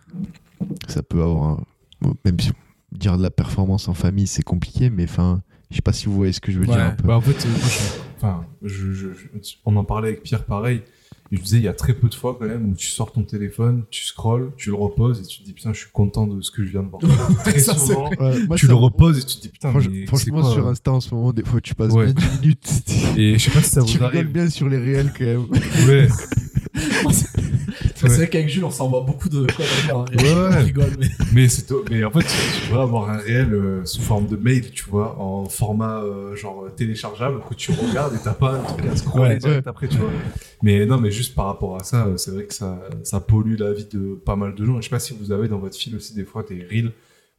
Ça 0.88 1.04
peut 1.04 1.22
avoir. 1.22 1.52
un- 1.52 1.64
bon, 2.02 2.16
Même 2.26 2.40
si 2.40 2.52
dire 2.92 3.18
de 3.18 3.24
la 3.24 3.30
performance 3.30 3.88
en 3.88 3.94
famille, 3.94 4.28
c'est 4.28 4.44
compliqué, 4.44 4.90
mais 4.90 5.04
enfin, 5.04 5.42
je 5.70 5.76
sais 5.76 5.82
pas 5.82 5.94
si 5.94 6.08
vous 6.08 6.14
voyez 6.14 6.34
ce 6.34 6.42
que 6.42 6.52
je 6.52 6.60
veux 6.60 6.66
dire 6.66 6.78
un 6.80 6.92
peu. 6.92 7.08
Bah, 7.08 7.18
en 7.18 7.22
fait, 7.22 7.46
euh, 7.46 7.50
enfin, 8.18 8.46
je- 8.64 8.92
je- 8.94 9.10
je- 9.14 9.56
on 9.66 9.76
en 9.78 9.84
parlait 9.84 10.10
avec 10.10 10.24
Pierre 10.24 10.44
pareil. 10.46 10.82
Et 11.32 11.36
je 11.38 11.44
disais, 11.44 11.58
il 11.58 11.64
y 11.64 11.68
a 11.68 11.74
très 11.74 11.94
peu 11.94 12.10
de 12.10 12.16
fois 12.16 12.36
quand 12.40 12.48
même 12.48 12.72
où 12.72 12.74
tu 12.74 12.88
sors 12.88 13.12
ton 13.12 13.22
téléphone, 13.22 13.84
tu 13.92 14.04
scrolls, 14.04 14.52
tu 14.58 14.70
le 14.72 14.76
reposes 14.76 15.20
et 15.20 15.24
tu 15.28 15.40
te 15.42 15.44
dis 15.46 15.54
putain, 15.54 15.74
je 15.74 15.82
suis 15.82 15.92
content 15.94 16.26
de 16.26 16.42
ce 16.42 16.50
que 16.50 16.66
je 16.66 16.72
viens 16.72 16.82
de 16.82 16.88
voir. 16.90 17.00
très 17.46 17.60
Ça, 17.60 17.76
souvent, 17.78 18.10
Ouais, 18.20 18.46
moi, 18.48 18.56
tu 18.58 18.66
le 18.66 18.74
reposes 18.74 19.20
et 19.20 19.24
tu 19.24 19.36
te 19.38 19.42
dis 19.44 19.50
putain, 19.50 19.72
franch- 19.72 19.90
mais 19.92 20.08
franchement, 20.08 20.42
quoi, 20.42 20.52
sur 20.52 20.66
euh 20.68 20.72
Insta 20.72 20.92
en 20.92 21.00
ce 21.00 21.14
moment, 21.14 21.32
des 21.32 21.44
fois, 21.46 21.62
tu 21.62 21.76
passes 21.76 21.94
Ouais. 21.94 22.12
bien 22.12 22.14
10 22.16 22.40
minutes. 22.42 22.70
Et 23.16 23.38
je 23.38 23.44
sais 23.44 23.52
pas 23.52 23.62
si 23.62 23.70
ça 23.70 23.82
tu 23.86 24.00
vous 24.00 24.06
rigoles 24.06 24.18
arrive. 24.22 24.32
bien 24.32 24.50
sur 24.50 24.68
les 24.70 24.80
réels 24.80 25.14
quand 25.16 25.26
même. 25.26 25.46
Ouais. 25.88 26.08
C'est 27.96 28.08
vrai 28.08 28.30
qu'avec 28.30 28.50
Jules, 28.50 28.64
on 28.64 28.72
s'envoie 28.72 29.02
beaucoup 29.02 29.30
de 29.30 29.46
conneries. 29.46 29.92
hein. 29.92 30.06
Ouais, 30.18 30.50
ouais. 30.50 30.58
Rigole, 30.64 30.92
mais. 31.00 31.08
Mais 31.34 31.48
mais 31.92 32.04
en 32.06 32.12
fait, 32.12 32.20
tu 32.22 32.68
pourrais 32.68 32.82
avoir 32.82 33.10
un 33.10 33.18
réel 33.18 33.54
euh, 33.54 33.86
sous 33.86 34.02
forme 34.02 34.28
de 34.28 34.36
mail, 34.36 34.72
tu 34.72 34.86
vois, 34.90 35.20
en 35.20 35.46
format 35.46 36.02
euh, 36.02 36.36
genre 36.36 36.66
téléchargeable 36.76 37.40
que 37.50 37.54
tu 37.56 37.72
regardes 37.72 38.16
et 38.16 38.20
t'as 38.24 38.34
pas 38.34 38.54
un 38.54 38.62
truc 38.64 38.86
à 38.86 38.96
scroller 38.96 39.32
Ouais, 39.34 39.38
direct 39.38 39.68
après, 39.68 39.88
tu 39.88 39.98
vois. 39.98 40.10
Mais 40.64 40.86
non, 40.86 40.98
mais 40.98 41.12
juste 41.12 41.36
par 41.36 41.46
rapport 41.48 41.76
à 41.76 41.84
ça, 41.84 42.06
euh, 42.06 42.18
c'est 42.18 42.32
vrai 42.32 42.46
que 42.46 42.54
ça, 42.54 42.80
ça 43.04 43.20
pollue 43.20 43.56
la 43.58 43.74
vie 43.74 43.88
de 43.92 44.16
pas 44.26 44.36
mal 44.36 44.56
de 44.56 44.66
gens. 44.66 44.78
Je 44.78 44.84
sais 44.84 44.90
pas 44.90 45.00
si 45.00 45.16
vous 45.20 45.32
avez 45.32 45.48
dans 45.48 45.60
votre 45.60 45.78
fil 45.78 45.96
aussi 45.96 46.14
des 46.16 46.26
fois 46.26 46.44
des 46.48 46.66
reels 46.70 46.92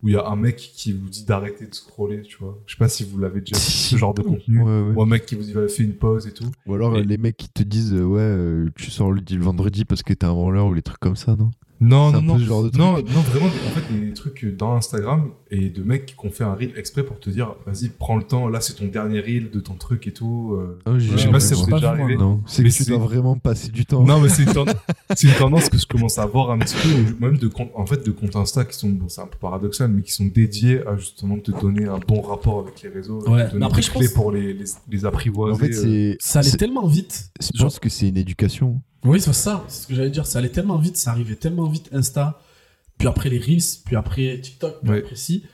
où 0.03 0.09
il 0.09 0.15
y 0.15 0.17
a 0.17 0.27
un 0.27 0.37
mec 0.37 0.57
qui 0.57 0.93
vous 0.93 1.09
dit 1.09 1.25
d'arrêter 1.25 1.67
de 1.67 1.75
scroller, 1.75 2.23
tu 2.23 2.39
vois. 2.39 2.59
Je 2.67 2.75
sais 2.75 2.79
pas 2.79 2.89
si 2.89 3.05
vous 3.05 3.19
l'avez 3.19 3.41
déjà 3.41 3.57
vu, 3.57 3.63
ce 3.63 3.97
genre 3.97 4.15
de 4.15 4.23
contenu. 4.31 4.63
Ouais, 4.63 4.81
ouais. 4.89 4.95
Ou 4.97 5.03
un 5.03 5.07
mec 5.07 5.27
qui 5.27 5.35
vous 5.35 5.43
dit 5.43 5.53
va 5.53 5.69
faire 5.69 5.85
une 5.87 5.95
pause 5.95 6.27
et 6.27 6.33
tout. 6.33 6.51
Ou 6.67 6.75
alors 6.75 6.97
Et- 6.97 7.01
euh, 7.01 7.05
les 7.05 7.19
mecs 7.19 7.37
qui 7.37 7.49
te 7.51 7.63
disent 7.63 7.93
euh, 7.95 8.05
ouais 8.05 8.21
euh, 8.23 8.71
tu 8.77 8.91
sors 8.91 9.13
le, 9.13 9.21
le 9.29 9.43
vendredi 9.43 9.85
parce 9.85 10.03
que 10.03 10.13
t'es 10.15 10.25
un 10.27 10.33
branleur 10.33 10.67
ou 10.67 10.75
les 10.75 10.83
trucs 10.83 11.01
comme 11.01 11.17
ça 11.17 11.37
non? 11.37 11.51
Non, 11.83 12.11
C'est 12.11 12.17
non, 12.21 12.23
non. 12.35 12.39
ce 12.39 12.45
genre 12.45 12.63
de 12.63 12.69
truc. 12.69 12.79
non, 12.81 12.93
non, 12.99 13.21
vraiment, 13.33 13.47
en 13.47 13.71
fait, 13.71 14.01
des 14.01 14.13
trucs 14.13 14.45
dans 14.57 14.75
Instagram 14.75 15.31
et 15.51 15.71
de 15.71 15.83
mecs 15.83 16.05
qui 16.07 16.15
ont 16.27 16.31
fait 16.31 16.45
un 16.45 16.53
reel 16.55 16.73
exprès 16.77 17.03
pour 17.05 17.19
te 17.19 17.31
dire, 17.31 17.55
vas-y, 17.67 17.89
prends 17.89 18.17
le 18.19 18.23
temps, 18.23 18.49
là, 18.49 18.61
c'est 18.61 18.75
ton 18.75 18.87
dernier 18.87 19.21
reel 19.21 19.51
de 19.51 19.61
ton 19.61 19.75
truc 19.75 20.07
et 20.07 20.13
tout. 20.13 20.57
euh. 20.87 20.99
J'ai 20.99 21.13
Je 21.13 21.17
sais 21.17 21.31
pas 21.31 21.41
si 21.41 21.49
ça 21.49 21.55
vu, 21.55 21.61
vous 21.63 21.67
est 21.67 21.71
moi. 21.71 21.79
déjà 21.79 21.89
pas 21.91 21.95
vu, 21.95 22.01
moi, 22.03 22.07
arrivé. 22.11 22.21
non 22.23 22.43
c'est 22.47 22.63
que 22.63 22.69
tu 22.69 22.85
c'est- 22.85 22.91
dois 22.91 22.99
vraiment 22.99 23.37
passer 23.39 23.71
du 23.71 23.87
temps 23.87 24.03
Non, 24.05 24.21
mais 24.21 24.29
c'est 24.29 24.43
une, 24.43 24.53
tendance- 24.53 24.75
c'est 25.17 25.29
une 25.29 25.35
tendance 25.35 25.69
que 25.71 25.79
je 25.79 25.87
commence 25.87 26.19
à 26.19 26.27
voir 26.27 26.51
un 26.51 26.59
petit 26.59 26.75
peu, 26.77 27.25
même 27.27 27.39
de 27.39 27.49
compte, 27.49 27.71
en 27.75 27.87
fait, 27.87 28.05
de 28.05 28.11
comptes 28.11 28.37
Insta 28.37 28.65
qui 28.67 28.77
sont, 28.77 28.91
bon, 28.91 29.09
c'est 29.09 29.23
un 29.23 29.27
peu 29.27 29.39
paradoxal, 29.41 29.91
mais 29.91 30.03
qui 30.03 30.13
sont 30.13 30.27
dédiés 30.27 30.87
à 30.87 30.97
justement 30.99 31.39
te 31.39 31.51
donner 31.51 31.87
un 31.87 31.99
bon 32.07 32.21
rapport 32.21 32.61
avec 32.61 32.83
les 32.83 32.91
réseaux, 32.91 33.21
Ouais, 33.29 33.47
te 33.47 33.53
donner 33.53 33.61
mais 33.61 33.65
après, 33.67 33.81
des 33.81 33.87
je 33.87 33.91
clés 33.91 34.01
pense- 34.07 34.13
pour 34.15 34.33
les, 34.33 34.53
les, 34.53 34.65
les 34.91 35.05
apprivoiser. 35.07 35.55
en 35.55 35.59
fait 35.59 35.71
euh. 35.75 35.83
c'est 35.83 36.17
Ça 36.21 36.39
allait 36.41 36.51
c'est- 36.51 36.57
tellement 36.59 36.87
vite. 36.87 37.31
je 37.55 37.63
pense 37.63 37.79
que 37.79 37.89
c'est 37.89 38.09
une 38.09 38.19
éducation 38.19 38.83
Oui, 39.05 39.21
c'est 39.21 39.33
ça, 39.33 39.65
c'est 39.69 39.83
ce 39.83 39.87
que 39.87 39.95
j'allais 39.95 40.11
dire. 40.11 40.27
Ça 40.27 40.39
allait 40.41 40.49
tellement 40.51 40.77
vite, 40.79 40.97
ça 40.97 41.11
arrivait 41.13 41.35
tellement 41.37 41.67
vite 41.67 41.89
Insta, 41.93 42.41
puis 42.99 43.09
après 43.09 43.29
les 43.31 43.39
Reels, 43.39 43.63
puis 43.85 43.97
après 43.97 44.39
TikTok, 44.41 44.81
puis 44.83 44.91
Ouais. 44.91 44.99
après 44.99 45.17
si, 45.17 45.45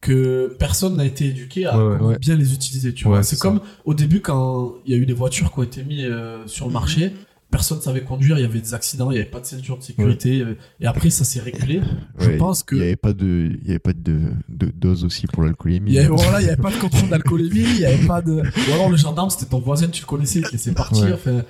que 0.00 0.54
personne 0.58 0.96
n'a 0.96 1.04
été 1.04 1.26
éduqué 1.26 1.66
à 1.66 1.76
Ouais, 1.78 1.98
ouais. 2.00 2.18
bien 2.18 2.36
les 2.36 2.52
utiliser. 2.54 2.94
Tu 2.94 3.04
Ouais, 3.06 3.14
vois, 3.14 3.22
c'est 3.22 3.38
comme 3.38 3.60
au 3.84 3.94
début 3.94 4.20
quand 4.20 4.74
il 4.84 4.92
y 4.92 4.94
a 4.94 4.98
eu 4.98 5.06
des 5.06 5.12
voitures 5.14 5.52
qui 5.52 5.58
ont 5.58 5.62
été 5.64 5.82
mises 5.82 6.06
euh, 6.08 6.46
sur 6.46 6.66
le 6.66 6.72
marché. 6.72 7.12
Personne 7.50 7.80
savait 7.80 8.02
conduire, 8.02 8.38
il 8.38 8.42
y 8.42 8.44
avait 8.44 8.60
des 8.60 8.74
accidents, 8.74 9.10
il 9.10 9.14
n'y 9.14 9.20
avait 9.20 9.30
pas 9.30 9.38
de 9.40 9.46
ceinture 9.46 9.78
de 9.78 9.82
sécurité, 9.82 10.44
et 10.80 10.86
après 10.86 11.10
ça 11.10 11.24
s'est 11.24 11.40
régulé. 11.40 11.80
Je 12.18 12.26
Ouais, 12.30 12.36
pense 12.36 12.64
que 12.64 12.74
il 12.74 12.80
y 12.80 12.84
avait 12.84 12.96
pas 12.96 13.12
de 13.12 13.52
il 13.62 13.66
y 13.66 13.70
avait 13.70 13.78
pas 13.78 13.92
de, 13.92 14.20
de 14.48 14.66
dose 14.74 15.04
aussi 15.04 15.26
pour 15.28 15.44
l'alcoolémie 15.44 15.92
Il 15.92 15.94
y 15.94 15.98
avait, 16.00 16.08
voilà, 16.08 16.40
il 16.40 16.44
n'y 16.44 16.50
avait 16.50 16.60
pas 16.60 16.72
de 16.72 16.76
contrôle 16.76 17.08
d'alcoolémie, 17.08 17.60
il 17.64 17.78
n'y 17.78 17.84
avait 17.84 18.04
pas 18.06 18.20
de. 18.20 18.32
Ou 18.32 18.72
alors 18.74 18.90
le 18.90 18.96
gendarme, 18.96 19.30
c'était 19.30 19.46
ton 19.46 19.60
voisin, 19.60 19.86
tu 19.88 20.02
le 20.02 20.06
connaissais, 20.06 20.40
il 20.40 20.44
te 20.44 20.52
laissait 20.52 20.72
partir. 20.72 21.18
Ouais. 21.24 21.44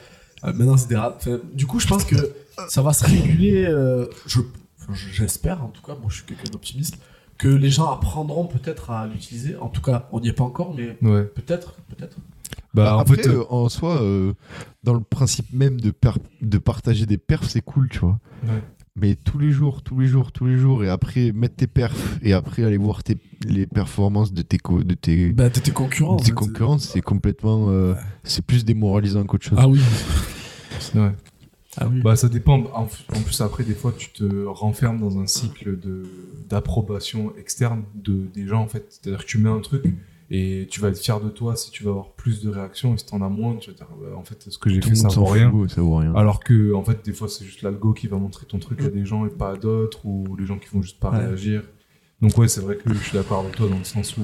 Euh, 0.44 0.52
maintenant, 0.52 0.76
c'est 0.76 0.88
des 0.88 0.96
rats. 0.96 1.14
Enfin, 1.16 1.38
du 1.52 1.66
coup, 1.66 1.80
je 1.80 1.86
pense 1.86 2.04
que 2.04 2.16
ça 2.68 2.82
va 2.82 2.92
se 2.92 3.04
réguler. 3.04 3.64
euh, 3.66 4.06
je, 4.26 4.40
enfin, 4.80 4.92
j'espère, 5.12 5.64
en 5.64 5.68
tout 5.68 5.82
cas, 5.82 5.94
moi 5.94 6.06
je 6.08 6.16
suis 6.16 6.24
quelqu'un 6.24 6.50
d'optimiste, 6.50 6.98
que 7.38 7.48
les 7.48 7.70
gens 7.70 7.90
apprendront 7.90 8.46
peut-être 8.46 8.90
à 8.90 9.06
l'utiliser. 9.06 9.56
En 9.56 9.68
tout 9.68 9.82
cas, 9.82 10.08
on 10.12 10.20
n'y 10.20 10.28
est 10.28 10.32
pas 10.32 10.44
encore, 10.44 10.74
mais 10.74 10.96
Ouais. 11.02 11.24
peut-être, 11.24 11.74
peut-être. 11.88 12.16
Bah, 12.74 12.96
en 12.96 13.00
après 13.00 13.16
fait, 13.16 13.28
euh, 13.28 13.40
euh, 13.40 13.44
en 13.48 13.68
soi 13.70 14.02
euh, 14.02 14.34
dans 14.84 14.92
le 14.92 15.00
principe 15.00 15.50
même 15.52 15.80
de 15.80 15.90
per- 15.90 16.10
de 16.42 16.58
partager 16.58 17.06
des 17.06 17.16
perfs 17.16 17.48
c'est 17.48 17.62
cool 17.62 17.88
tu 17.88 18.00
vois 18.00 18.18
Ouais. 18.44 18.62
Mais 18.96 19.14
tous 19.14 19.38
les 19.38 19.50
jours 19.50 19.82
tous 19.82 19.98
les 20.00 20.06
jours 20.06 20.32
tous 20.32 20.46
les 20.46 20.56
jours 20.58 20.82
et 20.84 20.88
après 20.88 21.32
mettre 21.32 21.56
tes 21.56 21.66
perfs 21.66 22.18
et 22.22 22.32
après 22.32 22.64
aller 22.64 22.76
voir 22.78 23.02
tes, 23.04 23.16
les 23.46 23.66
performances 23.66 24.32
de 24.32 24.42
tes 24.42 24.58
co- 24.58 24.82
de 24.82 24.94
tes 24.94 25.30
Bah, 25.32 25.50
t'es 25.50 25.60
tes 25.60 25.70
concurrents. 25.72 26.16
de 26.16 26.24
tes 26.24 26.32
concurrents 26.32 26.78
c'est 26.78 27.02
complètement 27.02 27.66
euh, 27.70 27.94
c'est 28.24 28.44
plus 28.44 28.64
démoralisant 28.64 29.24
qu'autre 29.24 29.44
chose 29.46 29.58
Ah 29.60 29.68
oui. 29.68 29.80
ouais. 30.94 31.12
Ah 31.78 31.88
oui. 31.90 32.00
Bah, 32.00 32.16
ça 32.16 32.30
dépend. 32.30 32.60
En, 32.72 32.84
en 33.14 33.20
plus, 33.20 33.38
après, 33.42 33.62
des 33.62 33.74
fois, 33.74 33.92
tu 33.96 34.08
te 34.10 34.46
renfermes 34.46 34.98
dans 34.98 35.18
un 35.18 35.26
cycle 35.26 35.78
de 35.78 36.04
d'approbation 36.48 37.34
externe 37.36 37.82
de 37.94 38.26
des 38.34 38.46
gens, 38.46 38.62
en 38.62 38.66
fait. 38.66 38.86
C'est-à-dire 38.88 39.20
que 39.24 39.28
tu 39.28 39.36
mets 39.36 39.50
un 39.50 39.60
truc 39.60 39.84
et 40.30 40.66
tu 40.70 40.80
vas 40.80 40.88
être 40.88 40.98
fier 40.98 41.20
de 41.20 41.28
toi 41.28 41.54
si 41.56 41.70
tu 41.70 41.84
vas 41.84 41.90
avoir 41.90 42.10
plus 42.12 42.42
de 42.42 42.50
réactions 42.50 42.94
et 42.94 42.98
si 42.98 43.06
t'en 43.06 43.22
as 43.22 43.28
moins, 43.28 43.56
tu 43.56 43.70
vas 43.70 43.76
dire, 43.76 43.86
bah, 44.00 44.16
en 44.16 44.24
fait, 44.24 44.42
ce 44.50 44.58
que 44.58 44.68
j'ai 44.70 44.80
fait, 44.82 44.94
ça 44.94 45.08
vaut 45.08 45.24
rien. 45.26 45.50
fout 45.50 45.70
ça 45.70 45.80
vaut 45.82 45.96
rien 45.96 46.14
Alors 46.14 46.40
que, 46.42 46.74
en 46.74 46.82
fait, 46.84 47.04
des 47.04 47.12
fois, 47.12 47.28
c'est 47.28 47.44
juste 47.44 47.62
l'algo 47.62 47.92
qui 47.92 48.08
va 48.08 48.16
montrer 48.18 48.46
ton 48.46 48.58
truc 48.58 48.80
à 48.82 48.88
des 48.88 49.04
gens 49.04 49.24
et 49.26 49.30
pas 49.30 49.52
à 49.52 49.56
d'autres, 49.56 50.04
ou 50.04 50.34
les 50.36 50.46
gens 50.46 50.58
qui 50.58 50.68
vont 50.74 50.82
juste 50.82 50.98
pas 51.00 51.10
Ouais. 51.10 51.18
réagir. 51.26 51.62
Donc, 52.20 52.36
ouais, 52.38 52.48
c'est 52.48 52.60
vrai 52.60 52.76
que 52.76 52.92
je 52.92 52.98
suis 52.98 53.12
d'accord 53.12 53.40
avec 53.40 53.54
toi 53.56 53.68
dans 53.68 53.78
le 53.78 53.84
sens 53.84 54.16
où, 54.16 54.22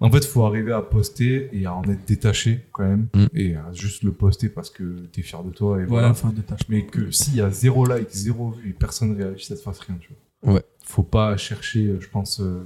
en 0.00 0.10
fait, 0.12 0.24
faut 0.24 0.44
arriver 0.44 0.72
à 0.72 0.82
poster 0.82 1.48
et 1.52 1.64
à 1.66 1.74
en 1.74 1.82
être 1.84 2.04
détaché 2.06 2.66
quand 2.72 2.84
même, 2.84 3.08
Mm. 3.14 3.26
et 3.34 3.54
à 3.56 3.72
juste 3.72 4.02
le 4.02 4.12
poster 4.12 4.48
parce 4.48 4.70
que 4.70 5.06
t'es 5.12 5.22
fier 5.22 5.42
de 5.42 5.50
toi 5.50 5.80
et 5.80 5.86
voilà. 5.86 6.10
enfin, 6.10 6.32
détache. 6.34 6.60
Mais 6.68 6.84
que 6.86 7.10
s'il 7.10 7.34
y 7.36 7.40
a 7.40 7.50
zéro 7.50 7.84
like, 7.86 8.10
zéro 8.10 8.50
vue 8.50 8.70
et 8.70 8.72
personne 8.74 9.16
réagit, 9.16 9.44
ça 9.46 9.56
te 9.56 9.60
fasse 9.60 9.78
rien, 9.80 9.96
tu 10.00 10.10
vois. 10.42 10.54
Ouais. 10.54 10.62
Faut 10.90 11.02
pas 11.02 11.36
chercher, 11.36 11.84
euh, 11.86 11.98
je 12.00 12.08
pense, 12.08 12.40
euh, 12.40 12.62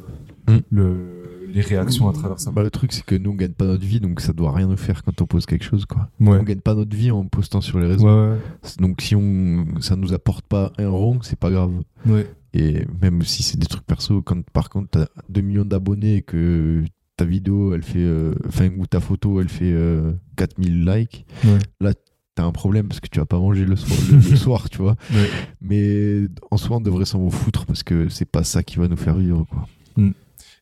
Mm. 0.49 0.59
le, 0.71 1.47
les 1.53 1.61
réactions 1.61 2.09
à 2.09 2.13
travers 2.13 2.39
ça. 2.41 2.51
Bah, 2.53 2.63
le 2.63 2.71
truc 2.71 2.93
c'est 2.93 3.05
que 3.05 3.15
nous 3.17 3.31
on 3.31 3.35
gagne 3.35 3.53
pas 3.53 3.65
notre 3.65 3.85
vie 3.85 3.99
donc 4.01 4.21
ça 4.21 4.33
doit 4.33 4.53
rien 4.53 4.67
nous 4.69 4.77
faire 4.77 5.03
quand 5.05 5.21
on 5.21 5.27
pose 5.27 5.45
quelque 5.47 5.65
chose 5.65 5.85
quoi 5.87 6.09
Ouais. 6.21 6.39
on 6.39 6.43
gagne 6.43 6.61
pas 6.61 6.75
notre 6.75 6.97
vie 6.97 7.11
en 7.11 7.25
postant 7.27 7.61
sur 7.61 7.79
les 7.81 7.87
réseaux 7.89 8.07
Ouais, 8.07 8.39
donc 8.79 9.01
si 9.03 9.15
on 9.17 9.67
ça 9.81 9.95
nous 9.97 10.13
apporte 10.15 10.45
pas 10.47 10.73
un 10.79 10.89
rond 10.89 11.19
c'est 11.23 11.39
pas 11.39 11.51
grave 11.51 11.73
ouais. 12.07 12.27
Et 12.55 12.85
même 13.01 13.23
si 13.23 13.43
c'est 13.43 13.59
des 13.59 13.67
trucs 13.67 13.85
perso, 13.87 14.21
quand 14.23 14.43
par 14.51 14.69
contre 14.71 14.89
t'as 14.91 15.07
2 15.29 15.41
millions 15.41 15.65
d'abonnés 15.65 16.17
et 16.17 16.23
que 16.23 16.83
ta 17.17 17.25
vidéo 17.25 17.75
elle 17.75 17.83
fait, 17.83 17.99
euh, 18.01 18.35
enfin, 18.49 18.69
ou 18.79 18.87
ta 18.87 19.01
photo 19.01 19.41
elle 19.41 19.49
fait 19.49 19.73
euh, 19.73 20.13
4000 20.37 20.85
likes, 20.85 21.25
Ouais. 21.45 21.59
là 21.81 21.93
t'as 22.35 22.45
un 22.45 22.53
problème 22.53 22.89
parce 22.89 23.01
que 23.01 23.09
tu 23.09 23.19
vas 23.19 23.27
pas 23.27 23.39
manger 23.39 23.65
le 23.65 23.77
soir, 23.77 23.99
le, 24.11 24.17
le 24.31 24.37
soir 24.37 24.71
tu 24.71 24.79
vois. 24.79 24.97
Ouais. 25.13 25.29
Mais 25.61 26.23
en 26.51 26.57
soi, 26.57 26.77
on 26.79 26.81
devrait 26.81 27.05
s'en 27.05 27.29
foutre 27.31 27.67
parce 27.67 27.83
que 27.83 28.09
c'est 28.09 28.25
pas 28.25 28.45
ça 28.45 28.63
qui 28.63 28.77
va 28.79 28.89
nous 28.89 28.97
faire 28.97 29.17
vivre 29.17 29.45
quoi. 29.51 29.67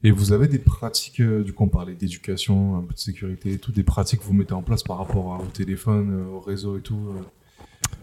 Et 0.03 0.11
vous 0.13 0.33
avez 0.33 0.49
des 0.49 0.59
pratiques, 0.59 1.21
euh, 1.21 1.45
du 1.45 1.53
coup 1.53 1.65
on 1.65 1.69
parlait 1.69 1.95
d'éducation, 1.95 2.77
un 2.77 2.81
peu 2.81 2.95
de 2.95 2.99
sécurité 2.99 3.53
et 3.53 3.59
tout, 3.59 3.71
des 3.71 3.83
pratiques 3.83 4.21
que 4.21 4.25
vous 4.25 4.33
mettez 4.33 4.55
en 4.55 4.63
place 4.63 4.83
par 4.83 4.97
rapport 4.97 5.35
à- 5.35 5.39
au 5.43 5.47
téléphone, 5.47 6.11
euh, 6.15 6.25
au 6.37 6.41
réseau 6.41 6.79
et 6.79 6.81
tout, 6.81 6.97
euh, 7.11 7.21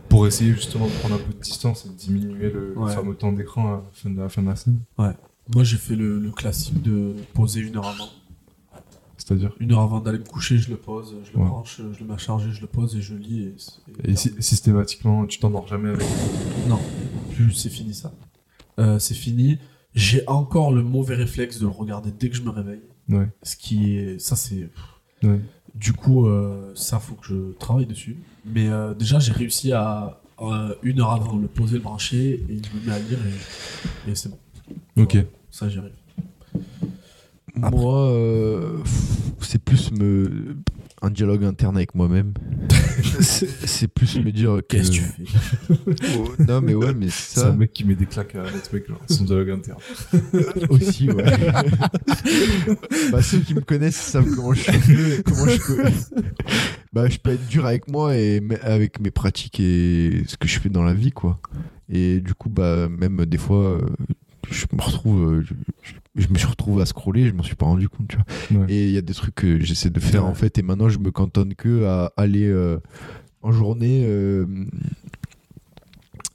pour 0.07 0.27
essayer 0.27 0.53
justement 0.53 0.85
de 0.85 0.91
prendre 0.91 1.15
un 1.15 1.17
peu 1.17 1.33
de 1.33 1.39
distance 1.41 1.85
et 1.87 1.89
de 1.89 1.95
diminuer 1.95 2.51
le, 2.51 2.73
le 2.75 2.79
Ouais. 2.79 2.93
fameux 2.93 3.15
temps 3.15 3.31
d'écran 3.31 3.67
à 3.67 3.71
la 3.77 3.83
fin 3.93 4.09
de 4.11 4.17
la, 4.19 4.29
fin 4.29 4.41
de 4.43 4.47
la 4.47 4.55
scène? 4.55 4.77
Moi, 4.99 5.63
j'ai 5.63 5.77
fait 5.77 5.95
le, 5.95 6.19
le 6.19 6.29
classique 6.29 6.81
de 6.83 7.13
poser 7.33 7.61
une 7.61 7.75
heure 7.77 7.87
avant. 7.87 8.09
C'est-à-dire 9.27 9.51
Une 9.59 9.73
heure 9.73 9.81
avant 9.81 9.99
d'aller 9.99 10.19
me 10.19 10.23
coucher, 10.23 10.57
je 10.57 10.69
le 10.69 10.77
pose, 10.77 11.13
je 11.25 11.33
le 11.33 11.39
Ouais. 11.39 11.49
branche, 11.49 11.81
je 11.81 11.99
le 11.99 12.05
mets 12.05 12.13
à 12.13 12.17
charger, 12.17 12.49
je 12.53 12.61
le 12.61 12.67
pose 12.67 12.95
et 12.95 13.01
je 13.01 13.13
lis. 13.13 13.51
Et, 14.05 14.15
systématiquement, 14.15 15.25
tu 15.25 15.37
t'endors 15.39 15.67
jamais 15.67 15.89
avec. 15.89 16.07
Non, 16.69 16.79
plus 17.33 17.51
c'est 17.51 17.69
fini 17.69 17.93
ça. 17.93 18.13
Euh, 18.79 18.99
c'est 18.99 19.15
fini. 19.15 19.57
J'ai 19.93 20.25
encore 20.27 20.71
le 20.71 20.81
mauvais 20.81 21.15
réflexe 21.15 21.59
de 21.59 21.65
le 21.65 21.71
regarder 21.71 22.09
dès 22.17 22.29
que 22.29 22.37
je 22.37 22.41
me 22.41 22.51
réveille. 22.51 22.79
Ouais. 23.09 23.27
Ce 23.43 23.57
qui 23.57 23.97
est. 23.97 24.17
Ça, 24.17 24.37
c'est. 24.37 24.69
Ouais. 25.23 25.41
Du 25.75 25.91
coup, 25.91 26.27
euh, 26.27 26.71
ça, 26.75 26.99
faut 26.99 27.15
que 27.15 27.27
je 27.27 27.51
travaille 27.59 27.85
dessus. 27.85 28.15
Mais 28.45 28.69
euh, 28.69 28.93
déjà, 28.93 29.19
j'ai 29.19 29.33
réussi 29.33 29.73
à, 29.73 30.21
une 30.83 31.01
heure 31.01 31.11
avant, 31.11 31.35
le 31.35 31.49
poser, 31.49 31.73
le 31.75 31.83
brancher, 31.83 32.45
et 32.47 32.61
je 32.63 32.79
me 32.79 32.85
mets 32.85 32.93
à 32.93 32.99
lire, 32.99 33.19
et, 34.07 34.11
et 34.11 34.15
c'est 34.15 34.29
bon. 34.29 34.39
Ok. 34.95 35.17
Ça, 35.51 35.67
j'y 35.67 35.79
arrive. 35.79 35.91
Moi, 37.57 38.11
euh, 38.11 38.77
c'est 39.39 39.61
plus 39.61 39.91
me 39.91 40.55
un 41.01 41.11
dialogue 41.11 41.43
interne 41.43 41.77
avec 41.77 41.93
moi-même. 41.93 42.33
c'est 43.21 43.47
c'est 43.67 43.87
plus 43.87 44.17
me 44.19 44.31
dire 44.31 44.57
que. 44.67 44.77
Qu'est-ce 44.77 44.89
que 44.89 44.95
tu 44.95 45.01
fais? 45.01 45.23
Oh, 46.17 46.29
non, 46.47 46.61
mais 46.61 46.73
ouais, 46.73 46.93
mais 46.93 47.09
C'est 47.09 47.39
ça 47.41 47.49
un 47.49 47.55
mec 47.55 47.71
qui 47.71 47.85
met 47.85 47.95
des 47.95 48.07
claques 48.07 48.35
à 48.35 48.43
l'autre 48.43 48.69
mec, 48.73 48.87
genre, 48.87 48.99
son 49.07 49.23
dialogue 49.25 49.51
interne. 49.51 49.79
aussi, 50.69 51.09
ouais. 51.11 51.23
bah, 53.11 53.21
ceux 53.21 53.39
qui 53.39 53.53
me 53.53 53.61
connaissent 53.61 53.95
savent 53.95 54.29
comment 54.35 54.53
je 54.53 54.61
suis. 54.63 55.23
comment 55.23 55.47
je 55.47 55.57
peux. 55.57 55.83
bah, 56.93 57.07
je 57.07 57.17
peux 57.19 57.31
être 57.31 57.47
dur 57.47 57.65
avec 57.65 57.87
moi 57.89 58.15
et 58.17 58.41
avec 58.63 58.99
mes 58.99 59.11
pratiques 59.11 59.59
et 59.59 60.23
ce 60.27 60.37
que 60.37 60.47
je 60.47 60.59
fais 60.59 60.69
dans 60.69 60.83
la 60.83 60.93
vie, 60.93 61.11
quoi. 61.11 61.39
Et 61.89 62.19
du 62.19 62.33
coup, 62.33 62.49
bah, 62.49 62.89
même 62.89 63.25
des 63.25 63.37
fois, 63.37 63.77
euh, 63.77 63.81
je 64.49 64.65
me 64.73 64.81
retrouve. 64.81 65.33
euh, 65.33 65.41
Je, 65.83 65.93
je- 66.17 66.27
me 66.29 66.37
suis 66.37 66.47
retrouvé 66.47 66.81
à 66.81 66.85
scroller, 66.85 67.27
je 67.27 67.33
m'en 67.33 67.43
suis 67.43 67.55
pas 67.55 67.65
rendu 67.67 67.87
compte, 67.89 68.07
tu 68.09 68.17
vois. 68.51 68.61
Ouais. 68.65 68.73
Et 68.73 68.85
il 68.87 68.91
y 68.91 68.97
a 68.97 69.01
des 69.01 69.13
trucs 69.13 69.35
que 69.35 69.59
j'essaie 69.63 69.89
de 69.89 69.99
faire 69.99 70.25
en 70.25 70.33
fait, 70.33 70.57
et 70.57 70.61
maintenant 70.61 70.89
je 70.89 70.99
me 70.99 71.11
cantonne 71.11 71.53
que 71.55 71.85
à 71.85 72.11
aller 72.17 72.47
euh, 72.47 72.77
en 73.41 73.51
journée. 73.51 74.03
euh, 74.05 74.45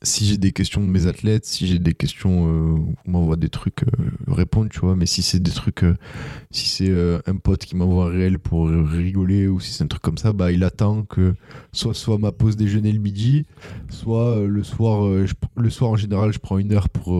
si 0.04 0.24
j'ai 0.26 0.36
des 0.36 0.50
questions 0.50 0.80
de 0.80 0.86
mes 0.88 1.06
athlètes, 1.06 1.44
si 1.44 1.68
j'ai 1.68 1.78
des 1.78 1.94
questions, 1.94 2.48
euh, 2.48 2.76
on 3.06 3.10
m'envoie 3.12 3.36
des 3.36 3.48
trucs, 3.48 3.84
euh, 3.84 4.10
répondre, 4.26 4.68
tu 4.68 4.80
vois. 4.80 4.96
Mais 4.96 5.06
si 5.06 5.22
c'est 5.22 5.38
des 5.38 5.52
trucs, 5.52 5.84
si 6.50 6.66
c'est 6.68 6.92
un 7.26 7.36
pote 7.36 7.64
qui 7.64 7.76
m'envoie 7.76 8.06
un 8.06 8.08
réel 8.08 8.40
pour 8.40 8.68
rigoler 8.68 9.46
ou 9.46 9.60
si 9.60 9.72
c'est 9.72 9.84
un 9.84 9.86
truc 9.86 10.02
comme 10.02 10.18
ça, 10.18 10.32
bah 10.32 10.50
il 10.50 10.64
attend 10.64 11.04
que 11.04 11.34
soit 11.72 11.94
soit 11.94 12.18
ma 12.18 12.32
pause 12.32 12.56
déjeuner 12.56 12.90
le 12.90 12.98
midi, 12.98 13.46
soit 13.90 14.40
le 14.44 14.64
soir. 14.64 15.24
je 15.24 15.34
le 15.56 15.70
soir 15.70 15.92
en 15.92 15.96
général, 15.96 16.32
je 16.32 16.40
prends 16.40 16.58
une 16.58 16.72
heure 16.72 16.88
pour 16.88 17.12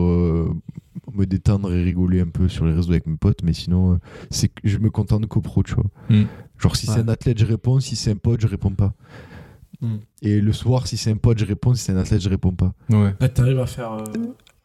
me 1.11 1.25
détendre 1.25 1.73
et 1.73 1.83
rigoler 1.83 2.21
un 2.21 2.27
peu 2.27 2.47
sur 2.47 2.65
les 2.65 2.73
réseaux 2.73 2.91
avec 2.91 3.07
mes 3.07 3.17
potes. 3.17 3.43
Mais 3.43 3.53
sinon, 3.53 3.93
euh, 3.93 3.97
c'est 4.29 4.51
je 4.63 4.77
me 4.77 4.89
contente 4.89 5.27
qu'au-pro, 5.27 5.63
tu 5.63 5.73
vois. 5.75 5.85
Mm. 6.09 6.23
Genre 6.57 6.75
si 6.75 6.87
Ouais. 6.87 6.93
c'est 6.95 6.99
un 7.01 7.07
athlète, 7.09 7.37
je 7.39 7.45
réponds. 7.45 7.79
Si 7.79 7.95
c'est 7.95 8.11
un 8.11 8.15
pote, 8.15 8.39
je 8.41 8.47
réponds 8.47 8.71
pas. 8.71 8.93
Mm. 9.81 9.95
Et 10.21 10.39
le 10.39 10.53
soir, 10.53 10.87
si 10.87 10.95
c'est 10.97 11.11
un 11.11 11.17
pote, 11.17 11.37
je 11.39 11.45
réponds. 11.45 11.73
Si 11.73 11.83
c'est 11.83 11.91
un 11.91 11.97
athlète, 11.97 12.21
je 12.21 12.29
réponds 12.29 12.53
pas. 12.53 12.73
Ouais. 12.89 13.13
Là, 13.19 13.29
t'arrives 13.29 13.59
à 13.59 13.65
faire. 13.65 13.91
euh, 13.93 14.03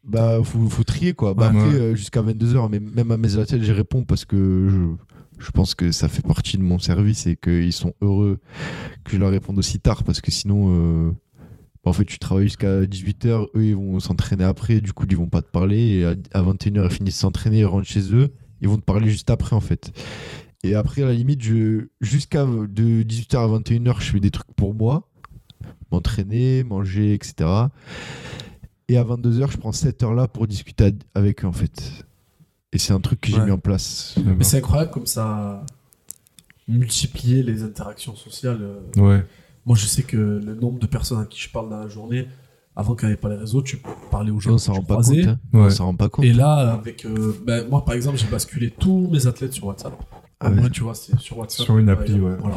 Bah, 0.04 0.38
faut, 0.42 0.68
faut 0.68 0.84
trier 0.84 1.12
quoi. 1.14 1.34
Bah, 1.34 1.50
Ouais, 1.50 1.58
après, 1.58 1.70
ouais. 1.74 1.80
euh, 1.80 1.94
jusqu'à 1.94 2.22
22h, 2.22 2.68
mais 2.70 2.80
même 2.80 3.10
à 3.10 3.16
mes 3.16 3.36
athlètes, 3.36 3.62
j'y 3.62 3.72
réponds 3.72 4.04
parce 4.04 4.24
que 4.24 4.68
je, 4.70 5.44
je 5.44 5.50
pense 5.50 5.74
que 5.74 5.90
ça 5.92 6.08
fait 6.08 6.22
partie 6.26 6.56
de 6.56 6.62
mon 6.62 6.78
service 6.78 7.26
et 7.26 7.36
qu'ils 7.36 7.72
sont 7.72 7.92
heureux 8.00 8.38
que 9.04 9.12
je 9.12 9.18
leur 9.18 9.30
réponde 9.30 9.58
aussi 9.58 9.80
tard 9.80 10.04
parce 10.04 10.20
que 10.20 10.30
sinon, 10.30 10.68
euh, 10.70 11.10
en 11.88 11.92
fait, 11.92 12.04
tu 12.04 12.18
travailles 12.18 12.44
jusqu'à 12.46 12.82
18h, 12.82 13.48
eux 13.56 13.64
ils 13.64 13.74
vont 13.76 13.98
s'entraîner 14.00 14.44
après, 14.44 14.80
du 14.80 14.92
coup, 14.92 15.06
ils 15.10 15.16
vont 15.16 15.28
pas 15.28 15.42
te 15.42 15.48
parler 15.50 15.78
et 15.98 16.04
à, 16.04 16.10
à 16.32 16.42
21h, 16.42 16.84
ils 16.84 16.90
finissent 16.90 17.14
de 17.16 17.20
s'entraîner, 17.20 17.60
ils 17.60 17.64
rentrent 17.66 17.86
chez 17.88 18.14
eux, 18.14 18.32
ils 18.60 18.68
vont 18.68 18.76
te 18.76 18.84
parler 18.84 19.08
juste 19.10 19.30
après 19.30 19.54
en 19.56 19.60
fait. 19.60 19.92
Et 20.64 20.74
après, 20.74 21.02
à 21.02 21.06
la 21.06 21.12
limite, 21.14 21.42
je, 21.42 21.86
jusqu'à 22.00 22.44
de 22.44 23.02
18h 23.02 23.36
à 23.38 23.58
21h, 23.60 24.00
je 24.00 24.10
fais 24.12 24.20
des 24.20 24.30
trucs 24.32 24.52
pour 24.56 24.74
moi, 24.74 25.08
m'entraîner, 25.92 26.64
manger, 26.64 27.14
etc. 27.14 27.48
Et 28.88 28.96
à 28.96 29.04
22h, 29.04 29.52
je 29.52 29.56
prends 29.56 29.70
cette 29.72 30.02
heure-là 30.02 30.26
pour 30.28 30.46
discuter 30.48 30.92
avec 31.14 31.44
eux, 31.44 31.46
en 31.46 31.52
fait. 31.52 32.04
Et 32.72 32.78
c'est 32.78 32.92
un 32.92 33.00
truc 33.00 33.20
que 33.20 33.28
j'ai 33.30 33.38
Ouais. 33.38 33.44
mis 33.44 33.50
en 33.52 33.58
place. 33.58 34.16
Mais 34.36 34.42
c'est 34.44 34.56
incroyable 34.58 34.90
comme 34.90 35.06
ça 35.06 35.24
a 35.26 35.66
multiplié 36.66 37.42
les 37.42 37.62
interactions 37.62 38.14
sociales. 38.16 38.58
euh. 38.60 39.00
Ouais. 39.00 39.24
Moi, 39.68 39.76
je 39.76 39.84
sais 39.84 40.02
que 40.02 40.16
le 40.16 40.54
nombre 40.54 40.78
de 40.78 40.86
personnes 40.86 41.20
à 41.20 41.26
qui 41.26 41.38
je 41.38 41.50
parle 41.50 41.68
dans 41.68 41.78
la 41.78 41.88
journée, 41.88 42.26
avant 42.74 42.94
qu'il 42.94 43.06
n'y 43.06 43.12
avait 43.12 43.20
pas 43.20 43.28
les 43.28 43.36
réseaux, 43.36 43.60
tu 43.60 43.82
parlais 44.10 44.30
aux 44.30 44.40
gens 44.40 44.52
on 44.52 44.54
que 44.54 44.60
s'en 44.62 44.72
rend 44.72 44.82
pas 44.82 44.96
compte. 44.96 45.14
hein. 45.26 45.38
Ouais. 45.52 45.60
On 45.60 45.70
s'en 45.70 45.84
rend 45.84 45.94
pas 45.94 46.08
compte. 46.08 46.24
Et 46.24 46.32
là, 46.32 46.72
avec, 46.72 47.04
euh, 47.04 47.34
ben, 47.44 47.68
moi, 47.68 47.84
par 47.84 47.94
exemple, 47.94 48.16
j'ai 48.16 48.28
basculé 48.28 48.70
tous 48.70 49.08
mes 49.12 49.26
athlètes 49.26 49.52
sur 49.52 49.66
WhatsApp. 49.66 49.92
Ah 50.40 50.46
au 50.46 50.50
ouais. 50.52 50.60
moins, 50.60 50.70
tu 50.70 50.82
vois, 50.82 50.94
c'est 50.94 51.18
sur 51.18 51.36
WhatsApp. 51.36 51.66
Sur 51.66 51.76
une 51.76 51.90
appli, 51.90 52.18
ouais. 52.18 52.36
Voilà. 52.40 52.56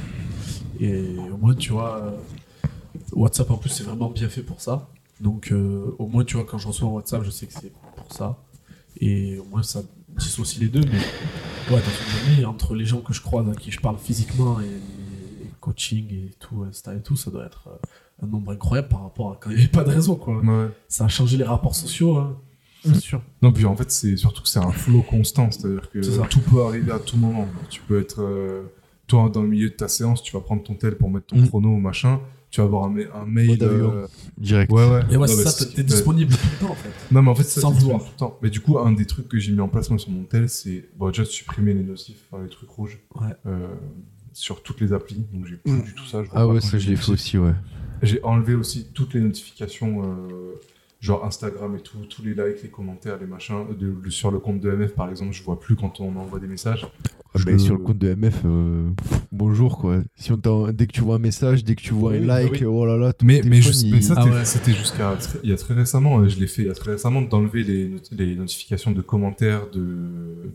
Et 0.79 1.03
au 1.33 1.37
moins, 1.37 1.53
tu 1.53 1.73
vois, 1.73 1.97
euh, 2.01 2.67
WhatsApp 3.11 3.51
en 3.51 3.57
plus, 3.57 3.69
c'est 3.71 3.83
vraiment 3.83 4.09
bien 4.09 4.29
fait 4.29 4.41
pour 4.43 4.61
ça. 4.61 4.87
Donc, 5.19 5.51
euh, 5.51 5.93
au 5.99 6.07
moins, 6.07 6.23
tu 6.23 6.37
vois, 6.37 6.45
quand 6.45 6.59
je 6.59 6.67
reçois 6.69 6.87
un 6.87 6.91
WhatsApp, 6.91 7.23
je 7.25 7.29
sais 7.29 7.45
que 7.45 7.53
c'est 7.53 7.73
pour 7.97 8.13
ça. 8.15 8.37
Et 9.01 9.37
au 9.37 9.43
moins, 9.45 9.63
ça 9.63 9.81
dissocie 10.17 10.59
les 10.61 10.67
deux. 10.69 10.81
Mais 10.81 11.75
ouais, 11.75 11.81
dans 11.81 12.25
une 12.25 12.29
journée, 12.29 12.45
entre 12.45 12.73
les 12.73 12.85
gens 12.85 13.01
que 13.01 13.11
je 13.13 13.21
croise, 13.21 13.49
à 13.49 13.53
qui 13.55 13.69
je 13.69 13.81
parle 13.81 13.97
physiquement 13.97 14.61
et 14.61 14.65
les 14.65 14.90
coaching 15.61 16.07
et 16.11 16.31
tout, 16.39 16.63
Insta 16.67 16.93
et 16.95 17.01
tout, 17.01 17.15
ça 17.15 17.31
doit 17.31 17.45
être 17.45 17.69
euh, 17.69 18.23
un 18.23 18.27
nombre 18.27 18.51
incroyable 18.51 18.89
par 18.89 19.03
rapport 19.03 19.31
à 19.31 19.37
quand 19.39 19.49
il 19.51 19.55
n'y 19.55 19.61
avait 19.61 19.71
pas 19.71 19.83
de 19.85 19.89
réseau, 19.91 20.15
quoi. 20.15 20.37
Ouais. 20.41 20.67
Ça 20.89 21.05
a 21.05 21.07
changé 21.07 21.37
les 21.37 21.43
rapports 21.45 21.75
sociaux, 21.75 22.17
hein, 22.17 22.35
c'est 22.83 22.99
sûr. 22.99 23.21
Non, 23.41 23.51
puis 23.53 23.65
en 23.65 23.75
fait, 23.75 23.89
c'est 23.91 24.17
surtout 24.17 24.41
que 24.41 24.49
c'est 24.49 24.59
un 24.59 24.71
flow 24.71 25.01
constant, 25.03 25.49
c'est-à-dire 25.51 25.89
que 25.89 26.01
ça. 26.01 26.23
tout 26.29 26.41
peut 26.41 26.63
arriver 26.63 26.91
à 26.91 26.99
tout 26.99 27.15
moment. 27.17 27.47
Tu 27.69 27.79
peux 27.81 27.99
être, 28.01 28.21
euh, 28.21 28.63
toi, 29.07 29.29
dans 29.33 29.41
le 29.43 29.47
milieu 29.47 29.69
de 29.69 29.75
ta 29.75 29.87
séance, 29.87 30.21
tu 30.23 30.33
vas 30.33 30.41
prendre 30.41 30.63
ton 30.63 30.73
tel 30.73 30.97
pour 30.97 31.09
mettre 31.09 31.27
ton 31.27 31.37
Mm. 31.37 31.47
chrono 31.47 31.69
ou 31.69 31.79
machin, 31.79 32.19
tu 32.49 32.59
vas 32.59 32.65
avoir 32.65 32.85
un, 32.85 32.89
ma- 32.89 33.13
un 33.21 33.25
mail. 33.25 33.57
Euh, 33.61 34.07
Direct. 34.37 34.71
Ouais, 34.71 34.85
ouais. 34.89 35.01
Et 35.11 35.15
ouais, 35.17 35.27
c'est 35.27 35.43
ça, 35.47 35.65
t'es 35.65 35.83
disponible 35.83 36.33
tout 36.33 36.47
le 36.59 36.65
temps, 36.67 36.71
en 36.73 36.75
fait. 36.75 36.89
Non, 37.11 37.21
mais 37.21 37.29
en 37.29 37.35
fait, 37.35 37.43
ça, 37.43 37.61
Sans 37.61 37.73
c'est 37.73 37.79
vouloir. 37.81 38.01
tout 38.01 38.09
le 38.13 38.17
temps. 38.17 38.37
Mais 38.41 38.49
du 38.49 38.59
coup, 38.61 38.77
un 38.79 38.91
des 38.93 39.05
trucs 39.05 39.27
que 39.29 39.37
j'ai 39.39 39.51
mis 39.51 39.61
en 39.61 39.67
place 39.69 39.89
moi 39.89 39.99
sur 39.99 40.09
mon 40.09 40.23
tel, 40.23 40.49
c'est 40.49 40.89
bon, 40.97 41.07
déjà 41.09 41.21
de 41.23 41.27
supprimer 41.27 41.73
les 41.73 41.83
notifs, 41.83 42.23
enfin, 42.31 42.43
les 42.43 42.49
trucs 42.49 42.69
rouges, 42.69 42.99
Ouais. 43.15 43.27
euh, 43.45 43.67
sur 44.33 44.61
toutes 44.63 44.81
les 44.81 44.93
applis. 44.93 45.25
Donc 45.33 45.45
j'ai 45.45 45.57
plus 45.57 45.71
Mm. 45.73 45.83
du 45.83 45.93
tout 45.93 46.05
ça. 46.05 46.23
je 46.23 46.29
Ah 46.33 46.47
ouais, 46.47 46.61
ça 46.61 46.77
j'ai 46.77 46.79
je 46.79 46.89
l'ai 46.91 46.95
fait 46.95 47.11
aussi, 47.11 47.37
ouais. 47.37 47.53
J'ai 48.01 48.23
enlevé 48.23 48.55
aussi 48.55 48.87
toutes 48.93 49.13
les 49.13 49.21
notifications, 49.21 50.03
euh, 50.03 50.53
genre 50.99 51.23
Instagram 51.25 51.75
et 51.75 51.81
tout, 51.81 51.97
tous 52.09 52.23
les 52.23 52.31
likes, 52.33 52.63
les 52.63 52.69
commentaires, 52.69 53.17
les 53.19 53.27
machins. 53.27 53.65
De- 53.79 54.09
sur 54.09 54.31
le 54.31 54.39
compte 54.39 54.59
de 54.59 54.71
MF, 54.71 54.93
par 54.95 55.09
exemple, 55.09 55.33
je 55.33 55.43
vois 55.43 55.59
plus 55.59 55.75
quand 55.75 55.99
on 55.99 56.09
m'envoie 56.11 56.39
des 56.39 56.47
messages. 56.47 56.87
Ah, 57.33 57.39
bah, 57.45 57.51
le- 57.51 57.59
Sur 57.59 57.75
le 57.77 57.83
compte 57.83 57.97
de 57.97 58.09
MF, 58.09 58.41
euh, 58.43 58.89
pff, 58.97 59.21
bonjour 59.31 59.77
quoi. 59.77 60.01
Si 60.15 60.31
on 60.33 60.37
t'en- 60.37 60.71
dès 60.73 60.85
que 60.87 60.91
tu 60.91 60.99
vois 61.01 61.15
un 61.15 61.19
message, 61.19 61.63
dès 61.63 61.75
que 61.75 61.81
tu 61.81 61.93
vois 61.93 62.11
Oui, 62.11 62.17
un 62.17 62.27
bah 62.27 62.41
like, 62.41 62.51
oui. 62.53 62.65
oh 62.65 62.85
là 62.85 62.97
là, 62.97 63.13
Mais, 63.23 63.41
mais, 63.45 63.61
juste- 63.61 63.83
il- 63.83 63.93
mais 63.93 64.01
ça, 64.01 64.15
Ah 64.17 64.25
ouais. 64.25 64.43
c'était 64.45 64.73
jusqu'à 64.73 65.15
très- 65.15 65.39
il 65.43 65.49
y 65.49 65.53
a 65.53 65.55
très 65.57 65.73
récemment, 65.73 66.19
euh, 66.19 66.27
je 66.27 66.37
l'ai 66.39 66.47
fait 66.47 66.63
il 66.63 66.67
y 66.67 66.71
a 66.71 66.73
très 66.73 66.91
récemment, 66.91 67.21
d'enlever 67.21 67.63
les, 67.63 67.95
les 68.11 68.35
notifications 68.35 68.91
de 68.91 69.01
commentaires, 69.01 69.69
de, 69.71 69.95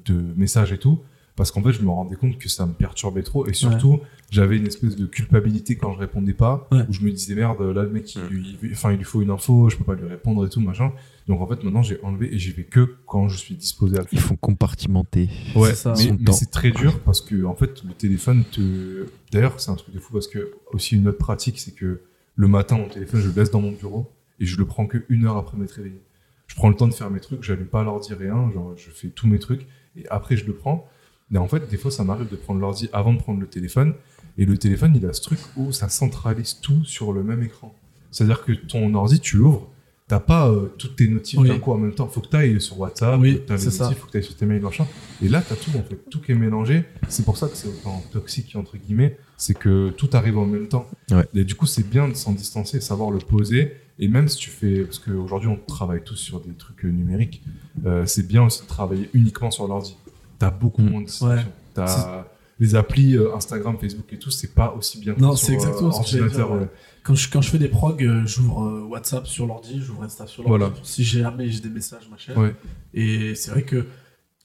de 0.05 0.21
messages 0.37 0.71
et 0.73 0.79
tout, 0.79 1.01
parce 1.37 1.51
qu'en 1.51 1.63
fait, 1.63 1.73
je 1.73 1.83
me 1.83 1.91
rendais 1.91 2.17
compte 2.17 2.39
que 2.39 2.49
ça 2.49 2.67
me 2.67 2.73
perturbait 2.73 3.23
trop, 3.23 3.47
et 3.47 3.53
surtout, 3.53 4.01
j'avais 4.31 4.57
une 4.57 4.67
espèce 4.67 4.97
de 4.97 5.07
culpabilité 5.07 5.77
quand 5.77 5.93
je 5.93 5.99
répondais 5.99 6.33
pas, 6.33 6.67
Ouais. 6.73 6.81
où 6.89 6.93
je 6.93 7.03
me 7.03 7.11
disais 7.13 7.35
merde, 7.35 7.61
là, 7.61 7.83
le 7.83 7.91
mec, 7.91 8.15
il, 8.15 8.23
lui, 8.29 8.57
enfin, 8.73 8.91
il 8.93 8.97
lui 8.99 9.05
faut 9.05 9.21
une 9.23 9.31
info, 9.31 9.69
je 9.69 9.77
peux 9.77 9.85
pas 9.85 9.95
lui 9.95 10.09
répondre 10.09 10.45
et 10.47 10.49
tout, 10.49 10.61
machin. 10.61 10.93
Donc 11.29 11.41
en 11.41 11.47
fait, 11.47 11.63
maintenant, 11.65 11.83
j'ai 11.83 12.01
enlevé 12.03 12.33
et 12.35 12.39
j'y 12.39 12.53
vais 12.53 12.65
que 12.65 12.97
quand 13.07 13.29
je 13.29 13.37
suis 13.37 13.55
disposé 13.57 13.97
à 13.99 14.01
le 14.03 14.07
Ils 14.13 14.19
faire. 14.19 14.29
font 14.29 14.37
compartimenter. 14.37 15.29
Ouais, 15.55 15.75
ça. 15.75 15.93
mais, 15.97 16.33
c'est 16.33 16.51
très 16.51 16.71
dur 16.71 17.01
parce 17.01 17.21
que 17.21 17.45
en 17.45 17.55
fait 17.55 17.83
le 17.85 17.93
téléphone 17.95 18.45
te. 18.51 19.07
D'ailleurs, 19.33 19.59
c'est 19.61 19.71
un 19.71 19.75
truc 19.75 19.93
de 19.95 19.99
fou 20.01 20.13
parce 20.13 20.29
que 20.29 20.53
aussi 20.73 20.95
une 20.97 21.09
autre 21.09 21.19
pratique, 21.19 21.59
c'est 21.59 21.75
que 21.75 22.01
le 22.37 22.49
matin 22.49 22.77
mon 22.79 22.89
téléphone 22.89 23.21
je 23.21 23.29
le 23.29 23.35
laisse 23.35 23.51
dans 23.51 23.61
mon 23.61 23.73
bureau 23.73 24.11
et 24.39 24.47
je 24.47 24.57
le 24.57 24.67
prends 24.67 24.87
que 24.87 25.05
une 25.09 25.25
heure 25.27 25.37
après 25.37 25.57
m'être 25.57 25.73
réveillé. 25.73 26.01
Je 26.47 26.55
prends 26.55 26.69
le 26.69 26.77
temps 26.77 26.87
de 26.87 26.95
faire 26.95 27.11
mes 27.11 27.19
trucs, 27.21 27.43
j'allume 27.43 27.67
pas 27.67 27.83
l'ordi 27.83 28.15
rien, 28.15 28.49
genre 28.53 28.75
je 28.77 28.91
fais 28.91 29.09
tous 29.09 29.27
mes 29.27 29.41
trucs 29.41 29.67
et 29.97 30.07
après 30.11 30.37
je 30.37 30.47
le 30.47 30.55
prends. 30.55 30.87
Mais 31.31 31.39
en 31.39 31.49
fait, 31.49 31.69
des 31.69 31.77
fois, 31.77 31.91
ça 31.91 32.05
m'arrive 32.05 32.29
de 32.29 32.37
prendre 32.37 32.61
l'ordi 32.61 32.89
avant 32.93 33.13
de 33.13 33.19
prendre 33.19 33.41
le 33.41 33.47
téléphone 33.47 33.95
et 34.39 34.45
le 34.45 34.57
téléphone 34.59 34.93
il 34.95 35.05
a 35.07 35.13
ce 35.13 35.21
truc 35.23 35.39
où 35.57 35.73
ça 35.73 35.89
centralise 35.89 36.61
tout 36.61 36.85
sur 36.85 37.13
le 37.13 37.23
même 37.25 37.43
écran. 37.43 37.75
C'est-à-dire 38.11 38.45
que 38.45 38.53
ton 38.53 38.95
ordi, 38.95 39.21
tu 39.21 39.37
l'ouvres. 39.37 39.69
T'as 40.09 40.21
pas 40.21 40.49
euh, 40.49 40.73
toutes 40.79 40.95
tes 40.95 41.09
notifs 41.09 41.41
Oui. 41.41 41.49
d'un 41.49 41.59
coup 41.59 41.73
en 41.73 41.79
même 41.79 41.93
temps. 41.93 42.07
Faut 42.07 42.21
que 42.21 42.29
tu 42.29 42.37
ailles 42.37 42.61
sur 42.61 42.79
WhatsApp, 42.79 43.19
Oui, 43.21 43.39
faut 43.39 43.47
que 43.49 43.53
les 43.55 43.59
c'est 43.59 43.71
ça. 43.73 43.85
notifs, 43.87 43.99
faut 43.99 44.07
que 44.07 44.17
tu 44.19 44.23
sur 44.23 44.37
tes 44.37 44.47
mails, 44.47 44.63
machin. 44.63 44.87
Et 45.21 45.29
là, 45.29 45.43
t'as 45.47 45.57
tout, 45.57 45.71
en 45.77 45.83
fait. 45.83 45.99
Tout 46.09 46.21
qui 46.21 46.31
est 46.31 46.37
mélangé. 46.37 46.85
C'est 47.09 47.25
pour 47.25 47.37
ça 47.37 47.49
que 47.49 47.57
c'est 47.57 47.67
autant 47.67 48.01
toxique, 48.13 48.55
entre 48.55 48.77
guillemets. 48.77 49.19
C'est 49.37 49.59
que 49.59 49.91
tout 49.91 50.09
arrive 50.13 50.39
en 50.39 50.47
même 50.47 50.69
temps. 50.69 50.87
Ouais. 51.11 51.25
Et 51.35 51.43
du 51.43 51.57
coup, 51.57 51.67
c'est 51.67 51.83
bien 51.89 52.07
de 52.09 52.15
s'en 52.15 52.31
distancer, 52.33 52.81
savoir 52.81 53.11
le 53.11 53.19
poser. 53.19 53.73
Et 53.99 54.07
même 54.07 54.29
si 54.29 54.37
tu 54.39 54.49
fais, 54.51 54.85
parce 54.85 55.01
qu'aujourd'hui, 55.01 55.49
on 55.49 55.57
travaille 55.57 56.05
tous 56.05 56.15
sur 56.17 56.39
des 56.41 56.53
trucs 56.53 56.85
euh, 56.85 56.89
numériques, 56.91 57.43
euh, 57.85 58.07
c'est 58.07 58.29
bien 58.29 58.45
aussi 58.45 58.63
de 58.63 58.69
travailler 58.69 59.11
uniquement 59.13 59.51
sur 59.51 59.67
l'ordi. 59.67 59.97
T'as 60.39 60.51
beaucoup 60.51 60.83
Mm. 60.83 60.91
moins 60.91 61.01
de 61.01 61.07
distractions. 61.07 61.53
T'as- 61.75 62.27
les 62.59 62.75
applis 62.75 63.17
euh, 63.17 63.35
Instagram, 63.37 63.77
Facebook 63.79 64.11
et 64.15 64.19
tout, 64.19 64.31
c'est 64.31 64.55
pas 64.55 64.73
aussi 64.79 64.99
bien. 64.99 65.15
Non, 65.19 65.37
c'est 65.37 65.53
exactement 65.53 65.89
euh, 65.89 65.93
ce 65.93 66.01
que 66.01 66.07
j'allais 66.17 66.31
dire, 66.31 66.41
ordinateur, 66.47 66.63
ouais. 66.63 66.69
Quand 67.03 67.15
je, 67.15 67.31
quand 67.31 67.43
je 67.43 67.51
fais 67.51 67.59
des 67.59 67.69
prog, 67.69 68.03
euh, 68.03 68.23
j'ouvre 68.25 68.65
euh, 68.65 68.83
WhatsApp 68.85 69.27
sur 69.27 69.47
l'ordi, 69.47 69.79
j'ouvre 69.83 70.05
Insta 70.05 70.27
sur 70.27 70.43
l'ordi. 70.43 70.59
Voilà. 70.65 70.75
Si 70.83 71.05
jamais 71.05 71.51
j'ai 71.51 71.61
des 71.61 71.69
messages, 71.69 72.09
machin. 72.11 72.33
Ouais. 72.35 72.55
Et 72.95 73.35
c'est 73.35 73.51
vrai 73.51 73.63
que 73.63 73.85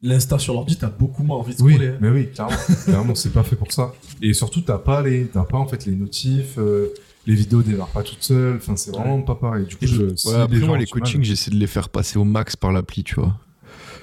l'Insta 0.01 0.37
sur 0.39 0.53
l'ordi, 0.53 0.75
t'as 0.75 0.89
beaucoup 0.89 1.23
moins 1.23 1.37
envie 1.37 1.55
de 1.55 1.61
Oui, 1.63 1.75
scroller. 1.75 1.91
hein. 1.93 1.97
mais 2.01 2.09
oui, 2.09 2.29
clairement, 2.31 2.51
clairement, 2.85 3.15
c'est 3.15 3.31
pas 3.31 3.43
fait 3.43 3.55
pour 3.55 3.71
ça. 3.71 3.93
Et 4.21 4.33
surtout, 4.33 4.59
t'as 4.59 4.77
pas 4.77 5.01
les, 5.01 5.27
t'as 5.27 5.45
pas 5.45 5.57
en 5.57 5.65
fait 5.67 5.85
les 5.85 5.95
notifs, 5.95 6.57
euh, 6.57 6.89
les 7.25 7.33
vidéos 7.35 7.61
démarrent 7.63 7.87
pas 7.93 8.03
toutes 8.03 8.23
seules. 8.23 8.57
Enfin, 8.57 8.75
c'est 8.75 8.91
vraiment 8.91 9.21
pas 9.21 9.35
pareil. 9.35 9.65
Du 9.67 9.77
coup, 9.77 9.87
je, 9.87 10.13
si 10.17 10.27
Ouais, 10.27 10.35
après, 10.35 10.57
gens 10.57 10.67
moi, 10.67 10.77
les 10.77 10.85
coachings, 10.85 11.23
j'essaie 11.23 11.51
de 11.51 11.55
les 11.55 11.65
faire 11.67 11.87
passer 11.87 12.19
au 12.19 12.25
max 12.25 12.57
par 12.57 12.73
l'appli, 12.73 13.05
tu 13.05 13.15
vois. 13.15 13.37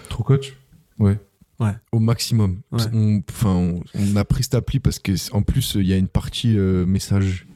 Trop 0.08 0.24
coach? 0.24 0.56
Ouais. 0.98 1.18
Au 1.92 1.98
maximum. 1.98 2.60
Ouais. 2.70 2.84
On, 2.92 3.20
enfin, 3.28 3.54
on, 3.54 3.82
on 3.94 4.16
a 4.16 4.24
pris 4.24 4.44
cette 4.44 4.54
appli 4.54 4.78
parce 4.78 4.98
que 4.98 5.12
en 5.32 5.42
plus, 5.42 5.74
il 5.74 5.86
y 5.86 5.92
a 5.92 5.96
une 5.96 6.08
partie 6.08 6.56
euh, 6.56 6.86
message. 6.86 7.46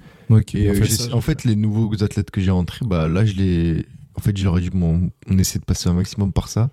Et 0.55 0.71
en 0.71 0.73
euh, 0.73 0.75
fait, 0.75 1.13
en 1.13 1.21
fait, 1.21 1.45
les 1.45 1.57
nouveaux 1.57 2.03
athlètes 2.03 2.31
que 2.31 2.41
j'ai 2.41 2.51
rentrés, 2.51 2.87
bah 2.87 3.09
là, 3.09 3.25
je 3.25 3.35
les. 3.35 3.87
En 4.15 4.21
fait, 4.21 4.37
je 4.37 4.45
leur 4.45 4.59
ai 4.59 4.63
dit, 4.63 4.71
bon, 4.71 5.11
on 5.29 5.39
essaie 5.39 5.59
de 5.59 5.65
passer 5.65 5.89
un 5.89 5.95
maximum 5.95 6.33
par 6.33 6.49
ça. 6.49 6.71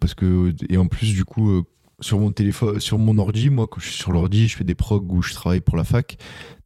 Parce 0.00 0.14
que. 0.14 0.54
Et 0.68 0.76
en 0.76 0.86
plus, 0.86 1.12
du 1.12 1.24
coup, 1.24 1.50
euh, 1.50 1.62
sur 2.00 2.18
mon 2.18 2.30
téléphone, 2.30 2.78
sur 2.78 2.98
mon 2.98 3.18
ordi, 3.18 3.50
moi, 3.50 3.66
quand 3.66 3.80
je 3.80 3.88
suis 3.88 3.96
sur 3.96 4.12
l'ordi, 4.12 4.48
je 4.48 4.56
fais 4.56 4.64
des 4.64 4.74
progs 4.74 5.10
où 5.12 5.22
je 5.22 5.32
travaille 5.32 5.60
pour 5.60 5.76
la 5.76 5.84
fac. 5.84 6.18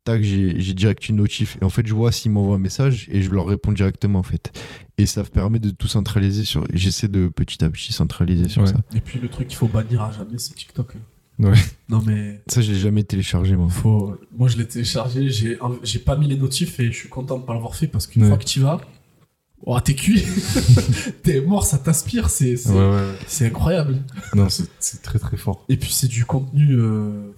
Tac, 0.04 0.22
j'ai 0.22 0.60
j'ai 0.60 0.74
direct 0.74 1.08
une 1.08 1.16
notif. 1.16 1.56
Et 1.60 1.64
en 1.64 1.70
fait, 1.70 1.86
je 1.86 1.94
vois 1.94 2.12
s'ils 2.12 2.30
m'envoient 2.30 2.56
un 2.56 2.58
message 2.58 3.08
et 3.10 3.22
je 3.22 3.30
leur 3.30 3.46
réponds 3.46 3.72
directement, 3.72 4.18
en 4.18 4.22
fait. 4.22 4.52
Et 4.98 5.06
ça 5.06 5.22
me 5.22 5.26
permet 5.26 5.58
de 5.58 5.70
tout 5.70 5.88
centraliser 5.88 6.44
sur. 6.44 6.66
J'essaie 6.72 7.08
de 7.08 7.28
petit 7.28 7.64
à 7.64 7.70
petit 7.70 7.92
centraliser 7.92 8.48
sur 8.48 8.62
Ouais. 8.62 8.68
ça. 8.68 8.76
Et 8.94 9.00
puis 9.00 9.18
le 9.18 9.28
truc 9.28 9.48
qu'il 9.48 9.56
faut 9.56 9.66
bannir 9.68 10.02
à 10.02 10.12
jamais, 10.12 10.36
c'est 10.38 10.54
TikTok. 10.54 10.94
Ouais. 11.38 11.54
Non 11.88 12.00
mais 12.06 12.40
Ça, 12.46 12.60
je 12.60 12.70
l'ai 12.70 12.78
jamais 12.78 13.02
téléchargé, 13.02 13.56
moi. 13.56 13.68
faut. 13.68 14.16
Moi, 14.36 14.48
je 14.48 14.56
l'ai 14.58 14.66
téléchargé, 14.68 15.30
j'ai 15.30 15.58
j'ai 15.82 15.98
pas 15.98 16.16
mis 16.16 16.28
les 16.28 16.36
notifs 16.36 16.78
et 16.80 16.92
je 16.92 16.96
suis 16.96 17.08
content 17.08 17.38
de 17.38 17.44
pas 17.44 17.54
l'avoir 17.54 17.74
fait 17.74 17.88
parce 17.88 18.06
qu'une 18.06 18.22
Ouais. 18.22 18.28
fois 18.28 18.38
que 18.38 18.44
tu 18.44 18.60
vas, 18.60 18.80
oh, 19.66 19.80
t'es 19.80 19.94
cuit, 19.94 20.22
t'es 21.24 21.40
mort, 21.40 21.64
ça 21.64 21.78
t'aspire, 21.78 22.28
c'est 22.30 22.54
Ouais, 22.68 23.46
incroyable. 23.46 23.96
Non, 24.34 24.48
c'est 24.48 24.68
c'est 24.78 25.02
très 25.02 25.18
très 25.18 25.36
fort. 25.36 25.64
Et 25.68 25.76
puis 25.76 25.90
c'est 25.92 26.08
du 26.08 26.24
contenu, 26.24 26.72
euh, 26.78 27.32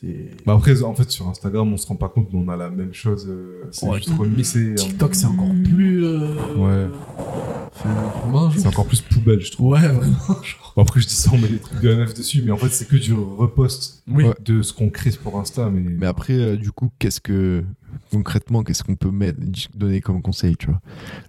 c'est. 0.00 0.30
Bah 0.46 0.54
après, 0.54 0.82
en 0.82 0.94
fait, 0.94 1.10
sur 1.10 1.28
Instagram, 1.28 1.72
on 1.72 1.76
se 1.76 1.86
rend 1.86 1.96
pas 1.96 2.08
compte, 2.08 2.28
mais 2.32 2.38
on 2.44 2.48
a 2.48 2.56
la 2.56 2.70
même 2.70 2.92
chose. 2.94 3.26
euh, 3.28 3.64
c'est 3.70 3.86
Ouais, 3.86 3.98
juste 3.98 4.10
remixé. 4.16 4.74
TikTok, 4.74 5.14
c'est 5.14 5.26
encore 5.26 5.50
plus. 5.64 6.04
euh, 6.04 6.34
Ouais. 6.56 6.86
Enfin, 7.80 8.50
C'est 8.56 8.66
encore 8.66 8.86
plus 8.86 9.00
poubelle, 9.00 9.40
je 9.40 9.52
trouve. 9.52 9.72
Ouais, 9.72 9.80
vraiment. 9.88 10.16
genre. 10.42 10.72
Bon, 10.76 10.82
après, 10.82 11.00
je 11.00 11.06
dis 11.06 11.14
ça, 11.14 11.30
on 11.32 11.38
met 11.38 11.48
des 11.48 11.58
trucs 11.58 11.80
de 11.80 11.94
MF 11.94 12.14
dessus, 12.14 12.42
mais 12.44 12.50
en 12.50 12.56
fait, 12.56 12.70
c'est 12.70 12.88
que 12.88 12.96
du 12.96 13.12
repost 13.12 14.02
Oui. 14.10 14.24
De 14.44 14.62
ce 14.62 14.72
qu'on 14.72 14.90
crée 14.90 15.10
pour 15.22 15.38
Insta. 15.38 15.70
Mais, 15.70 15.80
Mais 15.80 16.06
après, 16.06 16.34
euh, 16.34 16.56
du 16.56 16.72
coup, 16.72 16.90
qu'est-ce 16.98 17.20
que 17.20 17.64
concrètement, 18.10 18.62
qu'est-ce 18.62 18.82
qu'on 18.84 18.96
peut 18.96 19.10
mettre, 19.10 19.38
donner 19.74 20.00
comme 20.00 20.22
conseil, 20.22 20.56
tu 20.56 20.66
vois? 20.66 20.80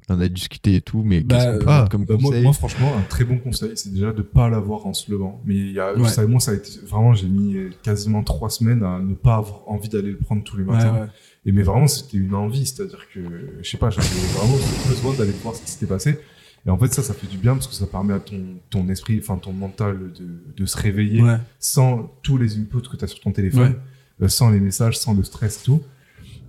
On 0.10 0.20
a 0.20 0.28
discuté 0.28 0.76
et 0.76 0.82
tout, 0.82 1.04
mais 1.04 1.22
Bah, 1.22 1.36
qu'est-ce 1.38 1.52
qu'on 1.52 1.60
peut 1.60 1.66
Ah, 1.68 1.78
mettre 1.82 1.90
comme 1.92 2.06
bah, 2.06 2.16
moi, 2.20 2.30
conseil? 2.32 2.44
moi, 2.44 2.54
franchement, 2.54 2.98
un 2.98 3.02
très 3.02 3.24
bon 3.26 3.38
conseil, 3.38 3.72
c'est 3.76 3.92
déjà 3.94 4.12
de 4.12 4.22
pas 4.22 4.50
l'avoir 4.50 4.86
en 4.88 4.94
se 4.94 5.12
levant. 5.12 5.42
Mais 5.46 5.56
il 5.56 5.72
y 5.74 5.80
a, 5.80 5.94
Ouais. 5.96 6.10
ça, 6.10 6.26
moi, 6.28 6.40
ça 6.40 6.52
a 6.52 6.56
été 6.56 6.72
vraiment, 6.86 7.14
j'ai 7.14 7.28
mis 7.28 7.56
euh, 7.56 7.70
quasiment 7.84 8.24
trois 8.24 8.50
semaines 8.50 8.84
à 8.84 9.00
ne 9.00 9.14
pas 9.14 9.36
avoir 9.36 9.68
envie 9.68 9.90
d'aller 9.90 10.12
le 10.12 10.18
prendre 10.18 10.44
tous 10.44 10.58
les 10.58 10.64
matins. 10.64 10.94
ouais. 10.94 11.08
Et 11.46 11.52
mais 11.52 11.64
vraiment, 11.64 11.88
c'était 11.88 12.18
une 12.18 12.34
envie, 12.36 12.66
c'est-à-dire 12.66 13.06
que, 13.14 13.20
je 13.62 13.70
sais 13.70 13.78
pas, 13.78 13.90
j'avais 13.90 14.08
vraiment 14.08 14.58
besoin 14.88 15.14
d'aller 15.14 15.32
voir 15.44 15.56
ce 15.56 15.62
qui 15.62 15.72
s'était 15.72 15.86
passé. 15.88 16.20
Et 16.66 16.70
en 16.70 16.78
fait, 16.78 16.94
ça, 16.94 17.02
ça 17.02 17.14
fait 17.14 17.28
du 17.28 17.38
bien 17.38 17.54
parce 17.54 17.68
que 17.68 17.74
ça 17.74 17.88
permet 17.88 18.14
à 18.14 18.20
ton, 18.20 18.42
ton 18.70 18.90
esprit, 18.90 19.18
enfin, 19.24 19.38
ton 19.38 19.54
mental 19.54 19.98
de, 20.20 20.44
de 20.58 20.66
se 20.66 20.78
réveiller 20.78 21.22
Ouais. 21.24 21.38
sans 21.60 22.12
tous 22.22 22.38
les 22.38 22.58
inputs 22.58 22.82
que 22.92 22.98
tu 22.98 23.06
as 23.06 23.08
sur 23.08 23.22
ton 23.22 23.32
téléphone, 23.32 23.76
euh, 24.22 24.28
sans 24.28 24.50
les 24.50 24.60
messages, 24.60 24.98
sans 24.98 25.14
le 25.14 25.24
stress 25.24 25.62
et 25.62 25.66
tout. 25.66 25.82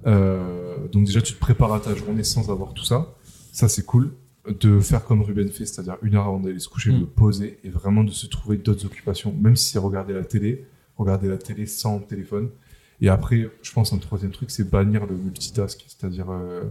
Euh, 0.06 0.88
donc 0.88 1.04
déjà, 1.04 1.20
tu 1.20 1.34
te 1.34 1.38
prépares 1.38 1.72
à 1.72 1.80
ta 1.80 1.94
journée 1.94 2.24
sans 2.24 2.50
avoir 2.50 2.72
tout 2.74 2.84
ça. 2.84 3.14
Ça, 3.52 3.68
c'est 3.68 3.84
cool. 3.84 4.12
De 4.48 4.80
faire 4.80 5.04
comme 5.04 5.20
Ruben 5.22 5.48
fait, 5.50 5.66
c'est-à-dire 5.66 5.96
une 6.02 6.14
heure 6.14 6.26
avant 6.26 6.40
d'aller 6.40 6.58
se 6.58 6.68
coucher, 6.68 6.90
de 6.92 7.04
Mm. 7.04 7.06
poser 7.06 7.58
et 7.62 7.68
vraiment 7.68 8.04
de 8.04 8.10
se 8.10 8.26
trouver 8.26 8.56
d'autres 8.56 8.86
occupations, 8.86 9.34
même 9.38 9.54
si 9.54 9.72
c'est 9.72 9.78
regarder 9.78 10.14
la 10.14 10.24
télé, 10.24 10.64
regarder 10.96 11.28
la 11.28 11.36
télé 11.36 11.66
sans 11.66 11.98
téléphone. 11.98 12.48
Et 13.02 13.08
après, 13.08 13.48
je 13.62 13.72
pense 13.72 13.92
un 13.92 13.98
troisième 13.98 14.30
truc, 14.30 14.50
c'est 14.50 14.68
bannir 14.68 15.06
le 15.06 15.14
multitask, 15.16 15.84
c'est-à-dire 15.86 16.30
euh, 16.30 16.64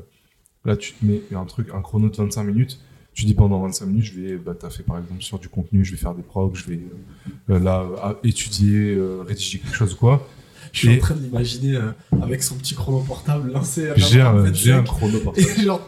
là, 0.66 0.76
tu 0.76 0.94
te 0.94 1.06
mets 1.06 1.22
un 1.36 1.46
truc, 1.46 1.70
un 1.74 1.82
chrono 1.82 2.10
de 2.10 2.16
25 2.16 2.44
minutes. 2.44 2.80
Tu 3.14 3.26
dis 3.26 3.34
pendant 3.34 3.62
25 3.62 3.86
minutes, 3.86 4.06
je 4.06 4.20
vais 4.20 4.38
bah, 4.38 4.54
taffer 4.56 4.84
par 4.84 4.98
exemple 4.98 5.22
sur 5.22 5.40
du 5.40 5.50
contenu, 5.50 5.84
je 5.86 5.92
vais 5.92 5.98
faire 5.98 6.16
des 6.16 6.22
progs, 6.24 6.56
je 6.56 6.66
vais 6.68 6.80
euh, 7.50 7.60
là 7.60 7.86
étudier, 8.24 8.98
rédiger 9.28 9.60
quelque 9.60 9.76
chose 9.76 9.94
ou 9.94 9.98
quoi. 9.98 10.28
Je 10.72 10.78
suis 10.80 10.90
Et- 10.90 10.98
en 10.98 11.00
train 11.00 11.16
de 11.16 11.22
l'imaginer 11.22 11.76
euh, 11.76 11.92
avec 12.22 12.44
son 12.44 12.56
petit 12.56 12.76
chrono 12.76 13.00
portable 13.00 13.52
lancé 13.52 13.90
à 13.90 13.96
J'ai 13.96 14.22
un, 14.22 14.34
25. 14.34 14.54
j'ai 14.56 14.72
un 14.74 14.84
chrono 14.84 15.20
portable. 15.20 15.48
Et 15.48 15.64
genre, 15.64 15.82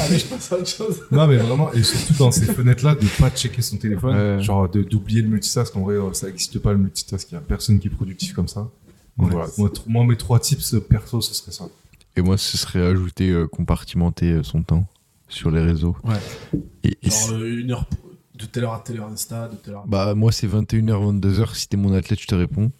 allez, 0.00 0.18
je 0.18 0.26
passe 0.26 0.52
à 0.52 0.56
autre 0.56 0.68
chose. 0.68 1.00
Non, 1.10 1.26
mais 1.26 1.36
vraiment, 1.36 1.72
et 1.72 1.82
surtout 1.82 2.14
dans 2.14 2.30
ces 2.30 2.46
fenêtres-là, 2.46 2.94
de 2.94 3.06
pas 3.18 3.30
checker 3.30 3.62
son 3.62 3.76
téléphone, 3.78 4.14
Ouais. 4.36 4.42
genre 4.42 4.68
de- 4.68 4.82
d'oublier 4.82 5.22
le 5.22 5.28
multitask. 5.28 5.74
En 5.76 5.80
vrai, 5.82 5.94
euh, 5.96 6.12
ça 6.12 6.26
n'existe 6.26 6.58
pas 6.58 6.72
le 6.72 6.78
multitask. 6.78 7.30
Il 7.30 7.34
y 7.34 7.38
a 7.38 7.40
personne 7.40 7.78
qui 7.78 7.88
est 7.88 7.90
productif 7.90 8.32
comme 8.34 8.48
ça. 8.48 8.68
Donc 9.16 9.28
Ouais, 9.28 9.32
voilà, 9.34 9.48
moi, 9.58 9.70
moi, 9.86 10.04
mes 10.04 10.16
trois 10.16 10.38
tips 10.40 10.74
euh, 10.74 10.80
perso, 10.80 11.20
ce 11.20 11.34
serait 11.34 11.52
ça. 11.52 11.64
Et 12.16 12.22
moi, 12.22 12.36
ce 12.36 12.56
serait 12.58 12.82
ajouter, 12.86 13.30
euh, 13.30 13.46
compartimenter 13.46 14.32
euh, 14.32 14.42
son 14.42 14.62
temps 14.62 14.86
sur 15.28 15.50
les 15.50 15.60
réseaux. 15.60 15.96
Ouais. 16.04 16.60
Et, 16.84 16.96
et 17.02 17.10
Genre, 17.10 17.32
euh, 17.32 17.58
une 17.60 17.72
heure 17.72 17.86
pour- 17.86 17.98
de 18.38 18.44
telle 18.46 18.64
heure 18.64 18.74
à 18.74 18.80
telle 18.84 19.00
heure 19.00 19.08
Insta, 19.08 19.48
de 19.48 19.56
telle 19.56 19.74
heure. 19.74 19.84
bah, 19.88 20.14
moi, 20.14 20.30
c'est 20.30 20.46
21h, 20.46 21.00
22h. 21.02 21.54
Si 21.56 21.66
t'es 21.68 21.76
mon 21.76 21.92
athlète, 21.92 22.20
je 22.20 22.26
te 22.26 22.34
réponds. 22.36 22.70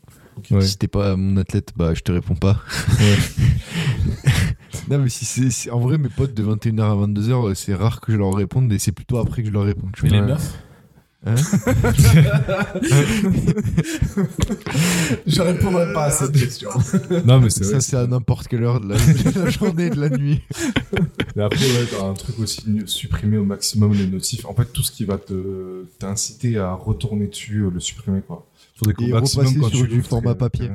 Ouais. 0.50 0.60
Si 0.62 0.76
t'es 0.78 0.88
pas 0.88 1.14
mon 1.16 1.36
athlète, 1.36 1.72
bah, 1.76 1.94
je 1.94 2.00
te 2.00 2.10
réponds 2.12 2.34
pas. 2.34 2.60
non, 4.90 4.98
mais 4.98 5.08
si 5.08 5.24
c'est, 5.24 5.50
si- 5.50 5.70
en 5.70 5.78
vrai, 5.80 5.98
mes 5.98 6.08
potes 6.08 6.34
de 6.34 6.42
21h 6.44 6.82
à 6.82 6.94
22h, 7.06 7.48
euh, 7.50 7.54
c'est 7.54 7.74
rare 7.74 8.00
que 8.00 8.12
je 8.12 8.16
leur 8.18 8.34
réponde 8.34 8.72
et 8.72 8.78
c'est 8.78 8.92
plutôt 8.92 9.18
après 9.18 9.42
que 9.42 9.48
je 9.48 9.52
leur 9.52 9.64
réponds. 9.64 9.88
Tu 9.94 10.04
Mais 10.04 10.10
les 10.10 10.20
meufs 10.22 10.52
Hein 11.26 11.34
Je 15.26 15.42
répondrai 15.42 15.92
pas 15.92 16.04
à 16.04 16.10
cette 16.10 16.32
question. 16.32 16.70
non, 17.26 17.40
mais 17.40 17.50
c'est 17.50 17.64
Ça, 17.64 17.80
c'est 17.80 17.96
à 17.96 18.06
n'importe 18.06 18.48
quelle 18.48 18.62
heure 18.62 18.80
de 18.80 18.88
la, 18.90 18.96
de 18.96 19.40
la 19.44 19.50
journée 19.50 19.86
et 19.86 19.90
de 19.90 20.00
la 20.00 20.08
nuit. 20.10 20.40
Et 21.36 21.40
après, 21.40 21.58
ouais, 21.64 21.86
t'as 21.90 22.04
un 22.06 22.14
truc 22.14 22.38
aussi, 22.38 22.62
supprimer 22.86 23.36
au 23.36 23.44
maximum 23.44 23.92
les 23.94 24.06
notifs. 24.06 24.44
En 24.46 24.54
fait, 24.54 24.66
tout 24.72 24.82
ce 24.82 24.92
qui 24.92 25.04
va 25.04 25.18
te 25.18 25.84
t'inciter 25.98 26.58
à 26.58 26.72
retourner 26.72 27.26
dessus, 27.26 27.62
euh, 27.64 27.70
le 27.70 27.80
supprimer, 27.80 28.20
quoi. 28.26 28.46
Faudrait 28.78 28.94
qu'au 28.94 29.04
Et 29.04 29.12
maximum, 29.12 29.46
quand 29.60 29.68
sur 29.70 29.82
tu 29.86 29.88
du 29.88 30.02
format 30.02 30.34
papier. 30.34 30.70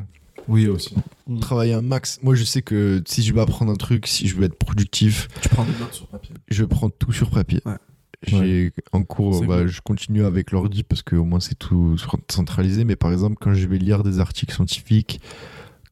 Oui, 0.50 0.68
aussi. 0.68 0.94
Travailler 1.40 1.74
un 1.74 1.82
max. 1.82 2.20
Moi, 2.22 2.36
je 2.36 2.44
sais 2.44 2.62
que 2.62 3.02
si 3.08 3.24
je 3.24 3.34
veux 3.34 3.40
apprendre 3.40 3.72
un 3.72 3.76
truc, 3.76 4.08
si 4.08 4.28
je 4.28 4.36
veux 4.36 4.44
être 4.44 4.58
productif, 4.58 5.30
Tu 5.42 5.48
prends 5.50 5.64
des 5.64 5.72
notes 5.80 5.94
sur 5.94 6.08
papier. 6.08 6.36
je 6.50 6.66
prends 6.66 6.90
tout 6.90 7.14
sur 7.14 7.30
papier. 7.30 7.62
Ouais. 7.66 7.78
J'ai 8.26 8.72
en 8.94 9.04
cours, 9.04 9.46
bah, 9.46 9.60
cool. 9.60 9.68
je 9.68 9.82
continue 9.82 10.24
avec 10.26 10.52
l'ordi 10.52 10.84
parce 10.84 11.02
que 11.02 11.16
au 11.18 11.26
moins 11.26 11.42
c'est 11.42 11.56
tout 11.60 11.98
centralisé. 12.30 12.84
Mais 12.86 12.96
par 12.96 13.12
exemple, 13.12 13.36
quand 13.40 13.54
je 13.54 13.68
vais 13.68 13.78
lire 13.78 14.04
des 14.04 14.20
articles 14.20 14.54
scientifiques, 14.54 15.20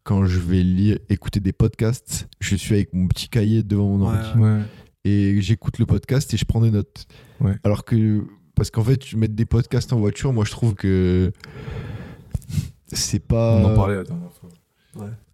quand 0.03 0.25
je 0.25 0.39
vais 0.39 0.63
lire, 0.63 0.97
écouter 1.09 1.39
des 1.41 1.51
podcasts, 1.53 2.27
je 2.39 2.55
suis 2.55 2.73
avec 2.75 2.93
mon 2.93 3.07
petit 3.07 3.27
cahier 3.29 3.63
devant 3.63 3.97
mon 3.97 4.09
Ouais, 4.09 4.17
ordi 4.17 4.39
Ouais. 4.39 4.59
et 5.03 5.41
j'écoute 5.41 5.77
le 5.77 5.85
podcast 5.85 6.33
et 6.33 6.37
je 6.37 6.45
prends 6.45 6.61
des 6.61 6.71
notes. 6.71 7.05
Ouais. 7.41 7.55
Alors 7.65 7.83
que 7.85 8.25
parce 8.55 8.71
qu'en 8.71 8.83
fait, 8.83 9.13
mettre 9.13 9.33
des 9.35 9.45
podcasts 9.45 9.91
en 9.91 9.99
voiture, 9.99 10.31
moi 10.31 10.45
je 10.45 10.51
trouve 10.51 10.73
que 10.73 11.31
c'est 12.87 13.19
pas. 13.19 13.57
On 13.57 13.65
en 13.71 13.75
parlait 13.75 13.95
la 13.95 14.03
dernière 14.03 14.31
fois. 14.33 14.49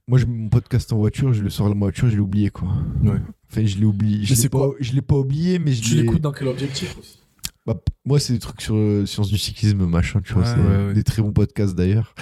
Moi, 0.10 0.20
je 0.20 0.26
mets 0.26 0.34
mon 0.38 0.50
podcast 0.50 0.92
en 0.94 0.98
voiture, 0.98 1.34
je 1.34 1.44
le 1.44 1.50
sors 1.50 1.68
de 1.68 1.74
la 1.74 1.80
voiture, 1.80 2.10
je 2.10 2.16
l'ai 2.16 2.22
oublié 2.22 2.50
quoi. 2.50 2.70
Ouais. 3.04 3.20
Enfin, 3.52 3.66
je 3.66 3.78
l'ai 3.78 3.86
oublié. 3.86 4.24
Je 4.26 4.42
l'ai 4.42 4.50
pas, 4.50 4.70
je 4.80 4.94
l'ai 4.94 5.02
pas 5.02 5.16
oublié, 5.18 5.60
mais 5.60 5.74
je 5.74 5.82
Tu 5.82 5.96
l'ai- 5.96 6.02
l'écoutes 6.04 6.22
dans 6.22 6.32
quel 6.32 6.48
objectif 6.48 6.98
aussi 6.98 7.20
Bah, 7.66 7.76
moi, 8.06 8.18
c'est 8.20 8.32
des 8.34 8.40
trucs 8.40 8.62
sur 8.62 8.76
euh, 8.76 9.06
sciences 9.06 9.30
du 9.30 9.38
cyclisme, 9.38 9.86
machin, 9.86 10.22
tu 10.22 10.34
vois. 10.34 10.44
Ouais, 10.44 10.48
c'est 10.50 10.62
ouais, 10.62 10.86
ouais. 10.88 10.94
des 10.94 11.04
très 11.04 11.22
bons 11.22 11.34
podcasts 11.34 11.76
d'ailleurs. 11.76 12.16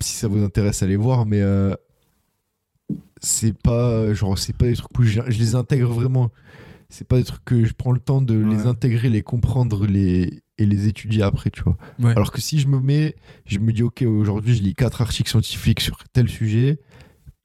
Si 0.00 0.14
ça 0.16 0.28
vous 0.28 0.42
intéresse, 0.44 0.82
allez 0.84 0.94
voir, 0.96 1.26
mais 1.26 1.40
euh, 1.40 1.74
c'est 3.20 3.56
pas 3.60 4.12
genre, 4.14 4.38
c'est 4.38 4.56
pas 4.56 4.66
des 4.66 4.76
trucs 4.76 4.96
où 4.98 5.02
je, 5.02 5.20
je 5.26 5.38
les 5.38 5.54
intègre 5.56 5.88
vraiment. 5.92 6.30
C'est 6.88 7.08
pas 7.08 7.16
des 7.16 7.24
trucs 7.24 7.44
que 7.44 7.64
je 7.64 7.72
prends 7.72 7.90
le 7.92 7.98
temps 7.98 8.22
de 8.22 8.34
les 8.34 8.66
intégrer, 8.66 9.08
les 9.08 9.22
comprendre 9.22 9.86
les, 9.86 10.42
et 10.58 10.66
les 10.66 10.86
étudier 10.86 11.22
après, 11.22 11.50
tu 11.50 11.62
vois. 11.62 11.76
Ouais. 11.98 12.12
Alors 12.12 12.30
que 12.32 12.40
si 12.40 12.60
je 12.60 12.68
me 12.68 12.78
mets, 12.80 13.16
je 13.46 13.58
me 13.58 13.72
dis, 13.72 13.82
ok, 13.82 14.02
aujourd'hui, 14.02 14.54
je 14.54 14.62
lis 14.62 14.74
quatre 14.74 15.02
articles 15.02 15.28
scientifiques 15.28 15.80
sur 15.80 15.98
tel 16.12 16.28
sujet, 16.28 16.78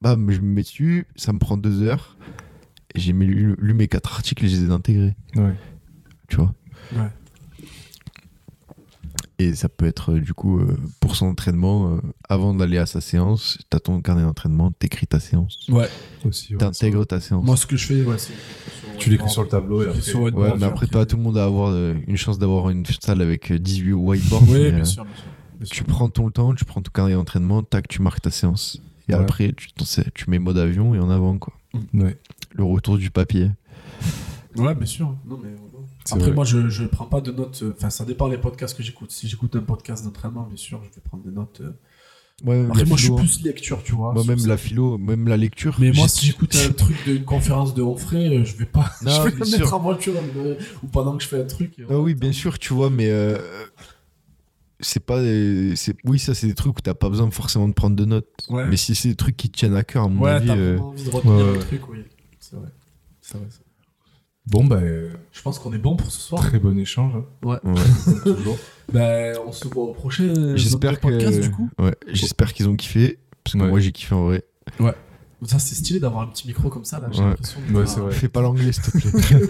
bam, 0.00 0.30
je 0.30 0.40
me 0.40 0.46
mets 0.54 0.62
dessus, 0.62 1.06
ça 1.16 1.32
me 1.32 1.38
prend 1.38 1.56
deux 1.56 1.82
heures. 1.82 2.16
Et 2.94 3.00
j'ai 3.00 3.12
lu, 3.12 3.54
lu 3.58 3.74
mes 3.74 3.88
quatre 3.88 4.12
articles 4.14 4.44
et 4.44 4.48
je 4.48 4.56
les 4.56 4.64
ai 4.66 4.70
intégrés, 4.70 5.14
Ouais. 5.36 5.54
tu 6.28 6.36
vois. 6.36 6.54
Ouais. 6.92 7.08
Et 9.40 9.54
ça 9.54 9.70
peut 9.70 9.86
être 9.86 10.12
euh, 10.12 10.20
du 10.20 10.34
coup 10.34 10.58
euh, 10.58 10.76
pour 11.00 11.16
son 11.16 11.26
entraînement, 11.26 11.94
euh, 11.94 12.00
avant 12.28 12.52
d'aller 12.52 12.76
à 12.76 12.84
sa 12.84 13.00
séance, 13.00 13.56
t'as 13.70 13.80
ton 13.80 14.02
carnet 14.02 14.20
d'entraînement, 14.22 14.70
t'écris 14.70 15.06
ta 15.06 15.18
séance, 15.18 15.66
Ouais. 15.70 15.88
Aussi, 16.26 16.52
ouais, 16.52 16.58
t'intègres 16.58 17.06
ta 17.06 17.20
séance. 17.20 17.42
Moi, 17.42 17.56
ce 17.56 17.64
que 17.64 17.78
je 17.78 17.86
fais, 17.86 18.04
ouais, 18.04 18.18
c'est. 18.18 18.34
Tu 18.98 19.08
l'écris 19.08 19.30
sur 19.30 19.42
le 19.42 19.48
tableau 19.48 19.82
et 19.82 19.86
après. 19.86 20.00
Sur 20.02 20.20
whiteboard, 20.20 20.52
ouais, 20.52 20.58
mais 20.58 20.66
après 20.66 20.86
pas 20.86 21.06
tout 21.06 21.16
le 21.16 21.22
monde 21.22 21.38
a 21.38 21.44
avoir 21.44 21.70
euh, 21.70 21.94
une 22.06 22.18
chance 22.18 22.38
d'avoir 22.38 22.68
une 22.68 22.84
salle 22.84 23.22
avec 23.22 23.50
euh, 23.50 23.58
18 23.58 23.94
whiteboards. 23.94 24.42
Oui, 24.46 24.70
bien 24.70 24.80
euh, 24.80 24.84
sûr, 24.84 25.04
bien 25.06 25.14
sûr. 25.64 25.70
Tu 25.70 25.84
prends 25.84 26.10
ton 26.10 26.28
temps, 26.30 26.54
tu 26.54 26.66
prends 26.66 26.82
ton 26.82 26.90
carnet 26.92 27.14
d'entraînement, 27.14 27.62
tac, 27.62 27.88
tu 27.88 28.02
marques 28.02 28.20
ta 28.20 28.30
séance. 28.30 28.82
Et 29.08 29.14
Ouais. 29.14 29.20
après, 29.20 29.54
tu, 29.56 29.68
tu 30.14 30.28
mets 30.28 30.38
mode 30.38 30.58
avion 30.58 30.94
et 30.94 30.98
en 30.98 31.08
avant, 31.08 31.38
quoi. 31.38 31.54
Ouais. 31.94 32.18
Le 32.52 32.64
retour 32.64 32.98
du 32.98 33.10
papier. 33.10 33.50
Ouais, 34.56 34.74
bien 34.74 34.86
sûr. 34.86 35.14
Non, 35.26 35.38
mais, 35.42 35.48
Après, 36.06 36.18
vrai. 36.26 36.32
moi, 36.32 36.44
je, 36.44 36.68
je 36.68 36.84
prends 36.84 37.06
pas 37.06 37.20
de 37.20 37.30
notes. 37.30 37.60
euh, 37.62 37.74
Enfin, 37.76 37.90
ça 37.90 38.04
dépend 38.04 38.28
des 38.28 38.38
podcasts 38.38 38.76
que 38.76 38.82
j'écoute. 38.82 39.10
Si 39.10 39.28
j'écoute 39.28 39.54
un 39.56 39.60
podcast 39.60 40.04
d'entraînement, 40.04 40.44
bien 40.44 40.56
sûr, 40.56 40.80
je 40.82 40.88
vais 40.94 41.00
prendre 41.02 41.22
des 41.24 41.30
notes. 41.30 41.60
euh. 41.60 41.70
Ouais, 42.42 42.64
Après, 42.68 42.84
moi, 42.86 42.96
je 42.96 43.02
suis 43.02 43.12
philo, 43.12 43.16
plus 43.16 43.42
lecture, 43.42 43.82
tu 43.82 43.92
vois. 43.94 44.14
moi, 44.14 44.24
même 44.24 44.38
ça. 44.38 44.48
la 44.48 44.56
philo, 44.56 44.96
même 44.96 45.28
la 45.28 45.36
lecture. 45.36 45.76
Mais 45.78 45.92
moi, 45.92 46.08
si 46.08 46.24
j'écoute 46.26 46.56
un 46.56 46.72
truc 46.72 46.96
d'une 47.04 47.24
conférence 47.24 47.74
de 47.74 47.82
Onfray, 47.82 48.34
euh, 48.34 48.44
je 48.46 48.56
vais 48.56 48.64
pas. 48.64 48.90
Non, 49.02 49.10
je 49.12 49.28
vais 49.28 49.44
me 49.44 49.50
mettre 49.58 49.74
en 49.74 49.78
voiture 49.80 50.14
euh, 50.36 50.54
ou 50.82 50.86
pendant 50.86 51.16
que 51.18 51.22
je 51.22 51.28
fais 51.28 51.40
un 51.42 51.46
truc. 51.46 51.74
Ah 51.90 51.98
oui, 51.98 52.14
bien 52.14 52.32
sûr, 52.32 52.58
tu 52.58 52.72
vois, 52.72 52.88
mais 52.88 53.10
c'est 54.80 55.04
pas. 55.04 55.20
c'est 55.76 55.94
Oui, 56.04 56.18
ça, 56.18 56.34
c'est 56.34 56.46
des 56.46 56.54
trucs 56.54 56.78
où 56.78 56.80
t'as 56.80 56.94
pas 56.94 57.10
besoin 57.10 57.30
forcément 57.30 57.68
de 57.68 57.74
prendre 57.74 57.94
de 57.96 58.04
notes. 58.06 58.28
Ouais. 58.48 58.66
Mais 58.68 58.76
si 58.78 58.94
c'est 58.94 59.10
des 59.10 59.16
trucs 59.16 59.36
qui 59.36 59.50
te 59.50 59.58
tiennent 59.58 59.76
à 59.76 59.82
cœur, 59.84 60.04
à 60.04 60.08
mon 60.08 60.22
Ouais, 60.22 60.30
avis. 60.30 60.46
t'as 60.46 60.56
euh, 60.56 60.78
envie 60.78 61.04
de 61.04 61.10
retenir 61.10 61.34
ouais, 61.36 61.44
le 61.44 61.52
ouais. 61.52 61.58
truc, 61.58 61.88
oui. 61.90 61.98
C'est 62.38 62.56
vrai. 62.56 62.68
C'est 63.20 63.36
vrai. 63.36 63.46
ça. 63.50 63.58
Bon, 64.46 64.64
bah, 64.64 64.76
euh, 64.82 65.10
Je 65.32 65.42
pense 65.42 65.58
qu'on 65.58 65.72
est 65.72 65.78
bon 65.78 65.96
pour 65.96 66.10
ce 66.10 66.20
soir. 66.20 66.42
très 66.42 66.58
bon 66.58 66.76
échange. 66.78 67.12
hein, 67.14 67.24
ouais. 67.44 67.58
comme 67.62 68.22
toujours. 68.36 68.58
Ben, 68.92 69.36
on 69.46 69.52
se 69.52 69.68
voit 69.68 69.84
au 69.84 69.92
prochain 69.92 70.56
J'espère 70.56 70.96
que. 70.96 71.02
podcast, 71.08 71.40
du 71.40 71.50
coup. 71.50 71.68
Ouais, 71.78 71.94
j'espère 72.08 72.52
qu'ils 72.52 72.68
ont 72.68 72.76
kiffé. 72.76 73.18
Parce 73.44 73.54
que 73.54 73.60
Ouais. 73.62 73.68
moi, 73.68 73.80
j'ai 73.80 73.92
kiffé 73.92 74.14
en 74.14 74.24
vrai. 74.26 74.44
Ça, 75.46 75.58
c'est 75.58 75.74
stylé 75.74 76.00
d'avoir 76.00 76.22
un 76.22 76.26
petit 76.26 76.46
micro 76.46 76.68
comme 76.68 76.84
ça, 76.84 77.00
là. 77.00 77.08
J'ai 77.12 77.20
Ouais. 77.22 77.28
l'impression 77.28 77.60
de- 77.66 77.74
Ouais, 77.78 77.86
c'est 77.86 78.00
vrai. 78.00 78.12
Fais 78.12 78.28
pas 78.28 78.42
l'anglais, 78.42 78.72
s'il 78.72 78.82
te 78.82 78.90
plaît. 78.98 79.48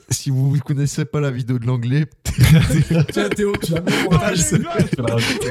si 0.10 0.30
vous 0.30 0.54
ne 0.56 0.60
connaissez 0.60 1.04
pas 1.04 1.20
la 1.20 1.30
vidéo 1.30 1.58
de 1.58 1.66
l'anglais, 1.66 2.06
Tiens, 3.12 3.28
Théo, 3.28 3.52
tu 3.62 3.72
l'as 3.72 3.80
mis 3.82 3.92
au 4.06 4.10
montage. 4.12 4.38
Je 4.38 4.56
vais 4.56 4.64
la 4.98 5.12
rajouter. 5.14 5.50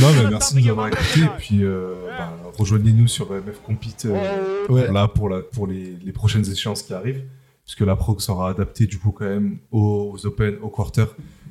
non, 0.00 0.08
mais 0.22 0.30
merci 0.30 0.54
de 0.54 0.60
nous 0.60 0.68
avoir 0.70 0.86
écoutés. 0.88 1.20
Et 1.20 1.28
puis, 1.38 1.64
euh, 1.64 1.94
bah, 2.16 2.32
rejoignez-nous 2.56 3.08
sur 3.08 3.30
MF 3.32 3.60
Compete 3.64 4.06
euh, 4.06 4.66
ouais. 4.68 4.92
là, 4.92 5.08
pour, 5.08 5.28
la, 5.28 5.40
pour 5.40 5.66
les, 5.66 5.96
les 6.04 6.12
prochaines 6.12 6.48
échéances 6.50 6.82
qui 6.82 6.92
arrivent. 6.94 7.24
Puisque 7.64 7.80
la 7.80 7.96
prog 7.96 8.20
sera 8.20 8.50
adaptée 8.50 8.86
du 8.86 8.98
coup 8.98 9.10
quand 9.10 9.24
même 9.24 9.56
aux, 9.70 10.10
aux 10.14 10.26
Open, 10.26 10.56
aux 10.60 10.68
Quarter 10.68 11.06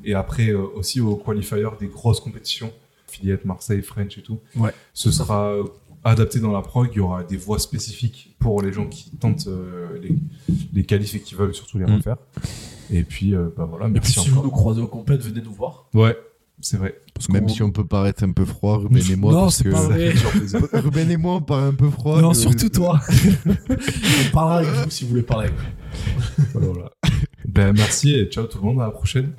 et 0.05 0.13
après 0.13 0.49
euh, 0.49 0.61
aussi 0.75 1.01
aux 1.01 1.15
qualifiers 1.15 1.65
des 1.80 1.88
grosses 1.88 2.19
compétitions, 2.19 2.71
Fillette, 3.07 3.45
Marseille, 3.45 3.81
French 3.81 4.17
et 4.19 4.21
tout. 4.21 4.38
Ouais. 4.55 4.69
Ce 4.93 5.09
sera 5.11 5.47
euh, 5.53 5.63
adapté 6.03 6.39
dans 6.39 6.51
la 6.51 6.61
prog. 6.61 6.89
Il 6.93 6.97
y 6.97 6.99
aura 6.99 7.23
des 7.23 7.38
voies 7.38 7.57
spécifiques 7.57 8.35
pour 8.39 8.61
les 8.61 8.71
gens 8.71 8.85
qui 8.88 9.09
tentent 9.17 9.47
euh, 9.47 9.99
les, 10.03 10.15
les 10.73 10.84
qualifs 10.84 11.15
et 11.15 11.19
qui 11.19 11.34
veulent 11.34 11.55
surtout 11.55 11.80
les 11.80 11.85
Mm. 11.85 11.95
refaire. 11.95 12.17
Et 12.91 13.03
puis, 13.03 13.34
euh, 13.34 13.49
bah 13.57 13.65
voilà, 13.67 13.85
Et 13.88 13.91
puis, 13.93 13.99
merci 14.01 14.19
si 14.19 14.30
vous 14.30 14.43
nous 14.43 14.51
croisez 14.51 14.81
au 14.81 14.88
compète, 14.88 15.21
venez 15.21 15.41
nous 15.41 15.53
voir. 15.53 15.88
Ouais, 15.95 16.15
c'est 16.61 16.77
vrai. 16.77 16.95
Parce 17.13 17.30
Même 17.30 17.49
si 17.49 17.61
on 17.61 17.71
peut 17.71 17.85
paraître 17.85 18.23
un 18.23 18.31
peu 18.31 18.45
froid, 18.45 18.77
Ruben 18.77 19.03
et 19.11 19.15
moi. 19.15 19.34
Non, 19.34 19.41
parce 19.41 19.57
c'est 19.57 19.65
que... 19.65 19.69
pas 19.69 19.81
vrai. 19.81 20.13
Ruben 20.73 21.11
et 21.11 21.17
moi, 21.17 21.35
on 21.35 21.41
paraît 21.41 21.67
un 21.67 21.73
peu 21.73 21.89
froid. 21.89 22.21
Non, 22.21 22.34
surtout 22.34 22.69
toi. 22.69 22.99
on 23.45 24.31
parlera 24.31 24.57
avec 24.57 24.69
vous 24.69 24.89
si 24.89 25.03
vous 25.03 25.11
voulez 25.11 25.23
parler 25.23 25.49
avec 25.49 25.59
nous. 25.59 26.61
Voilà. 26.61 26.91
ben, 27.45 27.73
merci 27.73 28.15
et 28.15 28.25
ciao 28.25 28.45
tout 28.45 28.59
le 28.59 28.65
monde, 28.65 28.81
à 28.81 28.85
la 28.85 28.91
prochaine. 28.91 29.34